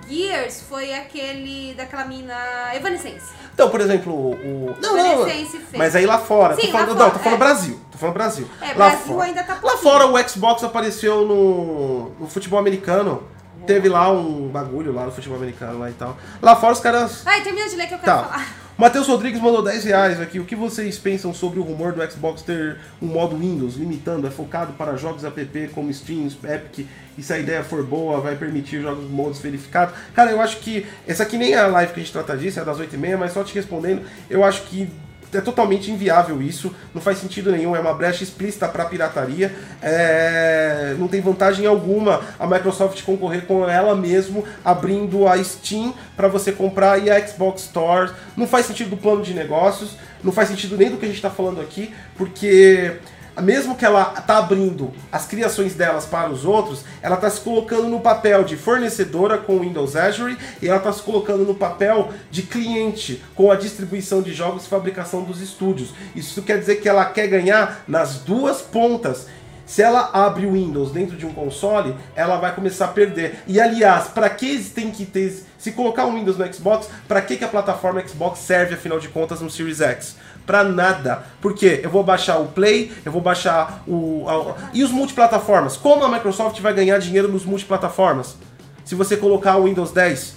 Gears 0.08 0.62
foi 0.68 0.92
aquele 0.94 1.74
daquela 1.74 2.04
mina 2.04 2.34
Evanescence. 2.74 3.32
Então, 3.54 3.70
por 3.70 3.80
exemplo, 3.80 4.12
o. 4.12 4.76
Não, 4.80 4.96
não. 4.96 5.24
Fez. 5.24 5.48
Mas 5.74 5.96
aí 5.96 6.06
lá 6.06 6.18
fora. 6.18 6.54
Sim, 6.54 6.66
tô 6.66 6.72
falando, 6.72 6.88
lá 6.88 6.94
não, 6.94 7.00
fora, 7.06 7.10
tô 7.12 7.18
falando 7.18 7.34
é. 7.34 7.44
Brasil. 7.44 7.80
Tô 7.90 7.98
falando 7.98 8.14
Brasil. 8.14 8.48
É, 8.60 8.66
lá 8.68 8.74
Brasil 8.74 9.06
fora. 9.06 9.24
ainda 9.24 9.42
tá 9.42 9.54
Lá 9.54 9.60
pouquinho. 9.60 9.82
fora 9.82 10.06
o 10.06 10.28
Xbox 10.28 10.64
apareceu 10.64 11.26
no, 11.26 12.10
no 12.20 12.26
futebol 12.28 12.58
americano. 12.58 13.22
Teve 13.66 13.88
lá 13.88 14.10
um 14.10 14.48
bagulho 14.48 14.94
lá 14.94 15.04
no 15.04 15.12
futebol 15.12 15.36
americano 15.36 15.78
lá 15.78 15.90
e 15.90 15.92
tal. 15.92 16.16
Lá 16.40 16.56
fora 16.56 16.72
os 16.72 16.80
caras. 16.80 17.22
Ai, 17.26 17.42
termina 17.42 17.68
de 17.68 17.76
ler 17.76 17.86
que 17.86 17.94
eu 17.94 17.98
quero 17.98 18.12
Tá. 18.16 18.24
falar. 18.24 18.46
Matheus 18.78 19.08
Rodrigues 19.08 19.40
mandou 19.40 19.60
10 19.60 19.82
reais 19.82 20.20
aqui. 20.20 20.38
O 20.38 20.44
que 20.44 20.54
vocês 20.54 20.96
pensam 20.96 21.34
sobre 21.34 21.58
o 21.58 21.64
rumor 21.64 21.92
do 21.92 22.12
Xbox 22.12 22.42
ter 22.42 22.78
um 23.02 23.06
modo 23.08 23.36
Windows 23.36 23.74
limitando? 23.74 24.24
É 24.24 24.30
focado 24.30 24.72
para 24.74 24.96
jogos 24.96 25.24
app 25.24 25.70
como 25.74 25.92
Steam, 25.92 26.28
Epic. 26.44 26.86
E 27.18 27.22
se 27.22 27.32
a 27.32 27.38
ideia 27.40 27.64
for 27.64 27.82
boa, 27.82 28.20
vai 28.20 28.36
permitir 28.36 28.80
jogos 28.80 29.10
modos 29.10 29.40
verificados. 29.40 29.96
Cara, 30.14 30.30
eu 30.30 30.40
acho 30.40 30.58
que. 30.58 30.86
Essa 31.08 31.24
aqui 31.24 31.36
nem 31.36 31.54
é 31.54 31.58
a 31.58 31.66
live 31.66 31.92
que 31.92 31.98
a 31.98 32.02
gente 32.04 32.12
trata 32.12 32.36
disso, 32.36 32.60
é 32.60 32.64
das 32.64 32.78
8h30, 32.78 33.16
mas 33.16 33.32
só 33.32 33.42
te 33.42 33.52
respondendo, 33.52 34.02
eu 34.30 34.44
acho 34.44 34.62
que. 34.66 34.88
É 35.32 35.40
totalmente 35.40 35.90
inviável 35.90 36.40
isso, 36.40 36.74
não 36.94 37.02
faz 37.02 37.18
sentido 37.18 37.52
nenhum, 37.52 37.76
é 37.76 37.80
uma 37.80 37.92
brecha 37.92 38.24
explícita 38.24 38.66
para 38.66 38.86
pirataria, 38.86 39.54
é, 39.82 40.94
não 40.98 41.06
tem 41.06 41.20
vantagem 41.20 41.66
alguma 41.66 42.22
a 42.38 42.46
Microsoft 42.46 43.02
concorrer 43.02 43.44
com 43.44 43.68
ela 43.68 43.94
mesmo, 43.94 44.44
abrindo 44.64 45.28
a 45.28 45.42
Steam 45.42 45.92
para 46.16 46.28
você 46.28 46.50
comprar 46.50 47.04
e 47.04 47.10
a 47.10 47.26
Xbox 47.26 47.62
Store. 47.64 48.12
Não 48.36 48.46
faz 48.46 48.66
sentido 48.66 48.90
do 48.90 48.96
plano 48.96 49.22
de 49.22 49.34
negócios, 49.34 49.96
não 50.24 50.32
faz 50.32 50.48
sentido 50.48 50.76
nem 50.76 50.90
do 50.90 50.96
que 50.96 51.04
a 51.04 51.08
gente 51.08 51.16
está 51.16 51.30
falando 51.30 51.60
aqui, 51.60 51.94
porque 52.16 52.96
mesmo 53.40 53.76
que 53.76 53.84
ela 53.84 54.04
tá 54.04 54.38
abrindo 54.38 54.92
as 55.10 55.26
criações 55.26 55.74
delas 55.74 56.06
para 56.06 56.30
os 56.30 56.44
outros, 56.44 56.84
ela 57.02 57.16
tá 57.16 57.28
se 57.30 57.40
colocando 57.40 57.88
no 57.88 58.00
papel 58.00 58.44
de 58.44 58.56
fornecedora 58.56 59.38
com 59.38 59.56
o 59.56 59.60
Windows 59.60 59.96
Azure 59.96 60.36
e 60.60 60.68
ela 60.68 60.80
tá 60.80 60.92
se 60.92 61.02
colocando 61.02 61.44
no 61.44 61.54
papel 61.54 62.12
de 62.30 62.42
cliente 62.42 63.22
com 63.34 63.50
a 63.50 63.56
distribuição 63.56 64.22
de 64.22 64.32
jogos 64.32 64.64
e 64.64 64.68
fabricação 64.68 65.22
dos 65.22 65.40
estúdios. 65.40 65.92
Isso 66.14 66.42
quer 66.42 66.58
dizer 66.58 66.76
que 66.76 66.88
ela 66.88 67.04
quer 67.04 67.28
ganhar 67.28 67.84
nas 67.86 68.18
duas 68.18 68.60
pontas. 68.60 69.26
Se 69.68 69.82
ela 69.82 70.08
abre 70.14 70.46
o 70.46 70.52
Windows 70.52 70.92
dentro 70.92 71.14
de 71.14 71.26
um 71.26 71.32
console, 71.34 71.94
ela 72.16 72.38
vai 72.38 72.54
começar 72.54 72.86
a 72.86 72.88
perder. 72.88 73.40
E 73.46 73.60
aliás, 73.60 74.08
para 74.08 74.30
que 74.30 74.58
tem 74.64 74.90
que 74.90 75.04
ter 75.04 75.44
se 75.58 75.72
colocar 75.72 76.06
um 76.06 76.14
Windows 76.14 76.38
no 76.38 76.52
Xbox, 76.52 76.88
para 77.06 77.20
que 77.20 77.36
que 77.36 77.44
a 77.44 77.48
plataforma 77.48 78.02
Xbox 78.06 78.38
serve 78.38 78.76
afinal 78.76 78.98
de 78.98 79.08
contas 79.08 79.42
no 79.42 79.50
Series 79.50 79.82
X? 79.82 80.16
Pra 80.48 80.64
nada. 80.64 81.24
Porque 81.42 81.80
eu 81.84 81.90
vou 81.90 82.02
baixar 82.02 82.38
o 82.38 82.46
Play, 82.46 82.90
eu 83.04 83.12
vou 83.12 83.20
baixar 83.20 83.82
o. 83.86 84.24
a- 84.26 84.70
e 84.72 84.82
os 84.82 84.90
multiplataformas? 84.90 85.76
Como 85.76 86.02
a 86.02 86.08
Microsoft 86.08 86.58
vai 86.60 86.72
ganhar 86.72 86.96
dinheiro 86.98 87.28
nos 87.28 87.44
multiplataformas? 87.44 88.34
Se 88.82 88.94
você 88.94 89.14
colocar 89.18 89.58
o 89.58 89.64
Windows 89.64 89.90
10, 89.92 90.36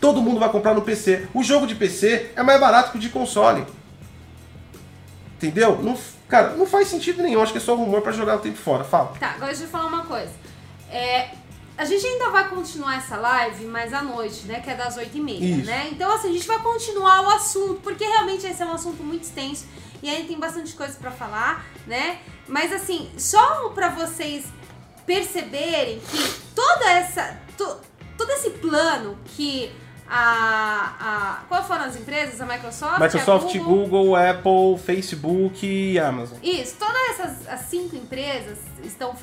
todo 0.00 0.22
mundo 0.22 0.40
vai 0.40 0.48
comprar 0.48 0.72
no 0.72 0.80
PC. 0.80 1.26
O 1.34 1.42
jogo 1.42 1.66
de 1.66 1.74
PC 1.74 2.30
é 2.34 2.42
mais 2.42 2.58
barato 2.58 2.92
que 2.92 2.96
o 2.96 3.00
de 3.00 3.10
console. 3.10 3.66
Entendeu? 5.36 5.78
Não, 5.82 5.98
cara, 6.28 6.54
não 6.56 6.64
faz 6.66 6.88
sentido 6.88 7.22
nenhum. 7.22 7.42
Acho 7.42 7.52
que 7.52 7.58
é 7.58 7.60
só 7.60 7.74
rumor 7.74 8.00
pra 8.00 8.12
jogar 8.12 8.36
o 8.36 8.38
tempo 8.38 8.56
fora. 8.56 8.84
Fala. 8.84 9.12
Tá, 9.20 9.32
agora 9.32 9.48
deixa 9.48 9.64
eu 9.64 9.68
falar 9.68 9.86
uma 9.88 10.04
coisa. 10.06 10.30
É, 10.90 11.28
a 11.82 11.84
gente 11.84 12.06
ainda 12.06 12.30
vai 12.30 12.48
continuar 12.48 12.96
essa 12.96 13.16
live 13.16 13.64
mais 13.66 13.92
à 13.92 14.02
noite, 14.02 14.46
né? 14.46 14.60
Que 14.60 14.70
é 14.70 14.74
das 14.74 14.96
8h30, 14.96 15.40
Isso. 15.40 15.66
né? 15.66 15.88
Então, 15.90 16.12
assim, 16.14 16.28
a 16.30 16.32
gente 16.32 16.46
vai 16.46 16.58
continuar 16.60 17.22
o 17.22 17.28
assunto, 17.30 17.80
porque 17.82 18.04
realmente 18.04 18.46
esse 18.46 18.62
é 18.62 18.66
um 18.66 18.72
assunto 18.72 19.02
muito 19.02 19.22
extenso 19.24 19.66
e 20.02 20.08
aí 20.08 20.24
tem 20.24 20.38
bastante 20.38 20.72
coisa 20.74 20.94
pra 20.98 21.10
falar, 21.10 21.64
né? 21.86 22.18
Mas, 22.48 22.72
assim, 22.72 23.10
só 23.18 23.68
pra 23.70 23.88
vocês 23.88 24.44
perceberem 25.06 26.00
que 26.00 26.40
toda 26.54 26.90
essa. 26.90 27.36
to- 27.56 27.78
todo 28.16 28.30
esse 28.30 28.50
plano 28.50 29.18
que 29.24 29.72
a. 30.08 31.40
a 31.40 31.44
qual 31.48 31.64
foram 31.64 31.84
as 31.84 31.96
empresas? 31.96 32.40
A 32.40 32.46
Microsoft? 32.46 33.00
Microsoft, 33.00 33.54
a 33.54 33.58
Google, 33.58 33.88
Google, 33.88 34.16
Apple, 34.16 34.78
Facebook 34.84 35.66
e 35.66 35.98
Amazon. 35.98 36.38
isso, 36.42 36.76
todas 36.78 36.96
essas 37.10 37.48
as 37.48 37.60
cinco 37.62 37.96
empresas 37.96 38.58
estão 38.84 39.14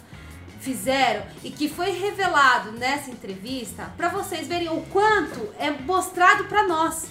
fizeram 0.60 1.24
e 1.44 1.50
que 1.50 1.70
foi 1.70 1.92
revelado 1.92 2.72
nessa 2.74 3.10
entrevista 3.10 3.92
para 3.96 4.10
vocês 4.10 4.48
verem 4.48 4.70
o 4.70 4.82
quanto 4.92 5.50
é 5.58 5.72
mostrado 5.72 6.46
para 6.46 6.68
nós 6.68 7.08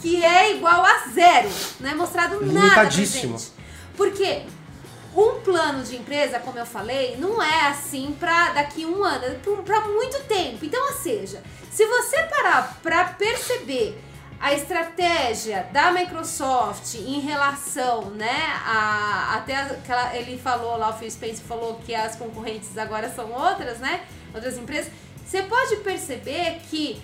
que 0.00 0.22
é 0.24 0.56
igual 0.56 0.84
a 0.84 1.08
zero, 1.12 1.48
não 1.80 1.90
é 1.90 1.94
mostrado 1.94 2.44
nada 2.46 2.74
pra 2.74 2.84
gente. 2.90 3.52
Porque 3.96 4.42
um 5.14 5.40
plano 5.40 5.82
de 5.82 5.96
empresa, 5.96 6.38
como 6.38 6.58
eu 6.58 6.66
falei, 6.66 7.16
não 7.16 7.42
é 7.42 7.68
assim 7.68 8.16
pra 8.18 8.50
daqui 8.50 8.86
um 8.86 9.02
ano, 9.02 9.24
é 9.24 9.38
pra 9.64 9.80
muito 9.88 10.22
tempo. 10.24 10.64
Então, 10.64 10.80
ou 10.88 10.94
seja, 10.94 11.42
se 11.70 11.84
você 11.86 12.22
parar 12.24 12.78
pra 12.82 13.04
perceber 13.04 14.00
a 14.40 14.54
estratégia 14.54 15.68
da 15.70 15.92
Microsoft 15.92 16.94
em 16.94 17.20
relação, 17.20 18.06
né, 18.10 18.58
a 18.64 19.34
até 19.36 19.54
aquela 19.54 20.16
ele 20.16 20.38
falou 20.38 20.78
lá 20.78 20.90
o 20.90 20.92
Phil 20.94 21.10
Spencer 21.10 21.44
falou 21.44 21.78
que 21.84 21.94
as 21.94 22.16
concorrentes 22.16 22.76
agora 22.78 23.10
são 23.10 23.30
outras, 23.30 23.78
né, 23.78 24.00
outras 24.34 24.56
empresas, 24.56 24.90
você 25.24 25.42
pode 25.42 25.76
perceber 25.76 26.60
que 26.70 27.00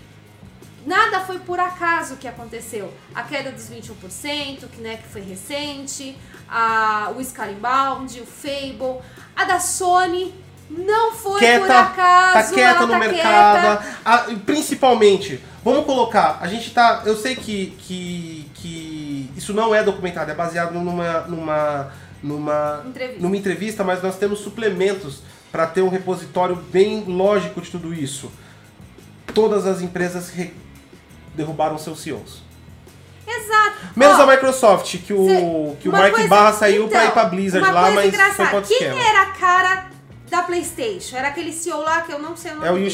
Nada 0.87 1.18
foi 1.18 1.41
por 1.41 1.59
acaso 1.59 2.14
que 2.14 2.28
aconteceu. 2.28 2.95
A 3.12 3.24
queda 3.24 3.51
dos 3.51 3.68
21%, 3.68 4.68
que, 4.68 4.80
né, 4.80 4.97
que 4.97 5.09
foi 5.09 5.20
recente, 5.20 6.16
a, 6.49 7.12
o 7.16 7.20
Skybound, 7.20 8.20
o 8.20 8.24
Fable, 8.24 9.01
a 9.34 9.45
da 9.45 9.59
Sony 9.59 10.32
não 10.70 11.12
foi 11.12 11.41
por 11.59 11.70
acaso. 11.70 12.51
tá 12.51 12.55
quieta 12.55 12.78
ela 12.78 12.87
no 12.87 12.93
tá 12.93 12.99
mercado. 13.01 13.82
quieta. 13.82 14.32
E 14.32 14.37
principalmente, 14.37 15.43
vamos 15.73 15.85
colocar, 15.87 16.39
a 16.41 16.47
gente 16.47 16.71
tá. 16.71 17.03
Eu 17.05 17.17
sei 17.17 17.35
que, 17.37 17.77
que, 17.81 18.51
que 18.55 19.31
isso 19.37 19.53
não 19.53 19.75
é 19.75 19.83
documentado, 19.83 20.31
é 20.31 20.35
baseado 20.35 20.73
numa. 20.73 21.21
numa. 21.23 21.93
numa. 22.23 22.83
Entrevista. 22.87 23.23
numa 23.23 23.37
entrevista, 23.37 23.85
mas 23.85 24.03
nós 24.03 24.16
temos 24.16 24.39
suplementos 24.40 25.20
para 25.53 25.66
ter 25.66 25.82
um 25.82 25.89
repositório 25.89 26.57
bem 26.57 27.05
lógico 27.07 27.61
de 27.61 27.70
tudo 27.70 27.93
isso. 27.93 28.31
Todas 29.35 29.66
as 29.66 29.81
empresas 29.82 30.31
re- 30.31 30.55
derrubaram 31.35 31.77
seus 31.78 32.01
CEOs. 32.01 32.43
Exato. 33.27 33.77
Menos 33.97 34.19
Ó, 34.19 34.23
a 34.23 34.27
Microsoft, 34.27 34.99
que 35.05 35.12
o, 35.12 35.27
cê- 35.27 35.77
que 35.82 35.89
o 35.89 35.93
Mark 35.93 36.12
coisa- 36.12 36.28
Barra 36.28 36.53
saiu 36.53 36.85
então, 36.86 36.89
pra 36.90 37.05
ir 37.07 37.11
pra 37.12 37.24
Blizzard 37.24 37.66
uma 37.69 37.74
lá, 37.74 37.90
mas 37.90 37.95
foi 37.95 38.07
engraçada. 38.09 38.51
contra 38.51 38.69
Quem 38.69 38.77
esquema. 38.89 39.01
era 39.09 39.23
a 39.23 39.27
cara 39.32 39.86
da 40.31 40.43
PlayStation? 40.43 41.16
Era 41.16 41.28
aquele 41.28 41.53
CEO 41.53 41.81
lá 41.81 42.03
que 42.03 42.12
eu 42.12 42.19
não 42.19 42.36
sei 42.36 42.53
o 42.53 42.55
nome 42.57 42.66
É 42.69 42.70
o 42.70 42.74
dele. 42.74 42.86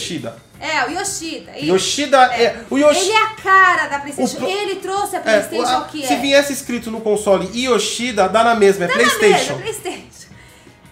É, 0.63 0.87
o 0.87 0.91
Yoshida. 0.93 1.57
isso. 1.59 1.67
Yoshida 1.67 2.19
é. 2.37 2.65
O 2.71 2.79
Yoshi- 2.79 3.01
Ele 3.01 3.11
é 3.13 3.23
a 3.23 3.31
cara 3.31 3.89
da 3.89 3.99
PlayStation. 3.99 4.37
O 4.37 4.39
pro- 4.39 4.49
Ele 4.49 4.77
trouxe 4.77 5.17
a 5.17 5.19
é, 5.19 5.23
PlayStation 5.23 5.67
a- 5.67 5.75
ao 5.75 5.85
que 5.87 6.07
se 6.07 6.13
é. 6.13 6.21
viesse 6.21 6.53
escrito 6.53 6.89
no 6.91 7.01
console 7.01 7.51
Yoshida, 7.53 8.29
dá 8.29 8.45
na 8.45 8.55
mesma, 8.55 8.85
é 8.85 8.89
Tá 8.89 8.95
na 8.97 9.01
PlayStation. 9.01 9.57
mesa, 9.57 9.81
PlayStation. 9.81 10.29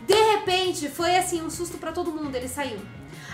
De 0.08 0.14
repente, 0.32 0.88
foi 0.88 1.16
assim, 1.16 1.40
um 1.40 1.48
susto 1.48 1.78
pra 1.78 1.92
todo 1.92 2.10
mundo, 2.10 2.34
ele 2.34 2.48
saiu. 2.48 2.78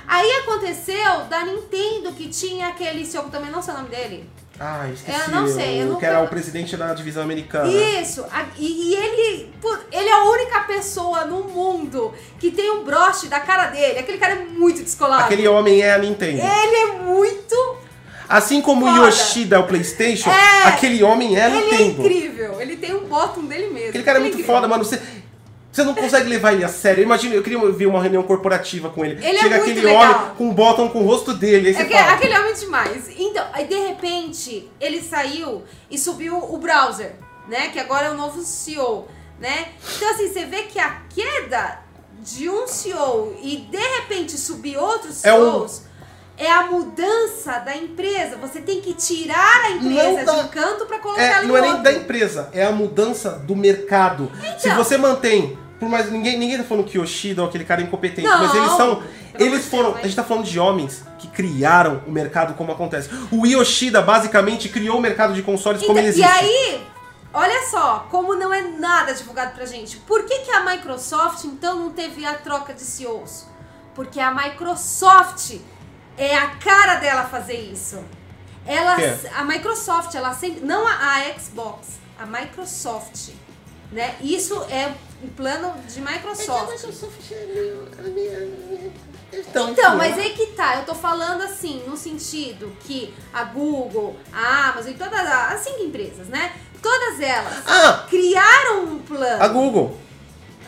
Aí 0.06 0.30
aconteceu 0.42 1.24
da 1.30 1.42
Nintendo, 1.44 2.12
que 2.12 2.28
tinha 2.28 2.68
aquele 2.68 3.04
que 3.06 3.16
eu 3.16 3.24
também 3.30 3.50
não 3.50 3.62
sei 3.62 3.72
o 3.72 3.76
nome 3.78 3.88
dele. 3.88 4.28
Ah, 4.58 4.88
esqueci. 4.92 5.20
Eu 5.20 5.28
não 5.30 5.46
sei, 5.46 5.82
eu 5.82 5.84
o 5.84 5.88
nunca- 5.88 6.00
Que 6.00 6.06
era 6.06 6.22
o 6.22 6.28
presidente 6.28 6.76
da 6.76 6.94
divisão 6.94 7.22
americana. 7.22 7.68
Isso, 7.70 8.24
e, 8.56 8.90
e 8.90 8.94
ele, 8.94 9.50
ele 9.92 10.08
é 10.08 10.12
a 10.12 10.24
única 10.24 10.60
pessoa 10.60 11.24
no 11.26 11.44
mundo 11.44 12.14
que 12.40 12.50
tem 12.50 12.70
um 12.70 12.82
broche 12.82 13.26
da 13.28 13.38
cara 13.40 13.66
dele. 13.66 13.98
Aquele 13.98 14.16
cara 14.18 14.32
é 14.34 14.44
muito 14.44 14.82
descolado. 14.82 15.24
Aquele 15.24 15.46
homem 15.46 15.82
é 15.82 15.92
a 15.92 15.98
Nintendo. 15.98 16.40
Ele 16.40 16.76
é 16.76 16.92
muito 17.02 17.76
Assim 18.28 18.60
como 18.60 18.84
o 18.84 18.88
Foda. 18.92 19.06
Yoshida 19.06 19.54
é 19.54 19.58
o 19.60 19.68
PlayStation, 19.68 20.28
É. 20.30 20.64
aquele 20.64 21.00
homem 21.04 21.36
é 21.36 21.44
a 21.44 21.48
Ele 21.48 21.58
é 21.58 21.60
Nintendo. 21.78 22.00
incrível. 22.02 22.60
Ele 22.60 22.76
tem 22.76 22.92
um 22.92 23.04
bottom 23.06 23.42
dele 23.44 23.68
mesmo. 23.68 23.90
Aquele 23.90 24.02
cara 24.02 24.18
é 24.18 24.20
Ele 24.20 24.22
muito 24.24 24.34
incrível. 24.40 24.54
foda, 24.56 24.66
mano. 24.66 24.84
Você, 24.84 25.00
você 25.76 25.84
não 25.84 25.94
consegue 25.94 26.28
levar 26.28 26.52
ele 26.54 26.64
a 26.64 26.68
sério. 26.68 27.02
Imagina, 27.02 27.34
eu 27.34 27.42
queria 27.42 27.58
ver 27.70 27.86
uma 27.86 28.00
reunião 28.00 28.22
corporativa 28.22 28.88
com 28.88 29.04
ele. 29.04 29.24
Ele 29.24 29.36
é 29.36 29.40
Chega 29.40 29.56
muito 29.58 29.70
aquele 29.70 29.86
legal. 29.86 30.02
homem 30.02 30.34
com 30.36 30.44
um 30.48 30.54
bottom 30.54 30.88
com 30.88 31.00
o 31.00 31.06
rosto 31.06 31.34
dele. 31.34 31.70
É 31.76 31.84
que- 31.84 31.92
fala, 31.94 32.12
aquele 32.12 32.38
homem 32.38 32.54
demais. 32.54 33.04
Então, 33.16 33.44
aí 33.52 33.66
de 33.66 33.76
repente, 33.76 34.70
ele 34.80 35.02
saiu 35.02 35.62
e 35.90 35.98
subiu 35.98 36.36
o 36.38 36.56
browser, 36.58 37.12
né? 37.48 37.68
Que 37.68 37.78
agora 37.78 38.06
é 38.06 38.10
o 38.10 38.14
novo 38.14 38.40
CEO, 38.42 39.06
né? 39.38 39.68
Então, 39.96 40.10
assim, 40.10 40.32
você 40.32 40.46
vê 40.46 40.62
que 40.62 40.78
a 40.78 41.02
queda 41.14 41.80
de 42.20 42.48
um 42.48 42.66
CEO 42.66 43.36
e 43.42 43.58
de 43.70 43.76
repente 43.76 44.36
subir 44.38 44.76
outros 44.78 45.24
É 45.24 45.34
um- 45.34 45.38
CEOs 45.52 45.82
é 46.38 46.50
a 46.50 46.64
mudança 46.66 47.58
da 47.60 47.76
empresa. 47.76 48.36
Você 48.38 48.60
tem 48.60 48.80
que 48.80 48.94
tirar 48.94 49.64
a 49.66 49.70
empresa 49.72 50.24
de 50.24 50.40
um 50.40 50.48
canto 50.48 50.86
pra 50.86 50.98
colocar 50.98 51.22
É, 51.22 51.32
ela 51.32 51.44
em 51.44 51.48
não 51.48 51.56
é 51.56 51.60
nem 51.60 51.82
da 51.82 51.92
empresa, 51.92 52.48
é 52.52 52.64
a 52.64 52.72
mudança 52.72 53.30
do 53.32 53.54
mercado. 53.54 54.30
Se 54.58 54.68
Então. 54.68 54.76
você 54.82 54.96
mantém, 54.96 55.58
por 55.78 55.88
mais 55.88 56.10
ninguém, 56.10 56.38
ninguém 56.38 56.56
tá 56.56 56.64
falando 56.64 56.84
que 56.84 56.98
Yoshida 56.98 57.42
ou 57.42 57.48
aquele 57.48 57.64
cara 57.64 57.82
é 57.82 57.84
incompetente, 57.84 58.26
Não, 58.26 58.38
mas 58.38 58.54
eles 58.54 58.70
são, 58.72 59.02
eles 59.38 59.66
foram, 59.66 59.94
a 59.94 60.02
gente 60.02 60.16
tá 60.16 60.24
falando 60.24 60.44
de 60.44 60.58
homens 60.58 61.04
que 61.18 61.28
criaram 61.28 62.02
o 62.06 62.10
mercado 62.10 62.54
como 62.54 62.72
acontece. 62.72 63.10
O 63.30 63.46
Yoshida 63.46 64.00
basicamente 64.00 64.68
criou 64.68 64.98
o 64.98 65.00
mercado 65.00 65.34
de 65.34 65.42
consoles 65.42 65.82
como 65.84 65.98
ele 65.98 66.08
Então, 66.08 66.24
existe. 66.24 66.44
E 66.44 66.48
aí, 66.48 66.86
olha 67.32 67.66
só, 67.70 68.06
como 68.10 68.34
não 68.34 68.52
é 68.52 68.62
nada 68.62 69.12
divulgado 69.12 69.54
pra 69.54 69.66
gente. 69.66 69.98
Por 69.98 70.24
que, 70.24 70.40
que 70.40 70.50
a 70.50 70.64
Microsoft, 70.64 71.44
então, 71.44 71.78
não 71.78 71.90
teve 71.90 72.24
a 72.24 72.34
troca 72.34 72.72
de 72.72 72.82
CEOs? 72.82 73.46
Porque 73.94 74.18
a 74.18 74.32
Microsoft 74.34 75.56
é 76.16 76.36
a 76.36 76.48
cara 76.56 76.96
dela 76.96 77.24
fazer 77.24 77.58
isso. 77.58 78.02
Ela, 78.66 79.00
é? 79.00 79.18
a 79.34 79.44
Microsoft, 79.44 80.14
ela 80.14 80.32
sempre. 80.34 80.64
Não 80.64 80.86
a, 80.86 80.92
a 80.92 81.38
Xbox, 81.38 81.98
a 82.18 82.26
Microsoft. 82.26 83.30
Né? 83.92 84.16
Isso 84.20 84.54
é 84.70 84.92
um 85.22 85.28
plano 85.28 85.72
de 85.92 86.00
Microsoft. 86.00 86.74
Então, 89.32 89.70
Então, 89.70 89.96
mas 89.96 90.18
aí 90.18 90.30
que 90.30 90.46
tá, 90.48 90.76
eu 90.76 90.84
tô 90.84 90.94
falando 90.94 91.42
assim, 91.42 91.82
no 91.86 91.96
sentido 91.96 92.72
que 92.80 93.12
a 93.32 93.44
Google, 93.44 94.16
a 94.32 94.70
Amazon 94.70 94.92
e 94.92 94.94
todas 94.94 95.18
as 95.18 95.52
as 95.54 95.60
cinco 95.60 95.82
empresas, 95.82 96.28
né? 96.28 96.52
Todas 96.82 97.20
elas 97.20 97.62
Ah, 97.66 98.06
criaram 98.08 98.84
um 98.84 98.98
plano. 98.98 99.42
a 99.42 99.48
Google. 99.48 99.98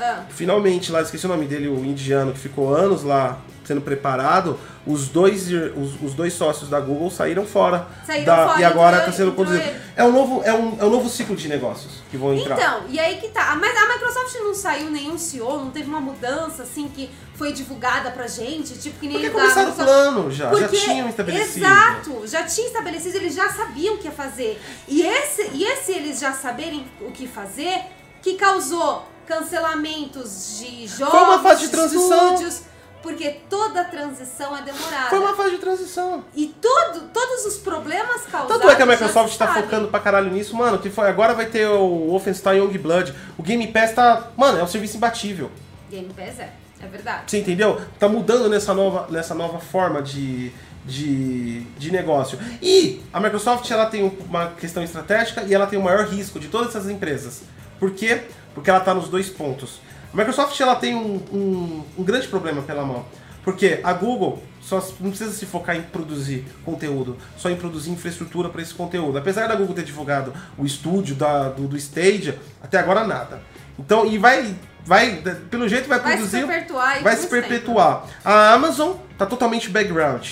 Ah, 0.01 0.25
Finalmente, 0.31 0.91
lá, 0.93 1.03
esqueci 1.03 1.27
o 1.27 1.29
nome 1.29 1.47
dele, 1.47 1.69
o 1.69 1.85
indiano 1.85 2.33
que 2.33 2.39
ficou 2.39 2.75
anos 2.75 3.03
lá 3.03 3.41
sendo 3.69 3.83
preparado, 3.83 4.59
os 4.87 5.09
dois, 5.09 5.47
os, 5.77 6.03
os 6.03 6.15
dois 6.15 6.33
sócios 6.33 6.71
da 6.71 6.81
Google 6.81 7.11
saíram 7.11 7.45
fora. 7.47 7.87
Saíram 8.07 8.25
da- 8.25 8.49
fora, 8.49 8.61
e 8.61 8.65
agora 8.65 8.99
está 9.01 9.13
sendo 9.13 9.33
conduzido. 9.33 9.63
É 9.95 10.03
um, 10.03 10.11
novo, 10.11 10.43
é, 10.43 10.55
um, 10.55 10.79
é 10.81 10.85
um 10.87 10.91
novo 10.91 11.07
ciclo 11.11 11.37
de 11.37 11.49
negócios 11.49 12.03
que 12.11 12.17
vão 12.17 12.33
entrar. 12.35 12.57
Então, 12.57 12.85
e 12.89 12.99
aí 12.99 13.19
que 13.19 13.29
tá. 13.29 13.55
Mas 13.61 13.77
a 13.77 13.93
Microsoft 13.93 14.35
não 14.37 14.55
saiu 14.55 14.91
nenhum 14.91 15.19
CEO, 15.19 15.59
não 15.65 15.71
teve 15.71 15.87
uma 15.87 16.01
mudança 16.01 16.63
assim 16.63 16.89
que 16.89 17.11
foi 17.35 17.53
divulgada 17.53 18.11
pra 18.11 18.27
gente, 18.27 18.79
tipo 18.79 18.99
que 18.99 19.07
nem 19.07 19.17
Porque 19.19 19.31
começaram 19.31 19.71
o 19.71 19.75
plano 19.75 20.31
já, 20.33 20.53
já 20.55 20.69
tinham 20.69 21.09
estabelecido. 21.11 21.67
Exato, 21.67 22.27
já 22.27 22.43
tinha 22.45 22.67
estabelecido, 22.69 23.17
eles 23.19 23.35
já 23.35 23.51
sabiam 23.51 23.97
o 23.97 23.99
que 23.99 24.07
ia 24.07 24.13
fazer. 24.13 24.59
E 24.89 25.03
esse, 25.03 25.51
e 25.53 25.63
esse 25.63 25.93
eles 25.93 26.19
já 26.19 26.33
saberem 26.33 26.87
o 27.03 27.11
que 27.13 27.29
fazer, 27.29 27.83
que 28.23 28.35
causou 28.35 29.07
cancelamentos 29.27 30.59
de 30.59 30.87
jogos, 30.87 31.11
Foi 31.13 31.23
uma 31.23 31.39
fase 31.43 31.61
de 31.63 31.69
transição. 31.69 32.35
estúdios, 32.35 32.63
porque 33.03 33.37
toda 33.49 33.85
transição 33.85 34.57
é 34.57 34.63
demorada. 34.63 35.11
Foi 35.11 35.19
uma 35.19 35.35
fase 35.35 35.53
de 35.53 35.59
transição. 35.59 36.25
E 36.35 36.47
todo, 36.61 37.09
todos 37.13 37.47
os 37.47 37.59
problemas 37.59 38.23
causados. 38.23 38.57
Tanto 38.57 38.71
é 38.71 38.75
que 38.75 38.83
a 38.83 38.87
Microsoft 38.87 39.33
está 39.33 39.55
focando 39.55 39.89
pra 39.89 40.01
caralho 40.01 40.31
nisso, 40.31 40.57
mano, 40.57 40.79
que 40.79 40.91
foi 40.91 41.09
agora 41.09 41.35
vai 41.35 41.47
ter 41.47 41.67
o 41.67 42.09
Wolfenstein 42.09 42.59
Youngblood. 42.59 43.15
O 43.37 43.43
Game 43.43 43.67
Pass 43.69 43.93
tá, 43.93 44.31
mano, 44.37 44.59
é 44.59 44.63
um 44.63 44.67
serviço 44.67 44.97
imbatível. 44.97 45.51
Game 45.91 46.13
Pass 46.13 46.41
é, 46.41 46.53
é 46.83 46.87
verdade. 46.87 47.31
Você 47.31 47.39
entendeu? 47.39 47.81
Tá 47.99 48.09
mudando 48.09 48.49
nessa 48.49 48.75
nova, 48.75 49.07
nessa 49.11 49.35
nova 49.35 49.59
forma 49.61 50.03
de, 50.03 50.53
de, 50.85 51.61
de 51.79 51.93
negócio. 51.93 52.39
E 52.61 53.01
a 53.13 53.21
Microsoft 53.21 53.71
ela 53.71 53.87
tem 53.87 54.05
uma 54.29 54.49
questão 54.49 54.83
estratégica 54.83 55.43
e 55.43 55.55
ela 55.55 55.67
tem 55.67 55.79
o 55.79 55.83
maior 55.83 56.07
risco 56.07 56.41
de 56.41 56.49
todas 56.49 56.69
essas 56.69 56.89
empresas. 56.89 57.43
Por 57.79 57.93
quê? 57.93 58.23
Porque 58.55 58.69
ela 58.69 58.81
tá 58.81 58.93
nos 58.93 59.09
dois 59.09 59.29
pontos. 59.29 59.81
A 60.13 60.17
Microsoft 60.17 60.59
ela 60.61 60.77
tem 60.77 60.95
um, 60.95 61.17
um, 61.33 61.85
um 61.99 62.05
grande 62.05 62.29
problema 62.29 62.63
pela 62.63 62.85
mão. 62.85 63.05
Porque 63.45 63.81
a 63.83 63.93
Google 63.93 64.43
só 64.61 64.77
não 65.01 65.09
precisa 65.11 65.33
se 65.33 65.47
focar 65.47 65.75
em 65.77 65.83
produzir 65.83 66.45
conteúdo, 66.65 67.17
só 67.37 67.49
em 67.49 67.57
produzir 67.57 67.91
infraestrutura 67.91 68.51
para 68.51 68.61
esse 68.61 68.75
conteúdo. 68.75 69.17
Apesar 69.17 69.47
da 69.47 69.55
Google 69.55 69.75
ter 69.75 69.85
divulgado 69.85 70.35
o 70.59 70.67
estúdio 70.67 71.15
da, 71.15 71.49
do, 71.49 71.67
do 71.67 71.77
Stadia, 71.77 72.39
até 72.63 72.79
agora 72.79 73.07
nada. 73.07 73.41
Então, 73.79 74.05
e 74.05 74.19
vai, 74.19 74.55
vai 74.85 75.23
pelo 75.51 75.69
jeito 75.69 75.89
vai, 75.89 75.99
Vai 75.99 76.13
se 76.13 76.19
produzir 76.19 76.47
perpetuar 76.47 77.03
vai 77.03 77.17
se 77.17 77.27
perpetuar. 77.27 78.07
A 78.25 78.53
Amazon 78.53 78.97
tá 79.17 79.25
totalmente 79.25 79.71
background, 79.71 80.27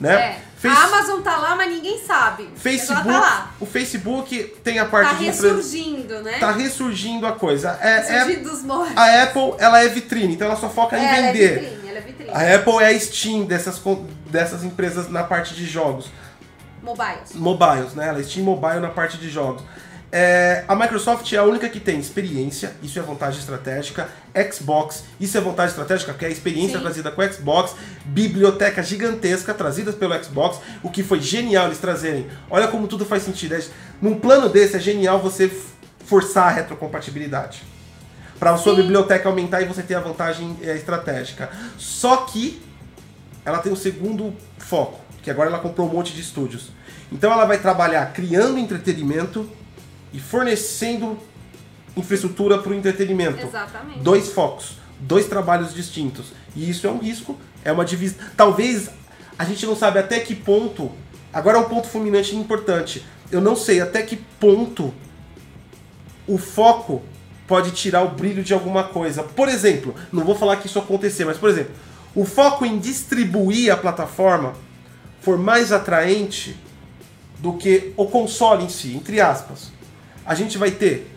né? 0.00 0.14
É. 0.14 0.40
Face- 0.62 0.76
A 0.76 0.84
Amazon 0.84 1.20
tá 1.22 1.36
lá, 1.38 1.56
mas 1.56 1.68
ninguém 1.70 1.98
sabe. 2.06 2.48
Mas 2.52 2.62
Facebook, 2.62 3.08
Ela 3.08 3.20
tá 3.20 3.26
lá. 3.26 3.50
o 3.60 3.66
Facebook 3.66 4.38
tem 4.62 4.78
a 4.78 4.84
parte 4.84 5.08
Tá 5.10 5.14
de 5.16 5.24
empresa, 5.26 5.48
ressurgindo, 5.56 6.20
né? 6.22 6.38
tá 6.38 6.52
ressurgindo 6.52 7.26
a 7.26 7.32
coisa. 7.32 7.76
É, 7.80 8.16
é- 8.16 8.36
dos 8.36 8.62
mortos. 8.62 8.96
a 8.96 9.22
Apple, 9.24 9.54
ela 9.58 9.82
é 9.82 9.88
vitrine, 9.88 10.34
então 10.34 10.46
ela 10.46 10.56
só 10.56 10.68
foca 10.70 10.96
em 10.96 11.04
ela 11.04 11.16
é 11.16 11.32
vender. 11.32 11.60
vitrine, 11.60 11.88
ela 11.88 11.98
é 11.98 12.00
vitrine. 12.00 12.30
a 12.30 12.54
Apple 12.54 12.76
é 12.82 12.86
a 12.94 13.00
Steam 13.00 13.44
dessas, 13.44 13.80
dessas 14.30 14.62
empresas 14.62 15.08
na 15.10 15.24
parte 15.24 15.52
de 15.54 15.66
jogos. 15.66 16.10
Mobiles. 16.82 17.34
Mobiles, 17.34 17.94
né? 17.94 18.08
Ela 18.08 18.20
é 18.20 18.22
Steam 18.22 18.44
Mobile 18.44 18.80
na 18.80 18.88
parte 18.90 19.16
de 19.18 19.28
jogos. 19.30 19.62
É, 20.14 20.64
a 20.68 20.76
Microsoft 20.76 21.32
é 21.32 21.38
a 21.38 21.42
única 21.42 21.66
que 21.70 21.80
tem 21.80 21.98
experiência, 21.98 22.74
isso 22.82 22.98
é 22.98 23.02
vantagem 23.02 23.40
estratégica. 23.40 24.10
Xbox, 24.52 25.04
isso 25.18 25.38
é 25.38 25.40
vantagem 25.40 25.70
estratégica, 25.70 26.12
porque 26.12 26.26
é 26.26 26.28
a 26.28 26.30
experiência 26.30 26.76
Sim. 26.76 26.82
trazida 26.82 27.10
com 27.10 27.22
o 27.22 27.32
Xbox. 27.32 27.74
Biblioteca 28.04 28.82
gigantesca 28.82 29.54
trazida 29.54 29.90
pelo 29.90 30.22
Xbox, 30.22 30.60
o 30.82 30.90
que 30.90 31.02
foi 31.02 31.18
genial 31.18 31.64
eles 31.64 31.78
trazerem. 31.78 32.26
Olha 32.50 32.68
como 32.68 32.86
tudo 32.86 33.06
faz 33.06 33.22
sentido. 33.22 33.54
É- 33.54 33.64
num 34.02 34.20
plano 34.20 34.50
desse, 34.50 34.76
é 34.76 34.80
genial 34.80 35.18
você 35.18 35.50
forçar 36.04 36.48
a 36.48 36.50
retrocompatibilidade. 36.50 37.62
Para 38.38 38.50
a 38.50 38.58
sua 38.58 38.74
Sim. 38.74 38.82
biblioteca 38.82 39.30
aumentar 39.30 39.62
e 39.62 39.64
você 39.64 39.82
ter 39.82 39.94
a 39.94 40.00
vantagem 40.00 40.58
é, 40.62 40.76
estratégica. 40.76 41.48
Só 41.78 42.18
que 42.18 42.60
ela 43.46 43.58
tem 43.58 43.72
um 43.72 43.76
segundo 43.76 44.34
foco, 44.58 45.00
que 45.22 45.30
agora 45.30 45.48
ela 45.48 45.58
comprou 45.58 45.88
um 45.88 45.92
monte 45.92 46.12
de 46.12 46.20
estúdios. 46.20 46.70
Então 47.10 47.32
ela 47.32 47.46
vai 47.46 47.58
trabalhar 47.58 48.12
criando 48.12 48.58
entretenimento 48.58 49.48
e 50.12 50.20
fornecendo 50.20 51.18
infraestrutura 51.96 52.58
para 52.58 52.72
o 52.72 52.74
entretenimento. 52.74 53.46
Exatamente. 53.46 54.00
Dois 54.00 54.30
focos, 54.30 54.78
dois 55.00 55.26
trabalhos 55.26 55.74
distintos. 55.74 56.32
E 56.54 56.68
isso 56.68 56.86
é 56.86 56.90
um 56.90 56.98
risco, 56.98 57.38
é 57.64 57.72
uma 57.72 57.84
divisão. 57.84 58.18
Talvez 58.36 58.90
a 59.38 59.44
gente 59.44 59.64
não 59.66 59.76
sabe 59.76 59.98
até 59.98 60.20
que 60.20 60.34
ponto. 60.34 60.90
Agora 61.32 61.58
é 61.58 61.60
um 61.60 61.68
ponto 61.68 61.86
fulminante 61.88 62.34
e 62.34 62.38
importante. 62.38 63.04
Eu 63.30 63.40
não 63.40 63.56
sei 63.56 63.80
até 63.80 64.02
que 64.02 64.16
ponto 64.16 64.92
o 66.26 66.38
foco 66.38 67.02
pode 67.46 67.72
tirar 67.72 68.02
o 68.02 68.10
brilho 68.10 68.42
de 68.42 68.54
alguma 68.54 68.84
coisa. 68.84 69.22
Por 69.22 69.48
exemplo, 69.48 69.94
não 70.12 70.24
vou 70.24 70.34
falar 70.34 70.56
que 70.56 70.66
isso 70.66 70.78
acontecer, 70.78 71.24
mas 71.24 71.38
por 71.38 71.50
exemplo, 71.50 71.72
o 72.14 72.24
foco 72.24 72.64
em 72.64 72.78
distribuir 72.78 73.72
a 73.72 73.76
plataforma 73.76 74.54
for 75.20 75.38
mais 75.38 75.72
atraente 75.72 76.56
do 77.38 77.54
que 77.54 77.92
o 77.96 78.06
console 78.06 78.64
em 78.64 78.68
si, 78.68 78.94
entre 78.94 79.20
aspas. 79.20 79.72
A 80.24 80.34
gente 80.34 80.58
vai 80.58 80.70
ter 80.70 81.10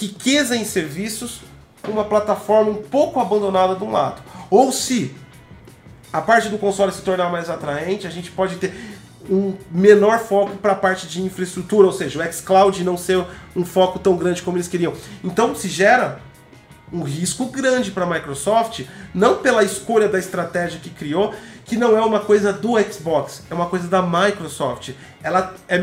riqueza 0.00 0.56
em 0.56 0.64
serviços 0.64 1.40
com 1.82 1.92
uma 1.92 2.04
plataforma 2.04 2.70
um 2.70 2.82
pouco 2.82 3.20
abandonada 3.20 3.74
de 3.74 3.84
um 3.84 3.90
lado. 3.90 4.22
Ou 4.50 4.72
se 4.72 5.14
a 6.12 6.20
parte 6.20 6.48
do 6.48 6.58
console 6.58 6.92
se 6.92 7.02
tornar 7.02 7.30
mais 7.30 7.50
atraente, 7.50 8.06
a 8.06 8.10
gente 8.10 8.30
pode 8.30 8.56
ter 8.56 8.72
um 9.28 9.54
menor 9.70 10.18
foco 10.18 10.56
para 10.56 10.72
a 10.72 10.76
parte 10.76 11.06
de 11.06 11.22
infraestrutura, 11.22 11.86
ou 11.86 11.92
seja, 11.92 12.22
o 12.22 12.32
xCloud 12.32 12.84
não 12.84 12.96
ser 12.96 13.24
um 13.56 13.64
foco 13.64 13.98
tão 13.98 14.16
grande 14.16 14.42
como 14.42 14.56
eles 14.56 14.68
queriam. 14.68 14.92
Então 15.22 15.54
se 15.54 15.68
gera 15.68 16.20
um 16.92 17.02
risco 17.02 17.46
grande 17.46 17.90
para 17.90 18.04
a 18.04 18.06
Microsoft, 18.06 18.82
não 19.12 19.38
pela 19.38 19.64
escolha 19.64 20.08
da 20.08 20.18
estratégia 20.18 20.78
que 20.78 20.90
criou, 20.90 21.34
que 21.64 21.76
não 21.76 21.96
é 21.96 22.04
uma 22.04 22.20
coisa 22.20 22.52
do 22.52 22.78
Xbox, 22.80 23.42
é 23.50 23.54
uma 23.54 23.66
coisa 23.66 23.88
da 23.88 24.02
Microsoft. 24.02 24.90
Ela 25.22 25.54
é 25.66 25.78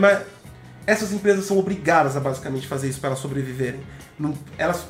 essas 0.85 1.11
empresas 1.11 1.45
são 1.45 1.57
obrigadas 1.57 2.15
a 2.17 2.19
basicamente 2.19 2.67
fazer 2.67 2.89
isso 2.89 2.99
para 2.99 3.09
elas 3.09 3.19
sobreviverem. 3.19 3.79
Não- 4.19 4.33
elas 4.57 4.85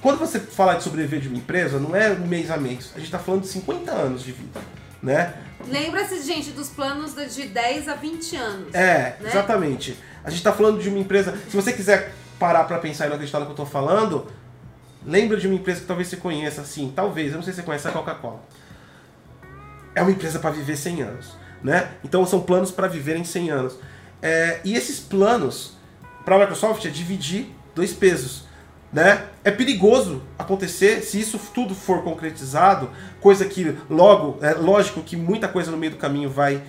quando 0.00 0.18
você 0.18 0.38
fala 0.38 0.74
de 0.74 0.82
sobreviver 0.82 1.18
de 1.20 1.28
uma 1.28 1.38
empresa, 1.38 1.78
não 1.78 1.96
é 1.96 2.10
um 2.10 2.26
mês 2.26 2.50
a 2.50 2.58
mês. 2.58 2.90
A 2.94 2.98
gente 2.98 3.06
está 3.06 3.18
falando 3.18 3.40
de 3.42 3.48
50 3.48 3.90
anos 3.90 4.22
de 4.22 4.32
vida, 4.32 4.60
né? 5.02 5.32
Lembra-se, 5.66 6.20
gente, 6.22 6.50
dos 6.50 6.68
planos 6.68 7.14
de- 7.14 7.26
de 7.26 7.48
10 7.48 7.88
a 7.88 7.94
20 7.94 8.36
anos. 8.36 8.74
É, 8.74 9.16
Né? 9.18 9.30
exatamente. 9.30 9.98
A 10.22 10.28
gente 10.28 10.40
está 10.40 10.52
falando 10.52 10.78
de 10.78 10.90
uma 10.90 10.98
empresa. 10.98 11.34
Se 11.48 11.56
você 11.56 11.72
quiser 11.72 12.12
parar 12.38 12.64
para 12.64 12.78
pensar 12.78 13.06
e 13.06 13.08
não 13.08 13.14
acreditar 13.14 13.38
no 13.38 13.46
que 13.46 13.52
eu 13.52 13.54
estou 13.54 13.64
falando, 13.66 14.26
lembra 15.06 15.38
de 15.38 15.46
uma 15.46 15.56
empresa 15.56 15.80
que 15.80 15.86
talvez 15.86 16.08
você 16.08 16.16
conheça, 16.18 16.60
assim, 16.60 16.92
talvez, 16.94 17.30
eu 17.32 17.36
não 17.36 17.42
sei 17.42 17.54
se 17.54 17.60
você 17.60 17.64
conhece 17.64 17.88
a 17.88 17.90
Coca-Cola. 17.90 18.42
É 19.94 20.02
uma 20.02 20.10
empresa 20.10 20.38
para 20.38 20.50
viver 20.50 20.76
100 20.76 21.02
anos. 21.02 21.36
né? 21.62 21.92
Então 22.04 22.26
são 22.26 22.42
planos 22.42 22.70
para 22.70 22.86
viver 22.86 23.16
em 23.16 23.24
100 23.24 23.50
anos. 23.50 23.78
É, 24.24 24.60
e 24.64 24.74
esses 24.74 24.98
planos 24.98 25.76
para 26.24 26.36
a 26.36 26.38
Microsoft 26.38 26.82
é 26.86 26.88
dividir 26.88 27.54
dois 27.74 27.92
pesos. 27.92 28.44
Né? 28.90 29.22
É 29.44 29.50
perigoso 29.50 30.22
acontecer 30.38 31.02
se 31.02 31.20
isso 31.20 31.38
tudo 31.52 31.74
for 31.74 32.02
concretizado, 32.02 32.88
coisa 33.20 33.44
que 33.44 33.76
logo, 33.90 34.38
é 34.40 34.54
lógico 34.54 35.02
que 35.02 35.14
muita 35.14 35.46
coisa 35.46 35.70
no 35.70 35.76
meio 35.76 35.92
do 35.92 35.98
caminho 35.98 36.30
vai 36.30 36.62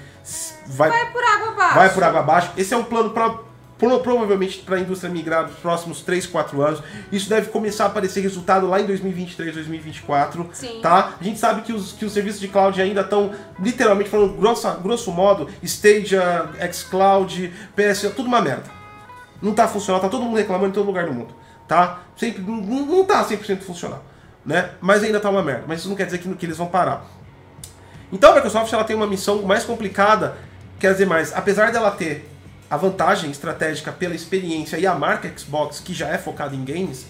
vai, 0.66 0.90
vai 0.90 1.12
por 1.12 1.24
água 1.24 1.50
abaixo. 1.50 1.76
Vai 1.76 1.94
por 1.94 2.04
água 2.04 2.20
abaixo. 2.20 2.52
Esse 2.58 2.74
é 2.74 2.78
um 2.78 2.84
plano 2.84 3.12
para 3.12 3.40
provavelmente 3.78 4.60
para 4.60 4.78
a 4.78 4.80
indústria 4.80 5.12
migrar 5.12 5.44
nos 5.44 5.58
próximos 5.58 6.02
3, 6.02 6.26
4 6.28 6.62
anos. 6.62 6.82
Isso 7.12 7.30
deve 7.30 7.50
começar 7.50 7.86
a 7.86 7.88
aparecer 7.88 8.22
resultado 8.22 8.68
lá 8.68 8.80
em 8.80 8.86
2023, 8.86 9.54
2024. 9.54 10.50
Sim. 10.54 10.80
Tá? 10.82 11.14
A 11.20 11.24
gente 11.24 11.40
sabe 11.40 11.62
que 11.62 11.74
os, 11.74 11.92
que 11.92 12.06
os 12.06 12.14
serviços 12.14 12.40
de 12.40 12.48
cloud 12.48 12.82
ainda 12.82 13.02
estão, 13.02 13.34
literalmente 13.60 14.10
falando 14.10 14.34
grosso, 14.34 14.72
grosso 14.82 15.12
modo, 15.12 15.50
Stadia, 15.62 16.50
xCloud, 16.72 17.54
PS, 17.76 18.14
tudo 18.16 18.28
uma 18.28 18.42
merda. 18.42 18.70
Não 19.42 19.54
tá 19.54 19.68
funcionando, 19.68 20.02
tá 20.02 20.10
todo 20.10 20.24
mundo 20.24 20.38
reclamando 20.38 20.70
em 20.70 20.74
todo 20.74 20.86
lugar 20.86 21.06
do 21.06 21.14
mundo. 21.14 21.36
Tá? 21.68 22.02
Sempre, 22.16 22.42
não, 22.42 22.62
não 22.62 23.04
tá 23.04 23.26
100% 23.26 23.62
funcional. 23.62 24.04
Né? 24.46 24.70
Mas 24.80 25.04
ainda 25.04 25.20
tá 25.20 25.30
uma 25.30 25.44
merda. 25.44 25.66
Mas 25.68 25.80
isso 25.80 25.90
não 25.90 25.96
quer 25.96 26.06
dizer 26.06 26.20
que, 26.20 26.34
que 26.36 26.46
eles 26.46 26.58
vão 26.58 26.68
parar. 26.68 27.06
Então 28.12 28.32
a 28.32 28.36
Microsoft 28.36 28.72
ela 28.72 28.84
tem 28.84 28.96
uma 28.96 29.08
missão 29.08 29.42
mais 29.42 29.66
complicada, 29.66 30.38
quer 30.80 30.94
dizer 30.94 31.06
mais, 31.06 31.34
apesar 31.36 31.72
dela 31.72 31.92
ter 31.92 32.30
a 32.70 32.78
vantagem 32.78 33.30
estratégica 33.32 33.92
pela 33.92 34.16
experiência 34.16 34.78
e 34.78 34.88
a 34.88 34.96
marca 34.96 35.32
Xbox, 35.36 35.80
que 35.80 35.94
já 35.94 36.10
é 36.10 36.18
focada 36.18 36.56
em 36.56 36.64
games, 36.64 37.06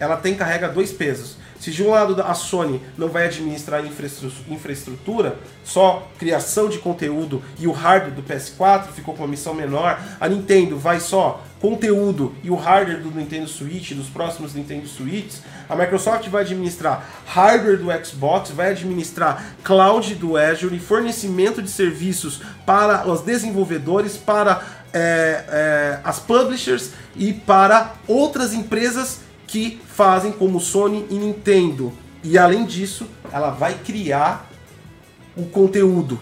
ela 0.00 0.16
tem 0.16 0.34
carrega 0.34 0.68
dois 0.68 0.92
pesos. 0.92 1.36
Se 1.58 1.72
de 1.72 1.82
um 1.82 1.90
lado 1.90 2.20
a 2.22 2.34
Sony 2.34 2.80
não 2.96 3.08
vai 3.08 3.26
administrar 3.26 3.82
infraestrutura, 3.84 5.36
só 5.64 6.08
criação 6.16 6.68
de 6.68 6.78
conteúdo 6.78 7.42
e 7.58 7.66
o 7.66 7.72
hardware 7.72 8.14
do 8.14 8.22
PS4 8.22 8.92
ficou 8.92 9.12
com 9.12 9.24
uma 9.24 9.28
missão 9.28 9.54
menor, 9.54 10.00
a 10.20 10.28
Nintendo 10.28 10.78
vai 10.78 11.00
só 11.00 11.42
conteúdo 11.60 12.32
e 12.44 12.50
o 12.50 12.54
hardware 12.54 13.02
do 13.02 13.10
Nintendo 13.10 13.48
Switch, 13.48 13.92
dos 13.92 14.06
próximos 14.06 14.54
Nintendo 14.54 14.86
Switches, 14.86 15.42
a 15.68 15.74
Microsoft 15.74 16.28
vai 16.28 16.42
administrar 16.42 17.04
hardware 17.26 17.76
do 17.76 18.04
Xbox, 18.04 18.50
vai 18.50 18.70
administrar 18.70 19.44
cloud 19.64 20.14
do 20.14 20.36
Azure 20.36 20.76
e 20.76 20.80
fornecimento 20.80 21.60
de 21.60 21.68
serviços 21.68 22.40
para 22.64 23.08
os 23.08 23.22
desenvolvedores, 23.22 24.16
para 24.16 24.62
é, 24.92 25.44
é, 25.48 26.00
as 26.04 26.18
publishers 26.18 26.92
e 27.14 27.32
para 27.32 27.94
outras 28.06 28.52
empresas 28.52 29.20
que 29.46 29.80
fazem 29.86 30.32
como 30.32 30.60
Sony 30.60 31.06
e 31.10 31.14
Nintendo. 31.14 31.92
E 32.22 32.36
além 32.36 32.64
disso, 32.64 33.08
ela 33.32 33.50
vai 33.50 33.74
criar 33.74 34.48
o 35.36 35.46
conteúdo. 35.46 36.18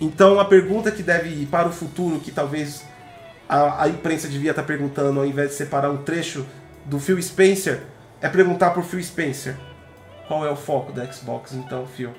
Então 0.00 0.38
a 0.38 0.44
pergunta 0.44 0.90
que 0.90 1.02
deve 1.02 1.28
ir 1.28 1.46
para 1.46 1.68
o 1.68 1.72
futuro, 1.72 2.20
que 2.20 2.30
talvez 2.30 2.84
a, 3.48 3.84
a 3.84 3.88
imprensa 3.88 4.28
devia 4.28 4.50
estar 4.50 4.62
perguntando, 4.62 5.18
ao 5.18 5.26
invés 5.26 5.50
de 5.50 5.54
separar 5.56 5.90
um 5.90 5.98
trecho 5.98 6.46
do 6.84 7.00
Phil 7.00 7.20
Spencer, 7.20 7.82
é 8.20 8.28
perguntar 8.28 8.70
por 8.70 8.84
Phil 8.84 9.02
Spencer. 9.02 9.56
Qual 10.28 10.44
é 10.44 10.50
o 10.50 10.56
foco 10.56 10.92
da 10.92 11.10
Xbox 11.10 11.54
então, 11.54 11.86
Phil? 11.86 12.10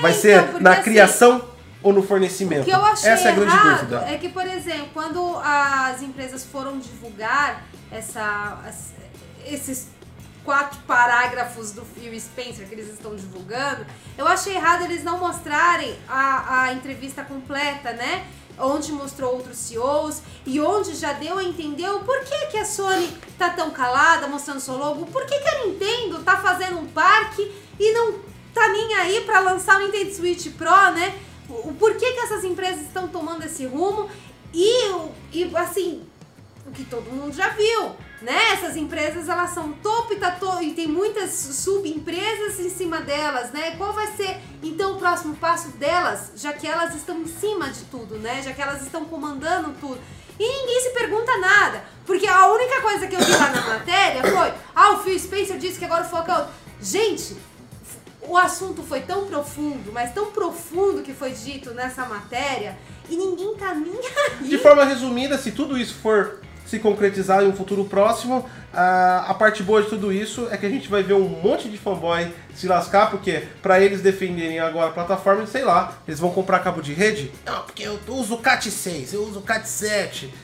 Vai 0.00 0.10
é, 0.10 0.14
ser 0.14 0.42
então, 0.42 0.60
na 0.60 0.72
assim, 0.72 0.82
criação 0.82 1.55
ou 1.82 1.92
no 1.92 2.02
fornecimento? 2.02 2.62
O 2.62 2.64
que 2.64 2.70
eu 2.70 2.84
achei 2.84 3.10
Essa 3.10 3.28
é 3.28 3.32
a 3.32 3.34
grande 3.34 3.56
dúvida. 3.56 4.04
É 4.08 4.18
que, 4.18 4.28
por 4.28 4.46
exemplo, 4.46 4.88
quando 4.92 5.36
as 5.38 6.02
empresas 6.02 6.44
foram 6.44 6.78
divulgar 6.78 7.64
essa, 7.90 8.58
esses 9.46 9.88
quatro 10.44 10.78
parágrafos 10.86 11.72
do 11.72 11.84
Phil 11.84 12.18
Spencer 12.18 12.66
que 12.68 12.74
eles 12.74 12.88
estão 12.88 13.16
divulgando, 13.16 13.84
eu 14.16 14.26
achei 14.26 14.54
errado 14.54 14.84
eles 14.84 15.02
não 15.02 15.18
mostrarem 15.18 15.98
a, 16.08 16.62
a 16.62 16.72
entrevista 16.72 17.22
completa, 17.22 17.92
né? 17.92 18.24
Onde 18.58 18.90
mostrou 18.92 19.34
outros 19.34 19.58
CEOs 19.58 20.22
e 20.46 20.58
onde 20.60 20.94
já 20.94 21.12
deu 21.12 21.36
a 21.36 21.44
entender 21.44 21.90
o 21.90 22.00
porquê 22.00 22.46
que 22.50 22.56
a 22.56 22.64
Sony 22.64 23.06
tá 23.36 23.50
tão 23.50 23.70
calada, 23.70 24.28
mostrando 24.28 24.60
seu 24.60 24.78
logo, 24.78 25.04
por 25.06 25.26
que, 25.26 25.38
que 25.38 25.48
a 25.48 25.66
Nintendo 25.66 26.22
tá 26.22 26.38
fazendo 26.38 26.78
um 26.78 26.86
parque 26.86 27.52
e 27.78 27.92
não 27.92 28.14
tá 28.54 28.68
nem 28.68 28.94
aí 28.94 29.20
para 29.26 29.40
lançar 29.40 29.76
o 29.76 29.84
Nintendo 29.84 30.14
Switch 30.14 30.50
Pro, 30.56 30.92
né? 30.92 31.14
O 31.48 31.72
porquê 31.74 32.12
que 32.12 32.20
essas 32.20 32.44
empresas 32.44 32.82
estão 32.82 33.08
tomando 33.08 33.44
esse 33.44 33.66
rumo 33.66 34.08
e, 34.52 34.90
e 35.32 35.56
assim, 35.56 36.04
o 36.66 36.72
que 36.72 36.84
todo 36.84 37.10
mundo 37.10 37.32
já 37.32 37.50
viu, 37.50 37.92
né? 38.22 38.52
Essas 38.52 38.76
empresas 38.76 39.28
elas 39.28 39.50
são 39.50 39.72
topo 39.74 40.12
e, 40.12 40.16
tá 40.16 40.32
to 40.32 40.60
e 40.62 40.74
tem 40.74 40.88
muitas 40.88 41.30
subempresas 41.32 42.58
em 42.58 42.70
cima 42.70 43.00
delas, 43.00 43.52
né? 43.52 43.76
Qual 43.76 43.92
vai 43.92 44.08
ser 44.16 44.38
então 44.62 44.94
o 44.94 44.98
próximo 44.98 45.36
passo 45.36 45.68
delas, 45.76 46.32
já 46.36 46.52
que 46.52 46.66
elas 46.66 46.94
estão 46.94 47.20
em 47.20 47.26
cima 47.26 47.70
de 47.70 47.84
tudo, 47.84 48.18
né? 48.18 48.42
Já 48.42 48.52
que 48.52 48.62
elas 48.62 48.82
estão 48.82 49.04
comandando 49.04 49.74
tudo. 49.80 50.00
E 50.38 50.46
ninguém 50.46 50.80
se 50.82 50.90
pergunta 50.90 51.38
nada, 51.38 51.84
porque 52.04 52.26
a 52.26 52.52
única 52.52 52.82
coisa 52.82 53.06
que 53.06 53.14
eu 53.14 53.20
vi 53.20 53.32
lá 53.32 53.48
na 53.50 53.60
matéria 53.62 54.22
foi: 54.22 54.52
ah, 54.74 54.92
o 54.92 54.98
Phil 54.98 55.18
Spencer 55.18 55.58
disse 55.58 55.78
que 55.78 55.84
agora 55.84 56.04
o 56.04 56.08
foco 56.08 56.30
é 56.30 56.38
outro. 56.38 56.52
Gente, 56.80 57.36
o 58.28 58.36
assunto 58.36 58.82
foi 58.82 59.00
tão 59.00 59.26
profundo, 59.26 59.92
mas 59.92 60.12
tão 60.12 60.26
profundo 60.32 61.02
que 61.02 61.12
foi 61.12 61.32
dito 61.32 61.72
nessa 61.72 62.04
matéria, 62.06 62.76
e 63.08 63.16
ninguém 63.16 63.54
tá 63.56 63.74
nem 63.74 63.92
aí. 64.40 64.48
De 64.48 64.58
forma 64.58 64.84
resumida, 64.84 65.38
se 65.38 65.52
tudo 65.52 65.78
isso 65.78 65.94
for 65.94 66.40
se 66.66 66.80
concretizar 66.80 67.44
em 67.44 67.46
um 67.46 67.54
futuro 67.54 67.84
próximo, 67.84 68.44
a, 68.74 69.26
a 69.28 69.34
parte 69.34 69.62
boa 69.62 69.82
de 69.82 69.88
tudo 69.88 70.12
isso 70.12 70.48
é 70.50 70.56
que 70.56 70.66
a 70.66 70.68
gente 70.68 70.88
vai 70.88 71.02
ver 71.02 71.14
um 71.14 71.28
monte 71.28 71.68
de 71.68 71.78
fanboy 71.78 72.32
se 72.54 72.66
lascar, 72.66 73.10
porque 73.10 73.44
para 73.62 73.80
eles 73.80 74.02
defenderem 74.02 74.58
agora 74.58 74.88
a 74.88 74.92
plataforma, 74.92 75.46
sei 75.46 75.64
lá, 75.64 75.96
eles 76.06 76.18
vão 76.18 76.30
comprar 76.30 76.58
cabo 76.58 76.82
de 76.82 76.92
rede? 76.92 77.32
Não, 77.44 77.62
porque 77.62 77.84
eu 77.84 77.98
uso 78.08 78.34
o 78.34 78.38
Cat 78.38 78.68
6, 78.68 79.12
eu 79.12 79.22
uso 79.22 79.38
o 79.38 79.42
Cat 79.42 79.66
7. 79.68 80.34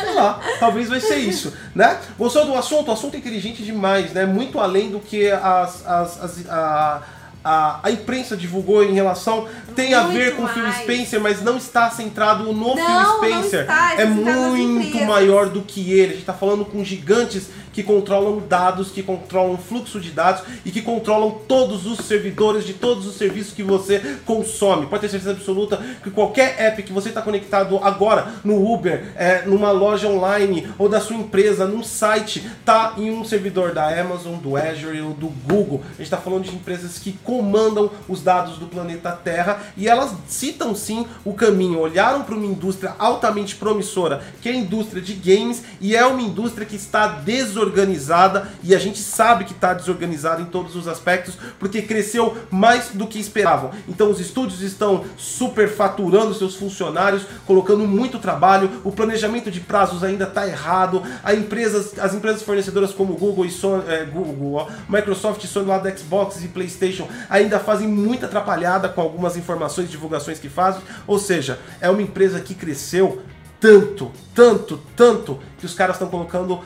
Sei 0.00 0.14
lá, 0.14 0.40
talvez 0.60 0.88
vai 0.88 1.00
ser 1.00 1.16
isso, 1.16 1.52
né? 1.74 1.98
Gostou 2.18 2.44
do 2.44 2.54
assunto? 2.54 2.88
O 2.88 2.92
assunto 2.92 3.14
é 3.14 3.18
inteligente 3.18 3.62
demais, 3.62 4.12
né? 4.12 4.26
Muito 4.26 4.58
além 4.60 4.90
do 4.90 5.00
que 5.00 5.30
as, 5.30 5.86
as, 5.86 6.22
as 6.22 6.48
a, 6.48 7.02
a, 7.42 7.80
a 7.82 7.90
imprensa 7.90 8.36
divulgou 8.36 8.82
em 8.84 8.92
relação 8.92 9.48
tem 9.74 9.90
muito 9.90 9.98
a 9.98 10.06
ver 10.08 10.34
com 10.34 10.42
o 10.42 10.48
Phil 10.48 10.72
Spencer, 10.72 11.20
mas 11.20 11.42
não 11.42 11.56
está 11.56 11.90
centrado 11.90 12.44
no 12.44 12.52
não, 12.52 12.74
Phil 12.74 13.16
Spencer. 13.16 13.60
Está, 13.60 13.94
é 13.94 14.04
muito 14.04 15.04
maior 15.04 15.48
do 15.48 15.62
que 15.62 15.92
ele. 15.92 16.02
A 16.02 16.08
gente 16.08 16.20
está 16.20 16.32
falando 16.32 16.64
com 16.64 16.82
gigantes 16.82 17.48
que 17.76 17.82
controlam 17.82 18.38
dados, 18.48 18.90
que 18.90 19.02
controlam 19.02 19.58
fluxo 19.58 20.00
de 20.00 20.10
dados 20.10 20.42
e 20.64 20.70
que 20.70 20.80
controlam 20.80 21.40
todos 21.46 21.84
os 21.84 21.98
servidores 21.98 22.64
de 22.64 22.72
todos 22.72 23.06
os 23.06 23.16
serviços 23.16 23.52
que 23.52 23.62
você 23.62 24.16
consome. 24.24 24.86
Pode 24.86 25.02
ter 25.02 25.10
certeza 25.10 25.32
absoluta 25.32 25.78
que 26.02 26.10
qualquer 26.10 26.58
app 26.58 26.82
que 26.82 26.90
você 26.90 27.10
está 27.10 27.20
conectado 27.20 27.78
agora 27.82 28.32
no 28.42 28.66
Uber, 28.72 29.12
é, 29.14 29.42
numa 29.44 29.72
loja 29.72 30.08
online 30.08 30.66
ou 30.78 30.88
da 30.88 31.02
sua 31.02 31.16
empresa, 31.16 31.66
num 31.66 31.82
site, 31.82 32.48
tá 32.64 32.94
em 32.96 33.10
um 33.10 33.22
servidor 33.26 33.74
da 33.74 33.88
Amazon, 34.00 34.36
do 34.36 34.56
Azure 34.56 35.02
ou 35.02 35.12
do 35.12 35.28
Google. 35.28 35.82
A 35.84 35.90
gente 35.98 36.04
está 36.04 36.16
falando 36.16 36.44
de 36.44 36.56
empresas 36.56 36.98
que 36.98 37.12
comandam 37.22 37.90
os 38.08 38.22
dados 38.22 38.56
do 38.56 38.64
planeta 38.68 39.12
Terra 39.12 39.60
e 39.76 39.86
elas 39.86 40.14
citam 40.26 40.74
sim 40.74 41.06
o 41.26 41.34
caminho, 41.34 41.80
olharam 41.80 42.22
para 42.22 42.36
uma 42.36 42.46
indústria 42.46 42.94
altamente 42.98 43.54
promissora, 43.54 44.22
que 44.40 44.48
é 44.48 44.52
a 44.52 44.56
indústria 44.56 45.02
de 45.02 45.12
games, 45.12 45.62
e 45.78 45.94
é 45.94 46.06
uma 46.06 46.22
indústria 46.22 46.66
que 46.66 46.76
está 46.76 47.06
desorganizada 47.06 47.65
desorganizada 47.66 48.48
e 48.62 48.74
a 48.74 48.78
gente 48.78 48.98
sabe 48.98 49.44
que 49.44 49.52
está 49.52 49.74
desorganizada 49.74 50.40
em 50.40 50.46
todos 50.46 50.76
os 50.76 50.88
aspectos 50.88 51.36
porque 51.58 51.82
cresceu 51.82 52.36
mais 52.50 52.90
do 52.90 53.06
que 53.06 53.18
esperavam. 53.18 53.70
Então 53.88 54.10
os 54.10 54.20
estúdios 54.20 54.60
estão 54.62 55.04
superfaturando 55.16 56.34
seus 56.34 56.54
funcionários, 56.54 57.26
colocando 57.46 57.86
muito 57.86 58.18
trabalho, 58.18 58.70
o 58.84 58.92
planejamento 58.92 59.50
de 59.50 59.60
prazos 59.60 60.02
ainda 60.02 60.24
está 60.24 60.46
errado, 60.46 61.02
a 61.22 61.34
empresas, 61.34 61.98
as 61.98 62.14
empresas 62.14 62.42
fornecedoras 62.42 62.92
como 62.92 63.14
Google 63.14 63.44
e 63.44 63.50
Sony, 63.50 63.84
é, 63.88 64.04
Google, 64.04 64.68
Microsoft 64.88 65.42
e 65.44 65.46
Sony 65.46 65.66
lá 65.66 65.78
da 65.78 65.94
Xbox 65.94 66.42
e 66.42 66.48
PlayStation 66.48 67.08
ainda 67.28 67.58
fazem 67.58 67.88
muita 67.88 68.26
atrapalhada 68.26 68.88
com 68.88 69.00
algumas 69.00 69.36
informações 69.36 69.90
divulgações 69.90 70.38
que 70.38 70.48
fazem, 70.48 70.82
ou 71.06 71.18
seja, 71.18 71.58
é 71.80 71.90
uma 71.90 72.02
empresa 72.02 72.40
que 72.40 72.54
cresceu 72.54 73.22
tanto, 73.58 74.12
tanto, 74.34 74.80
tanto 74.94 75.40
que 75.58 75.66
os 75.66 75.74
caras 75.74 75.96
estão 75.96 76.08
colocando 76.08 76.60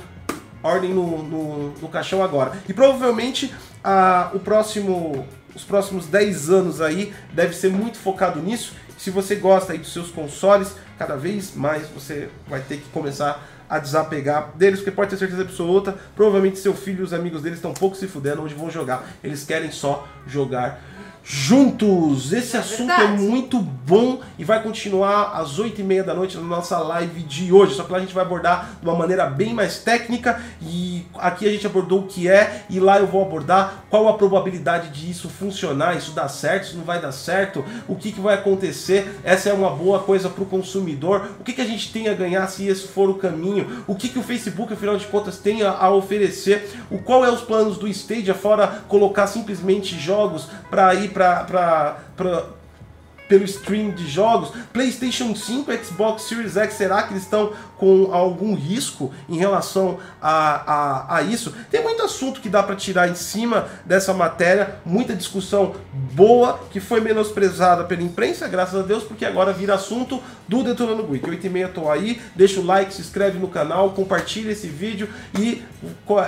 ordem 0.62 0.92
no, 0.92 1.22
no, 1.22 1.68
no 1.70 1.88
caixão 1.88 2.22
agora. 2.22 2.52
E 2.68 2.72
provavelmente 2.72 3.52
a, 3.82 4.30
o 4.34 4.40
próximo, 4.40 5.26
os 5.54 5.64
próximos 5.64 6.06
10 6.06 6.50
anos 6.50 6.80
aí 6.80 7.12
deve 7.32 7.54
ser 7.54 7.70
muito 7.70 7.98
focado 7.98 8.40
nisso. 8.40 8.74
Se 8.98 9.10
você 9.10 9.34
gosta 9.34 9.72
aí 9.72 9.78
dos 9.78 9.92
seus 9.92 10.10
consoles, 10.10 10.74
cada 10.98 11.16
vez 11.16 11.54
mais 11.54 11.88
você 11.88 12.28
vai 12.46 12.60
ter 12.60 12.76
que 12.78 12.88
começar 12.90 13.42
a 13.68 13.78
desapegar 13.78 14.50
deles, 14.56 14.80
porque 14.80 14.90
pode 14.90 15.10
ter 15.10 15.16
certeza 15.16 15.42
absoluta, 15.42 15.96
provavelmente 16.16 16.58
seu 16.58 16.74
filho 16.74 17.00
e 17.00 17.02
os 17.04 17.12
amigos 17.12 17.40
deles 17.40 17.58
estão 17.58 17.72
pouco 17.72 17.96
se 17.96 18.08
fudendo 18.08 18.42
onde 18.42 18.54
vão 18.54 18.68
jogar. 18.68 19.08
Eles 19.22 19.44
querem 19.44 19.70
só 19.70 20.08
jogar 20.26 20.82
juntos. 21.32 22.32
Esse 22.32 22.56
É 22.56 22.58
assunto 22.60 22.90
é 22.90 22.96
verdade. 22.98 23.22
muito 23.22 23.60
bom 23.60 24.20
e 24.36 24.42
vai 24.42 24.60
continuar 24.62 25.32
às 25.34 25.60
8h30 25.60 26.02
da 26.02 26.12
noite 26.12 26.36
na 26.36 26.42
nossa 26.42 26.76
live 26.78 27.22
de 27.22 27.52
hoje. 27.52 27.74
Só 27.76 27.84
que 27.84 27.92
lá 27.92 27.98
a 27.98 28.00
gente 28.00 28.12
vai 28.12 28.24
abordar 28.24 28.70
de 28.82 28.88
uma 28.88 28.96
maneira 28.96 29.26
bem 29.26 29.54
mais 29.54 29.78
técnica 29.78 30.40
e 30.60 31.06
aqui 31.16 31.46
a 31.46 31.52
gente 31.52 31.64
abordou 31.64 32.00
o 32.00 32.06
que 32.06 32.28
é 32.28 32.64
e 32.68 32.80
lá 32.80 32.98
eu 32.98 33.06
vou 33.06 33.22
abordar 33.22 33.84
qual 33.88 34.08
a 34.08 34.14
probabilidade 34.14 34.88
de 34.88 35.08
isso 35.08 35.28
funcionar, 35.28 35.96
isso 35.96 36.10
dar 36.12 36.28
certo, 36.28 36.64
isso 36.64 36.76
não 36.76 36.84
vai 36.84 37.00
dar 37.00 37.12
certo, 37.12 37.64
o 37.86 37.94
que, 37.94 38.10
que 38.10 38.20
vai 38.20 38.34
acontecer, 38.34 39.20
essa 39.22 39.48
é 39.50 39.52
uma 39.52 39.70
boa 39.70 40.00
coisa 40.00 40.28
para 40.28 40.42
o 40.42 40.46
consumidor, 40.46 41.30
o 41.38 41.44
que, 41.44 41.52
que 41.52 41.60
a 41.60 41.64
gente 41.66 41.92
tem 41.92 42.08
a 42.08 42.14
ganhar 42.14 42.46
se 42.48 42.66
esse 42.66 42.88
for 42.88 43.08
o 43.08 43.14
caminho, 43.14 43.84
o 43.86 43.94
que, 43.94 44.08
que 44.08 44.18
o 44.18 44.22
Facebook, 44.22 44.72
afinal 44.72 44.96
de 44.96 45.06
contas, 45.06 45.38
tem 45.38 45.62
a, 45.62 45.70
a 45.70 45.90
oferecer, 45.90 46.70
o 46.90 46.98
qual 46.98 47.24
é 47.24 47.30
os 47.30 47.40
planos 47.40 47.78
do 47.78 47.86
Stadia, 47.86 48.34
fora 48.34 48.82
colocar 48.88 49.26
simplesmente 49.26 49.96
jogos 49.98 50.48
para 50.70 50.94
ir 50.94 51.10
para 51.10 51.19
pelo 53.28 53.44
stream 53.44 53.92
de 53.92 54.08
jogos, 54.08 54.50
PlayStation 54.72 55.34
5, 55.36 55.72
Xbox 55.84 56.22
Series 56.24 56.56
X, 56.56 56.74
será 56.74 57.04
que 57.04 57.12
eles 57.12 57.22
estão 57.22 57.52
com 57.80 58.12
algum 58.12 58.54
risco 58.54 59.10
em 59.26 59.38
relação 59.38 59.98
a, 60.20 60.72
a, 60.72 61.16
a 61.16 61.22
isso? 61.22 61.54
Tem 61.70 61.82
muito 61.82 62.02
assunto 62.02 62.42
que 62.42 62.50
dá 62.50 62.62
para 62.62 62.76
tirar 62.76 63.08
em 63.08 63.14
cima 63.14 63.68
dessa 63.86 64.12
matéria, 64.12 64.76
muita 64.84 65.16
discussão 65.16 65.74
boa 66.12 66.60
que 66.70 66.78
foi 66.78 67.00
menosprezada 67.00 67.84
pela 67.84 68.02
imprensa, 68.02 68.46
graças 68.46 68.78
a 68.78 68.82
Deus, 68.82 69.02
porque 69.02 69.24
agora 69.24 69.50
vira 69.50 69.74
assunto 69.74 70.22
do 70.46 70.62
Detonando 70.62 71.04
Geek. 71.04 71.30
8 71.30 71.46
e 71.46 71.48
meia 71.48 71.68
tô 71.68 71.90
aí, 71.90 72.20
deixa 72.36 72.60
o 72.60 72.66
like, 72.66 72.92
se 72.92 73.00
inscreve 73.00 73.38
no 73.38 73.48
canal, 73.48 73.90
compartilha 73.92 74.50
esse 74.50 74.66
vídeo 74.66 75.08
e 75.38 75.62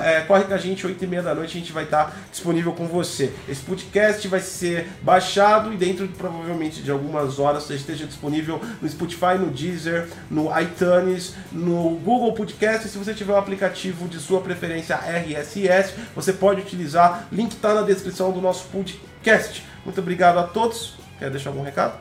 é, 0.03 0.21
corre 0.23 0.45
com 0.45 0.55
a 0.55 0.59
gente, 0.59 0.87
8 0.87 1.05
e 1.05 1.07
meia 1.07 1.23
da 1.23 1.35
noite 1.35 1.57
a 1.57 1.61
gente 1.61 1.73
vai 1.73 1.85
estar 1.85 2.17
disponível 2.31 2.73
com 2.73 2.87
você. 2.87 3.31
Esse 3.47 3.61
podcast 3.63 4.27
vai 4.27 4.41
ser 4.41 4.87
baixado 5.03 5.71
e 5.73 5.77
dentro 5.77 6.09
provavelmente 6.09 6.81
de 6.81 6.91
algumas 6.91 7.39
horas 7.39 7.65
você 7.65 7.75
esteja 7.75 8.07
disponível 8.07 8.61
no 8.81 8.89
Spotify, 8.89 9.37
no 9.39 9.51
Deezer, 9.51 10.09
no 10.31 10.49
iTunes, 10.59 11.35
no 11.51 11.97
Google 11.97 12.33
Podcast. 12.33 12.89
Se 12.89 12.99
você 12.99 13.15
tiver 13.15 13.33
um 13.33 13.37
aplicativo 13.37 14.07
de 14.09 14.19
sua 14.19 14.41
preferência 14.41 14.97
RSS, 14.97 15.95
você 16.15 16.33
pode 16.33 16.61
utilizar. 16.61 17.27
Link 17.33 17.53
está 17.53 17.75
na 17.75 17.83
descrição 17.83 18.31
do 18.33 18.41
nosso 18.41 18.65
podcast. 18.69 19.65
Muito 19.85 20.01
obrigado 20.01 20.39
a 20.39 20.45
todos. 20.45 20.95
Quer 21.19 21.31
deixar 21.31 21.51
algum 21.51 21.63
recado? 21.63 21.99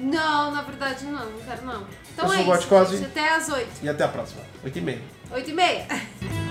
Não, 0.00 0.52
na 0.52 0.62
verdade 0.62 1.04
não, 1.04 1.30
não 1.30 1.38
quero 1.40 1.64
não. 1.64 1.84
Então 2.12 2.26
Eu 2.26 2.32
é 2.32 2.44
sou 2.44 2.78
o 2.78 2.82
isso, 2.82 2.96
gente. 2.96 3.06
Até 3.06 3.34
às 3.34 3.48
8. 3.48 3.68
E 3.82 3.88
até 3.88 4.04
a 4.04 4.08
próxima. 4.08 4.42
8 4.64 4.78
e 4.78 4.80
meia. 4.80 5.02
8 5.30 5.50
e 5.50 5.52
meia. 5.52 5.86